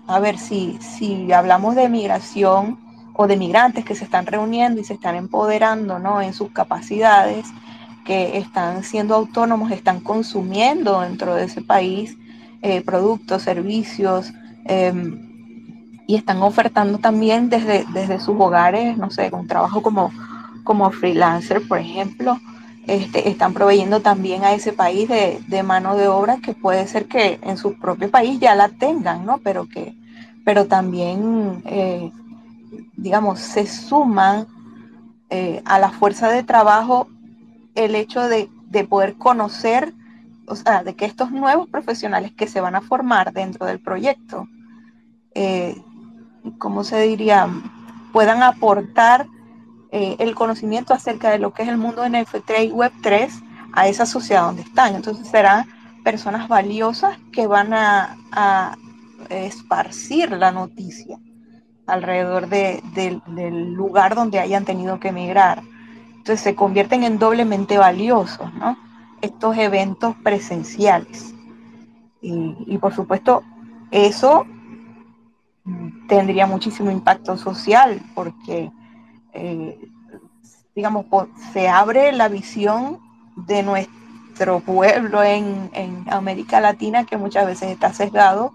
a 0.07 0.19
ver, 0.19 0.39
si, 0.39 0.79
si 0.82 1.32
hablamos 1.32 1.75
de 1.75 1.88
migración 1.88 2.79
o 3.14 3.28
de 3.28 3.38
migrantes 3.38 3.86
que 3.86 3.95
se 3.95 4.03
están 4.03 4.26
reuniendo 4.26 4.82
y 4.82 4.84
se 4.84 4.93
están 4.93 5.16
empoderando 5.16 5.99
¿no? 5.99 6.22
en 6.22 6.34
sus 6.34 6.51
capacidades, 6.51 7.45
que 8.05 8.38
están 8.38 8.84
siendo 8.84 9.16
autónomos, 9.16 9.72
están 9.72 9.99
consumiendo 9.99 11.01
dentro 11.01 11.36
de 11.36 11.45
ese 11.45 11.62
país 11.62 12.18
eh, 12.62 12.82
productos, 12.82 13.43
servicios, 13.43 14.34
eh, 14.66 14.93
y 16.12 16.16
están 16.16 16.41
ofertando 16.41 16.97
también 16.97 17.49
desde, 17.49 17.86
desde 17.93 18.20
sus 18.20 18.36
hogares, 18.38 18.97
no 18.97 19.09
sé, 19.12 19.30
un 19.32 19.47
trabajo 19.47 19.82
como, 19.82 20.12
como 20.66 20.91
freelancer, 20.91 21.66
por 21.66 21.80
ejemplo, 21.80 22.38
este, 22.86 23.30
están 23.30 23.53
proveyendo 23.53 24.01
también 24.01 24.43
a 24.43 24.51
ese 24.51 24.74
país 24.74 25.07
de, 25.07 25.39
de, 25.47 25.64
mano 25.64 25.95
de 25.95 26.09
obra 26.09 26.38
que 26.43 26.53
puede 26.53 26.86
ser 26.88 27.05
que 27.05 27.39
en 27.43 27.55
su 27.55 27.80
propio 27.80 28.12
país 28.12 28.41
ya 28.41 28.55
la 28.55 28.68
tengan, 28.68 29.26
¿no? 29.26 29.38
Pero 29.38 29.70
que, 29.70 29.95
pero 30.43 30.66
también, 30.66 31.62
eh, 31.66 32.12
digamos, 32.95 33.39
se 33.39 33.67
suman 33.67 34.47
eh, 35.30 35.61
a 35.65 35.80
la 35.80 35.91
fuerza 35.91 36.30
de 36.30 36.43
trabajo 36.43 37.07
el 37.76 37.95
hecho 37.95 38.28
de, 38.28 38.49
de, 38.69 38.84
poder 38.84 39.15
conocer, 39.17 39.93
o 40.45 40.55
sea, 40.55 40.84
de 40.84 40.95
que 40.95 41.05
estos 41.05 41.32
nuevos 41.32 41.69
profesionales 41.69 42.32
que 42.34 42.47
se 42.47 42.61
van 42.61 42.76
a 42.76 42.82
formar 42.82 43.32
dentro 43.34 43.65
del 43.65 43.80
proyecto, 43.80 44.47
eh, 45.34 45.82
¿cómo 46.57 46.84
se 46.84 47.01
diría? 47.01 47.47
Puedan 48.11 48.43
aportar 48.43 49.28
eh, 49.91 50.17
el 50.19 50.36
conocimiento 50.36 50.93
acerca 50.93 51.30
de 51.30 51.39
lo 51.39 51.53
que 51.53 51.63
es 51.63 51.69
el 51.69 51.78
mundo 51.78 52.07
NFT 52.07 52.49
y 52.63 52.72
Web3 52.72 53.30
a 53.74 53.88
esa 53.88 54.05
sociedad 54.05 54.43
donde 54.43 54.63
están. 54.63 54.95
Entonces 54.95 55.28
serán 55.30 55.65
personas 56.03 56.49
valiosas 56.49 57.17
que 57.32 57.47
van 57.47 57.74
a, 57.74 58.17
a 58.34 58.76
esparcir 59.30 60.32
la 60.32 60.51
noticia 60.51 61.17
alrededor 61.91 62.47
de, 62.47 62.81
de, 62.93 63.21
del 63.27 63.73
lugar 63.73 64.15
donde 64.15 64.39
hayan 64.39 64.65
tenido 64.65 64.99
que 64.99 65.09
emigrar. 65.09 65.61
Entonces 66.09 66.41
se 66.41 66.55
convierten 66.55 67.03
en 67.03 67.19
doblemente 67.19 67.77
valiosos, 67.77 68.53
¿no? 68.53 68.77
Estos 69.21 69.57
eventos 69.57 70.15
presenciales. 70.23 71.33
Y, 72.21 72.55
y 72.67 72.77
por 72.77 72.93
supuesto, 72.93 73.43
eso 73.91 74.45
tendría 76.07 76.47
muchísimo 76.47 76.91
impacto 76.91 77.37
social 77.37 78.01
porque, 78.15 78.71
eh, 79.33 79.79
digamos, 80.75 81.05
se 81.53 81.67
abre 81.67 82.11
la 82.11 82.27
visión 82.27 82.99
de 83.35 83.63
nuestro 83.63 84.59
pueblo 84.59 85.23
en, 85.23 85.69
en, 85.73 86.05
América 86.11 86.59
Latina 86.59 87.05
que 87.05 87.17
muchas 87.17 87.45
veces 87.45 87.71
está 87.71 87.93
sesgado 87.93 88.53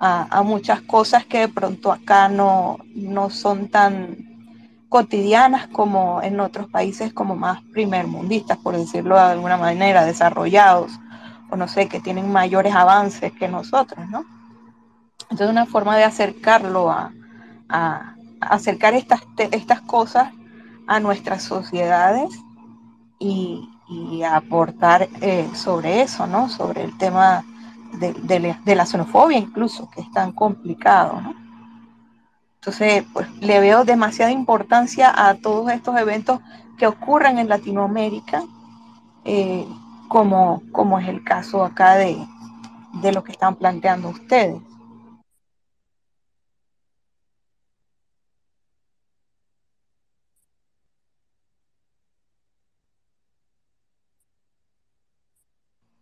a, 0.00 0.42
muchas 0.42 0.80
cosas 0.80 1.26
que 1.26 1.40
de 1.40 1.48
pronto 1.48 1.92
acá 1.92 2.28
no, 2.28 2.78
no 2.94 3.28
son 3.28 3.68
tan 3.68 4.16
cotidianas 4.88 5.68
como 5.68 6.22
en 6.22 6.40
otros 6.40 6.68
países 6.68 7.12
como 7.12 7.36
más 7.36 7.62
primermundistas, 7.72 8.56
por 8.58 8.76
decirlo 8.76 9.16
de 9.16 9.22
alguna 9.22 9.58
manera, 9.58 10.06
desarrollados, 10.06 10.90
o 11.50 11.56
no 11.56 11.68
sé, 11.68 11.86
que 11.86 12.00
tienen 12.00 12.32
mayores 12.32 12.74
avances 12.74 13.32
que 13.32 13.46
nosotros, 13.46 14.08
¿no? 14.08 14.24
Entonces, 15.24 15.50
una 15.50 15.66
forma 15.66 15.96
de 15.96 16.04
acercarlo 16.04 16.90
a, 16.90 17.12
a, 17.68 18.14
acercar 18.40 18.94
estas, 18.94 19.20
estas 19.52 19.82
cosas 19.82 20.32
a 20.86 20.98
nuestras 20.98 21.42
sociedades 21.42 22.30
y, 23.18 23.66
aportar 24.24 25.08
eh, 25.20 25.48
sobre 25.52 26.02
eso, 26.02 26.26
¿no? 26.26 26.48
Sobre 26.48 26.84
el 26.84 26.96
tema 26.96 27.44
de, 27.98 28.56
de, 28.64 28.74
la 28.74 28.86
xenofobia 28.86 29.38
incluso, 29.38 29.90
que 29.90 30.00
es 30.00 30.10
tan 30.12 30.32
complicado, 30.32 31.20
¿no? 31.20 31.34
Entonces, 32.56 33.04
pues 33.12 33.26
le 33.40 33.58
veo 33.58 33.84
demasiada 33.84 34.30
importancia 34.30 35.12
a 35.16 35.34
todos 35.34 35.72
estos 35.72 35.96
eventos 35.96 36.40
que 36.76 36.86
ocurren 36.86 37.38
en 37.38 37.48
Latinoamérica, 37.48 38.42
eh, 39.24 39.66
como, 40.08 40.62
como 40.70 40.98
es 40.98 41.08
el 41.08 41.24
caso 41.24 41.64
acá 41.64 41.94
de, 41.94 42.18
de 43.00 43.12
lo 43.12 43.24
que 43.24 43.32
están 43.32 43.56
planteando 43.56 44.10
ustedes. 44.10 44.60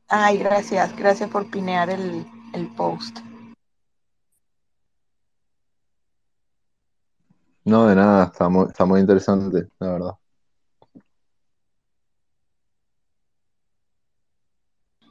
Ay, 0.09 0.38
gracias, 0.38 0.94
gracias 0.96 1.30
por 1.30 1.50
pinear 1.50 1.90
el, 1.90 2.26
el 2.52 2.66
post. 2.76 3.18
No, 7.64 7.86
de 7.86 7.94
nada, 7.94 8.24
está 8.24 8.48
muy, 8.48 8.66
está 8.66 8.84
muy 8.84 9.00
interesante, 9.00 9.68
la 9.78 9.92
verdad. 9.92 10.12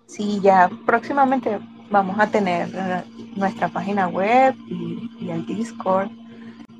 Sí, 0.07 0.39
ya 0.41 0.69
próximamente 0.85 1.59
vamos 1.91 2.19
a 2.19 2.27
tener 2.27 2.69
eh, 2.73 3.03
nuestra 3.35 3.67
página 3.69 4.07
web 4.07 4.55
y, 4.67 5.09
y 5.19 5.29
el 5.29 5.45
Discord. 5.45 6.09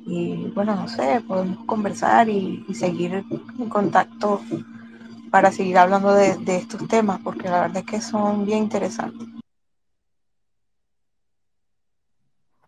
Y 0.06 0.50
bueno, 0.54 0.74
no 0.74 0.88
sé, 0.88 1.20
podemos 1.26 1.64
conversar 1.66 2.28
y, 2.28 2.64
y 2.68 2.74
seguir 2.74 3.14
en 3.58 3.68
contacto 3.68 4.40
para 5.30 5.52
seguir 5.52 5.78
hablando 5.78 6.12
de, 6.14 6.36
de 6.38 6.56
estos 6.56 6.86
temas, 6.88 7.20
porque 7.22 7.48
la 7.48 7.62
verdad 7.62 7.78
es 7.78 7.86
que 7.86 8.00
son 8.00 8.44
bien 8.44 8.58
interesantes. 8.64 9.28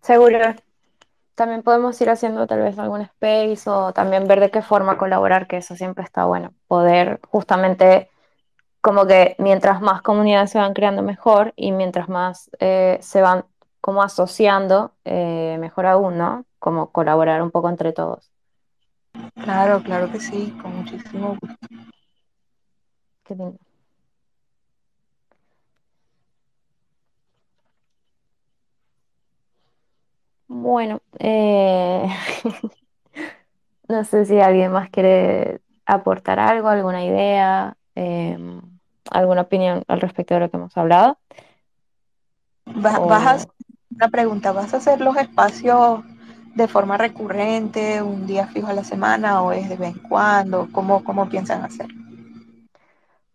Seguro. 0.02 0.38
También 1.34 1.62
podemos 1.62 1.98
ir 2.02 2.11
haciendo 2.11 2.46
tal 2.46 2.61
vez 2.61 2.78
algún 2.78 3.00
space 3.02 3.70
o 3.70 3.92
también 3.92 4.26
ver 4.26 4.40
de 4.40 4.50
qué 4.50 4.61
forma 4.61 4.98
colaborar, 4.98 5.46
que 5.46 5.56
eso 5.58 5.74
siempre 5.74 6.04
está 6.04 6.26
bueno. 6.26 6.52
Poder 6.68 7.20
justamente 7.30 8.11
como 8.80 9.06
que 9.06 9.36
mientras 9.38 9.80
más 9.80 10.02
comunidades 10.02 10.50
se 10.50 10.58
van 10.58 10.74
creando 10.74 11.02
mejor 11.02 11.52
y 11.56 11.72
mientras 11.72 12.08
más 12.08 12.50
eh, 12.58 12.98
se 13.00 13.22
van 13.22 13.44
como 13.80 14.02
asociando, 14.02 14.92
eh, 15.04 15.56
mejor 15.61 15.86
aún, 15.86 16.18
¿no? 16.18 16.44
Como 16.58 16.90
colaborar 16.92 17.42
un 17.42 17.50
poco 17.50 17.70
entre 17.70 17.92
todos. 17.92 18.30
Claro, 19.42 19.82
claro 19.82 20.11
que 20.12 20.20
sí, 20.20 20.54
con 20.61 20.76
muchísimo 20.76 21.36
gusto. 21.40 21.56
Bueno, 30.49 31.01
eh, 31.18 32.07
no 33.89 34.05
sé 34.05 34.24
si 34.26 34.41
alguien 34.41 34.72
más 34.72 34.91
quiere 34.91 35.61
aportar 35.87 36.39
algo, 36.39 36.68
alguna 36.68 37.05
idea, 37.05 37.76
eh, 37.95 38.39
alguna 39.11 39.43
opinión 39.43 39.85
al 39.89 40.01
respecto 40.01 40.35
de 40.35 40.41
lo 40.41 40.51
que 40.51 40.57
hemos 40.57 40.76
hablado. 40.76 41.18
Va- 42.85 42.99
O- 43.01 43.09
Vas 43.09 43.26
a 43.26 43.31
hacer 43.33 43.49
una 43.91 44.09
pregunta, 44.09 44.53
¿vas 44.53 44.72
a 44.74 44.78
hacer 44.78 45.01
los 45.01 45.16
espacios 45.16 46.01
de 46.55 46.68
forma 46.68 46.97
recurrente, 46.97 48.03
un 48.03 48.26
día 48.26 48.47
fijo 48.47 48.68
a 48.68 48.72
la 48.74 48.85
semana 48.85 49.43
o 49.43 49.53
es 49.53 49.68
de 49.68 49.76
vez 49.76 49.95
en 49.97 50.03
cuando? 50.03 50.68
¿Cómo, 50.72 51.05
cómo 51.05 51.28
piensan 51.28 51.62
hacer? 51.64 51.89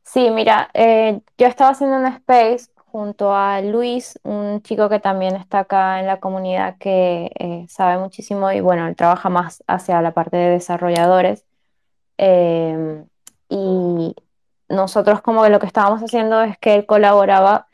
Sí, 0.05 0.29
mira, 0.31 0.69
eh, 0.73 1.21
yo 1.37 1.47
estaba 1.47 1.71
haciendo 1.71 1.97
un 1.97 2.05
space 2.05 2.69
junto 2.85 3.35
a 3.35 3.61
Luis, 3.61 4.19
un 4.23 4.61
chico 4.61 4.87
que 4.87 4.99
también 4.99 5.35
está 5.35 5.59
acá 5.59 5.99
en 5.99 6.05
la 6.07 6.19
comunidad 6.19 6.77
que 6.77 7.31
eh, 7.39 7.65
sabe 7.67 7.97
muchísimo 7.97 8.51
y 8.51 8.61
bueno, 8.61 8.87
él 8.87 8.95
trabaja 8.95 9.29
más 9.29 9.63
hacia 9.67 10.01
la 10.01 10.13
parte 10.13 10.37
de 10.37 10.51
desarrolladores. 10.51 11.43
Eh, 12.17 13.05
y 13.49 14.15
nosotros 14.69 15.21
como 15.21 15.43
que 15.43 15.49
lo 15.49 15.59
que 15.59 15.67
estábamos 15.67 16.01
haciendo 16.03 16.41
es 16.43 16.57
que 16.59 16.75
él 16.75 16.85
colaboraba 16.85 17.67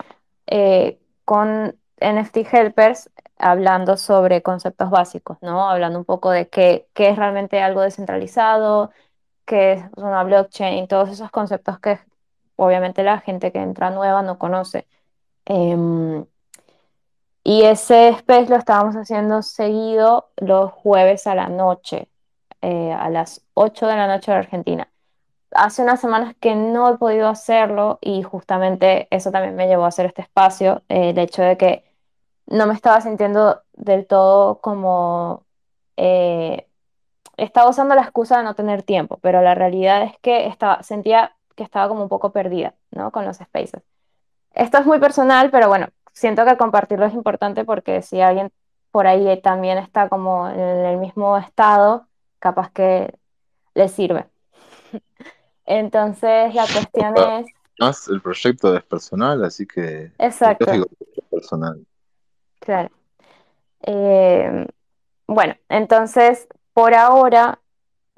con 1.26 1.76
NFT 2.00 2.38
Helpers 2.52 3.10
hablando 3.38 3.98
sobre 3.98 4.42
conceptos 4.44 4.90
básicos, 4.90 5.38
¿no? 5.42 5.70
Hablando 5.70 6.00
un 6.00 6.06
poco 6.06 6.32
de 6.32 6.50
qué, 6.50 6.88
qué 6.94 7.10
es 7.10 7.18
realmente 7.18 7.62
algo 7.62 7.82
descentralizado, 7.82 8.92
qué 9.46 9.74
es 9.74 9.84
una 9.98 10.24
blockchain, 10.24 10.88
todos 10.88 11.10
esos 11.10 11.32
conceptos 11.32 11.80
que 11.80 12.00
obviamente 12.66 13.04
la 13.04 13.20
gente 13.20 13.52
que 13.52 13.60
entra 13.60 13.90
nueva 13.92 14.22
no 14.22 14.38
conoce. 14.40 14.88
Em, 15.46 16.26
y 17.44 17.64
ese 17.64 18.10
space 18.10 18.50
lo 18.50 18.56
estábamos 18.58 18.96
haciendo 18.96 19.42
seguido 19.42 20.30
los 20.38 20.72
jueves 20.72 21.26
a 21.28 21.36
la 21.36 21.50
noche, 21.50 22.08
eh, 22.62 22.94
a 22.94 23.10
las 23.10 23.44
8 23.56 23.88
de 23.88 23.96
la 23.96 24.08
noche 24.08 24.32
de 24.32 24.38
Argentina. 24.38 24.88
Hace 25.52 25.84
unas 25.84 26.00
semanas 26.02 26.36
que 26.40 26.56
no 26.56 26.90
he 26.94 26.98
podido 26.98 27.28
hacerlo 27.30 28.00
y 28.02 28.24
justamente 28.24 29.08
eso 29.12 29.32
también 29.32 29.56
me 29.56 29.68
llevó 29.68 29.86
a 29.86 29.90
hacer 29.90 30.06
este 30.06 30.22
espacio, 30.22 30.84
eh, 30.90 31.10
el 31.12 31.20
hecho 31.20 31.42
de 31.44 31.58
que 31.58 31.84
no 32.48 32.68
me 32.68 32.74
estaba 32.74 33.02
sintiendo 33.02 33.62
del 33.74 34.08
todo 34.08 34.62
como... 34.62 35.46
eh, 35.98 36.68
estaba 37.38 37.70
usando 37.70 37.96
la 37.96 38.04
excusa 38.04 38.38
de 38.38 38.44
no 38.44 38.56
tener 38.56 38.84
tiempo, 38.84 39.18
pero 39.22 39.42
la 39.42 39.56
realidad 39.56 40.04
es 40.04 40.18
que 40.20 40.48
estaba, 40.48 40.84
sentía 40.84 41.36
que 41.62 41.66
estaba 41.66 41.88
como 41.88 42.02
un 42.02 42.10
poco 42.10 42.32
perdida, 42.32 42.74
¿no? 42.90 43.12
Con 43.12 43.24
los 43.24 43.38
spaces. 43.38 43.84
Esto 44.54 44.80
es 44.80 44.86
muy 44.86 45.00
personal, 45.00 45.52
pero 45.52 45.68
bueno, 45.68 45.88
siento 46.12 46.44
que 46.44 46.58
compartirlo 46.58 47.06
es 47.06 47.14
importante 47.14 47.64
porque 47.64 48.02
si 48.02 48.20
alguien 48.20 48.52
por 48.92 49.08
ahí 49.08 49.40
también 49.42 49.78
está 49.78 50.10
como 50.10 50.50
en 50.50 50.60
el 50.60 50.98
mismo 50.98 51.38
estado, 51.38 52.08
capaz 52.40 52.72
que 52.72 53.14
le 53.76 53.88
sirve. 53.88 54.28
Entonces, 55.66 56.54
la 56.54 56.64
cuestión 56.64 57.16
es, 57.18 57.46
Más 57.80 58.08
el 58.08 58.22
proyecto 58.22 58.76
es 58.76 58.84
personal, 58.84 59.44
así 59.46 59.66
que 59.66 60.12
exacto, 60.18 60.72
es 60.72 61.26
personal. 61.30 61.86
claro. 62.60 62.90
Eh, 63.84 64.68
bueno, 65.28 65.56
entonces, 65.70 66.48
por 66.74 66.94
ahora, 66.94 67.60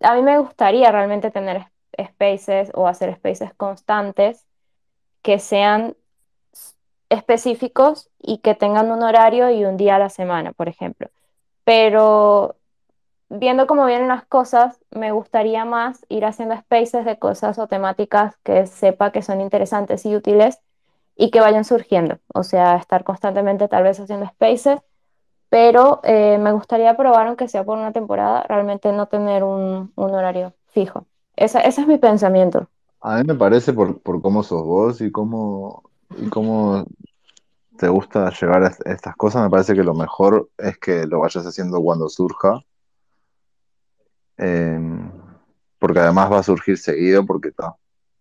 a 0.02 0.16
mí 0.16 0.22
me 0.24 0.40
gustaría 0.40 0.92
realmente 0.92 1.30
tener 1.30 1.68
spaces 2.02 2.72
o 2.74 2.88
hacer 2.88 3.14
spaces 3.16 3.54
constantes 3.54 4.46
que 5.22 5.40
sean 5.40 5.96
específicos 7.10 8.10
y 8.20 8.40
que 8.40 8.56
tengan 8.56 8.92
un 8.92 9.04
horario 9.04 9.50
y 9.52 9.66
un 9.66 9.78
día 9.78 9.96
a 9.96 10.00
la 10.00 10.10
semana, 10.10 10.52
por 10.54 10.68
ejemplo. 10.68 11.10
Pero 11.64 12.58
viendo 13.30 13.68
cómo 13.68 13.86
vienen 13.86 14.08
las 14.08 14.26
cosas, 14.26 14.80
me 14.92 15.12
gustaría 15.12 15.66
más 15.66 16.06
ir 16.10 16.26
haciendo 16.26 16.56
spaces 16.58 17.06
de 17.06 17.20
cosas 17.20 17.60
o 17.60 17.68
temáticas 17.68 18.38
que 18.44 18.68
sepa 18.68 19.12
que 19.12 19.22
son 19.22 19.42
interesantes 19.42 20.06
y 20.06 20.16
útiles 20.16 20.60
y 21.16 21.32
que 21.32 21.40
vayan 21.40 21.66
surgiendo. 21.66 22.20
O 22.34 22.44
sea, 22.44 22.76
estar 22.76 23.04
constantemente 23.04 23.68
tal 23.68 23.84
vez 23.84 24.00
haciendo 24.00 24.28
spaces, 24.28 24.80
pero 25.50 26.02
eh, 26.04 26.38
me 26.40 26.52
gustaría 26.52 26.96
probar, 26.98 27.28
aunque 27.28 27.48
sea 27.48 27.64
por 27.64 27.78
una 27.78 27.94
temporada, 27.94 28.44
realmente 28.44 28.92
no 28.92 29.08
tener 29.08 29.44
un 29.44 29.92
horario 29.96 30.54
fijo. 30.68 31.08
Esa- 31.36 31.62
ese 31.62 31.82
es 31.82 31.88
mi 31.88 31.98
pensamiento. 32.00 32.70
A 33.02 33.18
mí 33.18 33.24
me 33.26 33.36
parece 33.36 33.74
por, 33.74 34.02
por 34.02 34.22
cómo 34.22 34.44
sos 34.44 34.64
vos 34.64 35.02
y 35.02 35.12
cómo, 35.12 35.84
y 36.18 36.30
cómo 36.30 36.86
te 37.78 37.90
gusta 37.90 38.32
llegar 38.32 38.64
a 38.64 38.68
est- 38.70 38.88
estas 38.88 39.16
cosas, 39.18 39.44
me 39.44 39.50
parece 39.52 39.76
que 39.76 39.84
lo 39.84 39.94
mejor 39.96 40.50
es 40.58 40.78
que 40.80 41.06
lo 41.08 41.22
vayas 41.22 41.46
haciendo 41.46 41.82
cuando 41.82 42.10
surja, 42.10 42.62
eh, 44.38 44.80
porque 45.80 46.00
además 46.00 46.32
va 46.32 46.40
a 46.40 46.44
surgir 46.44 46.78
seguido 46.78 47.26
porque, 47.26 47.52
ta, 47.52 47.76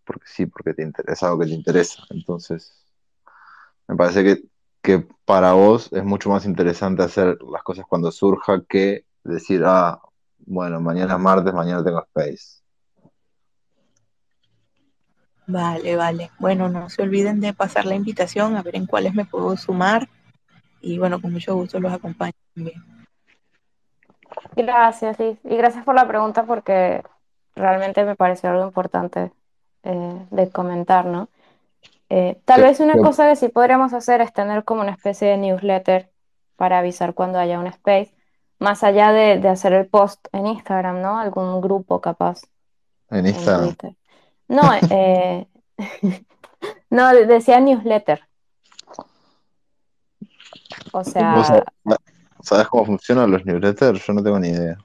porque 0.04 0.26
sí, 0.26 0.46
porque 0.46 0.74
te 0.74 0.82
interesa 0.82 1.26
algo 1.28 1.40
que 1.40 1.46
te 1.46 1.52
interesa. 1.52 2.02
Entonces, 2.10 2.84
me 3.88 3.96
parece 3.96 4.24
que, 4.24 4.42
que 4.82 5.08
para 5.24 5.52
vos 5.52 5.90
es 5.92 6.04
mucho 6.04 6.30
más 6.30 6.46
interesante 6.46 7.02
hacer 7.02 7.38
las 7.42 7.62
cosas 7.62 7.86
cuando 7.88 8.10
surja 8.12 8.62
que 8.68 9.06
decir, 9.24 9.62
ah, 9.66 10.00
bueno, 10.38 10.80
mañana 10.80 11.14
es 11.14 11.20
martes, 11.20 11.54
mañana 11.54 11.84
tengo 11.84 12.00
space. 12.02 12.61
Vale, 15.52 15.96
vale. 15.96 16.30
Bueno, 16.38 16.68
no 16.68 16.88
se 16.88 17.02
olviden 17.02 17.40
de 17.40 17.52
pasar 17.52 17.84
la 17.84 17.94
invitación 17.94 18.56
a 18.56 18.62
ver 18.62 18.76
en 18.76 18.86
cuáles 18.86 19.14
me 19.14 19.24
puedo 19.24 19.56
sumar 19.56 20.08
y 20.80 20.98
bueno, 20.98 21.20
con 21.20 21.32
mucho 21.32 21.54
gusto 21.54 21.78
los 21.80 21.92
acompaño 21.92 22.32
también. 22.54 22.82
Gracias, 24.56 25.18
Liz. 25.18 25.38
Y 25.44 25.56
gracias 25.56 25.84
por 25.84 25.94
la 25.94 26.06
pregunta 26.08 26.44
porque 26.44 27.02
realmente 27.54 28.04
me 28.04 28.16
pareció 28.16 28.50
algo 28.50 28.64
importante 28.64 29.32
eh, 29.84 30.26
de 30.30 30.50
comentar, 30.50 31.06
¿no? 31.06 31.28
Eh, 32.08 32.40
tal 32.44 32.56
¿Qué- 32.60 32.62
vez 32.62 32.80
una 32.80 32.96
cosa 32.98 33.28
que 33.28 33.36
sí 33.36 33.48
podríamos 33.48 33.92
hacer 33.94 34.20
es 34.20 34.32
tener 34.32 34.64
como 34.64 34.82
una 34.82 34.92
especie 34.92 35.28
de 35.28 35.36
newsletter 35.38 36.10
para 36.56 36.78
avisar 36.78 37.14
cuando 37.14 37.38
haya 37.38 37.58
un 37.58 37.66
space, 37.66 38.14
más 38.58 38.84
allá 38.84 39.12
de, 39.12 39.38
de 39.38 39.48
hacer 39.48 39.72
el 39.72 39.86
post 39.86 40.28
en 40.32 40.46
Instagram, 40.46 41.00
¿no? 41.02 41.18
Algún 41.18 41.60
grupo 41.60 42.00
capaz 42.00 42.42
en 43.10 43.26
Instagram? 43.26 43.76
No, 44.48 44.70
eh, 44.90 45.46
no, 46.90 47.12
de- 47.12 47.26
decía 47.26 47.60
newsletter. 47.60 48.22
O 50.92 51.02
¿Vos 51.02 51.12
sea, 51.12 51.64
sabés 52.42 52.68
cómo 52.68 52.84
funcionan 52.86 53.30
los 53.30 53.44
newsletters? 53.44 54.04
Yo 54.06 54.12
no 54.12 54.22
tengo 54.22 54.38
ni 54.38 54.48
idea. 54.48 54.76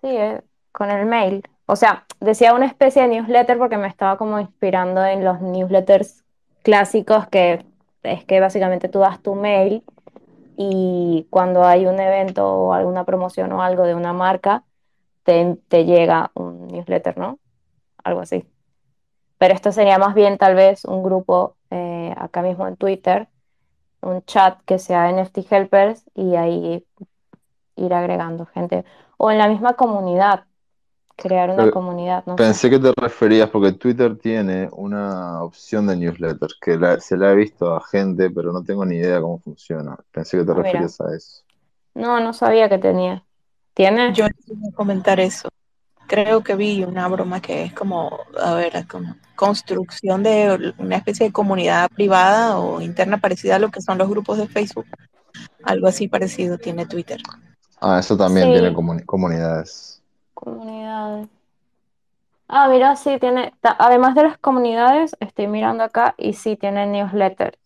Sí, 0.00 0.08
eh, 0.08 0.42
con 0.72 0.90
el 0.90 1.06
mail. 1.06 1.42
O 1.66 1.76
sea, 1.76 2.06
decía 2.20 2.54
una 2.54 2.66
especie 2.66 3.02
de 3.02 3.08
newsletter 3.08 3.58
porque 3.58 3.78
me 3.78 3.86
estaba 3.88 4.18
como 4.18 4.40
inspirando 4.40 5.04
en 5.04 5.24
los 5.24 5.40
newsletters 5.40 6.24
clásicos 6.62 7.26
que 7.28 7.64
es 8.02 8.24
que 8.24 8.40
básicamente 8.40 8.88
tú 8.88 8.98
das 9.00 9.22
tu 9.22 9.34
mail 9.34 9.84
y 10.56 11.26
cuando 11.30 11.64
hay 11.64 11.86
un 11.86 12.00
evento 12.00 12.46
o 12.48 12.72
alguna 12.72 13.04
promoción 13.04 13.52
o 13.52 13.62
algo 13.62 13.84
de 13.84 13.94
una 13.94 14.12
marca, 14.12 14.64
te, 15.24 15.56
te 15.68 15.84
llega 15.84 16.30
un 16.34 16.68
newsletter, 16.68 17.18
¿no? 17.18 17.38
Algo 18.04 18.20
así. 18.20 18.44
Pero 19.38 19.54
esto 19.54 19.72
sería 19.72 19.98
más 19.98 20.14
bien 20.14 20.38
tal 20.38 20.54
vez 20.54 20.84
un 20.84 21.02
grupo 21.02 21.56
eh, 21.70 22.14
acá 22.16 22.42
mismo 22.42 22.66
en 22.68 22.76
Twitter 22.76 23.28
un 24.02 24.22
chat 24.24 24.60
que 24.66 24.78
sea 24.78 25.10
NFT 25.10 25.46
Helpers 25.50 26.04
y 26.14 26.36
ahí 26.36 26.86
ir 27.76 27.94
agregando 27.94 28.46
gente. 28.46 28.84
O 29.18 29.30
en 29.30 29.38
la 29.38 29.48
misma 29.48 29.74
comunidad, 29.74 30.46
crear 31.16 31.50
una 31.50 31.64
Pero 31.64 31.72
comunidad, 31.72 32.24
no 32.26 32.38
sé. 32.38 32.44
Pensé 32.46 32.70
que 32.70 32.78
te 32.78 32.92
referías 32.96 33.50
porque 33.50 33.72
Twitter 33.72 34.18
tiene 34.18 34.68
una 34.72 35.42
opción 35.42 35.86
de 35.86 35.96
newsletters 35.96 36.56
que 36.60 36.76
la- 36.78 36.98
se 37.00 37.16
la 37.16 37.32
he 37.32 37.36
visto 37.36 37.74
a 37.74 37.80
gente, 37.86 38.30
pero 38.30 38.52
no 38.52 38.62
tengo 38.64 38.84
ni 38.86 38.96
idea 38.96 39.20
cómo 39.20 39.38
funciona. 39.40 39.96
Pensé 40.12 40.38
que 40.38 40.44
te 40.44 40.52
Ah, 40.52 40.54
mira. 40.54 40.62
referías 40.64 41.00
a 41.00 41.14
eso. 41.14 41.42
No, 41.94 42.20
no 42.20 42.32
sabía 42.32 42.68
que 42.68 42.78
tenía. 42.78 43.24
¿Tiene? 43.74 44.12
Yo 44.14 44.26
a 44.26 44.30
comentar 44.76 45.20
eso. 45.20 45.48
Creo 46.12 46.42
que 46.44 46.56
vi 46.56 46.84
una 46.84 47.08
broma 47.08 47.40
que 47.40 47.62
es 47.64 47.72
como, 47.72 48.18
a 48.38 48.52
ver, 48.52 48.86
como 48.86 49.16
construcción 49.34 50.22
de 50.22 50.74
una 50.76 50.96
especie 50.96 51.24
de 51.26 51.32
comunidad 51.32 51.88
privada 51.90 52.58
o 52.58 52.82
interna 52.82 53.16
parecida 53.16 53.56
a 53.56 53.58
lo 53.58 53.70
que 53.70 53.80
son 53.80 53.96
los 53.96 54.10
grupos 54.10 54.36
de 54.36 54.46
Facebook. 54.46 54.84
Algo 55.64 55.86
así 55.88 56.08
parecido 56.08 56.58
tiene 56.58 56.84
Twitter. 56.84 57.18
Ah, 57.80 57.98
eso 57.98 58.14
también 58.14 58.48
Sí. 58.48 58.52
tiene 58.52 58.74
comuni- 58.74 59.06
comunidades. 59.06 60.02
Comunidades. 60.34 61.28
Ah, 62.46 62.68
mira, 62.68 62.94
sí 62.96 63.16
tiene, 63.18 63.54
además 63.62 64.14
de 64.14 64.24
las 64.24 64.36
comunidades, 64.36 65.16
estoy 65.18 65.46
mirando 65.46 65.82
acá 65.82 66.14
y 66.18 66.34
sí 66.34 66.56
tiene 66.56 66.86
newsletters. 66.86 67.56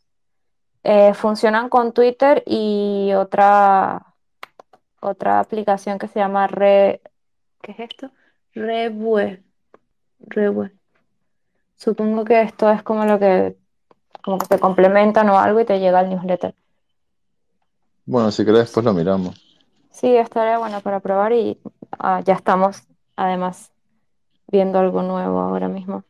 Eh, 0.85 1.15
funcionan 1.15 1.69
con 1.69 1.93
Twitter 1.93 2.45
y 2.47 3.13
otra, 3.15 4.07
otra 5.01 5.41
aplicación 5.41 5.99
que 5.99 6.07
se 6.07 6.21
llama 6.21 6.47
Re, 6.47 7.01
¿qué 7.61 7.73
es 7.73 7.81
esto? 7.81 8.11
Rebue. 8.57 9.43
Rebue. 10.19 10.73
Supongo 11.77 12.25
que 12.25 12.41
esto 12.41 12.71
es 12.71 12.83
como 12.83 13.05
lo 13.05 13.19
que, 13.19 13.57
como 14.23 14.39
que 14.39 14.47
te 14.47 14.59
complementan 14.59 15.29
o 15.29 15.39
algo 15.39 15.61
y 15.61 15.67
te 15.67 15.79
llega 15.79 16.01
el 16.01 16.09
newsletter. 16.09 16.55
Bueno, 18.07 18.31
si 18.31 18.47
querés, 18.47 18.61
después 18.61 18.85
lo 18.85 18.95
miramos. 18.95 19.39
Sí, 19.91 20.17
estaría 20.17 20.59
bueno 20.59 20.81
para 20.81 21.01
probar 21.01 21.33
y 21.33 21.61
ah, 21.99 22.23
ya 22.25 22.33
estamos 22.33 22.83
además 23.15 23.73
viendo 24.49 24.79
algo 24.79 25.03
nuevo 25.03 25.39
ahora 25.41 25.69
mismo. 25.69 26.05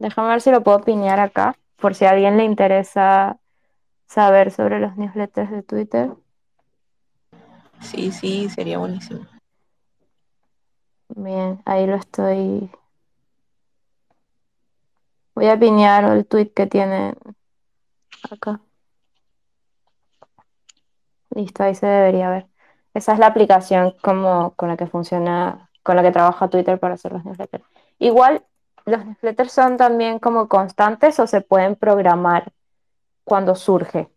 Déjame 0.00 0.30
ver 0.30 0.40
si 0.40 0.50
lo 0.50 0.64
puedo 0.64 0.80
pinear 0.80 1.20
acá, 1.20 1.56
por 1.76 1.94
si 1.94 2.06
a 2.06 2.10
alguien 2.10 2.38
le 2.38 2.44
interesa 2.44 3.38
saber 4.06 4.50
sobre 4.50 4.80
los 4.80 4.96
newsletters 4.96 5.50
de 5.50 5.62
Twitter. 5.62 6.10
Sí, 7.80 8.10
sí, 8.10 8.48
sería 8.50 8.78
buenísimo. 8.78 9.29
Bien, 11.16 11.60
ahí 11.64 11.86
lo 11.86 11.96
estoy. 11.96 12.70
Voy 15.34 15.48
a 15.48 15.58
pinear 15.58 16.04
el 16.04 16.26
tweet 16.26 16.52
que 16.54 16.66
tiene 16.66 17.14
acá. 18.30 18.60
Listo, 21.30 21.62
ahí 21.62 21.74
se 21.74 21.86
debería 21.86 22.30
ver. 22.30 22.46
Esa 22.94 23.12
es 23.12 23.18
la 23.18 23.26
aplicación 23.26 23.94
como 24.02 24.54
con 24.54 24.68
la 24.68 24.76
que 24.76 24.86
funciona, 24.86 25.70
con 25.82 25.96
la 25.96 26.02
que 26.02 26.10
trabaja 26.12 26.48
Twitter 26.48 26.78
para 26.78 26.94
hacer 26.94 27.12
los 27.12 27.24
newsletters. 27.24 27.64
Igual, 27.98 28.44
los 28.86 29.04
newsletters 29.04 29.52
son 29.52 29.76
también 29.76 30.18
como 30.18 30.48
constantes 30.48 31.18
o 31.20 31.26
se 31.26 31.40
pueden 31.40 31.76
programar 31.76 32.52
cuando 33.24 33.54
surge. 33.54 34.10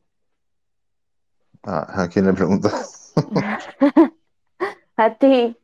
Ah, 1.63 2.03
¿a 2.03 2.09
quién 2.09 2.25
le 2.25 2.33
preguntas? 2.33 3.13
A 4.97 5.15
ti. 5.15 5.57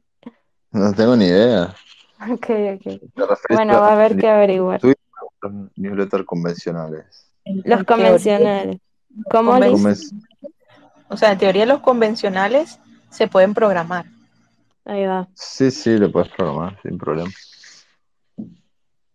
No 0.72 0.94
tengo 0.94 1.16
ni 1.16 1.26
idea. 1.26 1.76
Ok, 2.22 2.50
ok. 2.50 2.82
¿Te 2.84 3.00
referís 3.16 3.38
Bueno, 3.50 3.80
va 3.80 3.88
a 3.90 3.94
haber 3.94 4.18
que 4.18 4.28
averiguar. 4.28 4.82
Twitter 4.82 5.02
o 5.22 5.32
los 5.48 5.54
newsletters 5.78 6.26
convencionales? 6.26 7.32
En- 7.46 7.62
Los 7.64 7.86
convencionales. 7.86 8.78
¿Cómo 9.32 9.54
conven- 9.54 9.98
O 11.10 11.16
sea, 11.16 11.32
en 11.32 11.38
teoría 11.38 11.66
los 11.66 11.80
convencionales 11.80 12.78
se 13.10 13.30
pueden 13.30 13.54
programar. 13.54 14.06
Ahí 14.84 15.06
va. 15.06 15.30
Sí, 15.34 15.72
sí, 15.72 15.98
lo 15.98 16.12
puedes 16.12 16.28
programar 16.30 16.78
sin 16.82 16.98
problema. 16.98 17.32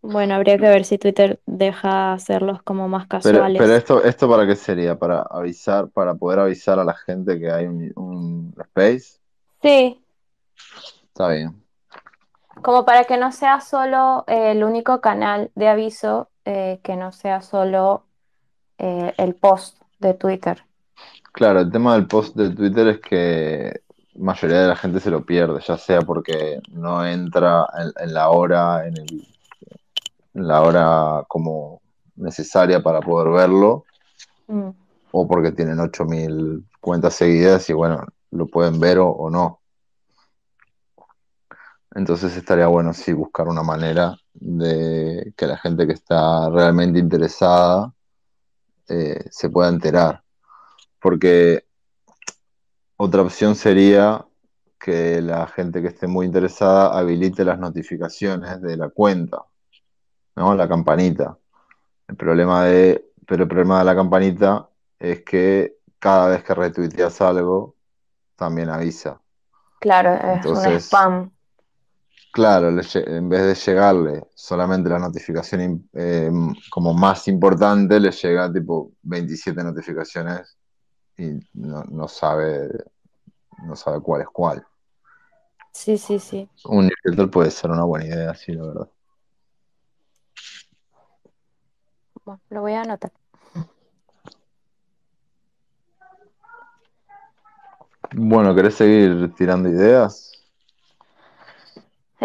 Bueno, 0.01 0.35
habría 0.35 0.57
que 0.57 0.69
ver 0.69 0.85
si 0.87 0.97
Twitter 0.97 1.41
deja 1.45 2.15
hacerlos 2.15 2.63
como 2.63 2.89
más 2.89 3.03
Pero, 3.07 3.09
casuales. 3.09 3.61
pero 3.61 3.75
esto, 3.75 4.03
¿esto 4.05 4.29
para 4.31 4.47
qué 4.47 4.57
sería? 4.57 4.99
¿Para 4.99 5.21
avisar, 5.23 5.89
para 5.91 6.15
poder 6.15 6.39
avisar 6.41 6.79
a 6.79 6.85
la 6.85 6.95
gente 6.95 7.39
que 7.39 7.51
hay 7.51 7.67
un, 7.67 7.93
un 7.97 8.55
space? 8.65 9.19
Sí, 9.63 10.04
Está 11.15 11.29
bien. 11.29 11.65
como 12.63 12.85
para 12.85 13.05
que 13.05 13.17
no 13.17 13.33
sea 13.33 13.61
solo 13.61 14.25
eh, 14.27 14.53
el 14.53 14.65
único 14.65 15.01
canal 15.01 15.51
de 15.55 15.69
aviso, 15.69 16.31
eh, 16.45 16.81
que 16.83 16.97
no 16.97 17.13
sea 17.13 17.43
solo 17.43 18.07
eh, 18.79 19.15
el 19.19 19.35
post 19.35 19.81
de 20.01 20.15
Twitter. 20.15 20.65
Claro, 21.33 21.61
el 21.61 21.71
tema 21.71 21.95
del 21.95 22.07
post 22.07 22.37
de 22.37 22.51
Twitter 22.51 22.89
es 22.89 23.01
que 23.01 23.81
la 24.15 24.25
mayoría 24.25 24.61
de 24.63 24.69
la 24.69 24.77
gente 24.77 25.01
se 25.01 25.11
lo 25.11 25.25
pierde, 25.25 25.61
ya 25.67 25.77
sea 25.77 26.01
porque 26.03 26.61
no 26.71 27.05
entra 27.05 27.67
en, 27.79 27.93
en 28.09 28.15
la 28.15 28.31
hora, 28.31 28.87
en 28.87 28.97
el- 28.97 29.27
en 30.35 30.47
la 30.49 30.63
hora 30.63 31.25
como 31.29 31.81
necesaria 32.17 32.83
para 32.83 33.01
poder 33.01 33.31
verlo, 33.33 33.85
Mm, 34.49 34.75
o 35.13 35.27
porque 35.29 35.53
tienen 35.53 35.81
8000 35.81 36.65
cuentas 36.81 37.15
seguidas 37.15 37.69
y 37.71 37.73
bueno, 37.73 38.05
lo 38.31 38.47
pueden 38.47 38.81
ver 38.81 38.99
o, 38.99 39.09
o 39.11 39.31
no. 39.31 39.61
Entonces 41.95 42.37
estaría 42.37 42.67
bueno 42.67 42.93
sí 42.93 43.13
buscar 43.13 43.47
una 43.49 43.63
manera 43.63 44.17
de 44.33 45.33
que 45.37 45.47
la 45.47 45.57
gente 45.57 45.87
que 45.87 45.93
está 45.93 46.51
realmente 46.51 46.99
interesada 46.99 47.93
eh, 48.89 49.25
se 49.31 49.49
pueda 49.49 49.69
enterar. 49.69 50.23
Porque 51.01 51.65
otra 52.97 53.23
opción 53.23 53.55
sería 53.55 54.25
que 54.79 55.23
la 55.23 55.47
gente 55.47 55.81
que 55.81 55.89
esté 55.89 56.07
muy 56.07 56.27
interesada 56.27 56.99
habilite 56.99 57.45
las 57.45 57.59
notificaciones 57.59 58.61
de 58.61 58.77
la 58.77 58.89
cuenta, 58.89 59.43
¿no? 60.37 60.55
La 60.55 60.69
campanita. 60.69 61.39
El 62.09 62.17
problema 62.17 62.65
de, 62.65 63.13
pero 63.27 63.45
el 63.45 63.49
problema 63.49 63.79
de 63.79 63.85
la 63.85 63.95
campanita 63.95 64.69
es 64.99 65.23
que 65.23 65.77
cada 65.99 66.29
vez 66.29 66.43
que 66.45 66.55
retuiteas 66.55 67.21
algo, 67.23 67.77
también 68.37 68.69
avisa. 68.69 69.21
Claro, 69.81 70.15
es 70.15 70.45
un 70.45 70.65
spam. 70.81 71.34
Claro, 72.35 72.69
en 72.69 73.29
vez 73.29 73.43
de 73.45 73.55
llegarle 73.55 74.27
solamente 74.35 74.91
la 74.91 74.99
notificación 74.99 75.89
eh, 75.93 76.29
como 76.69 76.93
más 76.93 77.29
importante, 77.29 78.01
le 78.01 78.11
llega 78.11 78.53
tipo 78.53 78.91
27 79.03 79.63
notificaciones 79.63 80.59
y 81.17 81.31
no, 81.53 81.85
no 81.85 82.09
sabe, 82.09 82.69
no 83.63 83.77
sabe 83.77 84.01
cuál 84.01 84.23
es 84.23 84.27
cuál. 84.33 84.67
Sí, 85.71 85.97
sí, 85.97 86.19
sí. 86.19 86.49
Un 86.65 86.89
newsletter 86.89 87.31
puede 87.31 87.53
ser 87.53 87.71
una 87.71 87.85
buena 87.85 88.07
idea, 88.07 88.35
sí, 88.35 88.53
la 88.53 88.67
verdad. 88.67 88.89
Bueno, 92.25 92.41
lo 92.51 92.61
voy 92.63 92.73
a 92.73 92.83
anotar. 92.83 93.13
Bueno, 98.13 98.53
¿querés 98.57 98.75
seguir 98.75 99.33
tirando 99.37 99.69
ideas? 99.69 100.34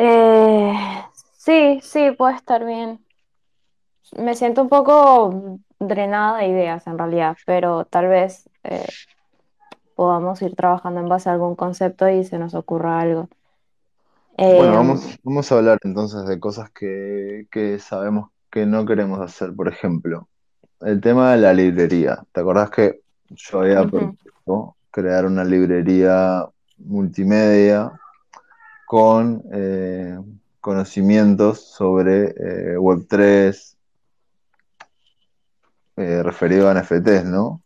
Eh, 0.01 0.73
sí, 1.35 1.81
sí, 1.83 2.11
puede 2.11 2.35
estar 2.35 2.63
bien. 2.65 3.03
Me 4.17 4.33
siento 4.33 4.61
un 4.61 4.69
poco 4.69 5.59
drenada 5.77 6.37
de 6.37 6.47
ideas 6.47 6.87
en 6.87 6.97
realidad, 6.97 7.35
pero 7.45 7.83
tal 7.83 8.07
vez 8.07 8.49
eh, 8.63 8.87
podamos 9.95 10.41
ir 10.41 10.55
trabajando 10.55 11.01
en 11.01 11.09
base 11.09 11.27
a 11.27 11.33
algún 11.33 11.55
concepto 11.55 12.07
y 12.07 12.23
se 12.23 12.39
nos 12.39 12.53
ocurra 12.53 13.01
algo. 13.01 13.27
Bueno, 14.37 14.67
Em, 14.67 14.73
vamos, 14.73 15.19
vamos 15.21 15.51
a 15.51 15.57
hablar 15.57 15.79
entonces 15.83 16.25
de 16.25 16.39
cosas 16.39 16.69
que, 16.71 17.47
que 17.51 17.77
sabemos 17.79 18.29
que 18.49 18.65
no 18.65 18.85
queremos 18.85 19.19
hacer. 19.19 19.53
Por 19.53 19.67
ejemplo, 19.67 20.29
el 20.79 21.01
tema 21.01 21.33
de 21.33 21.39
la 21.39 21.53
librería. 21.53 22.23
¿Te 22.31 22.39
acordás 22.39 22.69
que 22.69 23.01
yo 23.31 23.59
había 23.59 23.85
propuesto 23.85 24.77
crear 24.91 25.25
una 25.25 25.43
librería 25.43 26.47
multimedia 26.77 27.91
con 28.89 29.43
eh, 29.53 30.17
conocimientos 30.59 31.59
sobre 31.61 32.29
eh, 32.29 32.75
Web3 32.75 33.75
eh, 35.97 36.23
referido 36.23 36.67
a 36.67 36.73
NFTs, 36.73 37.23
¿no? 37.25 37.61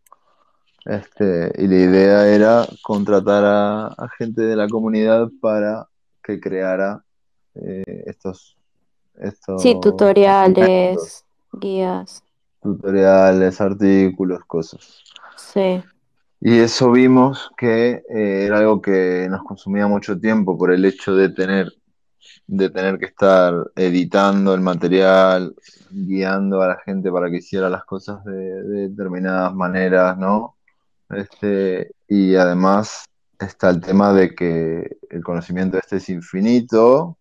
Este, 0.84 1.50
y 1.58 1.68
la 1.68 1.76
idea 1.76 2.28
era 2.28 2.68
contratar 2.82 3.46
a, 3.46 3.88
a 3.88 4.10
gente 4.18 4.42
de 4.42 4.58
la 4.58 4.68
comunidad 4.68 5.30
para 5.40 5.88
que 6.22 6.42
creara 6.42 7.02
estos, 7.54 8.58
estos 9.16 9.62
Sí, 9.62 9.80
tutoriales, 9.80 11.24
guías, 11.54 12.22
tutoriales, 12.62 13.62
artículos, 13.62 14.44
cosas. 14.46 15.02
sí, 15.38 15.82
Y 16.46 16.60
eso 16.60 16.92
vimos 16.92 17.52
que 17.56 18.04
eh, 18.10 18.46
era 18.46 18.58
algo 18.58 18.82
que 18.82 19.28
nos 19.30 19.44
consumía 19.44 19.88
mucho 19.88 20.20
tiempo 20.20 20.58
por 20.58 20.74
el 20.74 20.84
hecho 20.84 21.16
de 21.16 21.30
tener 21.30 21.72
de 22.46 22.70
tener 22.70 23.00
que 23.00 23.06
estar 23.06 23.54
editando 23.78 24.54
el 24.54 24.60
material, 24.60 25.56
guiando 25.90 26.62
a 26.62 26.68
la 26.68 26.78
gente 26.86 27.10
para 27.10 27.30
que 27.32 27.38
hiciera 27.38 27.70
las 27.70 27.86
cosas 27.86 28.26
de, 28.26 28.34
de 28.34 28.90
determinadas 28.90 29.56
maneras, 29.56 30.18
¿no? 30.18 30.58
Este, 31.12 31.92
y 32.10 32.36
además 32.36 33.06
está 33.40 33.70
el 33.70 33.80
tema 33.80 34.12
de 34.12 34.36
que 34.36 34.98
el 35.12 35.24
conocimiento 35.24 35.78
este 35.78 35.96
es 35.96 36.10
infinito 36.10 37.18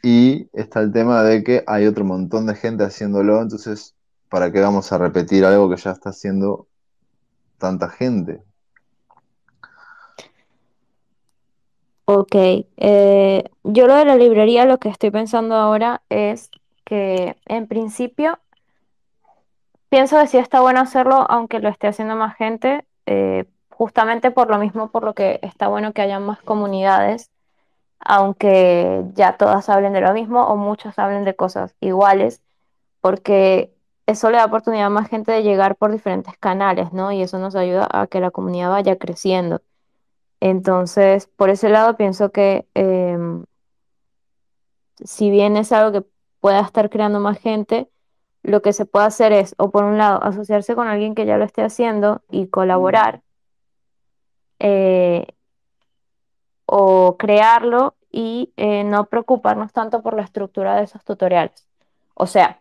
y 0.00 0.48
está 0.52 0.78
el 0.80 0.92
tema 0.92 1.24
de 1.24 1.42
que 1.42 1.64
hay 1.66 1.86
otro 1.86 2.04
montón 2.04 2.46
de 2.46 2.54
gente 2.54 2.84
haciéndolo, 2.84 3.42
entonces, 3.42 3.96
¿para 4.28 4.52
qué 4.52 4.60
vamos 4.60 4.92
a 4.92 4.98
repetir 4.98 5.44
algo 5.44 5.68
que 5.68 5.76
ya 5.76 5.90
está 5.90 6.10
haciendo 6.10 6.68
tanta 7.60 7.88
gente? 7.88 8.42
Ok, 12.06 12.34
eh, 12.34 13.44
yo 13.62 13.86
lo 13.86 13.94
de 13.94 14.04
la 14.04 14.16
librería, 14.16 14.64
lo 14.64 14.78
que 14.78 14.88
estoy 14.88 15.12
pensando 15.12 15.54
ahora 15.54 16.02
es 16.08 16.50
que 16.84 17.36
en 17.46 17.68
principio 17.68 18.40
pienso 19.90 20.18
que 20.18 20.26
sí 20.26 20.38
está 20.38 20.60
bueno 20.60 20.80
hacerlo, 20.80 21.24
aunque 21.30 21.60
lo 21.60 21.68
esté 21.68 21.86
haciendo 21.86 22.16
más 22.16 22.36
gente, 22.36 22.84
eh, 23.06 23.44
justamente 23.70 24.32
por 24.32 24.50
lo 24.50 24.58
mismo, 24.58 24.90
por 24.90 25.04
lo 25.04 25.14
que 25.14 25.38
está 25.42 25.68
bueno 25.68 25.92
que 25.92 26.02
haya 26.02 26.18
más 26.18 26.42
comunidades, 26.42 27.30
aunque 28.00 29.04
ya 29.14 29.36
todas 29.36 29.68
hablen 29.68 29.92
de 29.92 30.00
lo 30.00 30.12
mismo 30.12 30.44
o 30.46 30.56
muchos 30.56 30.98
hablen 30.98 31.24
de 31.24 31.36
cosas 31.36 31.76
iguales, 31.80 32.42
porque 33.00 33.72
eso 34.10 34.30
le 34.30 34.38
da 34.38 34.46
oportunidad 34.46 34.86
a 34.86 34.90
más 34.90 35.08
gente 35.08 35.32
de 35.32 35.42
llegar 35.42 35.76
por 35.76 35.92
diferentes 35.92 36.36
canales, 36.38 36.92
¿no? 36.92 37.12
Y 37.12 37.22
eso 37.22 37.38
nos 37.38 37.54
ayuda 37.56 37.88
a 37.90 38.06
que 38.06 38.20
la 38.20 38.30
comunidad 38.30 38.70
vaya 38.70 38.96
creciendo. 38.96 39.62
Entonces, 40.40 41.26
por 41.36 41.50
ese 41.50 41.68
lado 41.68 41.96
pienso 41.96 42.30
que 42.32 42.66
em, 42.74 43.44
si 45.04 45.30
bien 45.30 45.56
es 45.56 45.72
algo 45.72 45.92
que 45.92 46.06
pueda 46.40 46.60
estar 46.60 46.90
creando 46.90 47.20
más 47.20 47.38
gente, 47.38 47.88
lo 48.42 48.62
que 48.62 48.72
se 48.72 48.86
puede 48.86 49.06
hacer 49.06 49.32
es, 49.32 49.54
o 49.58 49.70
por 49.70 49.84
un 49.84 49.98
lado, 49.98 50.22
asociarse 50.22 50.74
con 50.74 50.88
alguien 50.88 51.14
que 51.14 51.26
ya 51.26 51.36
lo 51.36 51.44
esté 51.44 51.62
haciendo 51.62 52.22
y 52.30 52.48
colaborar, 52.48 53.22
eh, 54.58 55.26
o 56.66 57.16
crearlo 57.18 57.96
y 58.10 58.52
eh, 58.56 58.84
no 58.84 59.06
preocuparnos 59.06 59.72
tanto 59.72 60.02
por 60.02 60.14
la 60.14 60.22
estructura 60.22 60.76
de 60.76 60.84
esos 60.84 61.04
tutoriales. 61.04 61.66
O 62.14 62.26
sea, 62.26 62.60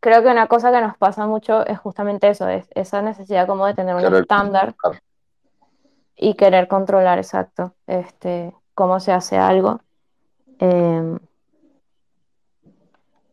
creo 0.00 0.22
que 0.22 0.28
una 0.28 0.46
cosa 0.46 0.72
que 0.72 0.80
nos 0.80 0.96
pasa 0.96 1.26
mucho 1.26 1.64
es 1.66 1.78
justamente 1.78 2.28
eso, 2.28 2.48
es 2.48 2.68
esa 2.74 3.02
necesidad 3.02 3.46
como 3.46 3.66
de 3.66 3.74
tener 3.74 3.94
un 3.94 4.14
estándar 4.14 4.74
controlar. 4.74 5.02
y 6.16 6.34
querer 6.34 6.68
controlar 6.68 7.18
exacto 7.18 7.74
este, 7.86 8.54
cómo 8.74 8.98
se 8.98 9.12
hace 9.12 9.36
algo. 9.36 9.80
Em, 10.58 11.18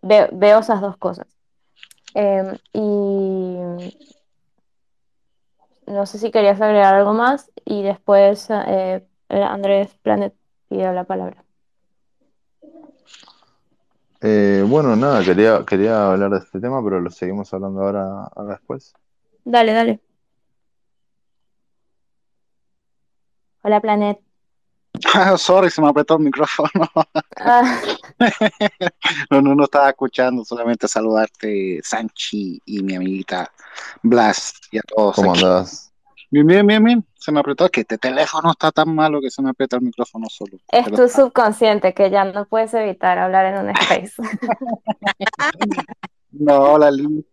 veo, 0.02 0.28
veo 0.34 0.60
esas 0.60 0.82
dos 0.82 0.98
cosas. 0.98 1.28
Em, 2.14 2.58
y 2.74 3.58
no 5.88 6.06
sé 6.06 6.18
si 6.18 6.32
querías 6.32 6.60
agregar 6.60 6.96
algo 6.96 7.14
más 7.14 7.52
y 7.64 7.84
después 7.84 8.48
eh, 8.50 9.06
Andrés 9.30 9.94
Planet 10.02 10.34
pidió 10.68 10.92
la 10.94 11.06
palabra. 11.06 11.47
Eh, 14.22 14.64
bueno, 14.68 14.96
nada, 14.96 15.24
quería, 15.24 15.64
quería 15.66 16.12
hablar 16.12 16.32
de 16.32 16.38
este 16.40 16.60
tema, 16.60 16.84
pero 16.84 17.00
lo 17.00 17.10
seguimos 17.12 17.54
hablando 17.54 17.82
ahora, 17.82 18.24
ahora 18.36 18.54
después. 18.54 18.94
Dale, 19.46 19.74
dale. 19.74 20.00
Hola 23.62 23.82
Planet. 23.82 24.20
Sorry, 25.38 25.70
se 25.70 25.82
me 25.82 25.90
apretó 25.90 26.16
el 26.16 26.24
micrófono. 26.24 26.70
Ah, 27.38 27.82
No, 29.30 29.42
no, 29.42 29.54
no 29.56 29.66
estaba 29.66 29.90
escuchando, 29.90 30.44
solamente 30.44 30.88
saludarte, 30.88 31.80
Sanchi 31.84 32.60
y 32.66 32.82
mi 32.82 32.96
amiguita 32.96 33.52
Blas 34.02 34.54
y 34.72 34.80
a 34.80 34.82
todos. 34.82 35.16
¿Cómo 35.16 35.32
aquí. 35.34 35.44
andás? 35.44 35.87
Bien, 36.30 36.46
bien, 36.46 36.68
bien, 36.68 36.84
bien. 36.84 37.06
Se 37.16 37.32
me 37.32 37.40
apretó, 37.40 37.66
es 37.66 37.72
que 37.72 37.82
este 37.82 37.98
teléfono 37.98 38.52
está 38.52 38.72
tan 38.72 38.94
malo 38.94 39.22
que 39.22 39.30
se 39.32 39.42
me 39.42 39.50
aprieta 39.50 39.78
el 39.78 39.82
micrófono 39.84 40.28
solo. 40.30 40.58
es 40.72 40.84
Pero 40.86 40.96
tu 40.98 41.04
está- 41.04 41.22
subconsciente 41.22 41.94
que 41.94 42.10
ya 42.10 42.26
no 42.26 42.46
puedes 42.46 42.74
evitar 42.74 43.18
hablar 43.18 43.46
en 43.48 43.66
un 43.66 43.70
space. 43.72 44.14
No, 46.32 46.60
hola, 46.74 46.92
Liz. 46.92 47.26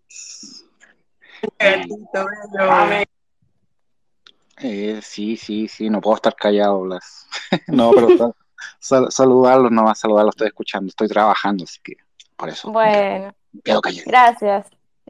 Eh, 4.59 5.01
sí, 5.03 5.37
sí, 5.37 5.69
sí, 5.69 5.91
no 5.91 6.01
puedo 6.01 6.17
estar 6.17 6.35
callado, 6.35 6.81
Blas. 6.83 7.27
No, 7.69 7.91
pero 7.93 8.17
sal- 8.17 8.35
sal- 8.79 9.11
saludarlos, 9.11 9.71
no 9.73 9.83
más 9.83 9.99
saludarlos, 9.99 10.35
estoy 10.35 10.49
escuchando, 10.49 10.89
estoy 10.89 11.09
trabajando, 11.09 11.65
así 11.65 11.81
que 11.83 11.97
por 12.37 12.49
eso 12.49 12.71
Bueno, 12.71 13.35
quedo 13.65 13.81
callado. 13.81 14.05
gracias. 14.07 14.67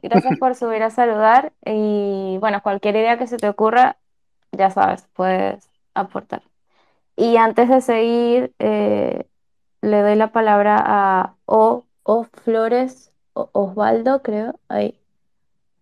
Gracias 0.07 0.37
por 0.37 0.53
subir 0.53 0.83
a 0.83 0.91
saludar 0.91 1.51
y 1.65 2.37
bueno, 2.39 2.61
cualquier 2.61 2.95
idea 2.95 3.17
que 3.17 3.25
se 3.25 3.37
te 3.37 3.49
ocurra, 3.49 3.97
ya 4.51 4.69
sabes, 4.69 5.07
puedes 5.13 5.67
aportar. 5.95 6.43
Y 7.15 7.37
antes 7.37 7.69
de 7.69 7.81
seguir, 7.81 8.53
eh, 8.59 9.25
le 9.81 10.01
doy 10.01 10.15
la 10.15 10.31
palabra 10.31 10.77
a 10.85 11.35
O, 11.45 11.85
O 12.03 12.23
Flores, 12.43 13.11
O- 13.33 13.49
Osvaldo, 13.53 14.21
creo, 14.21 14.59
ahí. 14.69 14.95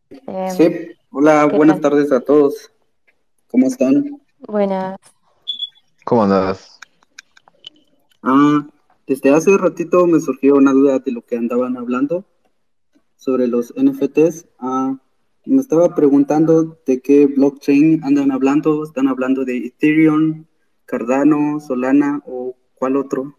Em, 0.09 0.55
Sí, 0.55 0.69
hola, 1.11 1.47
¿qué 1.49 1.57
buenas 1.57 1.81
tal? 1.81 1.91
tardes 1.91 2.11
a 2.13 2.21
todos. 2.21 2.71
¿Cómo 3.51 3.67
están? 3.67 4.21
Buenas. 4.47 4.97
¿Cómo 6.05 6.23
andás? 6.23 6.79
Ah, 8.21 8.65
desde 9.05 9.31
hace 9.31 9.57
ratito 9.57 10.07
me 10.07 10.21
surgió 10.21 10.55
una 10.55 10.71
duda 10.71 10.99
de 10.99 11.11
lo 11.11 11.25
que 11.25 11.35
andaban 11.35 11.75
hablando 11.75 12.23
sobre 13.23 13.47
los 13.47 13.73
NFTs. 13.75 14.47
Ah, 14.59 14.97
me 15.45 15.61
estaba 15.61 15.95
preguntando 15.95 16.77
de 16.85 17.01
qué 17.01 17.27
blockchain 17.27 18.03
andan 18.03 18.31
hablando. 18.31 18.83
¿Están 18.83 19.07
hablando 19.07 19.45
de 19.45 19.57
Ethereum, 19.67 20.45
Cardano, 20.85 21.59
Solana 21.61 22.21
o 22.25 22.55
cuál 22.75 22.97
otro? 22.97 23.37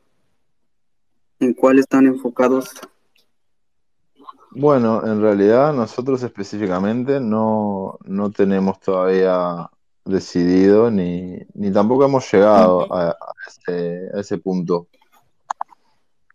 ¿En 1.38 1.52
cuál 1.52 1.78
están 1.78 2.06
enfocados? 2.06 2.70
Bueno, 4.52 5.04
en 5.04 5.20
realidad 5.20 5.74
nosotros 5.74 6.22
específicamente 6.22 7.20
no, 7.20 7.98
no 8.04 8.30
tenemos 8.30 8.80
todavía 8.80 9.68
decidido 10.04 10.90
ni, 10.90 11.38
ni 11.54 11.72
tampoco 11.72 12.04
hemos 12.04 12.30
llegado 12.32 12.90
a, 12.92 13.10
a 13.10 13.16
ese, 13.48 14.08
a 14.14 14.20
ese 14.20 14.38
punto. 14.38 14.86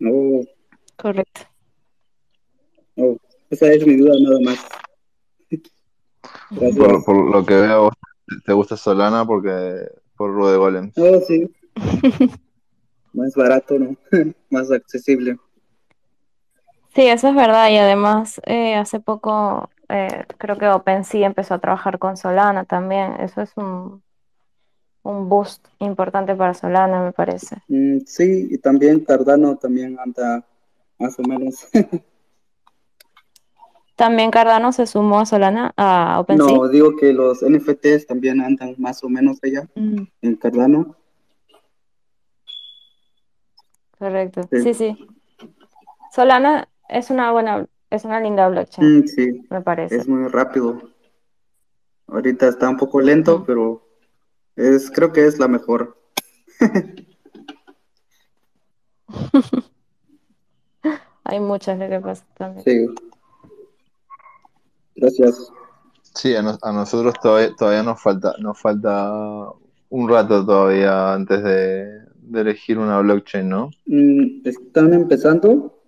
Oh, 0.06 0.44
Correcto. 0.98 1.42
oh, 2.98 3.18
esa 3.50 3.68
es 3.68 3.86
mi 3.86 3.98
duda 3.98 4.14
nada 4.20 4.40
más. 4.42 4.66
Gracias. 6.52 6.78
Por, 6.78 7.06
por 7.06 7.32
lo 7.32 7.46
que 7.46 7.56
veo, 7.56 7.92
te 8.46 8.54
gusta 8.54 8.78
Solana 8.78 9.26
porque 9.26 9.88
por 10.16 10.34
Rude 10.34 10.58
Golem. 10.58 10.92
Oh, 10.98 11.20
sí. 11.22 11.50
Más 13.14 13.34
barato, 13.36 13.80
¿no? 13.80 13.96
Más 14.50 14.72
accesible. 14.72 15.38
Sí, 16.94 17.08
eso 17.08 17.30
es 17.30 17.36
verdad. 17.36 17.70
Y 17.70 17.78
además, 17.78 18.42
eh, 18.46 18.76
hace 18.76 19.00
poco 19.00 19.70
eh, 19.90 20.26
creo 20.38 20.58
que 20.58 20.68
OpenSea 20.68 21.26
empezó 21.26 21.56
a 21.56 21.60
trabajar 21.60 22.00
con 22.00 22.18
Solana 22.18 22.66
también. 22.66 23.14
Eso 23.20 23.42
es 23.42 23.52
un, 23.56 24.04
un 25.04 25.30
boost 25.30 25.66
importante 25.80 26.36
para 26.36 26.54
Solana, 26.54 27.02
me 27.02 27.12
parece. 27.12 27.58
Mm, 27.68 28.00
sí, 28.06 28.48
y 28.52 28.58
también 28.58 29.00
Cardano 29.02 29.56
también 29.58 29.98
anda 30.00 30.46
más 30.98 31.18
o 31.20 31.24
menos. 31.24 31.68
También 34.00 34.32
Cardano 34.32 34.72
se 34.72 34.88
sumó 34.88 35.20
a 35.20 35.26
Solana, 35.26 35.74
a 35.76 36.22
OpenSea. 36.22 36.56
No, 36.56 36.70
digo 36.70 36.96
que 36.96 37.12
los 37.12 37.44
NFTs 37.44 38.08
también 38.08 38.40
andan 38.40 38.74
más 38.78 39.04
o 39.04 39.10
menos 39.10 39.40
allá 39.44 39.68
Mm, 39.76 40.04
en 40.22 40.36
Cardano. 40.38 40.96
correcto. 43.98 44.44
Sí. 44.50 44.62
Sí, 44.64 44.74
sí. 44.74 44.98
Solana 46.14 46.70
es 46.88 47.10
una 47.10 47.34
buena, 47.34 47.68
es 47.90 48.06
una 48.06 48.22
linda 48.22 48.48
blockchain, 48.48 49.00
Mm, 49.02 49.08
sí, 49.08 49.46
me 49.50 49.60
parece. 49.60 49.98
es 49.98 50.08
muy 50.08 50.30
rápido. 50.30 50.82
Ahorita 52.08 52.48
está 52.48 52.70
un 52.70 52.78
poco 52.78 53.02
lento, 53.02 53.40
Mm. 53.40 53.44
pero 53.46 53.86
es, 54.56 54.90
creo 54.92 55.12
que 55.12 55.26
es 55.26 55.38
la 55.40 55.50
mejor. 55.50 55.98
Hay 61.26 61.42
muchas 61.42 61.78
lo 61.78 61.90
que 61.90 62.00
pasa 62.00 62.26
también. 62.38 62.64
Sí. 62.64 63.09
Gracias. 65.00 65.52
Sí, 66.14 66.36
a, 66.36 66.42
nos- 66.42 66.60
a 66.64 66.72
nosotros 66.72 67.14
todavía, 67.22 67.56
todavía 67.56 67.84
nos 67.84 68.02
falta, 68.02 68.34
nos 68.40 68.60
falta 68.60 69.12
un 69.90 70.10
rato 70.10 70.46
todavía 70.46 71.14
antes 71.14 71.44
de, 71.44 71.86
de 72.16 72.42
elegir 72.42 72.78
una 72.78 73.00
blockchain, 73.00 73.48
¿no? 73.48 73.70
Mm, 73.86 74.42
¿están 74.46 74.94
empezando? 74.94 75.82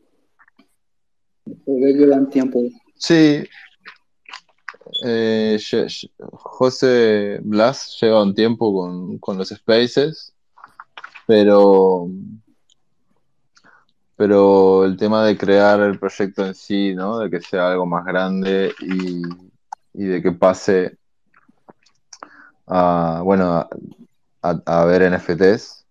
¿O 1.66 1.78
ya 1.80 1.88
llevan 1.88 2.30
tiempo? 2.30 2.62
Sí. 2.96 3.44
Eh, 5.04 5.58
José 6.32 7.40
Blas 7.44 7.98
lleva 8.02 8.24
un 8.24 8.34
tiempo 8.36 8.74
con, 8.74 9.18
con 9.20 9.38
los 9.38 9.50
Spaces, 9.50 10.34
pero 11.26 12.08
pero 14.22 14.86
el 14.86 14.98
tema 14.98 15.26
de 15.26 15.36
crear 15.36 15.80
el 15.80 15.98
proyecto 15.98 16.46
en 16.46 16.54
sí, 16.54 16.94
¿no? 16.94 17.18
De 17.18 17.28
que 17.28 17.42
sea 17.42 17.72
algo 17.72 17.88
más 17.88 18.06
grande 18.06 18.72
y, 18.80 19.24
y 19.96 20.06
de 20.06 20.22
que 20.22 20.32
pase 20.32 20.96
a, 22.68 23.22
bueno, 23.24 23.68
a, 24.44 24.62
a 24.64 24.86
ver 24.86 25.12
NFTs, 25.12 25.88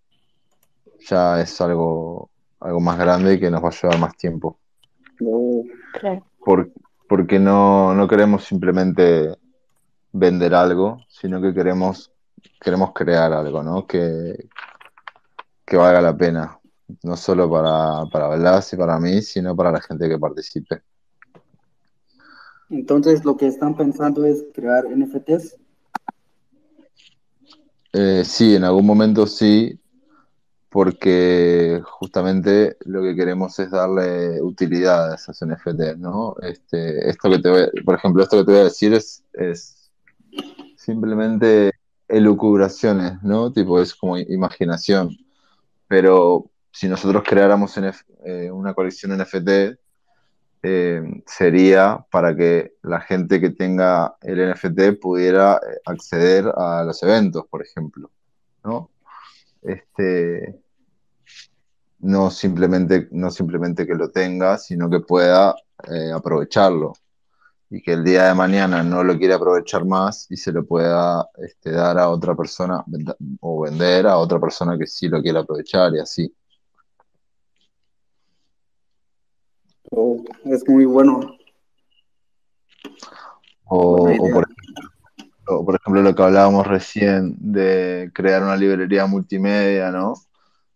ya 1.08 1.40
es 1.40 1.60
algo, 1.60 2.30
algo 2.60 2.78
más 2.78 2.96
grande 3.00 3.34
y 3.34 3.40
que 3.40 3.50
nos 3.50 3.64
va 3.64 3.70
a 3.70 3.72
llevar 3.72 3.98
más 3.98 4.16
tiempo. 4.16 4.60
Claro. 5.94 6.24
Por- 6.38 6.70
porque 7.08 7.40
no, 7.40 7.92
no 7.96 8.06
queremos 8.06 8.44
simplemente 8.44 9.36
vender 10.12 10.54
algo, 10.54 11.04
sino 11.08 11.42
que 11.42 11.52
queremos, 11.52 12.12
queremos 12.60 12.92
crear 12.94 13.32
algo, 13.32 13.64
¿no? 13.64 13.88
Que, 13.88 14.48
que 15.66 15.76
valga 15.76 16.00
la 16.00 16.16
pena, 16.16 16.59
no 17.02 17.16
solo 17.16 17.50
para, 17.50 18.06
para 18.10 18.36
Blas 18.36 18.72
y 18.72 18.76
para 18.76 18.98
mí, 18.98 19.22
sino 19.22 19.54
para 19.56 19.72
la 19.72 19.80
gente 19.80 20.08
que 20.08 20.18
participe. 20.18 20.82
entonces 22.70 23.24
lo 23.24 23.36
que 23.36 23.46
están 23.48 23.76
pensando 23.76 24.24
es 24.24 24.44
crear 24.54 24.86
NFTs. 24.86 25.56
Eh, 27.92 28.22
sí, 28.24 28.54
en 28.54 28.64
algún 28.64 28.86
momento 28.86 29.26
sí, 29.26 29.78
porque 30.68 31.82
justamente 31.84 32.76
lo 32.84 33.02
que 33.02 33.16
queremos 33.16 33.58
es 33.58 33.72
darle 33.72 34.40
utilidad 34.40 35.12
a 35.12 35.14
esas 35.16 35.42
NFTs, 35.42 35.98
¿no? 35.98 36.36
Este, 36.42 37.10
esto 37.10 37.28
que 37.28 37.40
te 37.40 37.50
voy- 37.50 37.82
por 37.84 37.96
ejemplo, 37.96 38.22
esto 38.22 38.38
que 38.38 38.44
te 38.44 38.52
voy 38.52 38.60
a 38.60 38.64
decir 38.64 38.94
es, 38.94 39.24
es 39.32 39.90
simplemente 40.76 41.72
elucubraciones, 42.06 43.20
¿no? 43.22 43.52
Tipo, 43.52 43.80
es 43.80 43.94
como 43.94 44.16
imaginación. 44.18 45.10
Pero 45.88 46.50
si 46.72 46.88
nosotros 46.88 47.22
creáramos 47.26 47.76
eh, 48.24 48.50
una 48.50 48.74
colección 48.74 49.16
NFT, 49.16 49.78
eh, 50.62 51.02
sería 51.26 52.04
para 52.10 52.36
que 52.36 52.74
la 52.82 53.00
gente 53.00 53.40
que 53.40 53.50
tenga 53.50 54.16
el 54.20 54.52
NFT 54.52 55.00
pudiera 55.00 55.56
eh, 55.56 55.80
acceder 55.86 56.52
a 56.54 56.84
los 56.84 57.02
eventos, 57.02 57.46
por 57.48 57.62
ejemplo, 57.62 58.10
¿no? 58.64 58.90
Este, 59.62 60.60
no 61.98 62.30
simplemente, 62.30 63.08
no 63.10 63.30
simplemente 63.30 63.86
que 63.86 63.94
lo 63.94 64.10
tenga, 64.10 64.58
sino 64.58 64.88
que 64.88 65.00
pueda 65.00 65.54
aprovecharlo 66.14 66.92
y 67.70 67.80
que 67.80 67.92
el 67.92 68.04
día 68.04 68.26
de 68.26 68.34
mañana 68.34 68.82
no 68.82 69.04
lo 69.04 69.16
quiera 69.16 69.36
aprovechar 69.36 69.84
más 69.86 70.26
y 70.30 70.36
se 70.36 70.52
lo 70.52 70.66
pueda 70.66 71.28
este, 71.38 71.70
dar 71.70 71.98
a 71.98 72.10
otra 72.10 72.34
persona 72.34 72.84
o 73.40 73.62
vender 73.62 74.06
a 74.08 74.18
otra 74.18 74.40
persona 74.40 74.76
que 74.76 74.86
sí 74.86 75.08
lo 75.08 75.22
quiera 75.22 75.40
aprovechar 75.40 75.94
y 75.94 76.00
así. 76.00 76.34
Oh, 79.90 80.22
es 80.44 80.66
muy 80.68 80.84
bueno. 80.84 81.36
O, 83.64 83.96
por, 84.32 84.48
o 85.46 85.64
por 85.64 85.74
ejemplo 85.76 86.02
lo 86.02 86.14
que 86.14 86.22
hablábamos 86.22 86.66
recién 86.66 87.36
de 87.38 88.10
crear 88.14 88.42
una 88.42 88.56
librería 88.56 89.06
multimedia, 89.06 89.90
¿no? 89.90 90.14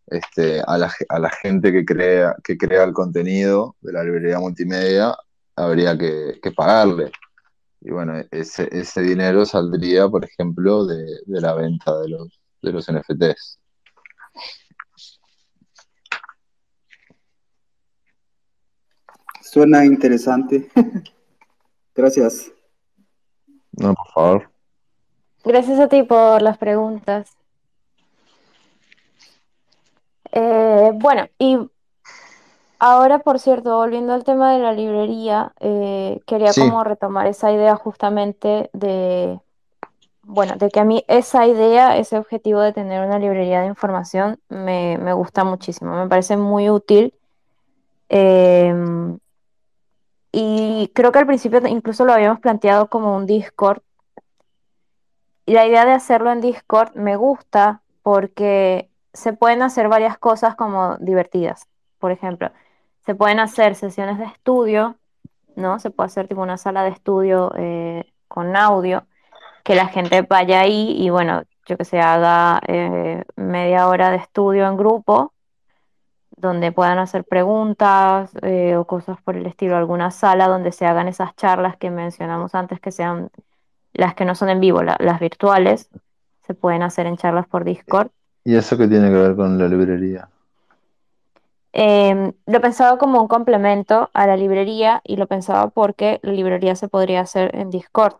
Este, 0.06 0.60
a 0.66 0.76
la, 0.78 0.92
a 1.08 1.18
la 1.18 1.30
gente 1.30 1.72
que 1.72 1.84
crea, 1.84 2.36
que 2.44 2.58
crea 2.58 2.84
el 2.84 2.92
contenido 2.92 3.76
de 3.80 3.92
la 3.92 4.04
librería 4.04 4.38
multimedia 4.38 5.16
habría 5.56 5.96
que, 5.96 6.38
que 6.42 6.52
pagarle. 6.52 7.10
Y 7.80 7.90
bueno, 7.90 8.14
ese, 8.30 8.68
ese 8.72 9.02
dinero 9.02 9.44
saldría, 9.46 10.08
por 10.08 10.24
ejemplo, 10.24 10.86
de, 10.86 11.04
de 11.26 11.40
la 11.40 11.54
venta 11.54 11.98
de 12.00 12.08
los, 12.08 12.40
de 12.62 12.72
los 12.72 12.90
NFTs. 12.90 13.58
Suena 19.54 19.84
interesante. 19.84 20.68
Gracias. 21.94 22.50
No, 23.70 23.94
por 23.94 24.08
favor. 24.12 24.50
Gracias 25.44 25.78
a 25.78 25.86
ti 25.88 26.02
por 26.02 26.42
las 26.42 26.58
preguntas. 26.58 27.30
Eh, 30.32 30.90
bueno, 30.96 31.28
y 31.38 31.56
ahora, 32.80 33.20
por 33.20 33.38
cierto, 33.38 33.76
volviendo 33.76 34.12
al 34.12 34.24
tema 34.24 34.52
de 34.52 34.58
la 34.58 34.72
librería, 34.72 35.52
eh, 35.60 36.20
quería 36.26 36.52
Sí. 36.52 36.60
como 36.60 36.82
retomar 36.82 37.28
esa 37.28 37.52
idea 37.52 37.76
justamente 37.76 38.70
de, 38.72 39.38
bueno, 40.24 40.56
de 40.56 40.68
que 40.68 40.80
a 40.80 40.84
mí 40.84 41.04
esa 41.06 41.46
idea, 41.46 41.96
ese 41.96 42.18
objetivo 42.18 42.58
de 42.58 42.72
tener 42.72 43.06
una 43.06 43.20
librería 43.20 43.60
de 43.60 43.68
información 43.68 44.40
me, 44.48 44.98
me 44.98 45.12
gusta 45.12 45.44
muchísimo, 45.44 45.94
me 45.94 46.08
parece 46.08 46.36
muy 46.36 46.70
útil. 46.70 47.14
Em, 48.08 49.20
y 50.34 50.90
creo 50.94 51.12
que 51.12 51.20
al 51.20 51.26
principio 51.26 51.60
incluso 51.66 52.04
lo 52.04 52.12
habíamos 52.12 52.40
planteado 52.40 52.88
como 52.88 53.16
un 53.16 53.26
Discord. 53.26 53.82
Y 55.46 55.52
la 55.52 55.66
idea 55.66 55.84
de 55.84 55.92
hacerlo 55.92 56.32
en 56.32 56.40
Discord 56.40 56.94
me 56.94 57.16
gusta 57.16 57.82
porque 58.02 58.90
se 59.12 59.32
pueden 59.32 59.62
hacer 59.62 59.88
varias 59.88 60.18
cosas 60.18 60.56
como 60.56 60.96
divertidas. 60.98 61.68
Por 61.98 62.10
ejemplo, 62.10 62.50
se 63.06 63.14
pueden 63.14 63.38
hacer 63.38 63.76
sesiones 63.76 64.18
de 64.18 64.24
estudio, 64.24 64.96
¿no? 65.56 65.78
Se 65.78 65.90
puede 65.90 66.06
hacer 66.06 66.26
tipo 66.26 66.42
una 66.42 66.56
sala 66.56 66.82
de 66.82 66.90
estudio 66.90 67.52
eh, 67.56 68.12
con 68.26 68.56
audio, 68.56 69.06
que 69.62 69.74
la 69.74 69.86
gente 69.86 70.22
vaya 70.22 70.60
ahí 70.60 70.96
y 70.98 71.10
bueno, 71.10 71.42
yo 71.66 71.76
que 71.76 71.84
sé, 71.84 72.00
haga 72.00 72.60
eh, 72.66 73.22
media 73.36 73.88
hora 73.88 74.10
de 74.10 74.16
estudio 74.16 74.66
en 74.66 74.76
grupo, 74.76 75.33
donde 76.36 76.72
puedan 76.72 76.98
hacer 76.98 77.24
preguntas 77.24 78.32
eh, 78.42 78.76
o 78.76 78.86
cosas 78.86 79.20
por 79.22 79.36
el 79.36 79.46
estilo, 79.46 79.76
alguna 79.76 80.10
sala 80.10 80.48
donde 80.48 80.72
se 80.72 80.86
hagan 80.86 81.08
esas 81.08 81.34
charlas 81.36 81.76
que 81.76 81.90
mencionamos 81.90 82.54
antes, 82.54 82.80
que 82.80 82.92
sean 82.92 83.30
las 83.92 84.14
que 84.14 84.24
no 84.24 84.34
son 84.34 84.50
en 84.50 84.60
vivo, 84.60 84.82
la- 84.82 84.96
las 85.00 85.20
virtuales, 85.20 85.90
se 86.46 86.54
pueden 86.54 86.82
hacer 86.82 87.06
en 87.06 87.16
charlas 87.16 87.46
por 87.48 87.64
Discord. 87.64 88.10
¿Y 88.44 88.54
eso 88.56 88.76
qué 88.76 88.86
tiene 88.88 89.08
que 89.08 89.16
ver 89.16 89.36
con 89.36 89.58
la 89.58 89.68
librería? 89.68 90.28
Eh, 91.72 92.32
lo 92.46 92.60
pensaba 92.60 92.98
como 92.98 93.20
un 93.20 93.28
complemento 93.28 94.10
a 94.14 94.26
la 94.26 94.36
librería 94.36 95.00
y 95.04 95.16
lo 95.16 95.26
pensaba 95.26 95.70
porque 95.70 96.20
la 96.22 96.32
librería 96.32 96.76
se 96.76 96.88
podría 96.88 97.20
hacer 97.20 97.54
en 97.56 97.70
Discord. 97.70 98.14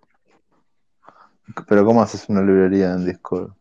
Pero 1.69 1.85
¿cómo 1.85 2.03
haces 2.03 2.29
una 2.29 2.43
librería 2.43 2.93
en 2.93 3.05
Discord? 3.05 3.53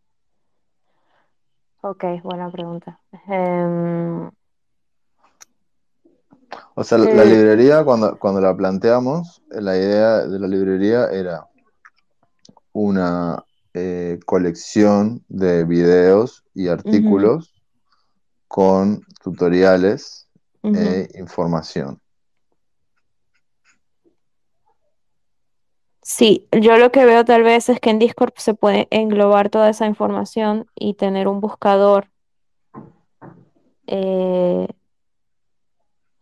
Ok, 1.81 2.03
buena 2.23 2.49
pregunta. 2.51 2.99
Em, 3.27 4.31
O 6.75 6.83
sea, 6.83 6.97
la 6.97 7.23
librería, 7.23 7.83
cuando, 7.83 8.17
cuando 8.17 8.41
la 8.41 8.55
planteamos, 8.55 9.41
la 9.49 9.77
idea 9.77 10.25
de 10.25 10.39
la 10.39 10.47
librería 10.47 11.07
era 11.11 11.47
una 12.71 13.43
eh, 13.73 14.19
colección 14.25 15.23
de 15.29 15.63
videos 15.65 16.43
y 16.53 16.67
artículos 16.67 17.53
con 18.47 19.01
tutoriales 19.23 20.27
e 20.63 21.09
información. 21.15 21.99
Sí, 26.03 26.47
yo 26.51 26.77
lo 26.77 26.91
que 26.91 27.05
veo 27.05 27.23
tal 27.23 27.43
vez 27.43 27.69
es 27.69 27.79
que 27.79 27.89
en 27.89 27.97
Discord 27.97 28.33
se 28.35 28.53
puede 28.53 28.87
englobar 28.91 29.49
toda 29.49 29.69
esa 29.69 29.85
información 29.87 30.67
y 30.75 30.95
tener 30.95 31.27
un 31.27 31.39
buscador, 31.39 32.09
eh, 33.87 34.67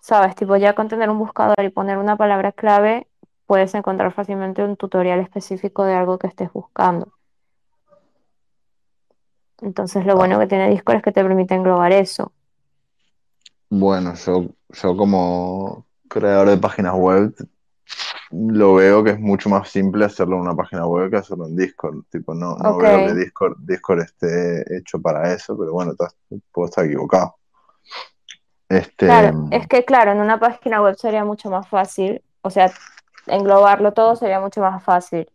sabes, 0.02 0.36
tipo 0.36 0.57
ya 0.57 0.76
con 0.76 0.90
tener 0.90 1.10
un 1.10 1.19
buscador 1.19 1.64
y 1.64 1.69
poner 1.69 1.98
una 1.98 2.18
palabra 2.18 2.52
clave, 2.52 3.07
puedes 3.45 3.73
encontrar 3.76 4.11
fácilmente 4.11 4.64
un 4.64 4.76
tutorial 4.76 5.19
específico 5.19 5.86
de 5.86 5.94
algo 5.94 6.18
que 6.18 6.28
estés 6.28 6.52
buscando. 6.52 7.14
Entonces 9.61 10.06
lo 10.06 10.15
bueno 10.15 10.40
que 10.40 10.48
tiene 10.48 10.69
Discord 10.69 10.98
es 10.98 11.03
que 11.03 11.11
te 11.11 11.23
permite 11.23 11.53
englobar 11.53 11.91
eso. 11.94 12.34
Bueno, 13.69 14.15
yo, 14.15 14.48
yo 14.69 14.98
como 14.98 15.86
creador 16.10 16.49
de 16.49 16.57
páginas 16.57 16.95
web 16.95 17.34
lo 18.32 18.76
veo 18.76 19.03
que 19.03 19.11
es 19.11 19.19
mucho 19.19 19.49
más 19.49 19.69
simple 19.69 20.06
hacerlo 20.06 20.38
en 20.38 20.41
una 20.41 20.56
página 20.56 20.88
web 20.88 21.11
que 21.11 21.18
hacerlo 21.18 21.45
en 21.45 21.56
Discord. 21.56 22.03
Tipo, 22.10 22.34
no, 22.34 22.56
no 22.56 22.78
veo 22.78 23.06
que 23.06 23.14
Discord, 23.14 23.57
Discord 23.60 24.02
esté 24.02 24.78
hecho 24.78 24.99
para 24.99 25.32
eso, 25.34 25.57
pero 25.57 25.73
bueno, 25.73 25.94
puedo 26.52 26.68
estar 26.68 26.86
equivocado. 26.86 27.36
Este, 28.72 29.06
Claro, 29.06 29.49
es 29.52 29.68
que 29.68 29.84
claro, 29.84 30.11
en 30.14 30.22
una 30.22 30.39
página 30.39 30.81
web 30.81 30.95
sería 30.95 31.26
mucho 31.26 31.49
más 31.49 31.68
fácil, 31.68 32.23
o 32.41 32.49
sea, 32.49 32.72
englobarlo 33.27 33.91
todo 33.91 34.15
sería 34.15 34.39
mucho 34.39 34.61
más 34.61 34.81
fácil 34.81 35.30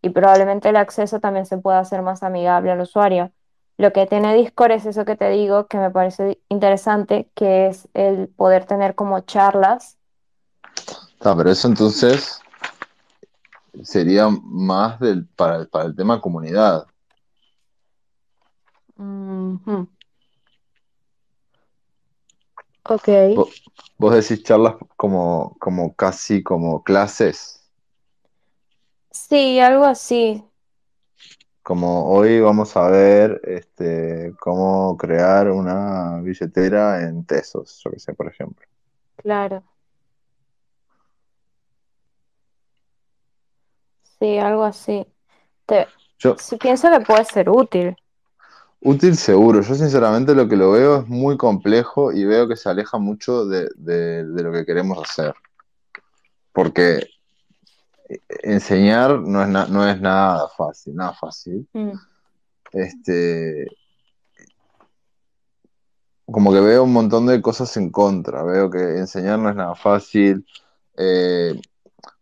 y 0.00 0.08
probablemente 0.08 0.70
el 0.70 0.76
acceso 0.76 1.20
también 1.20 1.44
se 1.44 1.58
pueda 1.58 1.78
hacer 1.80 2.00
más 2.00 2.22
amigable 2.22 2.70
al 2.70 2.80
usuario. 2.80 3.32
Lo 3.76 3.92
que 3.92 4.06
tiene 4.06 4.34
Discord 4.34 4.72
es 4.72 4.86
eso 4.86 5.04
que 5.04 5.14
te 5.14 5.28
digo, 5.28 5.66
que 5.66 5.76
me 5.76 5.90
parece 5.90 6.40
interesante, 6.48 7.30
que 7.34 7.66
es 7.66 7.86
el 7.92 8.28
poder 8.28 8.64
tener 8.64 8.94
como 8.94 9.20
charlas. 9.20 9.98
Ah, 11.20 11.34
pero 11.36 11.50
eso 11.50 11.68
entonces 11.68 12.40
sería 13.82 14.28
más 14.42 14.98
del, 15.00 15.26
para, 15.26 15.66
para 15.66 15.84
el 15.84 15.94
tema 15.94 16.18
comunidad. 16.20 16.86
Ujú. 18.96 19.88
Ok. 22.90 23.08
Vos, 23.34 23.48
vos 23.98 24.14
decís 24.14 24.42
charlas 24.44 24.74
como, 24.96 25.56
como 25.58 25.94
casi 25.94 26.42
como 26.42 26.82
clases, 26.82 27.70
Sí, 29.12 29.60
algo 29.60 29.84
así, 29.84 30.44
como 31.62 32.06
hoy 32.10 32.40
vamos 32.40 32.76
a 32.76 32.88
ver 32.88 33.40
este, 33.44 34.34
cómo 34.40 34.96
crear 34.96 35.50
una 35.50 36.20
billetera 36.22 37.02
en 37.02 37.24
Tesos, 37.26 37.80
yo 37.84 37.90
que 37.92 37.98
sé, 38.00 38.14
por 38.14 38.28
ejemplo. 38.28 38.66
claro. 39.16 39.64
Sí, 44.18 44.38
algo 44.38 44.64
así. 44.64 45.06
Te, 45.66 45.88
Yo, 46.18 46.36
sí 46.36 46.56
pienso 46.58 46.90
que 46.90 47.00
puede 47.00 47.24
ser 47.24 47.50
útil. 47.50 47.96
Útil 48.82 49.16
seguro, 49.16 49.60
yo 49.62 49.74
sinceramente 49.74 50.34
lo 50.34 50.48
que 50.48 50.56
lo 50.56 50.72
veo 50.72 51.00
es 51.00 51.08
muy 51.08 51.36
complejo 51.36 52.12
y 52.12 52.24
veo 52.24 52.48
que 52.48 52.56
se 52.56 52.68
aleja 52.68 52.98
mucho 52.98 53.44
de, 53.46 53.68
de- 53.76 54.24
de 54.24 54.42
lo 54.42 54.52
que 54.52 54.64
queremos 54.64 54.98
hacer. 55.02 55.34
Porque 56.52 57.06
enseñar 58.42 59.20
no 59.20 59.42
es, 59.42 59.48
na- 59.48 59.66
no 59.66 59.88
es 59.88 60.00
nada 60.00 60.48
fácil, 60.56 60.94
nada 60.96 61.12
fácil. 61.14 61.66
Mm, 61.72 61.92
Este, 62.72 63.66
como 66.26 66.52
que 66.52 66.60
veo 66.60 66.84
un 66.84 66.92
montón 66.92 67.26
de 67.26 67.42
cosas 67.42 67.76
en 67.76 67.90
contra. 67.90 68.42
Veo 68.44 68.70
que 68.70 68.78
enseñar 68.98 69.38
no 69.38 69.50
es 69.50 69.56
nada 69.56 69.74
fácil. 69.74 70.44
eh, 70.96 71.58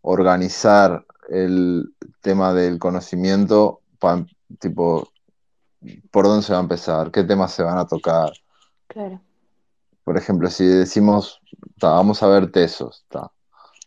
organizar 0.01 1.05
el 1.29 1.93
tema 2.21 2.53
del 2.53 2.79
conocimiento, 2.79 3.81
pa- 3.99 4.25
tipo, 4.59 5.09
por 6.11 6.25
dónde 6.25 6.43
se 6.45 6.53
va 6.53 6.59
a 6.59 6.61
empezar, 6.63 7.11
qué 7.11 7.23
temas 7.23 7.53
se 7.53 7.63
van 7.63 7.77
a 7.77 7.87
tocar. 7.87 8.31
claro, 8.87 9.21
Por 10.03 10.17
ejemplo, 10.17 10.49
si 10.49 10.65
decimos, 10.65 11.39
ta, 11.79 11.91
vamos 11.91 12.23
a 12.23 12.27
ver 12.27 12.51
tesos, 12.51 13.05
ta, 13.09 13.31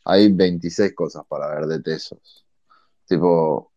hay 0.05 0.33
26 0.33 0.95
cosas 0.95 1.25
para 1.29 1.49
ver 1.55 1.67
de 1.67 1.83
tesos. 1.83 2.47
Tipo, 3.07 3.73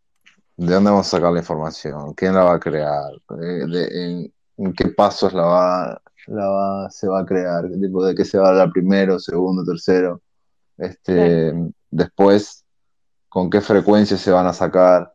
¿de 0.58 0.74
dónde 0.74 0.92
vamos 0.92 1.08
a 1.08 1.12
sacar 1.18 1.34
la 1.34 1.40
información? 1.40 2.14
¿Quién 2.16 2.36
la 2.36 2.44
va 2.46 2.56
a 2.56 2.60
crear? 2.62 3.12
De- 3.30 4.06
en, 4.06 4.34
en 4.58 4.74
qué 4.74 4.90
pasos 4.90 5.34
la 5.34 5.44
va, 5.46 6.02
la 6.28 6.48
va- 6.50 6.90
se 6.92 7.08
va 7.08 7.22
a 7.22 7.26
crear? 7.28 7.70
¿Qué 7.70 7.78
tipo 7.78 8.06
de 8.06 8.16
qué 8.16 8.26
se 8.26 8.38
va 8.40 8.48
a 8.48 8.50
hablar 8.52 8.72
primero, 8.72 9.20
segundo, 9.20 9.64
tercero? 9.66 10.22
Este, 10.78 11.54
después, 11.92 12.66
¿con 13.30 13.50
qué 13.50 13.62
frecuencia 13.62 14.18
se 14.18 14.32
van 14.32 14.48
a 14.48 14.54
sacar 14.54 15.14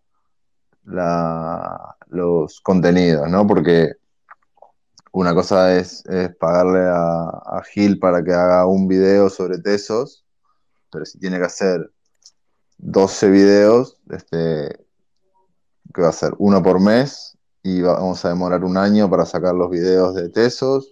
la- 0.85 1.97
los 2.11 2.61
contenidos, 2.61 3.29
¿no? 3.29 3.47
Porque 3.47 3.93
una 5.13 5.35
cosa 5.35 5.77
es, 5.77 6.05
es 6.07 6.35
pagarle 6.37 6.81
a, 6.81 7.23
a 7.29 7.63
Gil 7.73 7.99
para 7.99 8.23
que 8.23 8.33
haga 8.33 8.67
un 8.67 8.87
video 8.87 9.29
sobre 9.29 9.59
tesos, 9.59 10.25
pero 10.91 11.05
si 11.05 11.19
tiene 11.19 11.39
que 11.39 11.47
hacer 11.47 11.91
12 12.79 13.29
videos, 13.31 13.99
este, 14.11 14.87
que 15.93 16.03
va 16.03 16.09
a 16.09 16.13
ser 16.13 16.33
uno 16.39 16.63
por 16.63 16.81
mes 16.81 17.37
y 17.63 17.81
va- 17.83 17.95
vamos 17.95 18.25
a 18.25 18.29
demorar 18.29 18.65
un 18.65 18.77
año 18.77 19.11
para 19.11 19.27
sacar 19.27 19.55
los 19.55 19.71
videos 19.71 20.15
de 20.15 20.29
tesos, 20.29 20.89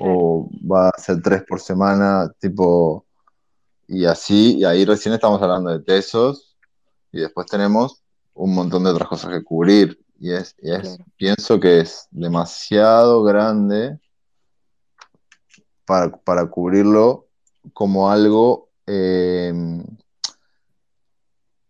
o 0.00 0.48
va 0.70 0.90
a 0.90 0.98
ser 1.00 1.20
tres 1.22 1.42
por 1.42 1.60
semana, 1.60 2.32
tipo, 2.38 3.04
y 3.88 4.04
así, 4.04 4.58
y 4.58 4.64
ahí 4.64 4.84
recién 4.84 5.14
estamos 5.14 5.42
hablando 5.42 5.70
de 5.70 5.80
tesos, 5.80 6.56
y 7.10 7.20
después 7.20 7.46
tenemos 7.48 8.02
un 8.34 8.54
montón 8.54 8.84
de 8.84 8.90
otras 8.90 9.08
cosas 9.08 9.30
que 9.32 9.42
cubrir, 9.42 9.98
y 10.18 10.32
es, 10.32 10.54
y 10.58 10.72
es- 10.72 10.80
Claro. 10.96 11.04
pienso 11.16 11.60
que 11.60 11.80
es 11.80 12.06
demasiado 12.10 13.22
grande 13.22 13.98
para, 15.86 16.10
para 16.16 16.46
cubrirlo 16.46 17.26
como 17.72 18.10
algo 18.10 18.68
eh, 18.86 19.52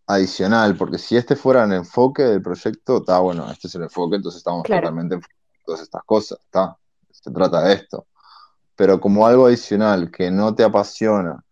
adicional, 0.06 0.76
porque 0.76 0.98
si 0.98 1.16
este 1.16 1.36
fuera 1.36 1.64
el 1.64 1.72
enfoque 1.72 2.22
del 2.22 2.42
proyecto, 2.42 2.98
está 2.98 3.18
bueno, 3.18 3.50
este 3.50 3.68
es 3.68 3.74
el 3.74 3.82
enfoque, 3.82 4.16
entonces 4.16 4.38
estamos 4.38 4.62
Claro. 4.64 4.82
totalmente 4.82 5.16
en 5.16 5.20
todas 5.64 5.82
estas 5.82 6.02
cosas, 6.04 6.38
está, 6.44 6.76
se 7.10 7.30
trata 7.30 7.62
de 7.62 7.74
esto. 7.74 8.06
Pero 8.74 9.00
como 9.00 9.26
algo 9.26 9.46
adicional 9.46 10.10
que 10.10 10.30
no 10.30 10.54
te 10.54 10.62
apasiona, 10.64 11.44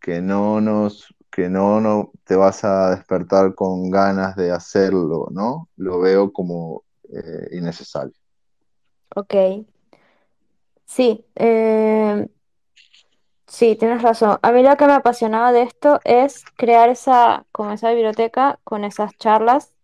que 0.00 0.20
no 0.22 0.60
nos, 0.60 1.12
que 1.38 1.48
no, 1.50 1.80
no 1.80 2.12
te 2.24 2.36
vas 2.36 2.64
a 2.64 2.90
despertar 2.96 3.54
con 3.54 3.90
ganas 3.90 4.36
de 4.36 4.50
hacerlo, 4.52 5.28
¿no? 5.32 5.68
Lo 5.76 6.00
veo 6.00 6.32
como 6.32 6.84
eh, 7.12 7.48
innecesario. 7.56 8.12
ok. 9.16 9.34
Sí, 10.86 11.24
eh, 11.36 12.26
sí, 13.46 13.76
tienes 13.76 14.02
razón. 14.02 14.38
A 14.42 14.52
mí 14.52 14.62
lo 14.62 14.76
que 14.76 14.86
me 14.86 14.92
apasionaba 14.94 15.52
de 15.52 15.62
esto 15.62 16.00
es 16.04 16.44
crear 16.56 16.88
esa, 16.90 17.46
como 17.52 17.72
esa 17.72 17.90
biblioteca 17.90 18.60
con 18.64 18.84
esas 18.84 19.16
charlas, 19.18 19.74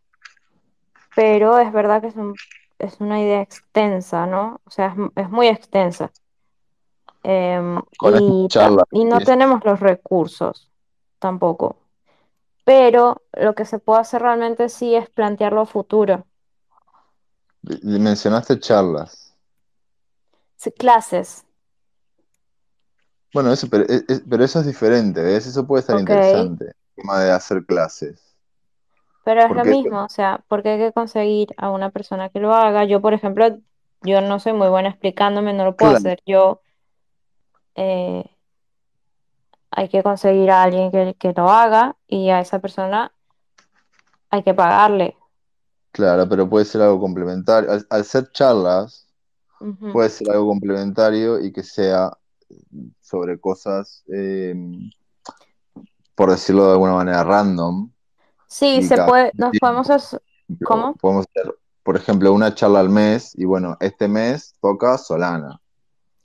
pero 1.15 1.59
es 1.59 1.73
verdad 1.73 2.01
que 2.03 2.09
es 2.09 2.17
un- 2.17 2.35
es 2.79 3.01
una 3.01 3.21
idea 3.23 3.41
extensa, 3.43 4.27
¿no? 4.27 4.61
O 4.67 4.71
sea, 4.71 4.89
es, 5.17 5.25
es 5.25 5.31
muy 5.31 5.49
extensa. 5.49 6.13
Em, 7.23 7.81
y, 8.01 8.49
y 8.93 9.05
no 9.05 9.23
tenemos 9.23 9.65
los 9.65 9.81
recursos 9.81 10.71
tampoco. 11.25 11.79
Pero 12.65 13.23
lo 13.35 13.55
que 13.57 13.65
se 13.67 13.79
puede 13.81 14.01
hacer 14.03 14.23
realmente 14.23 14.69
sí 14.71 14.95
es 14.97 15.11
plantearlo 15.11 15.63
a 15.63 15.67
futuro. 15.67 16.27
Mencionaste 18.05 18.59
charlas. 18.59 19.37
Sí, 20.57 20.73
clases, 20.73 21.45
Bueno, 23.33 23.53
eso, 23.53 23.69
pero, 23.69 23.85
es- 23.85 24.05
es- 24.09 24.23
pero 24.29 24.45
eso 24.45 24.61
es 24.61 24.67
diferente, 24.67 25.23
¿ves? 25.23 25.47
Eso 25.47 25.67
puede 25.67 25.81
estar 25.81 25.99
interesante, 25.99 26.67
el 26.67 26.75
tema 27.03 27.21
de 27.21 27.33
hacer 27.33 27.65
clases. 27.67 28.35
pero 29.23 29.43
es 29.43 29.55
lo 29.55 29.65
mismo, 29.65 30.05
o 30.05 30.09
sea, 30.09 30.45
porque 30.49 30.71
hay 30.71 30.79
que 30.79 30.93
conseguir 30.93 31.49
a 31.57 31.71
una 31.71 31.91
persona 31.91 32.29
que 32.31 32.41
lo 32.41 32.53
haga. 32.55 32.85
Yo, 32.85 33.01
por 33.01 33.15
ejemplo, 33.15 33.59
yo 34.03 34.21
no 34.21 34.39
soy 34.41 34.53
muy 34.53 34.69
buena 34.69 34.91
explicándome, 34.91 35.53
no 35.55 35.65
lo 35.65 35.77
puedo 35.77 35.91
Claro. 35.91 35.93
hacer. 35.93 36.21
Yo, 36.27 36.61
eh, 37.75 38.25
hay 39.77 39.89
que 39.89 40.03
conseguir 40.03 40.51
a 40.51 40.63
alguien 40.63 40.91
que, 40.93 41.15
que 41.19 41.33
lo 41.37 41.51
haga 41.51 41.97
y 42.09 42.31
a 42.31 42.41
esa 42.41 42.61
persona 42.61 43.13
hay 44.31 44.43
que 44.43 44.53
pagarle. 44.55 45.17
Claro, 45.93 46.29
pero 46.29 46.49
puede 46.49 46.65
ser 46.65 46.83
algo 46.83 47.01
complementario. 47.01 47.71
Al, 47.71 47.87
al 47.89 48.05
ser 48.05 48.31
charlas, 48.33 49.09
puede 49.93 50.09
ser 50.11 50.31
algo 50.31 50.49
complementario 50.49 51.41
y 51.41 51.53
que 51.53 51.63
sea 51.63 52.13
sobre 53.01 53.41
cosas, 53.41 54.05
eh, 54.09 54.55
por 56.15 56.31
decirlo 56.31 56.67
de 56.67 56.73
alguna 56.73 56.95
manera, 56.95 57.25
random. 57.25 57.91
Sí, 58.47 58.83
se 58.83 58.99
puede, 58.99 59.33
nos 59.37 59.51
tiempo. 59.51 59.59
podemos 59.59 59.91
hacer, 59.91 60.23
¿Cómo? 60.63 61.01
Podemos 61.01 61.27
hacer, 61.29 61.55
por 61.83 61.97
ejemplo, 61.97 62.33
una 62.33 62.55
charla 62.55 62.81
al 62.81 62.91
mes 62.91 63.33
y 63.37 63.45
bueno, 63.45 63.77
este 63.81 64.09
mes 64.09 64.55
toca 64.61 64.99
Solana. 64.99 65.61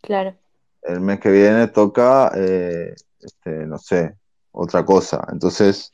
claro, 0.01 0.38
El 0.81 0.99
mes 1.01 1.19
que 1.21 1.31
viene 1.31 1.67
toca, 1.67 2.31
eh, 2.35 2.93
este, 3.22 3.66
no 3.66 3.78
sé, 3.78 4.16
otra 4.52 4.86
cosa. 4.86 5.26
Entonces, 5.32 5.91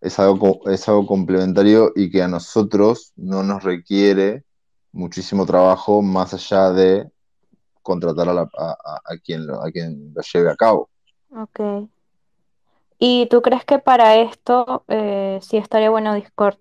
es 0.00 0.18
algo, 0.18 0.60
es 0.70 0.88
algo 0.88 1.06
complementario 1.06 1.92
y 1.96 2.10
que 2.10 2.22
a 2.22 2.28
nosotros 2.28 3.12
no 3.16 3.42
nos 3.42 3.62
requiere 3.64 4.44
muchísimo 4.92 5.46
trabajo 5.46 6.02
más 6.02 6.34
allá 6.34 6.70
de 6.72 7.10
contratar 7.82 8.28
a, 8.30 8.34
la- 8.34 8.50
a 8.58 9.18
quien 9.24 9.46
lo, 9.46 9.62
a 9.64 9.70
quien 9.70 10.12
lo 10.14 10.22
lleve 10.22 10.50
a 10.50 10.56
cabo. 10.56 10.90
ok. 11.30 11.88
¿Y 12.98 13.26
tú 13.28 13.42
crees 13.42 13.64
que 13.64 13.78
para 13.78 14.16
esto 14.16 14.84
eh, 14.88 15.38
sí 15.42 15.56
estaría 15.58 15.90
bueno 15.90 16.14
Discord? 16.14 16.56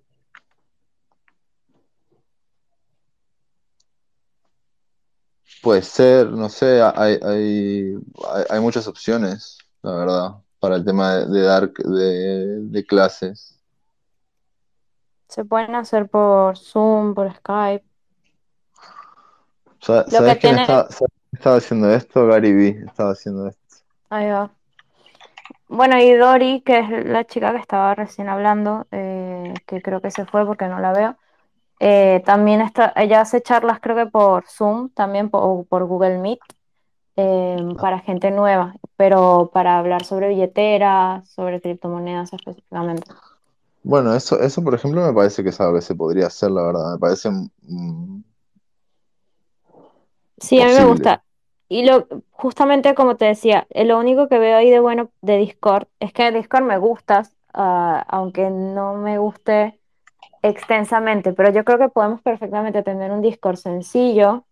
Puede 5.61 5.81
ser, 5.84 6.30
no 6.31 6.49
sé, 6.49 6.81
hay, 6.81 7.18
hay, 7.23 7.95
hay, 8.34 8.44
hay 8.49 8.60
muchas 8.60 8.88
opciones, 8.88 9.57
la 9.84 9.91
verdad, 9.95 10.31
para 10.60 10.76
el 10.77 10.85
tema 10.85 11.15
de, 11.15 11.26
de 11.27 11.41
dar 11.41 11.72
de, 11.72 12.60
de 12.61 12.85
clases. 12.85 13.60
Se 15.27 15.45
pueden 15.45 15.76
hacer 15.76 16.10
por 16.10 16.57
Zoom, 16.57 17.14
por 17.14 17.34
Skype. 17.35 17.85
Sa- 19.80 20.03
Lo 20.05 20.10
¿Sabes 20.11 20.35
que 20.35 20.39
quién 20.39 20.55
tiene- 20.55 20.68
sabes 20.68 21.01
estaba 21.31 21.55
haciendo 21.57 21.91
esto? 21.91 22.27
Gary 22.27 22.53
Vee 22.53 22.84
estaba 22.85 23.11
haciendo 23.11 23.47
esto. 23.47 23.61
Ahí 24.10 24.30
va. 24.30 24.51
Bueno, 25.68 25.97
y 25.99 26.14
Dori, 26.14 26.61
que 26.61 26.80
es 26.80 27.05
la 27.05 27.26
chica 27.26 27.51
que 27.51 27.57
estaba 27.57 27.95
recién 27.95 28.30
hablando, 28.30 28.85
eh, 28.91 29.53
que 29.65 29.81
creo 29.81 30.01
que 30.01 30.11
se 30.11 30.26
fue 30.26 30.45
porque 30.45 30.68
no 30.68 30.80
la 30.80 30.93
veo, 30.93 31.18
eh, 31.80 32.22
también 32.26 32.61
está, 32.61 32.93
ella 32.95 33.22
hace 33.22 33.41
charlas 33.41 33.80
creo 33.81 33.95
que 33.95 34.05
por 34.05 34.45
Zoom, 34.47 34.89
también 34.89 35.30
por, 35.30 35.41
o 35.43 35.64
por 35.64 35.85
Google 35.85 36.19
Meet, 36.19 36.39
eh, 37.15 37.57
para 37.80 37.99
gente 37.99 38.31
nueva, 38.31 38.76
pero 38.98 39.52
para 39.53 39.77
hablar 39.77 40.03
sobre 40.06 40.30
billeteras, 40.30 41.27
sobre 41.30 41.61
criptomonedas 41.61 42.34
específicamente. 42.34 43.11
Bueno, 43.84 44.15
eso, 44.15 44.40
eso 44.40 44.64
por 44.64 44.73
ejemplo 44.73 45.06
me 45.06 45.14
parece 45.14 45.44
que 45.44 45.49
es 45.49 45.60
algo 45.60 45.76
que 45.76 45.81
se 45.81 45.95
podría 45.95 46.27
hacer, 46.27 46.52
la 46.52 46.64
verdad. 46.64 46.94
Me 46.94 46.99
parece 46.99 47.30
mm, 47.30 48.22
Sí, 50.38 50.60
a 50.61 50.68
mí 50.68 50.73
me 50.73 50.85
gusta. 50.85 51.23
y 51.69 51.85
lo, 51.85 52.07
justamente 52.31 52.95
como 52.95 53.15
te 53.15 53.26
decía, 53.26 53.65
eh, 53.69 53.85
lo 53.85 53.98
único 53.99 54.27
que 54.27 54.40
veo 54.40 54.57
ahí 54.57 54.69
de 54.69 54.80
bueno 54.80 55.10
de 55.22 55.38
Discord 55.38 55.88
es 55.99 56.14
que 56.14 56.31
Discord 56.31 56.64
me 56.65 56.77
gusta, 56.77 57.23
ah, 57.53 58.06
aunque 58.10 58.49
no 58.49 58.95
me 58.95 59.18
guste 59.18 59.80
extensamente, 60.44 61.34
pero 61.34 61.52
yo 61.52 61.64
creo 61.65 61.80
que 61.80 61.90
podemos 61.90 62.22
perfectamente 62.22 62.84
tener 62.84 63.11
un 63.11 63.22
Discord 63.22 63.57
sencillo. 63.57 64.45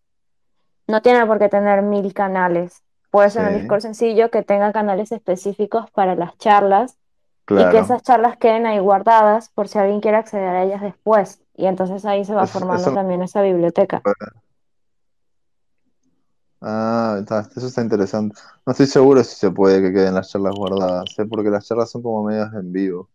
No 0.91 1.01
tiene 1.01 1.25
por 1.25 1.39
qué 1.39 1.49
tener 1.49 1.81
mil 1.83 2.13
canales. 2.13 2.83
Puede 3.11 3.29
ser 3.31 3.45
un 3.45 3.53
Discord 3.53 3.81
sencillo 3.81 4.31
que 4.31 4.43
tenga 4.43 4.71
canales 4.73 5.11
específicos 5.11 5.89
para 5.91 6.15
las 6.15 6.37
charlas 6.37 6.97
y 7.53 7.69
que 7.69 7.79
claro. 7.79 7.79
esas 7.79 8.03
charlas 8.03 8.37
queden 8.37 8.65
ahí 8.67 8.79
guardadas 8.79 9.49
por 9.49 9.67
si 9.69 9.79
alguien 9.79 10.01
quiere 10.01 10.17
acceder 10.17 10.49
a 10.49 10.63
ellas 10.63 10.81
después. 10.81 11.43
Y 11.55 11.67
entonces 11.67 12.05
ahí 12.05 12.25
se 12.25 12.35
va 12.35 12.47
Eso, 12.47 12.47
formando 12.47 12.91
eso, 12.91 12.91
también 12.93 13.23
esa 13.23 13.41
biblioteca. 13.41 14.05
ah, 16.61 17.17
está- 17.19 17.49
eso 17.55 17.67
está 17.67 17.81
interesante. 17.81 18.35
No 18.65 18.71
estoy 18.71 18.87
seguro 18.87 19.23
si 19.23 19.35
se 19.35 19.51
puede 19.51 19.81
que 19.81 19.93
queden 19.93 20.15
las 20.15 20.29
charlas 20.31 20.53
guardadas, 20.53 21.17
¿eh? 21.19 21.25
Porque 21.25 21.49
las 21.49 21.65
charlas 21.67 21.91
son 21.91 22.01
como 22.03 22.23
medias 22.23 22.53
en 22.53 22.71
vivo. 22.71 23.09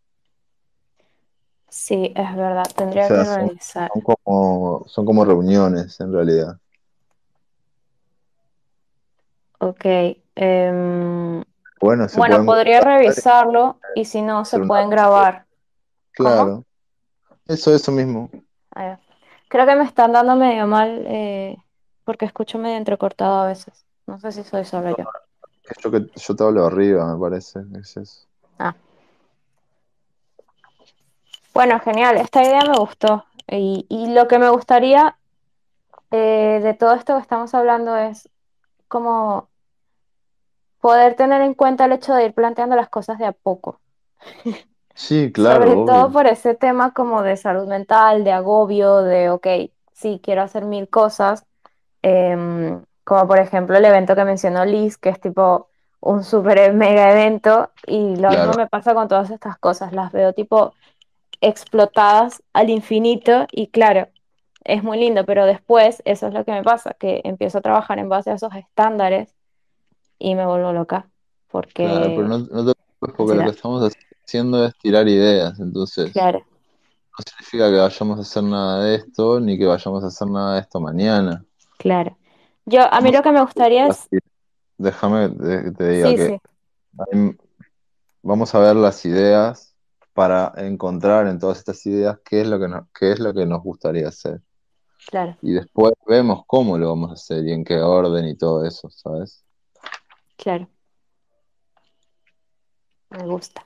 Sí, 1.68 2.12
es 2.16 2.34
verdad, 2.36 2.64
O 2.88 3.00
tendría 3.00 3.10
que 3.12 3.24
sea, 3.24 3.24
son, 3.24 3.58
son 3.92 4.02
como, 4.02 4.84
son 4.88 5.04
como 5.06 5.24
reuniones 5.24 6.00
en 6.00 6.12
realidad. 6.12 6.58
Ok. 9.58 9.84
em, 10.34 11.42
Bueno, 11.80 12.08
se 12.08 12.16
bueno, 12.18 12.34
pueden 12.36 12.46
podría 12.46 12.80
guardar 12.80 12.98
revisarlo 13.00 13.80
y 13.94 14.04
si 14.04 14.22
no, 14.22 14.44
se 14.44 14.56
hacer 14.56 14.60
una 14.60 14.68
pueden 14.68 14.90
grabar. 14.90 15.46
¿Cómo? 16.16 16.28
Claro, 16.30 16.64
eso, 17.48 17.74
eso 17.74 17.92
mismo. 17.92 18.30
Va. 18.76 18.98
Creo 19.48 19.66
que 19.66 19.76
me 19.76 19.84
están 19.84 20.12
dando 20.12 20.34
medio 20.36 20.66
mal 20.66 21.04
eh, 21.06 21.56
porque 22.04 22.24
escucho 22.24 22.58
medio 22.58 22.76
entrecortado 22.76 23.42
a 23.42 23.46
veces. 23.46 23.84
No 24.06 24.18
sé 24.18 24.32
si 24.32 24.44
soy 24.44 24.64
solo 24.64 24.96
yo. 24.96 25.04
Yo, 25.82 25.90
que 25.90 26.06
yo 26.14 26.36
te 26.36 26.44
hablo 26.44 26.66
arriba, 26.66 27.12
me 27.12 27.20
parece. 27.20 27.60
Es 27.78 27.96
eso. 27.96 28.26
Ah. 28.58 28.74
Bueno, 31.54 31.80
genial. 31.80 32.16
Esta 32.16 32.42
idea 32.42 32.60
me 32.64 32.78
gustó. 32.78 33.24
Y, 33.48 33.86
y 33.88 34.12
lo 34.12 34.28
que 34.28 34.38
me 34.38 34.48
gustaría 34.50 35.16
eh, 36.10 36.60
de 36.62 36.74
todo 36.74 36.94
esto 36.94 37.14
que 37.14 37.22
estamos 37.22 37.54
hablando 37.54 37.96
es 37.96 38.28
como 38.88 39.50
poder 40.80 41.16
tener 41.16 41.42
en 41.42 41.52
cuenta 41.52 41.84
el 41.84 41.92
hecho 41.92 42.14
de 42.14 42.24
ir 42.24 42.32
planteando 42.34 42.76
las 42.76 42.88
cosas 42.88 43.18
de 43.18 43.26
a 43.26 43.32
poco. 43.32 43.80
Sí, 44.94 45.30
Sobre 45.34 45.76
claro, 45.76 45.76
todo 45.76 46.10
obvio. 46.10 46.12
por 46.12 46.26
ese 46.26 46.54
tema 46.54 46.92
como 46.92 47.22
de 47.22 47.36
salud 47.36 47.66
mental, 47.68 48.24
de 48.24 48.32
agobio, 48.32 49.02
de, 49.02 49.30
ok, 49.30 49.46
sí, 49.92 50.20
quiero 50.22 50.42
hacer 50.42 50.64
mil 50.64 50.88
cosas, 50.88 51.46
em, 52.02 52.82
como 53.04 53.26
por 53.28 53.38
ejemplo 53.38 53.76
el 53.76 53.84
evento 53.84 54.14
que 54.16 54.24
mencionó 54.24 54.64
Liz, 54.64 54.98
que 54.98 55.10
es 55.10 55.20
tipo 55.20 55.68
un 56.00 56.24
super 56.24 56.72
mega 56.74 57.12
evento, 57.12 57.70
y 57.86 58.16
lo 58.16 58.32
mismo 58.34 58.54
me 58.54 58.66
pasa 58.68 58.94
con 58.94 59.08
todas 59.08 59.30
estas 59.30 59.58
cosas, 59.58 59.92
las 59.92 60.12
veo 60.12 60.32
tipo 60.34 60.74
explotadas 61.40 62.42
al 62.52 62.70
infinito 62.70 63.46
y 63.52 63.68
claro, 63.68 64.08
es 64.66 64.82
muy 64.82 64.98
lindo, 64.98 65.24
pero 65.24 65.46
después 65.46 66.02
eso 66.04 66.26
es 66.28 66.34
lo 66.34 66.44
que 66.44 66.52
me 66.52 66.62
pasa, 66.62 66.94
que 66.98 67.20
empiezo 67.24 67.58
a 67.58 67.60
trabajar 67.62 67.98
en 67.98 68.08
base 68.08 68.30
a 68.30 68.34
esos 68.34 68.54
estándares 68.54 69.34
y 70.18 70.34
me 70.34 70.46
vuelvo 70.46 70.72
loca, 70.72 71.08
claro, 71.74 72.00
pero 72.00 72.14
porque 72.14 72.22
no, 72.22 72.38
no 72.38 72.66
te 72.66 72.72
preocupes 72.98 73.14
porque 73.16 73.34
lo 73.34 73.44
que 73.44 73.50
estamos 73.50 73.96
haciendo 74.24 74.64
es 74.64 74.74
tirar 74.78 75.08
ideas, 75.08 75.58
entonces 75.60 76.12
claro, 76.12 76.40
no 76.40 77.24
significa 77.26 77.70
que 77.70 77.76
vayamos 77.76 78.18
a 78.18 78.22
hacer 78.22 78.42
nada 78.42 78.84
de 78.84 78.94
esto 78.96 79.40
ni 79.40 79.58
que 79.58 79.66
vayamos 79.66 80.04
a 80.04 80.08
hacer 80.08 80.28
nada 80.28 80.54
de 80.54 80.60
esto 80.60 80.80
mañana. 80.80 81.44
claro. 81.78 82.16
Yo, 82.68 82.82
a 82.92 83.00
mí 83.00 83.12
lo 83.12 83.22
que 83.22 83.30
me 83.30 83.40
gustaría 83.40 83.86
es, 83.86 84.08
déjame 84.76 85.30
que 85.30 85.70
te 85.70 85.88
diga 85.88 86.08
sí, 86.08 86.16
que 86.16 86.40
sí, 87.12 87.38
vamos 88.22 88.52
a 88.54 88.58
ver 88.58 88.74
las 88.74 89.04
ideas 89.04 89.76
para 90.12 90.52
encontrar 90.56 91.28
en 91.28 91.38
todas 91.38 91.58
estas 91.58 91.84
ideas 91.86 92.18
qué 92.24 92.40
es 92.40 92.48
lo 92.48 92.58
que 92.58 92.66
nos, 92.66 92.88
qué 92.98 93.12
es 93.12 93.20
lo 93.20 93.32
que 93.32 93.46
nos 93.46 93.62
gustaría 93.62 94.08
hacer. 94.08 94.40
Claro, 95.08 95.36
Y 95.42 95.52
después 95.52 95.92
vemos 96.06 96.44
cómo 96.46 96.78
lo 96.78 96.88
vamos 96.88 97.10
a 97.10 97.14
hacer 97.14 97.46
y 97.46 97.52
en 97.52 97.64
qué 97.64 97.78
orden 97.78 98.26
y 98.26 98.36
todo 98.36 98.64
eso, 98.64 98.88
¿sabes? 98.90 99.44
claro, 100.36 100.68
me 103.10 103.24
gusta. 103.26 103.64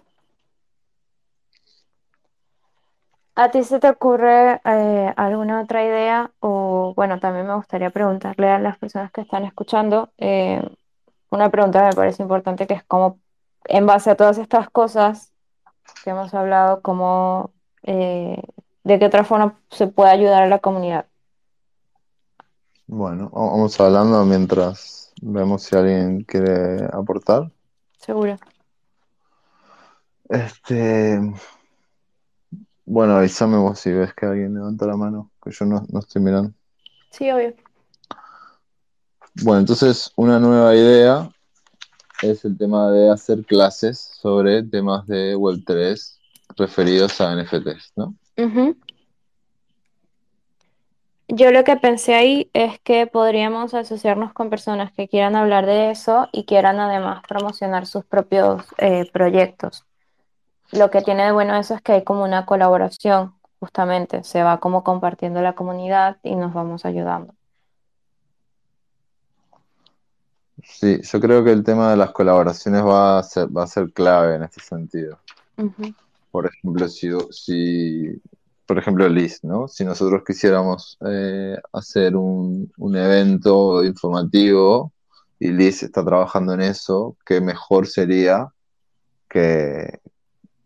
¿A 3.34 3.50
ti 3.50 3.64
se 3.64 3.80
te 3.80 3.88
ocurre 3.88 4.60
eh, 4.64 5.14
alguna 5.16 5.62
otra 5.62 5.84
idea? 5.84 6.30
O 6.40 6.92
bueno, 6.94 7.20
también 7.20 7.46
me 7.46 7.54
gustaría 7.54 7.90
preguntarle 7.90 8.50
a 8.50 8.58
las 8.58 8.76
personas 8.78 9.10
que 9.12 9.22
están 9.22 9.44
escuchando, 9.44 10.12
eh, 10.18 10.62
una 11.30 11.50
pregunta 11.50 11.80
que 11.80 11.86
me 11.86 11.92
parece 11.94 12.22
importante, 12.22 12.66
que 12.66 12.74
es 12.74 12.84
cómo, 12.84 13.18
en 13.64 13.86
base 13.86 14.10
a 14.10 14.16
todas 14.16 14.36
estas 14.38 14.68
cosas 14.68 15.32
que 16.04 16.10
hemos 16.10 16.34
hablado, 16.34 16.82
cómo, 16.82 17.52
eh, 17.84 18.42
de 18.84 18.98
qué 18.98 19.06
otra 19.06 19.24
forma 19.24 19.58
se 19.70 19.86
puede 19.86 20.10
ayudar 20.10 20.42
a 20.42 20.48
la 20.48 20.58
comunidad. 20.58 21.06
Bueno, 22.92 23.30
va- 23.30 23.50
vamos 23.52 23.78
hablando 23.80 24.24
mientras 24.24 25.12
vemos 25.22 25.62
si 25.62 25.76
alguien 25.76 26.24
quiere 26.24 26.84
aportar. 26.92 27.48
Seguro. 27.98 28.36
Este, 30.28 31.20
bueno, 32.84 33.16
avísame 33.16 33.58
vos 33.58 33.78
si 33.78 33.92
ves 33.92 34.12
que 34.14 34.26
alguien 34.26 34.54
levanta 34.54 34.86
la 34.86 34.96
mano, 34.96 35.30
que 35.40 35.52
yo 35.52 35.64
no, 35.66 35.86
no 35.88 36.00
estoy 36.00 36.20
mirando. 36.20 36.52
Sí, 37.10 37.30
obvio. 37.30 37.54
Bueno, 39.42 39.60
entonces 39.60 40.10
una 40.16 40.40
nueva 40.40 40.74
idea 40.74 41.30
es 42.22 42.44
el 42.44 42.58
tema 42.58 42.90
de 42.90 43.08
hacer 43.10 43.44
clases 43.46 44.00
sobre 44.20 44.64
temas 44.64 45.06
de 45.06 45.36
Web3 45.36 46.18
referidos 46.56 47.20
a 47.20 47.34
NFTs, 47.34 47.92
¿no? 47.94 48.16
Ujú. 48.36 48.76
Yo 51.32 51.52
lo 51.52 51.62
que 51.62 51.76
pensé 51.76 52.14
ahí 52.14 52.50
es 52.54 52.80
que 52.80 53.06
podríamos 53.06 53.72
asociarnos 53.72 54.32
con 54.32 54.50
personas 54.50 54.90
que 54.90 55.06
quieran 55.06 55.36
hablar 55.36 55.64
de 55.64 55.92
eso 55.92 56.28
y 56.32 56.44
quieran 56.44 56.80
además 56.80 57.22
promocionar 57.28 57.86
sus 57.86 58.04
propios 58.04 58.64
eh, 58.78 59.08
proyectos. 59.12 59.84
Lo 60.72 60.90
que 60.90 61.02
tiene 61.02 61.26
de 61.26 61.32
bueno 61.32 61.54
eso 61.56 61.74
es 61.74 61.82
que 61.82 61.92
hay 61.92 62.04
como 62.04 62.24
una 62.24 62.46
colaboración, 62.46 63.34
justamente, 63.60 64.24
se 64.24 64.42
va 64.42 64.58
como 64.58 64.82
compartiendo 64.82 65.40
la 65.40 65.52
comunidad 65.52 66.16
y 66.24 66.34
nos 66.34 66.52
vamos 66.52 66.84
ayudando. 66.84 67.32
Sí, 70.64 71.00
yo 71.00 71.20
creo 71.20 71.44
que 71.44 71.52
el 71.52 71.62
tema 71.62 71.92
de 71.92 71.96
las 71.96 72.10
colaboraciones 72.10 72.84
va 72.84 73.20
a 73.20 73.22
ser, 73.22 73.56
va 73.56 73.62
a 73.62 73.68
ser 73.68 73.92
clave 73.92 74.34
en 74.34 74.42
este 74.42 74.60
sentido. 74.60 75.20
Por 76.32 76.46
ejemplo, 76.46 76.88
si, 76.88 77.08
si 77.30 78.20
por 78.70 78.78
ejemplo, 78.78 79.08
Liz, 79.08 79.42
¿no? 79.42 79.66
Si 79.66 79.84
nosotros 79.84 80.22
quisiéramos 80.24 80.96
eh, 81.04 81.56
hacer 81.72 82.14
un, 82.14 82.72
un 82.76 82.96
evento 82.96 83.82
informativo 83.82 84.92
y 85.40 85.48
Liz 85.48 85.82
está 85.82 86.04
trabajando 86.04 86.54
en 86.54 86.60
eso, 86.60 87.16
qué 87.26 87.40
mejor 87.40 87.88
sería 87.88 88.46
que, 89.28 89.98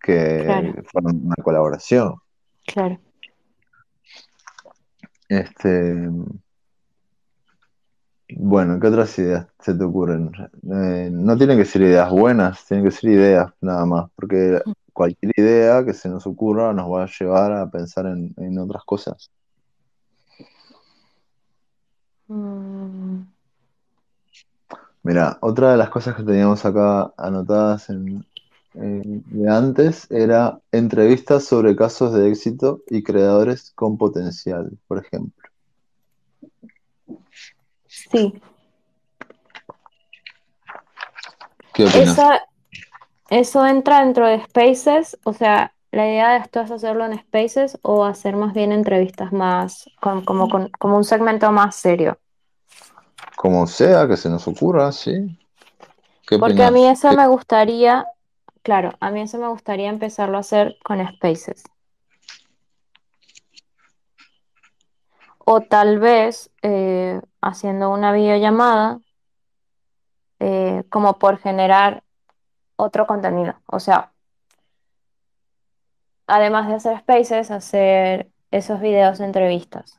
que 0.02 0.42
Claro, 0.44 0.74
fuera 0.92 1.08
una 1.14 1.42
colaboración. 1.42 2.16
claro. 2.66 3.00
Este, 5.30 6.10
bueno, 8.36 8.78
¿qué 8.80 8.86
otras 8.86 9.18
ideas 9.18 9.46
se 9.60 9.72
te 9.72 9.82
ocurren? 9.82 10.30
Eh, 10.70 11.08
no 11.10 11.38
tienen 11.38 11.56
que 11.56 11.64
ser 11.64 11.80
ideas 11.80 12.10
buenas, 12.10 12.66
tienen 12.66 12.84
que 12.84 12.90
ser 12.90 13.12
ideas 13.12 13.50
nada 13.62 13.86
más, 13.86 14.10
porque 14.14 14.60
cualquier 14.94 15.32
idea 15.36 15.84
que 15.84 15.92
se 15.92 16.08
nos 16.08 16.26
ocurra 16.26 16.72
nos 16.72 16.90
va 16.90 17.04
a 17.04 17.10
llevar 17.18 17.52
a 17.52 17.70
pensar 17.70 18.06
en, 18.06 18.32
en 18.38 18.58
otras 18.58 18.84
cosas. 18.84 19.30
Mm, 22.28 23.24
Mira, 25.04 25.36
otra 25.42 25.72
de 25.72 25.76
las 25.76 25.90
cosas 25.90 26.16
que 26.16 26.22
teníamos 26.22 26.64
acá 26.64 27.12
anotadas 27.18 27.90
en, 27.90 28.24
eh, 28.72 29.02
de 29.04 29.50
antes 29.50 30.10
era 30.10 30.58
entrevistas 30.72 31.44
sobre 31.44 31.76
casos 31.76 32.14
de 32.14 32.30
éxito 32.30 32.80
y 32.88 33.02
creadores 33.02 33.72
con 33.74 33.98
potencial, 33.98 34.70
por 34.88 35.04
ejemplo. 35.04 35.44
sí, 37.86 38.40
¿Qué 41.74 41.84
opinas? 41.84 42.12
Esa, 42.12 42.40
eso 43.30 43.66
entra 43.66 44.00
dentro 44.04 44.26
de 44.26 44.42
Spaces, 44.44 45.18
o 45.24 45.32
sea, 45.32 45.74
la 45.90 46.06
idea 46.06 46.30
de 46.32 46.38
esto 46.38 46.60
es 46.60 46.70
hacerlo 46.70 47.04
en 47.06 47.18
Spaces 47.18 47.78
o 47.82 48.04
hacer 48.04 48.36
más 48.36 48.52
bien 48.54 48.72
entrevistas 48.72 49.32
más, 49.32 49.88
con- 50.00 50.24
como, 50.24 50.48
con- 50.48 50.70
como 50.78 50.96
un 50.96 51.04
segmento 51.04 51.50
más 51.52 51.76
serio. 51.76 52.18
Como 53.36 53.66
sea, 53.66 54.06
que 54.08 54.16
se 54.16 54.28
nos 54.28 54.46
ocurra, 54.48 54.90
¿sí? 54.92 55.38
¿Qué 56.26 56.38
Porque 56.38 56.62
a 56.62 56.70
mí 56.70 56.86
eso 56.86 57.10
¿Qué- 57.10 57.16
me 57.16 57.26
gustaría, 57.26 58.06
claro, 58.62 58.92
a 59.00 59.10
mí 59.10 59.20
eso 59.20 59.38
me 59.38 59.48
gustaría 59.48 59.88
empezarlo 59.88 60.36
a 60.36 60.40
hacer 60.40 60.76
con 60.84 61.06
Spaces. 61.06 61.64
O 65.38 65.60
tal 65.60 65.98
vez 65.98 66.50
eh, 66.62 67.20
haciendo 67.42 67.90
una 67.90 68.12
videollamada 68.12 69.00
eh, 70.40 70.84
como 70.90 71.18
por 71.18 71.38
generar 71.38 72.03
otro 72.76 73.06
contenido. 73.06 73.54
O 73.66 73.80
sea, 73.80 74.12
además 76.26 76.68
de 76.68 76.74
hacer 76.74 76.98
spaces, 77.00 77.50
hacer 77.50 78.30
esos 78.50 78.80
videos 78.80 79.18
de 79.18 79.24
entrevistas. 79.26 79.98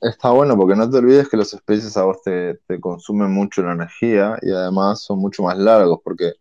Está 0.00 0.30
bueno 0.30 0.56
porque 0.56 0.76
no 0.76 0.88
te 0.90 0.98
olvides 0.98 1.28
que 1.28 1.36
los 1.36 1.50
spaces 1.50 1.96
a 1.96 2.04
vos 2.04 2.22
te, 2.22 2.58
consumen 2.80 3.30
mucho 3.30 3.62
la 3.62 3.72
energía 3.72 4.36
y 4.42 4.50
además 4.50 5.02
son 5.02 5.18
mucho 5.18 5.42
más 5.42 5.56
largos 5.56 6.00
porque 6.04 6.32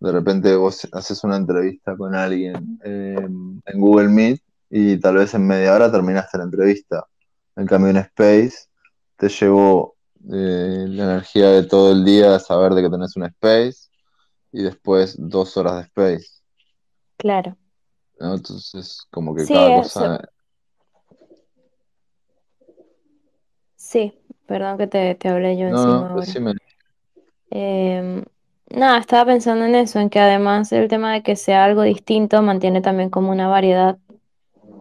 de 0.00 0.12
repente 0.12 0.54
vos 0.54 0.86
haces 0.92 1.22
una 1.24 1.36
entrevista 1.36 1.96
con 1.96 2.14
alguien 2.14 2.78
eh, 2.84 3.16
en 3.18 3.80
Google 3.80 4.08
Meet 4.08 4.40
y 4.70 4.98
tal 4.98 5.16
vez 5.16 5.34
en 5.34 5.46
media 5.46 5.74
hora 5.74 5.90
terminaste 5.90 6.38
la 6.38 6.44
entrevista. 6.44 7.06
En 7.56 7.66
cambio, 7.66 7.90
en 7.90 7.98
Space 7.98 8.66
te 9.16 9.28
llevó 9.28 9.94
eh, 10.32 10.86
la 10.88 11.04
energía 11.04 11.50
de 11.50 11.62
todo 11.64 11.92
el 11.92 12.04
día 12.04 12.38
saber 12.38 12.74
de 12.74 12.82
que 12.82 12.90
tenés 12.90 13.16
un 13.16 13.24
Space 13.24 13.88
y 14.54 14.62
después 14.62 15.16
dos 15.18 15.56
horas 15.56 15.74
de 15.74 15.80
Space. 15.82 16.26
Claro. 17.16 17.56
¿no? 18.20 18.34
Entonces, 18.34 19.04
como 19.10 19.34
que 19.34 19.42
Sí, 19.42 19.52
cada 19.52 19.80
eso. 19.80 20.00
cosa. 20.00 20.28
Sí, 23.74 24.14
perdón 24.46 24.78
que 24.78 24.86
te, 24.86 25.14
te 25.16 25.28
hablé 25.28 25.58
yo 25.58 25.68
No, 25.68 25.82
encima 25.82 26.08
no, 26.08 26.20
decime. 26.20 26.54
Nada, 28.70 28.98
estaba 28.98 29.26
pensando 29.26 29.64
en 29.66 29.74
eso, 29.74 29.98
en 29.98 30.08
que 30.08 30.20
además 30.20 30.72
el 30.72 30.88
tema 30.88 31.12
de 31.12 31.22
que 31.22 31.36
sea 31.36 31.64
algo 31.64 31.82
distinto 31.82 32.40
mantiene 32.40 32.80
también 32.80 33.10
como 33.10 33.30
una 33.30 33.48
variedad 33.48 33.98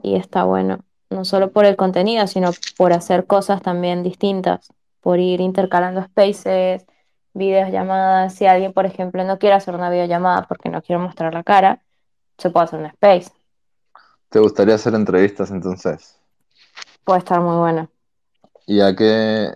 y 0.04 0.16
está 0.16 0.44
bueno, 0.44 0.80
no 1.10 1.26
solo 1.26 1.52
por 1.52 1.66
el 1.66 1.76
contenido, 1.76 2.28
sino 2.28 2.52
por 2.78 2.94
hacer 2.94 3.26
cosas 3.26 3.62
también 3.62 4.04
distintas, 4.04 4.72
por 5.02 5.20
ir 5.20 5.41
intercalando 5.41 6.04
spaces, 6.04 6.86
videollamadas. 7.34 8.35
Si 8.35 8.45
alguien, 8.45 8.73
por 8.73 8.85
ejemplo, 8.85 9.23
no 9.23 9.39
quiere 9.39 9.55
hacer 9.55 9.76
una 9.76 9.89
videollamada 9.89 10.47
porque 10.47 10.69
no 10.69 10.81
quiere 10.81 11.01
mostrar 11.01 11.34
la 11.34 11.43
cara, 11.43 11.84
se 12.38 12.49
puede 12.51 12.65
hacer 12.65 12.80
un 12.81 12.85
space, 12.88 13.31
¿Te 14.30 14.39
gustaría 14.39 14.76
hacer 14.76 14.95
entrevistas 14.95 15.49
entonces? 15.51 16.19
puede 17.03 17.19
estar 17.19 17.39
muy 17.41 17.57
bueno. 17.57 17.89
¿Y 18.65 18.81
a 18.81 18.95
qué, 18.95 19.53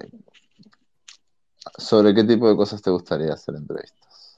sobre 1.78 2.14
qué 2.14 2.24
tipo 2.24 2.50
de 2.50 2.56
cosas 2.56 2.82
te 2.82 2.90
gustaría 2.92 3.34
hacer 3.34 3.56
entrevistas? 3.56 4.38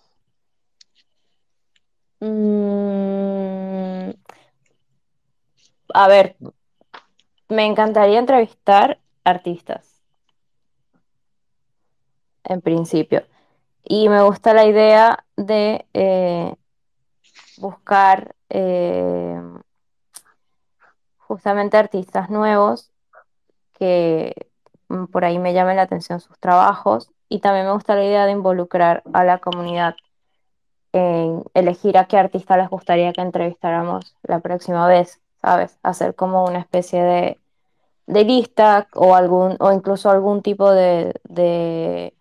Mm, 2.21 4.11
a 5.93 6.07
ver, 6.07 6.35
me 7.49 7.65
encantaría 7.65 8.19
entrevistar 8.19 8.99
artistas, 9.23 9.98
en 12.49 12.61
principio. 12.61 13.23
Y 13.84 14.09
me 14.09 14.21
gusta 14.21 14.53
la 14.53 14.65
idea 14.65 15.26
de 15.35 15.85
eh, 15.93 16.55
buscar 17.57 18.35
eh, 18.49 19.41
justamente 21.17 21.77
artistas 21.77 22.30
nuevos 22.30 22.91
que 23.73 24.47
por 25.11 25.26
ahí 25.26 25.39
me 25.39 25.53
llamen 25.53 25.77
la 25.77 25.84
atención 25.84 26.19
sus 26.19 26.38
trabajos. 26.39 27.11
Y 27.30 27.39
también 27.39 27.65
me 27.65 27.73
gusta 27.73 27.95
la 27.95 28.03
idea 28.03 28.26
de 28.26 28.31
involucrar 28.31 29.03
a 29.13 29.23
la 29.23 29.39
comunidad 29.39 29.95
en 30.93 31.43
elegir 31.53 31.97
a 31.97 32.05
qué 32.05 32.17
artista 32.17 32.57
les 32.57 32.69
gustaría 32.69 33.13
que 33.13 33.21
entrevistáramos 33.21 34.15
la 34.23 34.39
próxima 34.39 34.88
vez, 34.88 35.21
¿sabes? 35.41 35.77
Hacer 35.84 36.15
como 36.15 36.45
una 36.45 36.59
especie 36.59 37.01
de, 37.03 37.39
de 38.07 38.23
lista 38.23 38.88
o 38.95 39.15
algún, 39.15 39.55
o 39.59 39.71
incluso 39.71 40.09
algún 40.09 40.41
tipo 40.41 40.71
de 40.71 42.13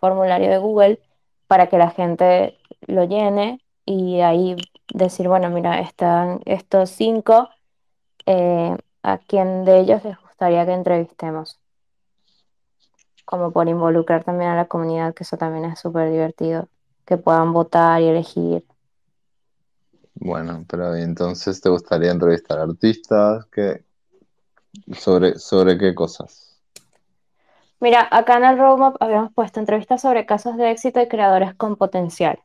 formulario 0.00 0.50
de 0.50 0.58
Google 0.58 1.00
para 1.46 1.68
que 1.68 1.78
la 1.78 1.90
gente 1.90 2.58
lo 2.86 3.04
llene 3.04 3.60
y 3.84 4.20
ahí 4.20 4.56
decir, 4.92 5.28
bueno, 5.28 5.50
mira, 5.50 5.80
están 5.80 6.40
estos 6.46 6.90
cinco, 6.90 7.48
eh, 8.26 8.76
¿a 9.02 9.18
quién 9.18 9.64
de 9.64 9.80
ellos 9.80 10.04
les 10.04 10.20
gustaría 10.20 10.64
que 10.66 10.72
entrevistemos? 10.72 11.58
Como 13.24 13.52
por 13.52 13.68
involucrar 13.68 14.24
también 14.24 14.50
a 14.50 14.56
la 14.56 14.66
comunidad, 14.66 15.14
que 15.14 15.24
eso 15.24 15.36
también 15.36 15.64
es 15.64 15.78
súper 15.78 16.10
divertido, 16.10 16.68
que 17.04 17.16
puedan 17.16 17.52
votar 17.52 18.00
y 18.00 18.08
elegir. 18.08 18.64
Bueno, 20.14 20.64
pero 20.68 20.96
¿y 20.98 21.02
entonces 21.02 21.60
te 21.60 21.68
gustaría 21.68 22.10
entrevistar 22.10 22.58
artistas? 22.58 23.46
¿Qué, 23.46 23.84
sobre, 24.92 25.38
sobre 25.38 25.78
qué 25.78 25.94
cosas? 25.94 26.49
Mira, 27.80 28.06
acá 28.10 28.36
en 28.36 28.44
el 28.44 28.58
roadmap 28.58 28.96
habíamos 29.00 29.32
puesto 29.32 29.58
entrevistas 29.58 30.02
sobre 30.02 30.26
casos 30.26 30.56
de 30.56 30.70
éxito 30.70 31.00
y 31.00 31.08
creadores 31.08 31.54
con 31.54 31.76
potencial. 31.76 32.38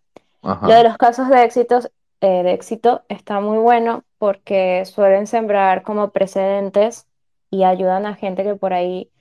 Lo 0.61 0.73
de 0.73 0.81
Ajá. 0.81 0.83
los 0.83 0.97
casos 0.97 1.29
de 1.29 1.43
éxitos, 1.43 1.91
eh, 2.21 2.43
de 2.43 2.53
éxito 2.53 3.03
está 3.09 3.41
muy 3.41 3.57
bueno 3.57 4.03
porque 4.17 4.85
suelen 4.85 5.27
sembrar 5.27 5.83
como 5.83 6.11
precedentes 6.11 7.07
y 7.51 7.63
ayudan 7.65 8.05
a 8.05 8.15
gente 8.15 8.43
que 8.43 8.55
por 8.55 8.73
ahí 8.73 9.11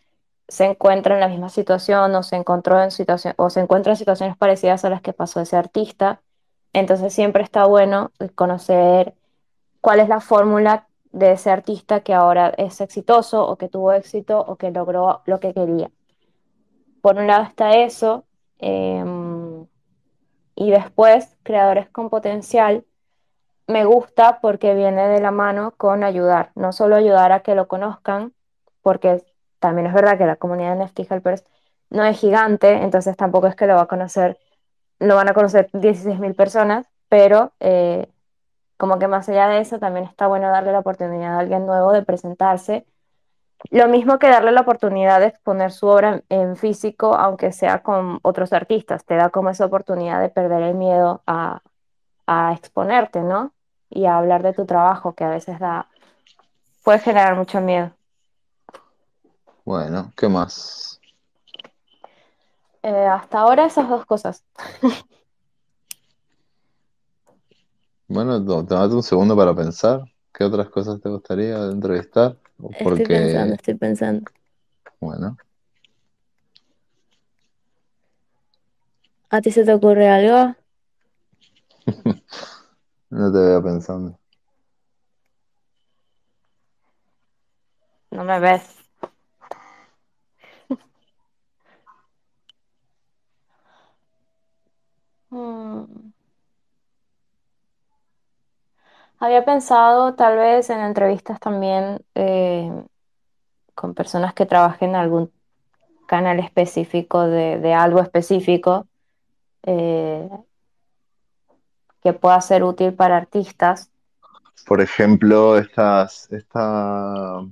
se 0.49 0.67
encuentra 0.67 1.15
en 1.15 1.21
la 1.21 1.29
misma 1.29 1.49
situación 1.49 2.15
o 2.15 2.23
se 2.23 2.37
encontró 2.37 2.83
en 2.83 2.91
situación 2.93 3.35
o 3.39 3.51
se 3.51 3.61
encuentra 3.61 3.93
en 3.93 3.97
situaciones 3.99 4.37
parecidas 4.37 4.85
a 4.85 4.91
las 4.91 5.03
que 5.03 5.13
pasó 5.13 5.41
ese 5.41 5.57
artista. 5.57 6.23
Entonces 6.73 7.13
siempre 7.13 7.43
está 7.43 7.67
bueno 7.67 8.13
conocer 8.37 9.15
cuál 9.81 10.01
es 10.01 10.09
la 10.09 10.21
fórmula 10.21 10.89
de 11.13 11.33
ese 11.33 11.51
artista 11.51 12.01
que 12.01 12.15
ahora 12.15 12.51
es 12.59 12.81
exitoso 12.81 13.47
o 13.47 13.57
que 13.57 13.69
tuvo 13.69 13.93
éxito 13.93 14.41
o 14.41 14.57
que 14.57 14.71
logró 14.71 15.23
lo 15.27 15.41
que 15.41 15.55
quería. 15.55 15.91
Por 17.05 17.19
un 17.19 17.27
lado 17.27 17.43
está 17.43 17.77
eso, 17.77 18.25
em, 18.61 19.67
y 20.55 20.71
después 20.71 21.37
creadores 21.43 21.91
con 21.91 22.09
potencial 22.09 22.87
me 23.67 23.85
gusta 23.85 24.41
porque 24.41 24.75
viene 24.75 25.09
de 25.09 25.21
la 25.21 25.31
mano 25.31 25.75
con 25.77 26.03
ayudar, 26.03 26.51
no 26.55 26.73
solo 26.73 26.97
ayudar 26.97 27.31
a 27.33 27.41
que 27.41 27.55
lo 27.55 27.69
conozcan, 27.69 28.33
porque 28.81 29.23
también 29.59 29.87
es 29.89 29.93
verdad 29.93 30.17
que 30.17 30.25
la 30.25 30.37
comunidad 30.37 30.79
de 30.79 30.85
NFT 30.87 31.01
Helpers 31.11 31.45
no 31.91 32.05
es 32.05 32.19
gigante, 32.19 32.73
entonces 32.73 33.19
tampoco 33.19 33.49
es 33.49 33.55
que 33.55 33.67
lo 33.67 33.75
va 33.75 33.83
a 33.83 33.87
conocer, 33.87 34.39
lo 34.99 35.15
van 35.17 35.29
a 35.29 35.35
conocer 35.35 35.69
16.000 35.75 36.35
personas, 36.35 36.87
pero 37.11 37.53
eh, 37.61 38.09
como 38.79 38.99
que 38.99 39.09
más 39.09 39.29
allá 39.29 39.49
de 39.49 39.61
eso 39.61 39.79
también 39.79 40.07
está 40.07 40.27
bueno 40.27 40.49
darle 40.49 40.73
la 40.73 40.79
oportunidad 40.79 41.35
a 41.35 41.41
alguien 41.41 41.67
nuevo 41.67 41.93
de 41.93 42.03
presentarse. 42.03 42.87
Lo 43.71 43.89
mismo 43.89 44.19
que 44.19 44.29
darle 44.29 44.53
la 44.53 44.61
oportunidad 44.61 45.21
de 45.21 45.27
exponer 45.27 45.73
su 45.73 45.87
obra 45.87 46.23
en, 46.29 46.41
en 46.41 46.57
físico, 46.57 47.15
aunque 47.15 47.53
sea 47.53 47.83
con 47.83 48.21
otros 48.23 48.53
artistas, 48.53 49.05
te 49.05 49.17
da 49.17 49.31
como 49.31 49.51
esa 49.51 49.65
oportunidad 49.65 50.21
de 50.21 50.29
perder 50.29 50.63
el 50.63 50.75
miedo 50.75 51.23
a, 51.27 51.61
a 52.27 52.53
exponerte, 52.53 53.21
¿no? 53.21 53.53
Y 53.91 54.07
a 54.07 54.19
hablar 54.19 54.43
de 54.43 54.53
tu 54.53 54.65
trabajo, 54.67 55.15
que 55.15 55.25
a 55.25 55.31
veces 55.31 55.59
da, 55.59 55.89
puede 56.85 56.99
generar 56.99 57.37
mucho 57.37 57.61
miedo. 57.61 57.91
Bueno, 59.65 60.13
¿qué 60.17 60.29
más? 60.29 61.01
Eh, 62.83 63.07
hasta 63.07 63.39
ahora 63.41 63.65
esas 63.65 63.89
dos 63.89 64.05
cosas. 64.05 64.45
Bueno, 68.07 68.45
tomate 68.45 68.95
un 68.95 69.03
segundo 69.03 69.35
para 69.35 69.55
pensar. 69.55 70.03
¿Qué 70.33 70.45
otras 70.45 70.69
cosas 70.69 71.01
te 71.01 71.09
gustaría 71.09 71.57
entrevistar? 71.65 72.37
O 72.63 72.71
Estoy 72.71 73.07
pensando, 73.07 73.55
estoy 73.55 73.75
pensando. 73.75 74.31
bueno, 75.01 75.37
¿A 79.29 79.41
ti 79.43 79.51
se 79.51 79.65
te 79.67 79.75
ocurre 79.75 80.09
algo? 80.09 80.55
no 83.11 83.33
te 83.33 83.39
veo 83.39 83.63
pensando. 83.63 84.19
No 88.19 88.25
me 88.25 88.39
ves. 88.41 88.65
Hmm. 95.31 95.85
Había 99.25 99.43
pensado 99.43 100.13
tal 100.17 100.37
vez 100.37 100.69
en 100.69 100.81
entrevistas 100.81 101.41
también 101.41 102.05
eh, 102.15 102.71
con 103.75 103.95
personas 103.95 104.35
que 104.35 104.45
trabajen 104.45 104.91
en 104.91 104.97
algún 104.97 105.33
canal 106.07 106.41
específico 106.41 107.23
de, 107.23 107.59
de 107.59 107.73
algo 107.73 108.01
específico 108.01 108.87
eh, 109.63 110.29
que 112.03 112.13
pueda 112.13 112.39
ser 112.43 112.65
útil 112.65 112.93
para 112.93 113.17
artistas. 113.17 113.91
Por 114.67 114.83
ejemplo, 114.83 115.57
estas, 115.57 116.31
esta 116.31 117.47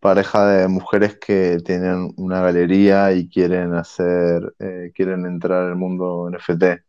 pareja 0.00 0.46
de 0.46 0.68
mujeres 0.68 1.18
que 1.18 1.58
tienen 1.62 2.14
una 2.16 2.40
galería 2.40 3.12
y 3.12 3.28
quieren 3.28 3.74
hacer, 3.74 4.54
eh, 4.58 4.92
quieren 4.94 5.26
entrar 5.26 5.64
al 5.64 5.76
mundo 5.76 6.30
NFT, 6.30 6.80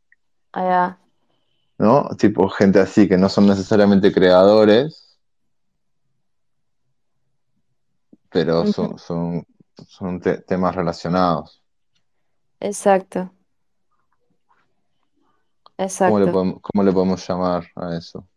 Allá. 0.54 0.98
¿No? 1.78 2.10
Tipo 2.18 2.50
gente 2.50 2.80
así 2.80 3.08
que 3.08 3.18
no 3.18 3.30
son 3.30 3.48
necesariamente 3.48 4.12
creadores, 4.14 5.18
pero 8.30 8.66
son, 8.66 8.98
son, 9.00 9.46
son 9.88 10.20
te- 10.22 10.40
temas 10.42 10.76
relacionados. 10.76 11.62
Exacto. 12.60 13.32
¿Cómo 16.02 16.20
le 16.20 16.26
exacto. 16.26 16.32
podemos, 16.32 16.62
cómo 16.62 16.84
le 16.84 16.92
podemos 16.94 17.28
llamar 17.28 17.68
a 17.76 17.98
eso? 17.98 18.28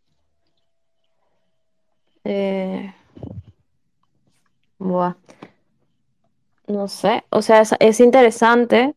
Eh, 2.24 2.92
buah, 4.78 5.14
no 6.66 6.88
sé, 6.88 7.24
o 7.30 7.42
sea, 7.42 7.60
es, 7.62 7.74
es 7.80 8.00
interesante, 8.00 8.94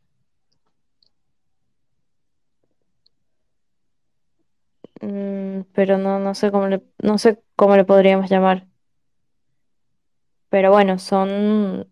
mm, 5.02 5.61
pero 5.73 5.98
no, 5.98 6.19
no 6.19 6.36
sé 6.36 6.52
cómo 6.52 6.68
le, 6.68 6.84
no 6.99 7.18
sé 7.18 7.44
cómo 7.56 7.76
le 7.76 7.86
podríamos 7.86 8.30
llamar. 8.30 8.68
Pero 10.49 10.72
bueno, 10.72 10.99
son 10.99 11.88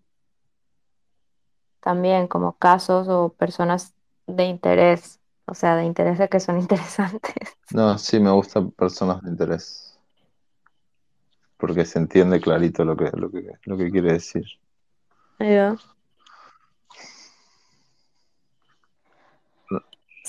también 1.81 2.27
como 2.27 2.57
casos 2.57 3.07
o 3.07 3.33
personas 3.33 3.95
de 4.27 4.45
interés, 4.45 5.19
o 5.45 5.53
sea, 5.53 5.75
de 5.75 5.85
interés 5.85 6.17
de 6.19 6.29
que 6.29 6.39
son 6.39 6.59
interesantes. 6.59 7.57
No, 7.71 7.97
sí, 7.97 8.19
me 8.19 8.31
gustan 8.31 8.71
personas 8.71 9.21
de 9.23 9.29
interés, 9.31 9.99
porque 11.57 11.85
se 11.85 11.99
entiende 11.99 12.41
clarito 12.41 12.83
lo 12.83 12.95
que, 12.97 13.11
lo 13.13 13.29
que, 13.29 13.51
lo 13.63 13.77
que 13.77 13.91
quiere 13.91 14.13
decir. 14.13 14.45
Ahí 15.39 15.55
va. 15.57 15.77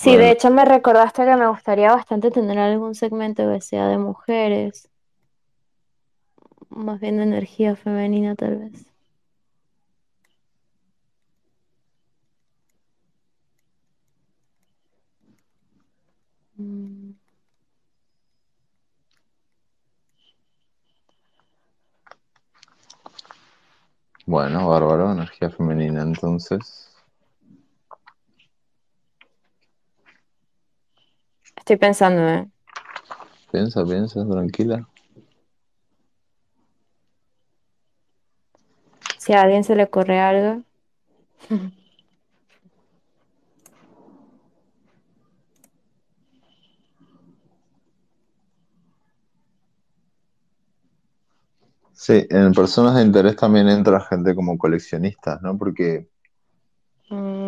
Sí, 0.01 0.17
de 0.17 0.31
hecho 0.31 0.49
me 0.49 0.65
recordaste 0.65 1.23
que 1.25 1.35
me 1.35 1.47
gustaría 1.47 1.93
bastante 1.93 2.31
tener 2.31 2.57
algún 2.57 2.95
segmento 2.95 3.47
que 3.53 3.61
sea 3.61 3.87
de 3.87 3.99
mujeres, 3.99 4.89
más 6.71 6.99
bien 6.99 7.17
de 7.17 7.23
energía 7.23 7.75
femenina 7.75 8.33
tal 8.35 8.57
vez. 8.57 8.85
Mm, 16.57 17.11
bueno, 24.25 24.67
bárbaro, 24.67 25.11
energía 25.11 25.51
femenina, 25.51 26.01
entonces. 26.01 26.90
Estoy 31.71 31.87
pensando, 31.87 32.27
¿eh? 32.27 32.49
Piensa, 33.49 33.85
piensa, 33.85 34.27
tranquila. 34.29 34.85
Si 39.17 39.31
a 39.31 39.41
alguien 39.41 39.63
se 39.63 39.77
le 39.77 39.83
ocurre 39.83 40.19
algo. 40.19 40.63
Sí, 51.93 52.27
en 52.29 52.51
personas 52.51 52.95
de 52.95 53.03
interés 53.03 53.37
también 53.37 53.69
entra 53.69 54.01
gente 54.01 54.35
como 54.35 54.57
coleccionistas, 54.57 55.41
¿no? 55.41 55.57
Porque 55.57 56.09
Mm, 57.11 57.40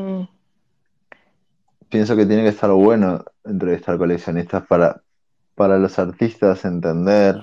pienso 1.94 2.16
que 2.16 2.26
tiene 2.26 2.42
que 2.42 2.50
estar 2.50 2.72
bueno 2.72 3.24
entrevistar 3.46 4.00
coleccionistas 4.00 4.66
para, 4.66 5.04
para 5.54 5.78
los 5.78 6.00
artistas 6.00 6.66
entender 6.66 7.40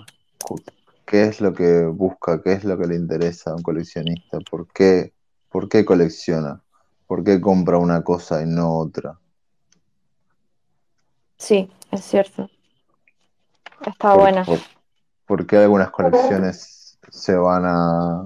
qué 1.06 1.22
es 1.22 1.40
lo 1.40 1.55
que 1.55 1.85
busca, 1.85 2.43
qué 2.43 2.55
es 2.55 2.64
lo 2.64 2.77
que 2.77 2.89
le 2.89 2.97
interesa 2.97 3.52
a 3.52 3.55
un 3.55 3.62
coleccionista, 3.62 4.39
por 4.51 4.66
qué, 4.66 5.12
por 5.48 5.68
qué 5.68 5.85
colecciona, 5.85 6.60
por 7.06 7.22
qué 7.22 7.40
compra 7.40 7.78
una 7.78 8.02
cosa 8.02 8.43
y 8.43 8.47
no 8.47 8.77
otra, 8.77 9.20
sí, 11.36 11.70
es 11.93 12.02
cierto. 12.02 12.51
Está 13.86 14.14
por, 14.14 14.20
buena. 14.22 14.44
por, 14.44 14.59
por 15.27 15.47
qué 15.47 15.59
algunas 15.59 15.90
colecciones 15.90 16.98
se 17.09 17.36
van 17.36 17.62
a, 17.66 18.24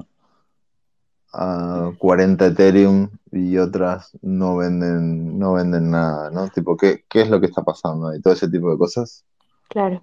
a 1.36 1.90
40 1.98 2.47
Ethereum 2.47 3.11
y 3.32 3.59
otras 3.59 4.16
no 4.23 4.56
venden, 4.56 5.36
no 5.39 5.55
venden 5.55 5.90
nada, 5.90 6.31
¿no? 6.31 6.48
Tipo, 6.48 6.77
¿qué, 6.77 7.05
qué 7.09 7.23
es 7.23 7.28
lo 7.28 7.40
que 7.40 7.47
está 7.47 7.62
pasando 7.62 8.09
ahí? 8.09 8.20
Todo 8.20 8.35
ese 8.35 8.48
tipo 8.48 8.70
de 8.70 8.78
cosas 8.78 9.24
Claro. 9.69 10.01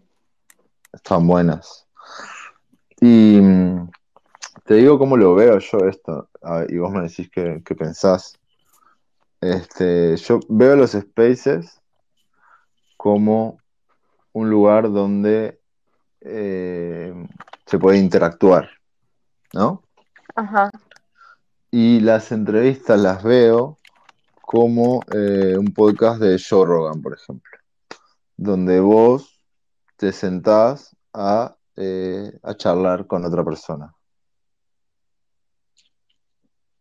están 0.92 1.26
buenas. 1.26 1.88
Y 3.00 3.40
mm, 3.40 3.90
te 4.66 4.76
digo 4.76 5.00
cómo 5.00 5.16
lo 5.16 5.34
veo 5.36 5.58
yo 5.60 5.78
esto, 5.88 6.30
y 6.68 6.78
vos 6.78 6.92
me 6.92 7.04
decís 7.04 7.30
qué, 7.32 7.62
qué 7.66 7.76
pensás. 7.76 8.38
Este, 9.40 10.18
yo 10.18 10.40
veo 10.50 10.76
los 10.76 10.92
spaces 10.92 11.82
como 12.98 13.58
un 14.34 14.50
lugar 14.50 14.92
donde 14.92 15.60
eh, 16.20 17.14
se 17.66 17.80
puede 17.80 17.98
interactuar, 17.98 18.70
¿no? 19.54 19.84
Ajá. 20.36 20.70
Y 21.72 22.02
las 22.02 22.32
entrevistas 22.32 23.00
las 23.00 23.24
veo 23.24 23.78
como 24.42 25.02
eh, 25.14 25.56
un 25.58 25.74
podcast 25.74 26.22
de 26.22 26.38
Joe 26.38 26.66
Rogan, 26.66 27.02
por 27.02 27.14
ejemplo, 27.14 27.58
donde 28.36 28.82
vos 28.82 29.42
te 29.96 30.12
sentás 30.12 30.96
a, 31.14 31.56
eh, 31.78 32.38
a 32.44 32.54
charlar 32.56 33.08
con 33.08 33.24
otra 33.24 33.44
persona 33.46 33.96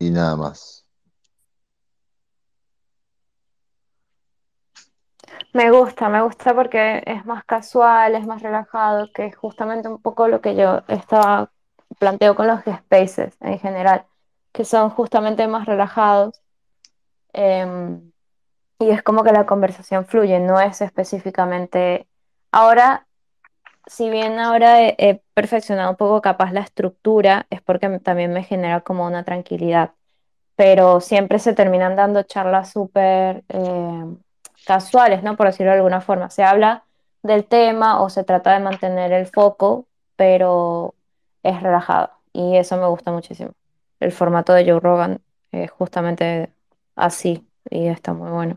y 0.00 0.10
nada 0.10 0.34
más. 0.34 0.84
Me 5.52 5.70
gusta, 5.70 6.08
me 6.08 6.22
gusta 6.22 6.54
porque 6.54 7.02
es 7.06 7.24
más 7.26 7.44
casual, 7.44 8.14
es 8.14 8.26
más 8.26 8.42
relajado, 8.42 9.10
que 9.12 9.26
es 9.26 9.36
justamente 9.36 9.88
un 9.88 10.00
poco 10.00 10.28
lo 10.28 10.40
que 10.40 10.56
yo 10.56 10.82
estaba 10.88 11.50
planteo 11.98 12.34
con 12.34 12.46
los 12.46 12.60
spaces 12.60 13.36
en 13.40 13.58
general, 13.58 14.06
que 14.52 14.64
son 14.64 14.90
justamente 14.90 15.46
más 15.48 15.66
relajados. 15.66 16.40
em, 17.32 18.12
y 18.78 18.90
es 18.90 19.02
como 19.02 19.24
que 19.24 19.32
la 19.32 19.46
conversación 19.46 20.06
fluye, 20.06 20.40
no 20.40 20.60
es 20.60 20.80
específicamente. 20.82 22.08
Ahora, 22.52 23.06
si 23.86 24.10
bien 24.10 24.38
ahora 24.40 24.82
he, 24.82 25.22
perfeccionado 25.34 25.90
un 25.92 25.96
poco 25.96 26.20
capaz 26.22 26.52
la 26.52 26.60
estructura, 26.62 27.46
es 27.50 27.62
porque 27.62 27.88
también 28.00 28.32
me 28.32 28.44
genera 28.44 28.82
como 28.82 29.06
una 29.06 29.24
tranquilidad 29.24 29.92
pero 30.60 31.00
siempre 31.00 31.38
se 31.38 31.54
terminan 31.54 31.96
dando 31.96 32.22
charlas 32.22 32.70
súper 32.70 33.44
eh, 33.48 34.04
casuales, 34.66 35.22
¿no? 35.22 35.34
Por 35.34 35.46
decirlo 35.46 35.72
de 35.72 35.78
alguna 35.78 36.02
forma. 36.02 36.28
Se 36.28 36.42
habla 36.44 36.84
del 37.22 37.46
tema 37.46 38.02
o 38.02 38.10
se 38.10 38.24
trata 38.24 38.52
de 38.52 38.60
mantener 38.60 39.10
el 39.12 39.26
foco, 39.26 39.86
pero 40.16 40.94
es 41.42 41.62
relajado 41.62 42.10
y 42.34 42.58
eso 42.58 42.76
me 42.76 42.86
gusta 42.88 43.10
muchísimo. 43.10 43.52
El 44.00 44.12
formato 44.12 44.54
de 44.54 44.64
Joe 44.64 44.80
Rogan 44.80 45.20
es 45.52 45.70
justamente 45.70 46.52
así 46.96 47.46
y 47.70 47.86
está 47.86 48.14
muy 48.14 48.30
bueno. 48.30 48.56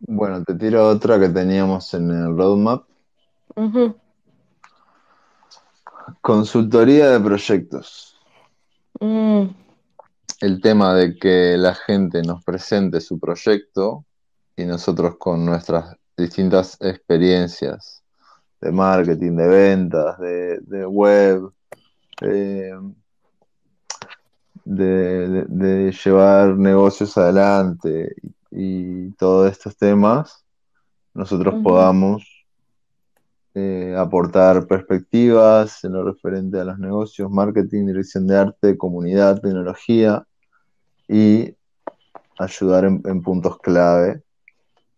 Bueno, 0.00 0.44
te 0.44 0.54
tiro 0.54 0.86
otra 0.86 1.18
que 1.18 1.30
teníamos 1.30 1.94
en 1.94 2.10
el 2.10 2.36
roadmap. 2.36 2.84
Consultoría 6.20 7.10
de 7.10 7.20
proyectos. 7.20 8.20
mm, 9.00 9.44
El 10.42 10.60
tema 10.60 10.94
de 10.94 11.16
que 11.16 11.56
la 11.56 11.74
gente 11.74 12.20
nos 12.22 12.44
presente 12.44 13.00
su 13.00 13.18
proyecto 13.18 14.04
y 14.54 14.66
nosotros 14.66 15.16
con 15.16 15.46
nuestras 15.46 15.96
distintas 16.16 16.76
experiencias 16.80 18.02
de 18.60 18.72
marketing, 18.72 19.36
de 19.36 19.46
ventas, 19.48 20.18
de, 20.18 20.58
de 20.60 20.86
web, 20.86 21.50
de, 22.20 22.78
de- 24.64 25.28
de- 25.28 25.44
de 25.48 25.92
llevar 25.92 26.56
negocios 26.56 27.16
adelante 27.18 28.14
y, 28.50 29.06
y 29.06 29.10
todos 29.12 29.50
estos 29.52 29.76
temas, 29.76 30.44
nosotros 31.12 31.54
podamos 31.62 32.24
eh, 33.54 33.94
aportar 33.96 34.66
perspectivas 34.66 35.84
en 35.84 35.92
lo 35.92 36.04
referente 36.04 36.58
a 36.58 36.64
los 36.64 36.78
negocios, 36.78 37.30
marketing, 37.30 37.86
dirección 37.86 38.26
de 38.26 38.36
arte, 38.36 38.76
comunidad, 38.76 39.40
tecnología 39.40 40.26
y 41.08 41.54
ayudar 42.38 42.86
en, 42.86 43.00
en 43.04 43.22
puntos 43.22 43.58
clave 43.58 44.23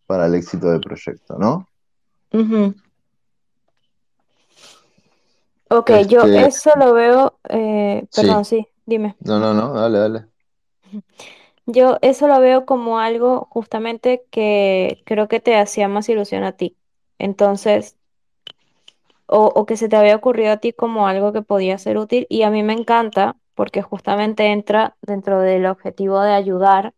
para 0.06 0.26
el 0.26 0.34
éxito 0.34 0.70
del 0.70 0.80
proyecto, 0.80 1.36
¿no? 1.38 1.66
ujú. 2.32 2.74
Ok, 5.68 5.90
yo 6.08 6.30
Este, 6.30 6.34
eso 6.34 6.70
lo 6.76 6.92
veo, 6.92 7.38
eh, 7.48 8.06
perdón, 8.14 8.44
sí, 8.44 8.44
sí, 8.44 8.68
dime. 8.86 9.16
no, 9.20 9.38
no, 9.40 9.54
no, 9.54 9.72
dale, 9.74 9.98
dale. 9.98 10.30
Yo 11.66 11.98
eso 12.02 12.28
lo 12.28 12.40
veo 12.40 12.64
como 12.66 12.98
algo 13.00 13.48
justamente 13.50 14.24
que 14.30 15.02
creo 15.06 15.28
que 15.28 15.40
te 15.40 15.56
hacía 15.58 15.88
más 15.88 16.08
ilusión 16.08 16.44
a 16.44 16.52
ti. 16.56 16.76
Entonces, 17.18 17.96
o, 19.26 19.46
o 19.54 19.66
que 19.66 19.76
se 19.76 19.88
te 19.88 19.96
había 19.96 20.16
ocurrido 20.16 20.52
a 20.52 20.56
ti 20.58 20.72
como 20.72 21.06
algo 21.08 21.32
que 21.32 21.42
podía 21.42 21.78
ser 21.78 21.98
útil. 21.98 22.26
Y 22.28 22.42
a 22.42 22.50
mí 22.50 22.62
me 22.62 22.72
encanta 22.72 23.36
porque 23.54 23.82
justamente 23.82 24.46
entra 24.52 24.96
dentro 25.02 25.40
del 25.40 25.66
objetivo 25.66 26.20
de 26.20 26.32
ayudar, 26.32 26.94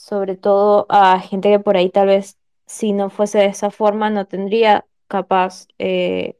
sobre 0.00 0.34
todo 0.34 0.86
a 0.88 1.20
gente 1.20 1.50
que 1.50 1.60
por 1.60 1.76
ahí 1.76 1.90
tal 1.90 2.06
vez 2.06 2.38
si 2.64 2.92
no 2.92 3.10
fuese 3.10 3.38
de 3.38 3.46
esa 3.46 3.70
forma 3.70 4.08
no 4.08 4.26
tendría 4.26 4.86
capaz 5.08 5.66
eh, 5.78 6.38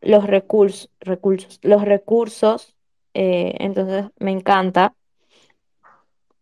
los 0.00 0.26
recursos, 0.26 0.90
recursos, 0.98 1.60
los 1.62 1.82
recursos, 1.82 2.74
eh, 3.14 3.54
entonces 3.60 4.06
me 4.18 4.32
encanta, 4.32 4.96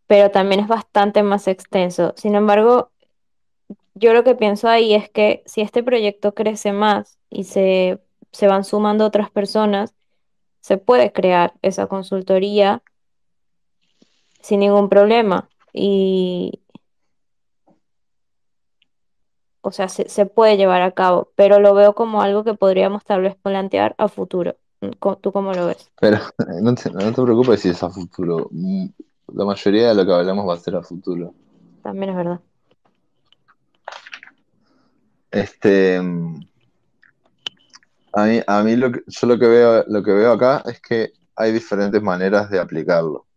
pero 0.06 0.30
también 0.30 0.62
es 0.62 0.68
bastante 0.68 1.22
más 1.22 1.48
extenso. 1.48 2.14
Sin 2.16 2.34
embargo, 2.34 2.92
yo 3.94 4.14
lo 4.14 4.24
que 4.24 4.34
pienso 4.34 4.68
ahí 4.68 4.94
es 4.94 5.10
que 5.10 5.42
si 5.44 5.60
este 5.60 5.82
proyecto 5.82 6.32
crece 6.32 6.72
más 6.72 7.18
y 7.28 7.44
se, 7.44 8.00
se 8.32 8.46
van 8.46 8.64
sumando 8.64 9.04
otras 9.04 9.30
personas, 9.30 9.92
se 10.60 10.78
puede 10.78 11.12
crear 11.12 11.52
esa 11.60 11.88
consultoría 11.88 12.82
sin 14.40 14.60
ningún 14.60 14.88
problema. 14.88 15.50
Y, 15.80 16.60
o 19.60 19.70
sea, 19.70 19.88
se, 19.88 20.09
se 20.09 20.26
puede 20.26 20.56
llevar 20.56 20.82
a 20.82 20.90
cabo, 20.90 21.30
pero 21.36 21.60
lo 21.60 21.72
veo 21.72 21.94
como 21.94 22.20
algo 22.20 22.42
que 22.42 22.55
podríamos 22.55 23.05
tal 23.05 23.22
vez 23.22 23.36
plantear 23.36 23.94
a 23.96 24.09
futuro. 24.09 24.56
¿Tú 25.20 25.30
cómo 25.32 25.52
lo 25.52 25.66
ves? 25.68 25.88
Pero 26.00 26.18
no 26.62 26.74
te, 26.74 26.90
no 26.90 27.12
te 27.12 27.22
preocupes 27.22 27.60
si 27.60 27.68
es 27.68 27.80
a 27.82 27.90
futuro. 27.90 28.50
La 29.32 29.44
mayoría 29.44 29.88
de 29.88 29.94
lo 29.94 30.05
que 30.05 30.12
hablamos 30.12 30.48
va 30.48 30.55
a 30.55 30.59
ser 30.59 30.74
a 30.74 30.82
futuro. 30.82 31.32
También 31.82 32.10
es 32.10 32.16
verdad. 32.16 32.40
Este, 35.30 35.96
a 35.98 36.02
mí, 38.24 38.40
a 38.44 38.62
mí 38.64 38.74
lo 38.74 38.90
que, 38.90 39.02
yo 39.06 39.26
lo 39.28 39.38
que 39.38 39.46
veo, 39.46 39.84
lo 39.86 40.02
que 40.02 40.10
veo 40.10 40.32
acá 40.32 40.64
es 40.66 40.80
que 40.80 41.12
hay 41.36 41.52
diferentes 41.52 42.02
maneras 42.02 42.50
de 42.50 42.59
aplicarlo. 42.59 43.27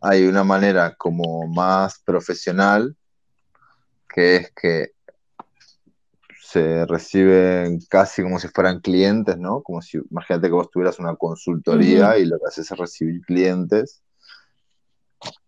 Hay 0.00 0.26
una 0.26 0.44
manera 0.44 0.94
como 0.94 1.46
más 1.48 2.00
profesional, 2.00 2.96
que 4.08 4.36
es 4.36 4.52
que 4.52 4.92
se 6.40 6.86
reciben 6.86 7.78
casi 7.90 8.22
como 8.22 8.38
si 8.38 8.48
fueran 8.48 8.80
clientes, 8.80 9.36
¿no? 9.36 9.62
Como 9.62 9.82
si, 9.82 9.98
imagínate 10.10 10.46
que 10.46 10.54
vos 10.54 10.70
tuvieras 10.70 10.98
una 10.98 11.14
consultoría 11.16 12.16
y 12.16 12.24
lo 12.24 12.38
que 12.38 12.46
haces 12.46 12.70
es 12.70 12.78
recibir 12.78 13.20
clientes 13.22 14.02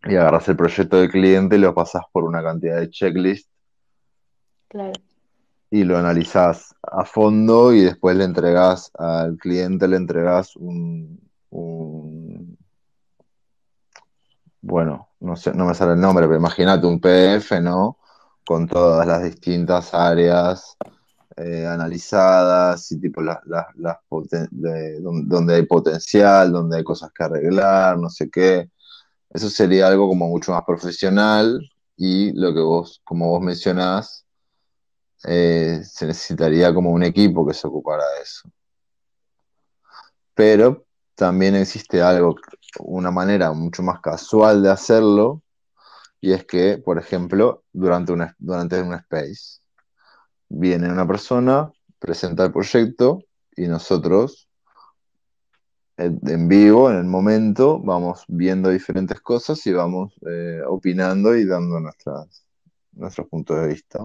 y 0.04 0.16
agarras 0.16 0.46
el 0.48 0.56
proyecto 0.56 0.98
del 0.98 1.10
cliente 1.10 1.56
y 1.56 1.60
lo 1.60 1.74
pasás 1.74 2.02
por 2.12 2.24
una 2.24 2.42
cantidad 2.42 2.76
de 2.78 2.90
checklist 2.90 3.48
Claro. 4.68 4.92
y 5.70 5.84
lo 5.84 5.96
analizás 5.96 6.74
a 6.82 7.04
fondo 7.04 7.72
y 7.72 7.80
después 7.80 8.16
le 8.16 8.24
entregás 8.24 8.90
al 8.98 9.36
cliente, 9.38 9.88
le 9.88 9.96
entregás 9.96 10.54
un, 10.56 11.18
un- 11.50 12.19
bueno, 14.62 15.08
no 15.20 15.36
sé, 15.36 15.52
no 15.54 15.66
me 15.66 15.74
sale 15.74 15.92
el 15.92 16.00
nombre, 16.00 16.26
pero 16.26 16.38
imagínate 16.38 16.86
un 16.86 17.00
PDF, 17.00 17.60
¿no? 17.60 17.98
Con 18.44 18.66
todas 18.68 19.06
las 19.06 19.22
distintas 19.22 19.94
áreas 19.94 20.76
eh, 21.36 21.66
analizadas 21.66 22.90
y 22.92 23.00
tipo 23.00 23.22
las, 23.22 23.38
las, 23.46 23.96
donde 24.10 25.54
hay 25.54 25.66
potencial, 25.66 26.52
donde 26.52 26.78
hay 26.78 26.84
cosas 26.84 27.10
que 27.12 27.24
arreglar, 27.24 27.98
no 27.98 28.10
sé 28.10 28.28
qué. 28.30 28.70
Eso 29.30 29.48
sería 29.48 29.88
algo 29.88 30.08
como 30.08 30.28
mucho 30.28 30.52
más 30.52 30.64
profesional 30.64 31.60
y 31.96 32.32
lo 32.32 32.52
que 32.54 32.60
vos, 32.60 33.00
como 33.04 33.28
vos 33.28 33.40
mencionás, 33.42 34.26
eh, 35.24 35.82
se 35.84 36.06
necesitaría 36.06 36.74
como 36.74 36.90
un 36.90 37.02
equipo 37.02 37.46
que 37.46 37.54
se 37.54 37.66
ocupara 37.66 38.04
de 38.16 38.22
eso. 38.22 38.50
Pero 40.34 40.86
también 41.20 41.54
existe 41.54 42.00
algo, 42.00 42.34
una 42.78 43.10
manera 43.10 43.52
mucho 43.52 43.82
más 43.82 44.00
casual 44.00 44.62
de 44.62 44.70
hacerlo, 44.70 45.42
y 46.18 46.32
es 46.32 46.46
que, 46.46 46.78
por 46.78 46.98
ejemplo, 46.98 47.62
durante, 47.74 48.12
una, 48.12 48.34
durante 48.38 48.80
un 48.80 48.94
space, 48.94 49.60
viene 50.48 50.90
una 50.90 51.06
persona, 51.06 51.70
presenta 51.98 52.46
el 52.46 52.52
proyecto 52.52 53.18
y 53.54 53.68
nosotros, 53.68 54.48
en, 55.98 56.18
en 56.26 56.48
vivo, 56.48 56.90
en 56.90 56.96
el 56.96 57.04
momento, 57.04 57.78
vamos 57.80 58.24
viendo 58.26 58.70
diferentes 58.70 59.20
cosas 59.20 59.66
y 59.66 59.74
vamos 59.74 60.14
eh, 60.26 60.62
opinando 60.66 61.36
y 61.36 61.44
dando 61.44 61.80
nuestras, 61.80 62.46
nuestros 62.92 63.28
puntos 63.28 63.60
de 63.60 63.66
vista. 63.66 63.98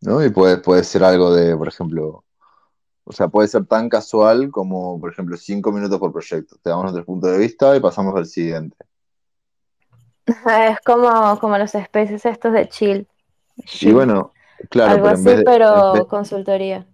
¿no? 0.00 0.24
Y 0.24 0.30
puede, 0.30 0.56
puede 0.62 0.82
ser 0.82 1.04
algo 1.04 1.34
de, 1.34 1.54
por 1.54 1.68
ejemplo, 1.68 2.24
o 3.08 3.12
sea, 3.12 3.28
puede 3.28 3.48
ser 3.48 3.66
tan 3.66 3.88
casual 3.88 4.50
como, 4.50 5.00
por 5.00 5.12
ejemplo, 5.12 5.36
cinco 5.36 5.72
minutos 5.72 5.98
por 5.98 6.12
proyecto. 6.12 6.56
Te 6.62 6.70
damos 6.70 6.84
nuestro 6.84 7.04
punto 7.06 7.26
de 7.28 7.38
vista 7.38 7.76
y 7.76 7.80
pasamos 7.80 8.14
al 8.16 8.26
siguiente. 8.26 8.76
Es 10.46 10.80
como, 10.84 11.38
como 11.40 11.58
los 11.58 11.74
especies 11.74 12.24
estos 12.26 12.52
de 12.52 12.68
chill. 12.68 13.08
Y 13.80 13.92
chill. 13.92 13.92
bueno, 13.92 14.36
claro, 14.70 15.00
Algo 15.00 15.02
pero 15.02 15.14
en 15.14 15.24
así, 15.24 15.24
vez 15.24 15.36
de, 15.38 15.52
en 15.70 15.84
pero 15.84 15.92
vez- 15.92 16.08
consultoría. 16.08 16.86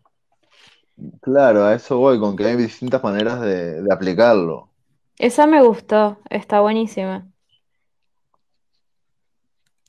claro, 1.20 1.65
a 1.65 1.74
eso 1.74 1.99
voy, 1.99 2.19
con 2.20 2.36
que 2.36 2.45
hay 2.47 2.57
distintas 2.57 3.03
maneras 3.03 3.41
de, 3.41 3.82
de 3.82 3.93
aplicarlo. 3.93 4.70
Esa 5.19 5.49
me 5.49 5.61
gustó, 5.61 6.19
está 6.31 6.61
buenísima. 6.61 7.27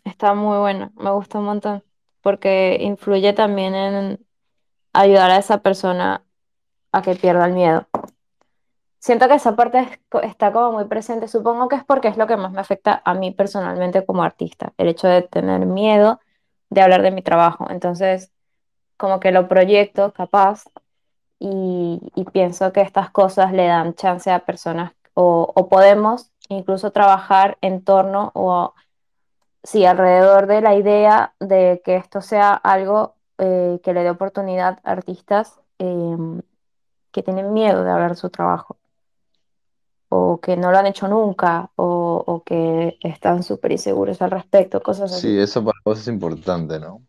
Está 0.03 0.33
muy 0.33 0.57
buena, 0.59 0.91
me 0.95 1.11
gustó 1.11 1.39
un 1.39 1.45
montón. 1.45 1.83
Porque 2.21 2.77
influye 2.81 3.33
también 3.33 3.75
en 3.75 4.24
ayudar 4.99 5.31
a 5.31 5.37
esa 5.37 5.59
persona 5.59 6.23
a 6.91 7.01
que 7.01 7.15
pierda 7.15 7.45
el 7.45 7.53
miedo. 7.53 7.87
Siento 8.99 9.27
que 9.27 9.35
esa 9.35 9.55
parte 9.55 9.99
está 10.23 10.51
como 10.51 10.71
muy 10.71 10.85
presente. 10.85 11.27
Supongo 11.27 11.67
que 11.67 11.75
es 11.75 11.83
porque 11.83 12.07
es 12.07 12.17
lo 12.17 12.25
que 12.27 12.37
más 12.37 12.51
me 12.51 12.61
afecta 12.61 13.01
a 13.05 13.13
mí 13.13 13.31
personalmente 13.31 14.05
como 14.05 14.23
artista, 14.23 14.73
el 14.77 14.87
hecho 14.87 15.07
de 15.07 15.21
tener 15.21 15.65
miedo 15.65 16.19
de 16.69 16.81
hablar 16.81 17.03
de 17.03 17.11
mi 17.11 17.21
trabajo. 17.21 17.67
Entonces, 17.69 18.31
como 18.97 19.19
que 19.19 19.31
lo 19.31 19.47
proyecto 19.47 20.13
capaz 20.13 20.63
y, 21.39 22.01
y 22.15 22.23
pienso 22.25 22.73
que 22.73 22.81
estas 22.81 23.11
cosas 23.11 23.51
le 23.53 23.67
dan 23.67 23.93
chance 23.95 24.31
a 24.31 24.45
personas 24.45 24.93
o, 25.13 25.51
o 25.55 25.69
podemos 25.69 26.31
incluso 26.49 26.91
trabajar 26.91 27.57
en 27.61 27.83
torno 27.83 28.31
o 28.33 28.73
sí, 29.63 29.85
alrededor 29.85 30.47
de 30.47 30.61
la 30.61 30.75
idea 30.75 31.35
de 31.39 31.81
que 31.83 31.95
esto 31.97 32.21
sea 32.21 32.53
algo 32.53 33.14
eh, 33.37 33.79
que 33.83 33.93
le 33.93 34.03
dé 34.03 34.09
oportunidad 34.09 34.79
a 34.83 34.91
artistas 34.91 35.59
em, 35.79 36.41
que 37.11 37.23
tienen 37.23 37.53
miedo 37.53 37.83
de 37.83 37.91
hablar 37.91 38.11
de 38.11 38.17
su 38.17 38.29
trabajo 38.29 38.77
o 40.09 40.39
que 40.39 40.55
no 40.55 40.71
lo 40.71 40.77
han 40.77 40.85
hecho 40.85 41.07
nunca 41.07 41.71
o, 41.75 42.23
o 42.25 42.43
que 42.43 42.97
están 43.01 43.43
súper 43.43 43.73
inseguros 43.73 44.21
al 44.21 44.31
respecto, 44.31 44.81
cosas 44.81 45.11
así. 45.11 45.29
Sí, 45.29 45.39
eso 45.39 45.63
para 45.63 45.77
vos 45.83 45.99
es 45.99 46.07
importante, 46.07 46.79
¿no? 46.79 47.01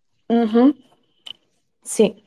Sí. 1.83 2.26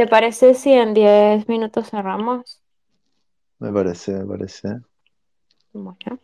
¿Te 0.00 0.06
parece 0.06 0.54
si 0.54 0.72
en 0.72 0.94
10 0.94 1.46
minutos 1.46 1.90
cerramos? 1.90 2.62
Me 3.58 3.70
parece, 3.70 4.12
me 4.12 4.24
parece. 4.24 4.80
Bueno. 5.74 6.18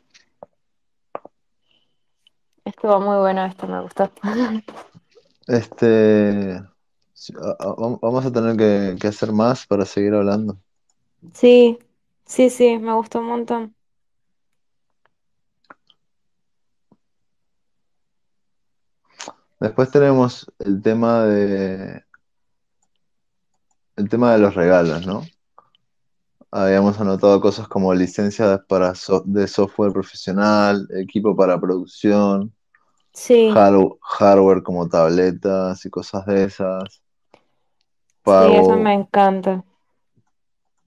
Estuvo 2.65 2.99
muy 3.01 3.19
bueno 3.19 3.45
esto, 3.45 3.67
me 3.67 3.83
gustó. 3.83 4.11
Este, 5.47 6.59
vamos 8.01 8.25
a 8.25 8.33
tener 8.33 8.57
que, 8.57 8.97
que 8.99 9.09
hacer 9.09 9.31
más 9.33 9.67
para 9.67 9.85
seguir 9.85 10.15
hablando. 10.15 10.57
Sí, 11.35 11.79
sí, 12.25 12.49
sí, 12.49 12.79
me 12.79 12.95
gustó 12.95 13.19
un 13.19 13.27
montón. 13.27 13.75
Después 19.61 19.91
tenemos 19.91 20.51
el 20.61 20.81
tema 20.81 21.25
de, 21.25 22.06
el 23.97 24.09
tema 24.09 24.33
de 24.33 24.39
los 24.39 24.55
regalos, 24.55 25.07
¿no? 25.07 25.23
Habíamos 26.51 26.99
anotado 27.01 27.41
cosas 27.41 27.69
como 27.69 27.93
licencias 27.95 28.61
para 28.69 28.95
so- 28.95 29.23
de 29.27 29.47
software 29.47 29.93
profesional, 29.93 30.87
equipo 30.97 31.37
para 31.37 31.61
producción, 31.61 32.53
Sí, 33.13 33.49
hard- 33.55 33.99
hardware 34.03 34.63
como 34.63 34.89
tabletas 34.89 35.85
y 35.85 35.91
cosas 35.91 36.25
de 36.27 36.45
esas, 36.45 37.03
sí, 38.25 38.33
eso 38.33 38.77
me 38.77 38.95
encanta. 38.95 39.65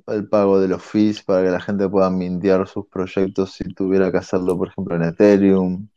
el 0.08 0.28
pago 0.28 0.60
de 0.60 0.68
los 0.68 0.82
fees 0.84 1.22
para 1.22 1.44
que 1.44 1.52
la 1.52 1.62
gente 1.62 1.88
pueda 1.88 2.10
mintear 2.10 2.68
sus 2.68 2.88
proyectos 2.88 3.52
si 3.54 3.64
tuviera 3.74 4.12
que 4.12 4.18
hacerlo, 4.18 4.58
por 4.58 4.70
ejemplo, 4.70 4.96
en 4.96 5.04
Ethereum. 5.04 5.88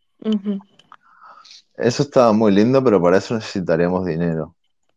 Eso 1.76 2.02
estaba 2.02 2.32
muy 2.32 2.52
lindo, 2.52 2.82
pero 2.84 3.00
para 3.02 3.16
eso 3.18 3.34
necesitaríamos 3.34 4.04
dinero. 4.04 4.54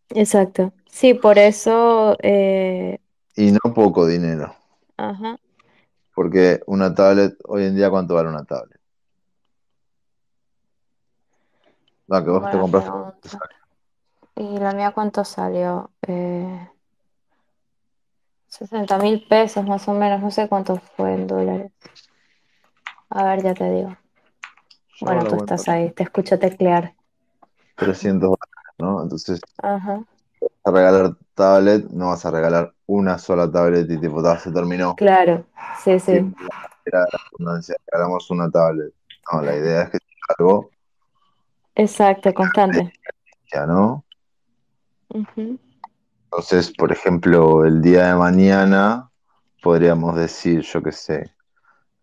Exacto. 0.10 0.74
Sí, 0.95 1.13
por 1.13 1.38
eso, 1.38 2.15
eh, 2.23 2.99
Y 3.35 3.51
no 3.51 3.73
poco 3.73 4.05
dinero. 4.07 4.55
ajá. 4.97 5.38
Porque 6.15 6.61
una 6.65 6.95
tablet, 6.95 7.35
hoy 7.45 7.65
en 7.65 7.76
día, 7.76 7.91
¿cuánto 7.91 8.15
vale 8.15 8.30
una 8.30 8.43
tablet? 8.43 8.80
La 12.07 12.23
que 12.23 12.31
vos 12.31 12.41
te 12.49 12.57
Buena 12.57 12.61
compraste. 12.61 12.91
pregunta. 12.91 13.39
¿Y 14.35 14.57
la 14.59 14.72
mía 14.73 14.91
cuánto 14.93 15.23
salió? 15.26 15.91
Eh, 16.07 16.69
60 18.47 18.97
mil 18.97 19.26
pesos 19.27 19.65
más 19.65 19.88
o 19.88 19.93
menos, 19.93 20.19
no 20.22 20.31
sé 20.31 20.49
cuánto 20.49 20.77
fue 20.77 21.13
en 21.13 21.27
dólares. 21.27 21.72
A 23.09 23.23
ver, 23.23 23.41
ya 23.41 23.55
te 23.55 23.67
digo. 23.72 23.97
Yo 24.99 25.05
Bueno, 25.05 25.23
la 25.23 25.30
tú 25.30 25.35
estás 25.38 25.69
ahí, 25.69 25.91
te 25.91 26.03
escucho 26.03 26.38
teclear. 26.39 26.93
300 27.76 28.30
dólares, 28.30 28.73
¿no? 28.77 29.01
Entonces, 29.03 29.39
Ajá, 29.61 30.05
a 30.63 30.72
regalar 30.72 31.15
tablet, 31.34 31.85
no 31.91 32.07
vas 32.07 32.26
a 32.26 32.31
regalar 32.31 32.73
una 32.88 33.17
sola 33.17 33.51
tablet 33.51 33.89
y 33.89 33.99
tipo, 33.99 34.22
"Ta, 34.23 34.38
se 34.39 34.51
terminó. 34.51 34.95
claro, 34.95 35.45
sí, 35.84 35.99
sí, 35.99 36.11
era 36.85 36.99
la 36.99 37.19
redundancia, 37.31 37.76
regalamos 37.88 38.30
una 38.31 38.49
tablet. 38.49 38.93
No, 39.31 39.41
la 39.41 39.55
idea 39.55 39.84
es 39.84 39.89
que 39.91 39.97
sea 39.97 40.35
algo, 40.38 40.69
exacto, 41.76 42.34
constante. 42.34 42.93
ya, 43.51 43.65
¿no? 43.65 44.05
Entonces, 46.26 46.72
por 46.76 46.91
ejemplo, 46.91 47.63
el 47.65 47.81
día 47.81 48.07
de 48.07 48.15
mañana 48.15 49.09
podríamos 49.61 50.15
decir, 50.15 50.61
yo 50.61 50.84
qué 50.84 50.91
sé, 50.91 51.31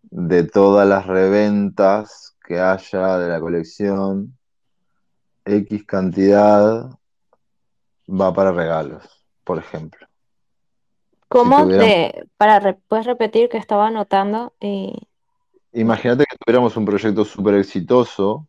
de 0.01 0.43
todas 0.43 0.87
las 0.87 1.05
reventas 1.05 2.35
que 2.45 2.59
haya 2.59 3.17
de 3.17 3.29
la 3.29 3.39
colección, 3.39 4.37
X 5.45 5.85
cantidad 5.85 6.89
va 8.07 8.33
para 8.33 8.51
regalos, 8.51 9.03
por 9.43 9.57
ejemplo. 9.57 10.07
¿Cómo 11.29 11.63
tuviéramos- 11.63 11.89
de, 11.89 12.27
para, 12.37 12.59
re- 12.59 12.77
puedes 12.87 13.05
repetir 13.05 13.49
que 13.49 13.57
estaba 13.57 13.87
anotando 13.87 14.53
y, 14.59 14.93
Imagínate 15.73 16.25
que 16.29 16.37
tuviéramos 16.37 16.77
un 16.77 16.85
proyecto 16.85 17.25
súper 17.25 17.55
exitoso, 17.55 18.47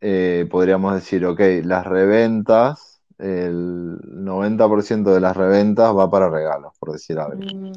eh, 0.00 0.46
podríamos 0.50 0.94
decir, 0.94 1.24
ok, 1.24 1.40
las 1.64 1.86
reventas, 1.86 3.00
el 3.18 3.98
90% 4.04 5.12
de 5.12 5.20
las 5.20 5.36
reventas 5.36 5.94
va 5.96 6.10
para 6.10 6.28
regalos, 6.28 6.72
por 6.78 6.92
decir 6.92 7.18
algo. 7.18 7.40
mm, 7.42 7.72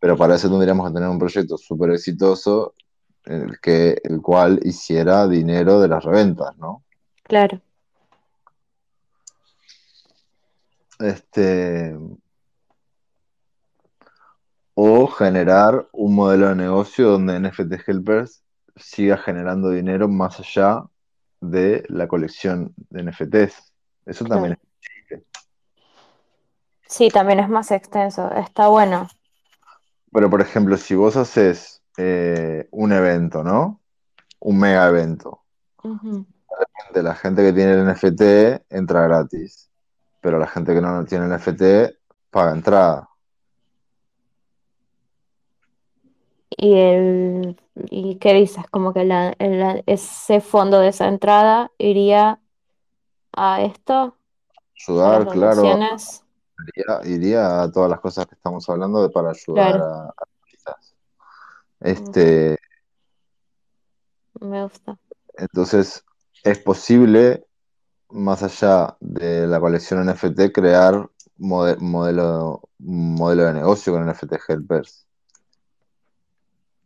Pero 0.00 0.16
para 0.16 0.34
eso 0.34 0.50
tendríamos 0.50 0.88
que 0.88 0.94
tener 0.94 1.08
un 1.08 1.18
proyecto 1.18 1.56
súper 1.56 1.90
exitoso, 1.90 2.74
el, 3.24 3.60
que, 3.60 3.98
el 4.04 4.20
cual 4.20 4.58
hiciera 4.64 5.28
dinero 5.28 5.80
de 5.80 5.88
las 5.88 6.04
reventas, 6.04 6.56
¿no? 6.58 6.82
claro, 7.22 7.60
Este, 11.02 11.96
o 14.74 15.06
generar 15.06 15.88
un 15.92 16.14
modelo 16.14 16.48
de 16.48 16.56
negocio 16.56 17.10
donde 17.10 17.38
NFT 17.40 17.88
Helpers 17.88 18.42
siga 18.76 19.18
generando 19.18 19.70
dinero 19.70 20.08
más 20.08 20.40
allá 20.40 20.84
de 21.40 21.84
la 21.88 22.08
colección 22.08 22.72
de 22.90 23.02
NFTs. 23.02 23.72
Eso 24.06 24.24
también 24.24 24.56
claro. 25.08 25.24
Sí, 26.86 27.08
también 27.08 27.40
es 27.40 27.48
más 27.48 27.70
extenso, 27.70 28.30
está 28.32 28.68
bueno. 28.68 29.08
Pero, 30.12 30.28
por 30.28 30.42
ejemplo, 30.42 30.76
si 30.76 30.94
vos 30.94 31.16
haces 31.16 31.82
eh, 31.96 32.68
un 32.70 32.92
evento, 32.92 33.42
¿no? 33.42 33.80
Un 34.40 34.58
mega 34.58 34.88
evento. 34.88 35.42
La 36.94 37.14
gente 37.14 37.42
que 37.42 37.52
tiene 37.54 37.72
el 37.72 37.86
NFT 37.86 38.70
entra 38.70 39.04
gratis. 39.04 39.71
Pero 40.22 40.38
la 40.38 40.46
gente 40.46 40.72
que 40.72 40.80
no 40.80 41.04
tiene 41.04 41.26
el 41.26 41.32
NFT 41.32 41.98
paga 42.30 42.52
entrada. 42.52 43.08
Y 46.50 46.74
el, 46.74 47.60
¿y 47.90 48.16
qué 48.16 48.34
dices? 48.34 48.64
Como 48.70 48.92
que 48.94 49.04
la, 49.04 49.34
el- 49.38 49.82
ese 49.86 50.40
fondo 50.40 50.78
de 50.80 50.88
esa 50.88 51.08
entrada 51.08 51.70
iría 51.78 52.40
a 53.32 53.62
esto, 53.62 54.16
Ayudar, 54.88 55.28
claro, 55.28 55.64
iría, 55.64 57.00
iría 57.04 57.62
a 57.62 57.70
todas 57.72 57.88
las 57.90 58.00
cosas 58.00 58.26
que 58.26 58.34
estamos 58.34 58.68
hablando 58.68 59.02
de- 59.02 59.10
para 59.10 59.30
ayudar 59.30 59.72
Claro. 59.72 59.84
a, 59.84 60.04
a 60.06 60.14
artistas. 60.42 60.94
Este, 61.80 62.58
Me 64.40 64.62
gusta. 64.62 64.98
entonces, 65.36 66.04
es 66.44 66.58
posible, 66.58 67.44
más 68.12 68.42
allá 68.42 68.96
de 69.00 69.46
la 69.46 69.58
colección 69.60 70.06
NFT, 70.06 70.52
crear 70.52 71.08
mode- 71.38 71.78
modelo, 71.78 72.62
modelo 72.78 73.44
de 73.44 73.54
negocio 73.54 73.92
con 73.92 74.06
NFT 74.06 74.34
Helpers. 74.48 75.06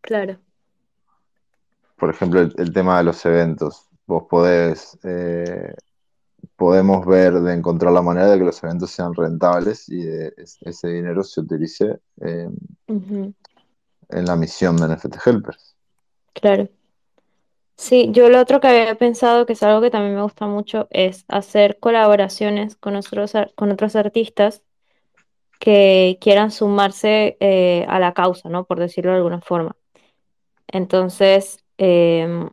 Claro. 0.01 0.39
Por 1.97 2.11
ejemplo, 2.11 2.40
el, 2.40 2.55
el 2.59 2.73
tema 2.73 2.98
de 2.98 3.05
los 3.05 3.24
eventos. 3.27 3.89
Vos 4.07 4.24
podés, 4.31 4.97
eh, 5.03 5.74
podemos 6.55 7.05
ver 7.05 7.35
de 7.40 7.55
encontrar 7.55 7.93
la 7.93 8.03
manera 8.03 8.28
de 8.28 8.39
que 8.39 8.44
los 8.44 8.62
eventos 8.62 8.90
sean 8.90 9.15
rentables 9.15 9.89
y 9.89 10.05
de 10.05 10.32
ese 10.36 10.89
dinero 10.89 11.24
se 11.24 11.40
utilice 11.40 11.98
eh, 12.20 12.48
en 12.86 14.24
la 14.24 14.36
misión 14.36 14.77
de 14.77 14.89
NFT 14.89 15.16
Helpers. 15.27 15.74
Claro. 16.35 16.69
Sí, 17.77 18.09
yo 18.12 18.28
lo 18.31 18.40
otro 18.40 18.61
que 18.61 18.69
había 18.69 18.94
pensado, 18.97 19.44
que 19.47 19.53
es 19.53 19.62
algo 19.62 19.82
que 19.82 19.90
también 19.90 20.15
me 20.15 20.23
gusta 20.23 20.47
mucho, 20.47 20.89
es 20.90 21.24
hacer 21.28 21.78
colaboraciones 21.78 22.77
con 22.77 22.97
otros, 22.97 23.35
ar- 23.35 23.53
con 23.55 23.70
otros 23.70 23.97
artistas 23.97 24.62
que 25.61 26.19
quieran 26.20 26.51
sumarse 26.53 27.36
eh, 27.40 27.86
a 27.89 27.98
la 28.01 28.15
causa, 28.15 28.48
¿no? 28.51 28.65
Por 28.66 28.81
decirlo 28.81 29.12
de 29.12 29.19
alguna 29.19 29.40
forma. 29.43 29.77
Entonces, 30.69 31.59
em, 31.78 32.51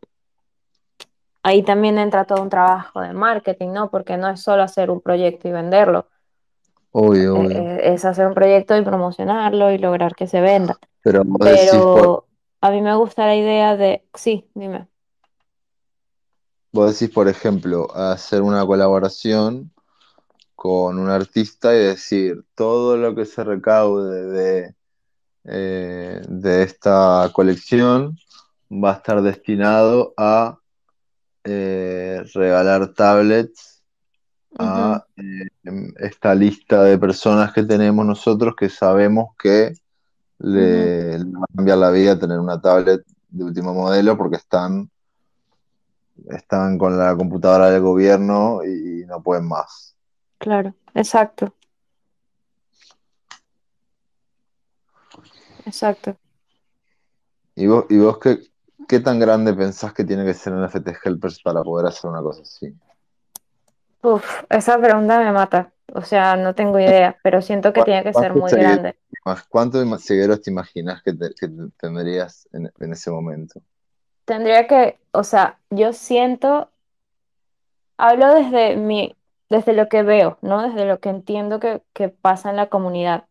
ahí 1.44 1.64
también 1.64 2.00
entra 2.00 2.26
todo 2.26 2.42
un 2.42 2.50
trabajo 2.50 3.00
de 3.02 3.14
marketing, 3.14 3.70
¿no? 3.72 3.90
Porque 3.92 4.18
no 4.18 4.30
es 4.30 4.42
solo 4.42 4.64
hacer 4.64 4.90
un 4.90 5.00
proyecto 5.02 5.48
y 5.48 5.52
venderlo, 5.52 6.08
Obvio, 6.92 7.36
eh, 7.36 7.42
obvio. 7.42 7.68
eh, 7.80 7.94
es 7.94 8.06
hacer 8.06 8.28
un 8.28 8.34
proyecto 8.34 8.78
y 8.78 8.84
promocionarlo 8.84 9.72
y 9.72 9.78
lograr 9.78 10.16
que 10.16 10.28
se 10.28 10.42
venda. 10.42 10.78
Pero 11.04 11.24
vos 11.26 11.50
decís, 11.50 11.88
por, 11.88 12.06
Pero 12.06 12.30
a 12.62 12.72
mí 12.72 12.82
me 12.82 12.96
gusta 12.96 13.28
la 13.28 13.36
idea 13.38 13.78
de, 13.78 14.06
sí, 14.16 14.50
dime. 14.56 14.88
Vos 16.74 17.00
decís, 17.00 17.14
por 17.14 17.28
ejemplo, 17.28 17.96
hacer 17.96 18.42
una 18.42 18.66
colaboración 18.66 19.72
con 20.56 21.00
un 21.00 21.10
artista 21.10 21.74
y 21.76 21.80
decir 21.80 22.44
todo 22.56 22.98
lo 22.98 23.16
que 23.16 23.26
se 23.26 23.44
recaude 23.44 24.26
de, 24.26 24.76
eh, 25.46 26.22
de 26.28 26.64
esta 26.64 27.30
colección 27.34 28.18
va 28.72 28.92
a 28.92 28.96
estar 28.96 29.22
destinado 29.22 30.14
a 30.18 30.58
eh, 31.44 32.24
regalar 32.34 32.94
tablets 32.94 33.84
a 34.58 35.06
eh, 35.18 35.94
esta 36.00 36.34
lista 36.36 36.84
de 36.84 36.98
personas 36.98 37.54
que 37.54 37.64
tenemos 37.64 38.06
nosotros 38.06 38.56
que 38.56 38.70
sabemos 38.70 39.36
que 39.38 39.74
le, 40.40 41.20
le 41.20 41.32
va 41.32 41.44
a 41.44 41.56
cambiar 41.56 41.78
la 41.78 41.92
vida 41.92 42.18
tener 42.18 42.40
una 42.40 42.62
tablet 42.62 43.04
de 43.30 43.44
último 43.44 43.74
modelo 43.74 44.18
porque 44.18 44.38
están, 44.38 44.90
están 46.30 46.78
con 46.78 46.98
la 46.98 47.16
computadora 47.16 47.70
del 47.70 47.82
gobierno 47.82 48.64
y, 48.64 49.06
no 49.06 49.22
pueden 49.22 49.48
más. 49.48 49.96
Claro, 50.38 50.74
exacto. 50.94 51.54
Exacto. 55.66 56.18
¿Y 57.56 57.68
vos, 57.68 57.86
y 57.90 57.98
vos 57.98 58.18
qué, 58.20 58.40
qué 58.88 59.00
tan 59.00 59.20
grande 59.20 59.54
pensás 59.54 59.94
que 59.94 60.04
tiene 60.04 60.26
que 60.26 60.34
ser 60.34 60.54
un 60.54 60.64
FT 60.64 60.96
Helpers 61.04 61.42
para 61.42 61.64
poder 61.64 61.88
hacer 61.88 62.10
una 62.10 62.22
cosa 62.22 62.42
así? 62.42 62.74
Uf, 64.02 64.44
esa 64.50 64.78
pregunta 64.80 65.20
me 65.20 65.32
mata. 65.32 65.72
O 65.94 66.02
sea, 66.02 66.36
no 66.36 66.56
tengo 66.56 66.80
idea, 66.80 67.18
pero 67.24 67.42
siento 67.42 67.72
que 67.72 67.84
tiene 67.84 68.04
que 68.04 68.14
ser 68.14 68.34
¿Cuántos 68.34 68.52
muy 68.52 68.62
grande. 68.62 68.98
¿Cuántos 69.50 70.04
seguidores 70.04 70.42
te 70.42 70.52
imaginas 70.52 71.02
que, 71.04 71.14
te- 71.14 71.34
que 71.40 71.48
te- 71.48 71.70
tendrías 71.78 72.48
en, 72.52 72.72
en 72.80 72.92
ese 72.92 73.12
momento? 73.12 73.62
Tendría 74.26 74.68
que, 74.68 75.00
o 75.12 75.24
sea, 75.24 75.60
yo 75.70 75.94
siento, 75.94 76.70
hablo 77.98 78.34
desde 78.36 78.76
mi, 78.76 79.16
desde 79.50 79.74
lo 79.74 79.90
que 79.90 80.04
veo, 80.04 80.38
¿no? 80.42 80.62
Desde 80.62 80.86
lo 80.86 81.00
que 81.00 81.10
entiendo 81.10 81.60
que, 81.60 81.82
que 81.94 82.10
pasa 82.10 82.50
en 82.52 82.56
la 82.58 82.70
comunidad. 82.70 83.26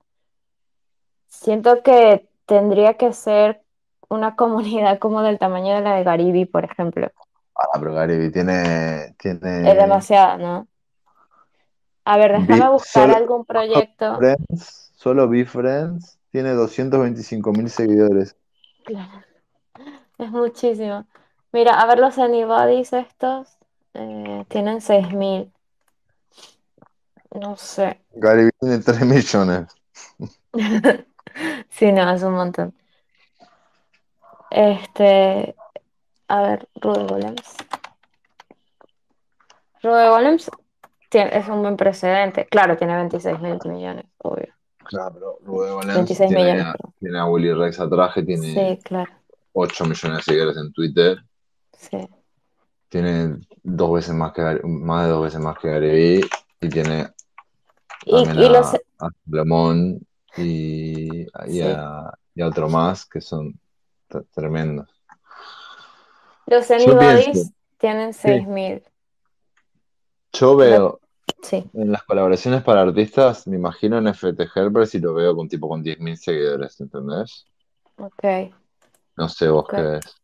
Siento 1.29 1.83
que 1.83 2.29
tendría 2.47 2.95
que 2.95 3.13
ser 3.13 3.63
una 4.09 4.37
comunidad 4.37 4.99
como 4.99 5.23
del 5.23 5.39
tamaño 5.39 5.75
de 5.75 5.81
la 5.81 5.97
de 5.97 6.05
Gariby, 6.05 6.47
por 6.47 6.65
ejemplo. 6.65 7.11
Ah, 7.55 7.79
pero 7.79 7.95
Gary 7.95 8.31
tiene, 8.33 9.15
Es 9.19 9.19
tiene 9.19 9.75
demasiada, 9.77 10.37
¿no? 10.39 10.69
A 12.05 12.17
ver, 12.17 12.33
déjame 12.33 12.69
buscar 12.71 13.05
solo- 13.05 13.17
algún 13.17 13.45
proyecto. 13.45 14.19
Friends, 14.19 14.93
solo 14.97 15.31
Friends 15.47 16.19
tiene 16.31 16.51
225 16.51 17.53
mil 17.53 17.71
seguidores. 17.71 18.37
Claro. 18.85 19.32
Es 20.23 20.31
muchísimo. 20.31 21.05
Mira, 21.51 21.81
a 21.81 21.87
ver 21.87 21.99
los 21.99 22.17
Anybody's 22.17 22.93
estos. 22.93 23.59
eh, 23.95 24.45
tienen 24.49 24.81
6000. 24.81 25.53
No 27.33 27.57
sé. 27.57 28.01
Gary 28.13 28.51
tiene 28.61 28.79
3 28.79 29.01
millones. 29.03 29.67
Sí, 31.71 31.91
no, 31.91 32.11
es 32.13 32.23
un 32.23 32.35
montón. 32.35 32.75
Este, 34.51 35.57
a 36.29 36.43
ver, 36.43 36.69
Rude 36.75 37.05
Golems. 37.07 37.57
Rude 39.83 40.09
Golems 40.11 40.51
tiene- 41.09 41.35
es 41.39 41.49
un 41.49 41.63
buen 41.63 41.79
precedente. 41.79 42.47
Claro, 42.47 42.77
tiene 42.77 42.97
26 42.97 43.41
mil 43.41 43.59
millones, 43.65 44.05
obvio. 44.19 44.53
Claro, 44.85 45.39
pero 45.41 45.77
Valens 45.77 45.95
26 45.95 46.29
tiene, 46.29 46.43
millones, 46.53 46.67
a, 46.67 46.75
tiene 47.01 47.19
a 47.19 47.25
Willy 47.25 47.55
Rex 47.55 47.81
atrás 47.81 48.13
que 48.15 48.23
tiene 48.23 48.43
Sí, 48.77 48.79
claro, 48.85 49.11
8 49.53 49.85
millones 49.85 50.19
de 50.19 50.23
seguidores 50.23 50.57
en 50.57 50.73
Twitter. 50.73 51.19
sí. 51.73 51.99
Tiene 52.89 53.39
dos 53.63 53.93
veces 53.95 54.15
más 54.15 54.33
que 54.33 54.43
más 54.65 55.05
de 55.07 55.11
dos 55.13 55.25
veces 55.25 55.41
más 55.41 55.59
que 55.59 55.69
Gary 55.71 55.89
Vee, 55.89 56.21
y 56.61 56.69
tiene 56.69 57.09
Y, 58.05 58.25
los, 58.49 58.75
a 58.75 59.09
Lemon 59.27 59.99
y, 60.37 61.23
y 61.23 61.27
sí. 61.49 61.63
a, 61.63 62.13
y 62.35 62.43
a 62.43 62.47
otro 62.49 62.69
más 62.69 63.07
que 63.07 63.21
son 63.23 63.59
tremendos. 64.35 64.89
Los 66.47 66.71
Anybody's 66.71 67.53
tienen 67.79 68.13
sí, 68.13 68.21
6 68.23 68.47
mil. 68.47 68.83
yo 70.33 70.57
veo 70.57 71.01
Sí, 71.43 71.69
en 71.73 71.91
las 71.91 72.03
colaboraciones 72.05 72.63
para 72.63 72.83
artistas, 72.83 73.47
me 73.49 73.57
imagino 73.57 73.99
en 73.99 74.07
FT 74.09 74.49
Helpers 74.55 74.95
y 74.95 75.01
lo 75.01 75.15
veo 75.15 75.35
con 75.35 75.49
tipo 75.49 75.69
con 75.69 75.83
10.000 75.83 76.17
seguidores, 76.17 76.81
¿entendés? 76.81 77.47
ok, 77.97 78.53
No 79.23 79.29
sé 79.35 79.49
vos 79.49 79.71
qué 79.75 79.83
ves. 79.83 80.15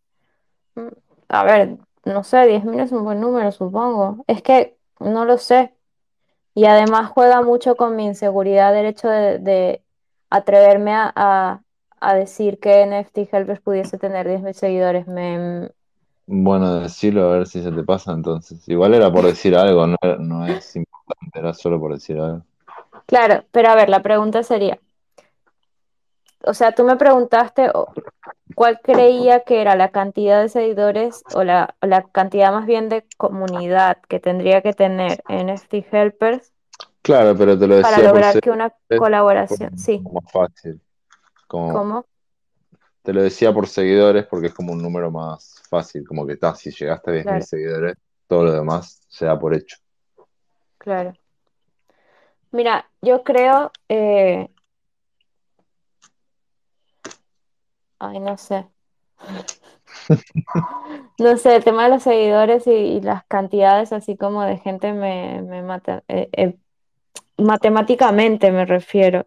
Mm, 0.75 0.89
A 1.29 1.45
ver, 1.45 1.79
no 2.05 2.25
sé, 2.25 2.47
10 2.47 2.65
mil 2.65 2.81
es 2.81 2.93
un 2.93 3.05
buen 3.05 3.21
número, 3.21 3.53
supongo. 3.53 4.25
Es 4.27 4.43
que 4.43 4.79
no 5.01 5.25
lo 5.25 5.39
sé. 5.39 5.75
Y 6.55 6.67
además 6.67 7.11
juega 7.13 7.43
mucho 7.43 7.77
con 7.77 7.97
mi 7.97 8.07
inseguridad 8.07 8.77
el 8.79 8.87
hecho 8.87 9.09
de, 9.09 9.39
de 9.41 9.85
atreverme 10.31 10.95
a, 10.95 11.13
a- 11.17 11.63
a 12.01 12.15
decir 12.15 12.61
que 12.61 12.83
NFT 12.83 13.29
Helpers 13.33 13.61
pudiese 13.63 13.99
tener 13.99 14.29
10.000 14.29 14.55
seguidores. 14.55 15.07
Me, 15.09 15.71
Bueno, 16.27 16.81
decirlo 16.81 17.25
a 17.31 17.39
ver 17.39 17.47
si 17.47 17.63
se 17.63 17.73
te 17.73 17.83
pasa 17.83 18.13
entonces. 18.13 18.69
Igual 18.69 18.95
era 18.95 19.11
por 19.11 19.25
decir 19.27 19.57
algo, 19.57 19.87
no, 19.87 19.97
no 20.19 20.47
es 20.47 20.77
importante, 20.77 21.39
era 21.39 21.55
solo 21.55 21.81
por 21.81 21.95
decir 21.95 22.19
algo. 22.19 22.45
Claro, 23.07 23.45
pero 23.51 23.71
a 23.71 23.75
ver, 23.75 23.89
la 23.89 24.03
pregunta 24.03 24.43
sería, 24.43 24.79
o 26.45 26.55
sea, 26.55 26.73
tú 26.73 26.85
me 26.85 26.97
preguntaste 26.97 27.71
cuál 28.55 28.81
creía 28.81 29.41
que 29.41 29.61
era 29.61 29.77
la 29.77 29.91
cantidad 29.91 30.43
de 30.43 30.49
seguidores 30.49 31.25
o 31.35 31.45
la, 31.45 31.77
la 31.81 32.03
cantidad 32.03 32.53
más 32.53 32.67
bien 32.67 32.89
de 32.89 33.05
comunidad 33.17 33.99
que 34.09 34.21
tendría 34.21 34.63
que 34.63 34.73
tener 34.73 35.23
NFT 35.29 35.75
Helpers 35.93 36.53
Claro, 37.03 37.37
pero 37.39 37.59
te 37.59 37.67
lo 37.67 37.81
para 37.81 37.97
decía 37.97 38.11
por 38.11 38.17
lograr 38.17 38.41
que 38.41 38.51
una 38.51 38.75
colaboración, 38.99 39.79
sí, 39.79 40.03
más 40.13 40.31
fácil. 40.31 40.81
Como, 41.47 41.73
¿cómo? 41.73 42.07
te 43.03 43.13
lo 43.15 43.23
decía 43.23 43.53
por 43.55 43.67
seguidores 43.67 44.27
porque 44.27 44.49
es 44.49 44.55
como 44.55 44.73
un 44.73 44.83
número 44.83 45.11
más 45.11 45.63
fácil, 45.71 46.07
como 46.07 46.27
que 46.27 46.35
está, 46.35 46.55
si 46.55 46.71
llegaste 46.71 47.11
a 47.11 47.15
10.000 47.15 47.25
Claro, 47.25 47.47
seguidores, 47.47 47.95
todo 48.27 48.45
lo 48.45 48.53
demás 48.53 49.01
se 49.09 49.25
da 49.25 49.39
por 49.39 49.55
hecho. 49.55 49.79
claro. 50.77 51.15
Mira, 52.51 52.91
yo 53.03 53.23
creo, 53.23 53.71
eh, 53.89 54.49
ay, 57.99 58.21
no 58.21 58.37
sé, 58.39 58.67
no 61.19 61.37
sé, 61.37 61.57
el 61.57 61.65
tema 61.65 61.85
de 61.85 61.91
los 61.91 62.03
seguidores 62.03 62.67
y, 62.67 62.71
y 62.71 63.01
las 63.01 63.25
cantidades 63.27 63.93
así 63.93 64.17
como 64.17 64.43
de 64.45 64.59
gente 64.59 64.93
me, 64.93 65.43
me 65.43 65.63
mata, 65.63 66.05
eh, 66.09 66.29
eh, 66.33 66.57
matemáticamente 67.39 68.53
me 68.53 68.67
refiero, 68.67 69.27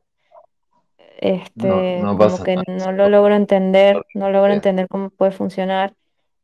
No, 1.56 1.82
este, 1.88 2.02
no 2.02 2.18
como 2.18 2.38
pasa 2.38 2.44
que 2.44 2.56
nada. 2.56 2.66
no 2.68 2.92
lo 2.92 3.10
logro 3.10 3.36
entender, 3.36 4.06
no 4.14 4.30
logro 4.32 4.54
entender 4.54 4.88
cómo 4.88 5.10
puede 5.10 5.32
funcionar 5.32 5.94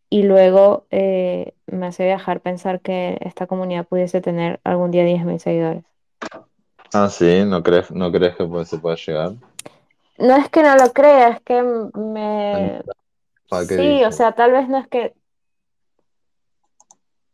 y 0.10 0.24
luego 0.24 0.88
eh, 0.92 1.54
me 1.68 1.88
hace 1.88 2.06
viajar 2.06 2.42
pensar 2.42 2.82
que 2.82 3.18
esta 3.22 3.48
comunidad 3.48 3.88
pudiese 3.88 4.22
tener 4.22 4.60
algún 4.64 4.92
día 4.92 5.06
10.000 5.06 5.40
seguidores. 5.40 5.84
Ah, 6.94 7.10
sí, 7.10 7.44
¿no 7.46 7.64
crees, 7.64 7.92
no 7.92 8.12
crees 8.12 8.36
que 8.36 8.66
se 8.66 8.78
pueda 8.78 8.96
llegar? 8.98 9.34
No 10.20 10.36
es 10.36 10.50
que 10.50 10.64
no 10.64 10.76
lo 10.76 10.92
crea, 10.94 11.30
es 11.30 11.42
que 11.42 11.62
me... 11.64 12.82
¿Para 13.50 13.68
qué 13.68 13.76
Sí, 13.78 14.04
o 14.04 14.12
sea, 14.12 14.34
tal 14.34 14.52
vez 14.52 14.68
no 14.70 14.78
es 14.78 14.88
que, 14.88 15.14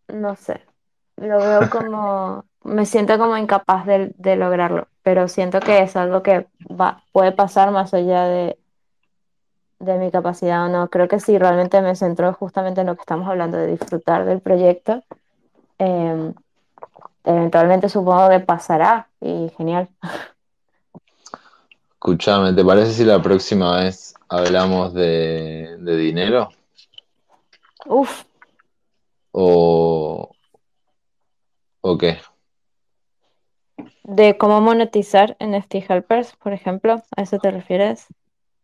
no 0.07 0.35
sé, 0.35 0.61
lo 1.17 1.39
veo 1.39 1.69
como, 1.69 2.45
me 2.63 2.85
siento 2.85 3.17
como 3.17 3.37
incapaz 3.37 3.85
de, 3.85 4.13
de 4.17 4.35
lograrlo, 4.35 4.87
pero 5.01 5.27
siento 5.27 5.59
que 5.59 5.79
es 5.81 5.95
algo 5.95 6.23
que 6.23 6.47
va, 6.69 7.03
puede 7.11 7.31
pasar 7.31 7.71
más 7.71 7.93
allá 7.93 8.25
de, 8.25 8.57
de 9.79 9.97
mi 9.97 10.11
capacidad 10.11 10.65
o 10.65 10.69
no. 10.69 10.89
Creo 10.89 11.07
que 11.07 11.19
sí, 11.19 11.37
realmente 11.37 11.81
me 11.81 11.95
centro 11.95 12.33
justamente 12.33 12.81
en 12.81 12.87
lo 12.87 12.95
que 12.95 13.01
estamos 13.01 13.27
hablando, 13.27 13.57
de 13.57 13.67
disfrutar 13.67 14.25
del 14.25 14.41
proyecto. 14.41 15.03
eh, 15.79 16.33
eventualmente 17.25 17.89
supongo 17.89 18.29
que 18.29 18.39
pasará 18.41 19.09
y 19.21 19.49
genial. 19.57 19.89
Escuchame, 22.03 22.51
¿te 22.51 22.65
parece 22.65 22.91
si 22.91 23.05
la 23.05 23.21
próxima 23.21 23.81
vez 23.81 24.13
hablamos 24.27 24.93
de, 24.93 25.77
de 25.79 25.95
dinero? 25.95 26.49
Uf, 27.85 28.25
¿O, 29.31 30.29
o 31.79 31.97
qué? 31.97 32.17
de 34.03 34.37
cómo 34.37 34.59
monetizar 34.59 35.37
NFT 35.39 35.75
Helpers, 35.89 36.35
por 36.43 36.51
ejemplo, 36.51 37.01
¿a 37.15 37.21
eso 37.21 37.39
te 37.39 37.51
refieres? 37.51 38.07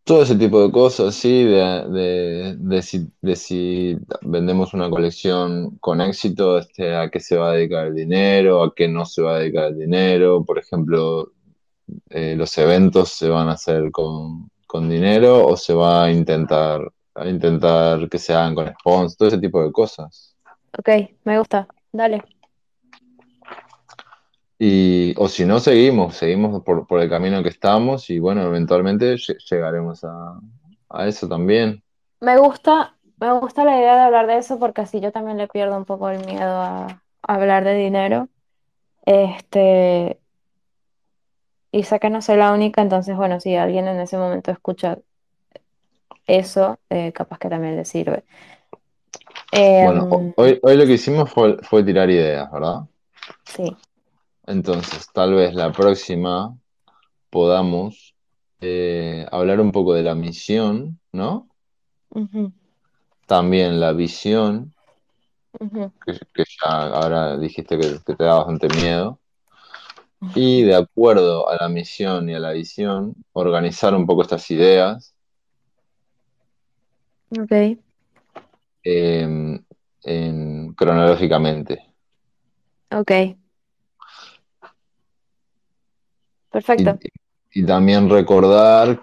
Todo 0.04 0.22
ese 0.22 0.36
tipo 0.36 0.62
de 0.62 0.70
cosas, 0.70 1.14
sí, 1.14 1.44
de, 1.44 1.86
de, 1.88 2.56
de 2.58 2.82
si, 2.82 3.10
de 3.22 3.36
si 3.36 3.96
vendemos 4.20 4.74
una 4.74 4.90
colección 4.90 5.78
con 5.78 6.02
éxito, 6.02 6.58
este, 6.58 6.94
a 6.94 7.10
qué 7.10 7.20
se 7.20 7.38
va 7.38 7.52
a 7.52 7.54
dedicar 7.54 7.86
el 7.86 7.94
dinero, 7.94 8.62
a 8.62 8.74
qué 8.74 8.86
no 8.86 9.06
se 9.06 9.22
va 9.22 9.36
a 9.36 9.38
dedicar 9.38 9.68
el 9.68 9.78
dinero. 9.78 10.44
Por 10.44 10.58
ejemplo, 10.58 11.32
eh, 12.10 12.34
los 12.36 12.56
eventos 12.58 13.10
se 13.10 13.28
van 13.28 13.48
a 13.48 13.52
hacer 13.52 13.90
con, 13.90 14.50
con 14.66 14.88
dinero 14.88 15.46
o 15.46 15.56
se 15.56 15.74
va 15.74 16.04
a 16.04 16.10
intentar, 16.12 16.80
a 17.14 17.28
intentar 17.28 18.08
que 18.08 18.18
se 18.18 18.34
hagan 18.34 18.54
con 18.54 18.68
sponsors, 18.80 19.16
todo 19.16 19.28
ese 19.28 19.38
tipo 19.38 19.62
de 19.62 19.72
cosas. 19.72 20.36
Ok, 20.78 20.88
me 21.24 21.38
gusta, 21.38 21.66
dale. 21.92 22.22
Y, 24.58 25.14
o 25.16 25.26
si 25.28 25.46
no, 25.46 25.58
seguimos, 25.58 26.16
seguimos 26.16 26.62
por, 26.62 26.86
por 26.86 27.00
el 27.00 27.08
camino 27.08 27.42
que 27.42 27.48
estamos 27.48 28.10
y 28.10 28.18
bueno, 28.18 28.42
eventualmente 28.42 29.14
lle- 29.14 29.38
llegaremos 29.50 30.04
a, 30.04 30.38
a 30.90 31.08
eso 31.08 31.26
también. 31.26 31.82
Me 32.20 32.36
gusta, 32.36 32.94
me 33.18 33.32
gusta 33.38 33.64
la 33.64 33.78
idea 33.78 33.94
de 33.94 34.00
hablar 34.02 34.26
de 34.26 34.36
eso 34.36 34.58
porque 34.58 34.82
así 34.82 35.00
yo 35.00 35.12
también 35.12 35.38
le 35.38 35.48
pierdo 35.48 35.76
un 35.78 35.86
poco 35.86 36.10
el 36.10 36.24
miedo 36.26 36.42
a, 36.60 36.86
a 37.22 37.34
hablar 37.34 37.64
de 37.64 37.74
dinero. 37.74 38.28
Este, 39.06 40.19
y 41.72 41.84
sé 41.84 42.00
que 42.00 42.10
no 42.10 42.22
soy 42.22 42.36
la 42.36 42.52
única, 42.52 42.82
entonces 42.82 43.16
bueno, 43.16 43.40
si 43.40 43.56
alguien 43.56 43.88
en 43.88 44.00
ese 44.00 44.16
momento 44.18 44.50
escucha 44.50 44.98
eso, 46.26 46.78
eh, 46.90 47.12
capaz 47.12 47.38
que 47.38 47.48
también 47.48 47.76
le 47.76 47.84
sirve. 47.84 48.24
Bueno, 49.78 50.06
Em, 50.10 50.32
hoy, 50.36 50.58
hoy 50.62 50.76
lo 50.76 50.86
que 50.86 50.92
hicimos 50.92 51.30
fue, 51.30 51.56
fue 51.62 51.82
tirar 51.82 52.08
ideas, 52.10 52.50
¿verdad? 52.52 52.82
sí, 53.44 53.76
Entonces, 54.46 55.06
tal 55.12 55.34
vez 55.34 55.54
la 55.54 55.72
próxima 55.72 56.56
podamos 57.30 58.16
eh, 58.60 59.26
hablar 59.32 59.60
un 59.60 59.72
poco 59.72 59.94
de 59.94 60.02
la 60.04 60.14
misión, 60.16 61.00
¿no? 61.12 61.48
También 63.26 63.80
la 63.80 63.94
visión, 63.94 64.74
que, 66.04 66.12
que 66.34 66.44
ya 66.62 66.68
ahora 66.88 67.38
dijiste 67.38 67.78
que, 67.78 68.00
que 68.04 68.14
te 68.16 68.24
da 68.24 68.34
bastante 68.36 68.68
miedo. 68.70 69.19
Y 70.34 70.62
de 70.62 70.74
acuerdo 70.74 71.48
a 71.48 71.56
la 71.56 71.68
misión 71.68 72.28
y 72.28 72.34
a 72.34 72.38
la 72.40 72.52
visión, 72.52 73.14
organizar 73.32 73.94
un 73.94 74.06
poco 74.06 74.22
estas 74.22 74.50
ideas. 74.50 75.14
Ok, 77.38 77.78
eh, 78.84 79.26
en- 80.04 80.74
cronológicamente. 80.74 81.84
ok, 82.90 83.10
Y, 83.10 83.36
perfecto, 86.50 86.98
y 87.52 87.64
también 87.64 88.08
recordar 88.10 89.00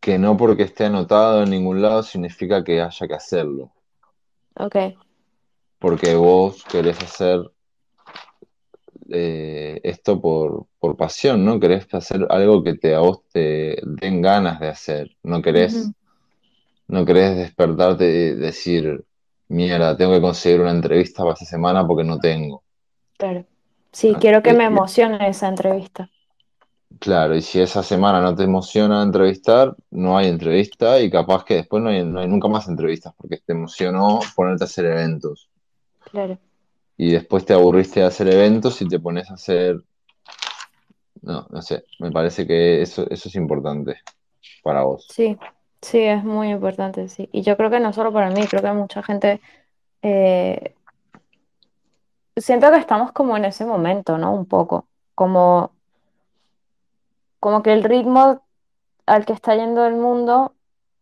que 0.00 0.20
no 0.20 0.36
porque 0.36 0.62
esté 0.62 0.84
anotado 0.84 1.42
en 1.42 1.50
ningún 1.50 1.82
lado 1.82 2.04
significa 2.04 2.62
que 2.62 2.80
haya 2.80 3.08
que 3.08 3.14
hacerlo. 3.14 3.72
ok, 4.56 4.76
Porque 5.78 6.16
vos 6.16 6.64
querés 6.64 7.00
hacer 7.00 7.38
eh, 9.10 9.80
esto 9.82 10.20
por, 10.20 10.66
por 10.78 10.96
pasión, 10.96 11.44
¿no? 11.44 11.60
Querés 11.60 11.86
hacer 11.92 12.26
algo 12.30 12.62
que 12.62 12.74
te, 12.74 12.94
a 12.94 13.00
vos 13.00 13.22
te 13.32 13.78
den 13.82 14.22
ganas 14.22 14.60
de 14.60 14.68
hacer. 14.68 15.16
No 15.22 15.42
querés, 15.42 15.90
no 16.88 17.04
querés 17.04 17.36
despertarte 17.36 18.04
y 18.04 18.34
decir, 18.34 19.04
mierda, 19.48 19.96
tengo 19.96 20.12
que 20.12 20.20
conseguir 20.20 20.60
una 20.60 20.70
entrevista 20.70 21.22
para 21.22 21.34
esta 21.34 21.44
semana 21.44 21.86
porque 21.86 22.04
no 22.04 22.18
tengo. 22.18 22.62
claro. 23.16 23.44
Sí, 23.92 24.10
¿no? 24.10 24.18
quiero 24.18 24.42
que 24.42 24.52
me 24.52 24.64
emocione 24.64 25.28
esa 25.28 25.46
entrevista. 25.46 26.10
Claro, 26.98 27.36
y 27.36 27.42
si 27.42 27.60
esa 27.60 27.82
semana 27.82 28.20
no 28.20 28.34
te 28.34 28.42
emociona 28.42 29.02
entrevistar, 29.02 29.76
no 29.90 30.16
hay 30.18 30.28
entrevista 30.28 31.00
y 31.00 31.10
capaz 31.10 31.44
que 31.44 31.54
después 31.54 31.82
no 31.82 31.90
hay, 31.90 32.04
no 32.04 32.20
hay 32.20 32.26
nunca 32.26 32.48
más 32.48 32.68
entrevistas 32.68 33.14
porque 33.16 33.38
te 33.38 33.52
emocionó 33.52 34.20
ponerte 34.34 34.64
a 34.64 34.66
hacer 34.66 34.86
eventos. 34.86 35.48
Claro. 36.10 36.38
Y 36.96 37.12
después 37.12 37.44
te 37.44 37.54
aburriste 37.54 38.00
de 38.00 38.06
hacer 38.06 38.32
eventos 38.32 38.80
y 38.82 38.88
te 38.88 38.98
pones 38.98 39.30
a 39.30 39.34
hacer... 39.34 39.76
No, 41.22 41.46
no 41.50 41.62
sé, 41.62 41.84
me 42.00 42.10
parece 42.10 42.46
que 42.46 42.82
eso, 42.82 43.06
eso 43.10 43.28
es 43.28 43.34
importante 43.34 43.96
para 44.62 44.82
vos. 44.82 45.06
Sí, 45.10 45.38
sí, 45.80 46.00
es 46.00 46.22
muy 46.22 46.50
importante, 46.50 47.08
sí. 47.08 47.28
Y 47.32 47.42
yo 47.42 47.56
creo 47.56 47.70
que 47.70 47.80
no 47.80 47.92
solo 47.92 48.12
para 48.12 48.30
mí, 48.30 48.46
creo 48.46 48.62
que 48.62 48.72
mucha 48.72 49.02
gente... 49.02 49.40
eh, 50.02 50.74
siento 52.36 52.70
que 52.70 52.78
estamos 52.78 53.12
como 53.12 53.36
en 53.36 53.44
ese 53.44 53.64
momento, 53.64 54.18
¿no? 54.18 54.34
Un 54.34 54.46
poco, 54.46 54.86
como, 55.14 55.70
como 57.40 57.62
que 57.62 57.72
el 57.72 57.84
ritmo 57.84 58.42
al 59.06 59.24
que 59.24 59.32
está 59.32 59.54
yendo 59.54 59.86
el 59.86 59.94
mundo 59.94 60.54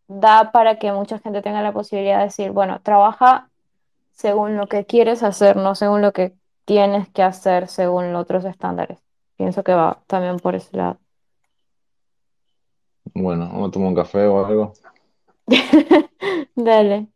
da 0.09 0.53
para 0.53 0.79
que 0.79 0.93
mucha 0.93 1.19
gente 1.19 1.41
tenga 1.41 1.63
la 1.63 1.73
posibilidad 1.73 2.19
de 2.19 2.25
decir, 2.25 2.51
bueno, 2.51 2.81
trabaja 2.83 3.49
según 4.13 4.57
lo 4.57 4.67
que 4.69 4.87
quieres 4.87 5.23
hacer, 5.23 5.57
no 5.57 5.75
según 5.75 6.03
lo 6.03 6.13
que 6.13 6.35
tienes 6.65 7.09
que 7.11 7.23
hacer 7.23 7.69
según 7.69 8.15
otros 8.15 8.45
estándares. 8.45 8.99
Pienso 9.37 9.65
que 9.65 9.75
va 9.75 10.03
también 10.07 10.39
por 10.39 10.55
ese 10.55 10.77
lado. 10.77 10.99
Bueno, 13.15 13.49
vamos 13.49 13.69
a 13.69 13.73
tomar 13.73 13.89
un 13.89 13.95
café 13.95 14.27
o 14.27 14.47
algo. 14.47 14.73
Dale. 16.55 17.09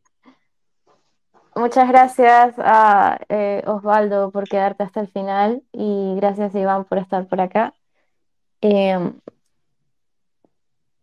Muchas 1.55 1.89
gracias 1.89 2.55
a 2.59 3.19
eh, 3.29 3.63
Osvaldo 3.67 4.31
por 4.31 4.47
quedarte 4.49 4.83
hasta 4.83 5.01
el 5.01 5.09
final 5.09 5.63
y 5.73 6.15
gracias 6.17 6.55
Iván 6.55 6.85
por 6.85 6.99
estar 6.99 7.27
por 7.29 7.41
acá. 7.41 7.73
Eh, 8.61 9.13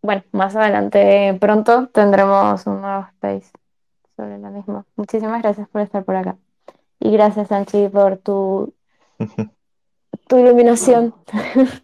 bueno, 0.02 0.24
más 0.32 0.56
adelante 0.56 1.36
pronto 1.40 1.88
tendremos 1.88 2.68
un 2.68 2.82
nuevo 2.82 3.08
space 3.14 3.52
sobre 4.16 4.38
la 4.38 4.50
misma. 4.50 4.86
Muchísimas 4.96 5.42
gracias 5.42 5.68
por 5.70 5.82
estar 5.82 6.04
por 6.04 6.16
acá. 6.16 6.38
Y 7.00 7.12
gracias 7.12 7.50
Sanchi 7.50 7.90
por 7.90 8.18
tu, 8.18 8.74
tu 10.28 10.38
iluminación. 10.38 11.14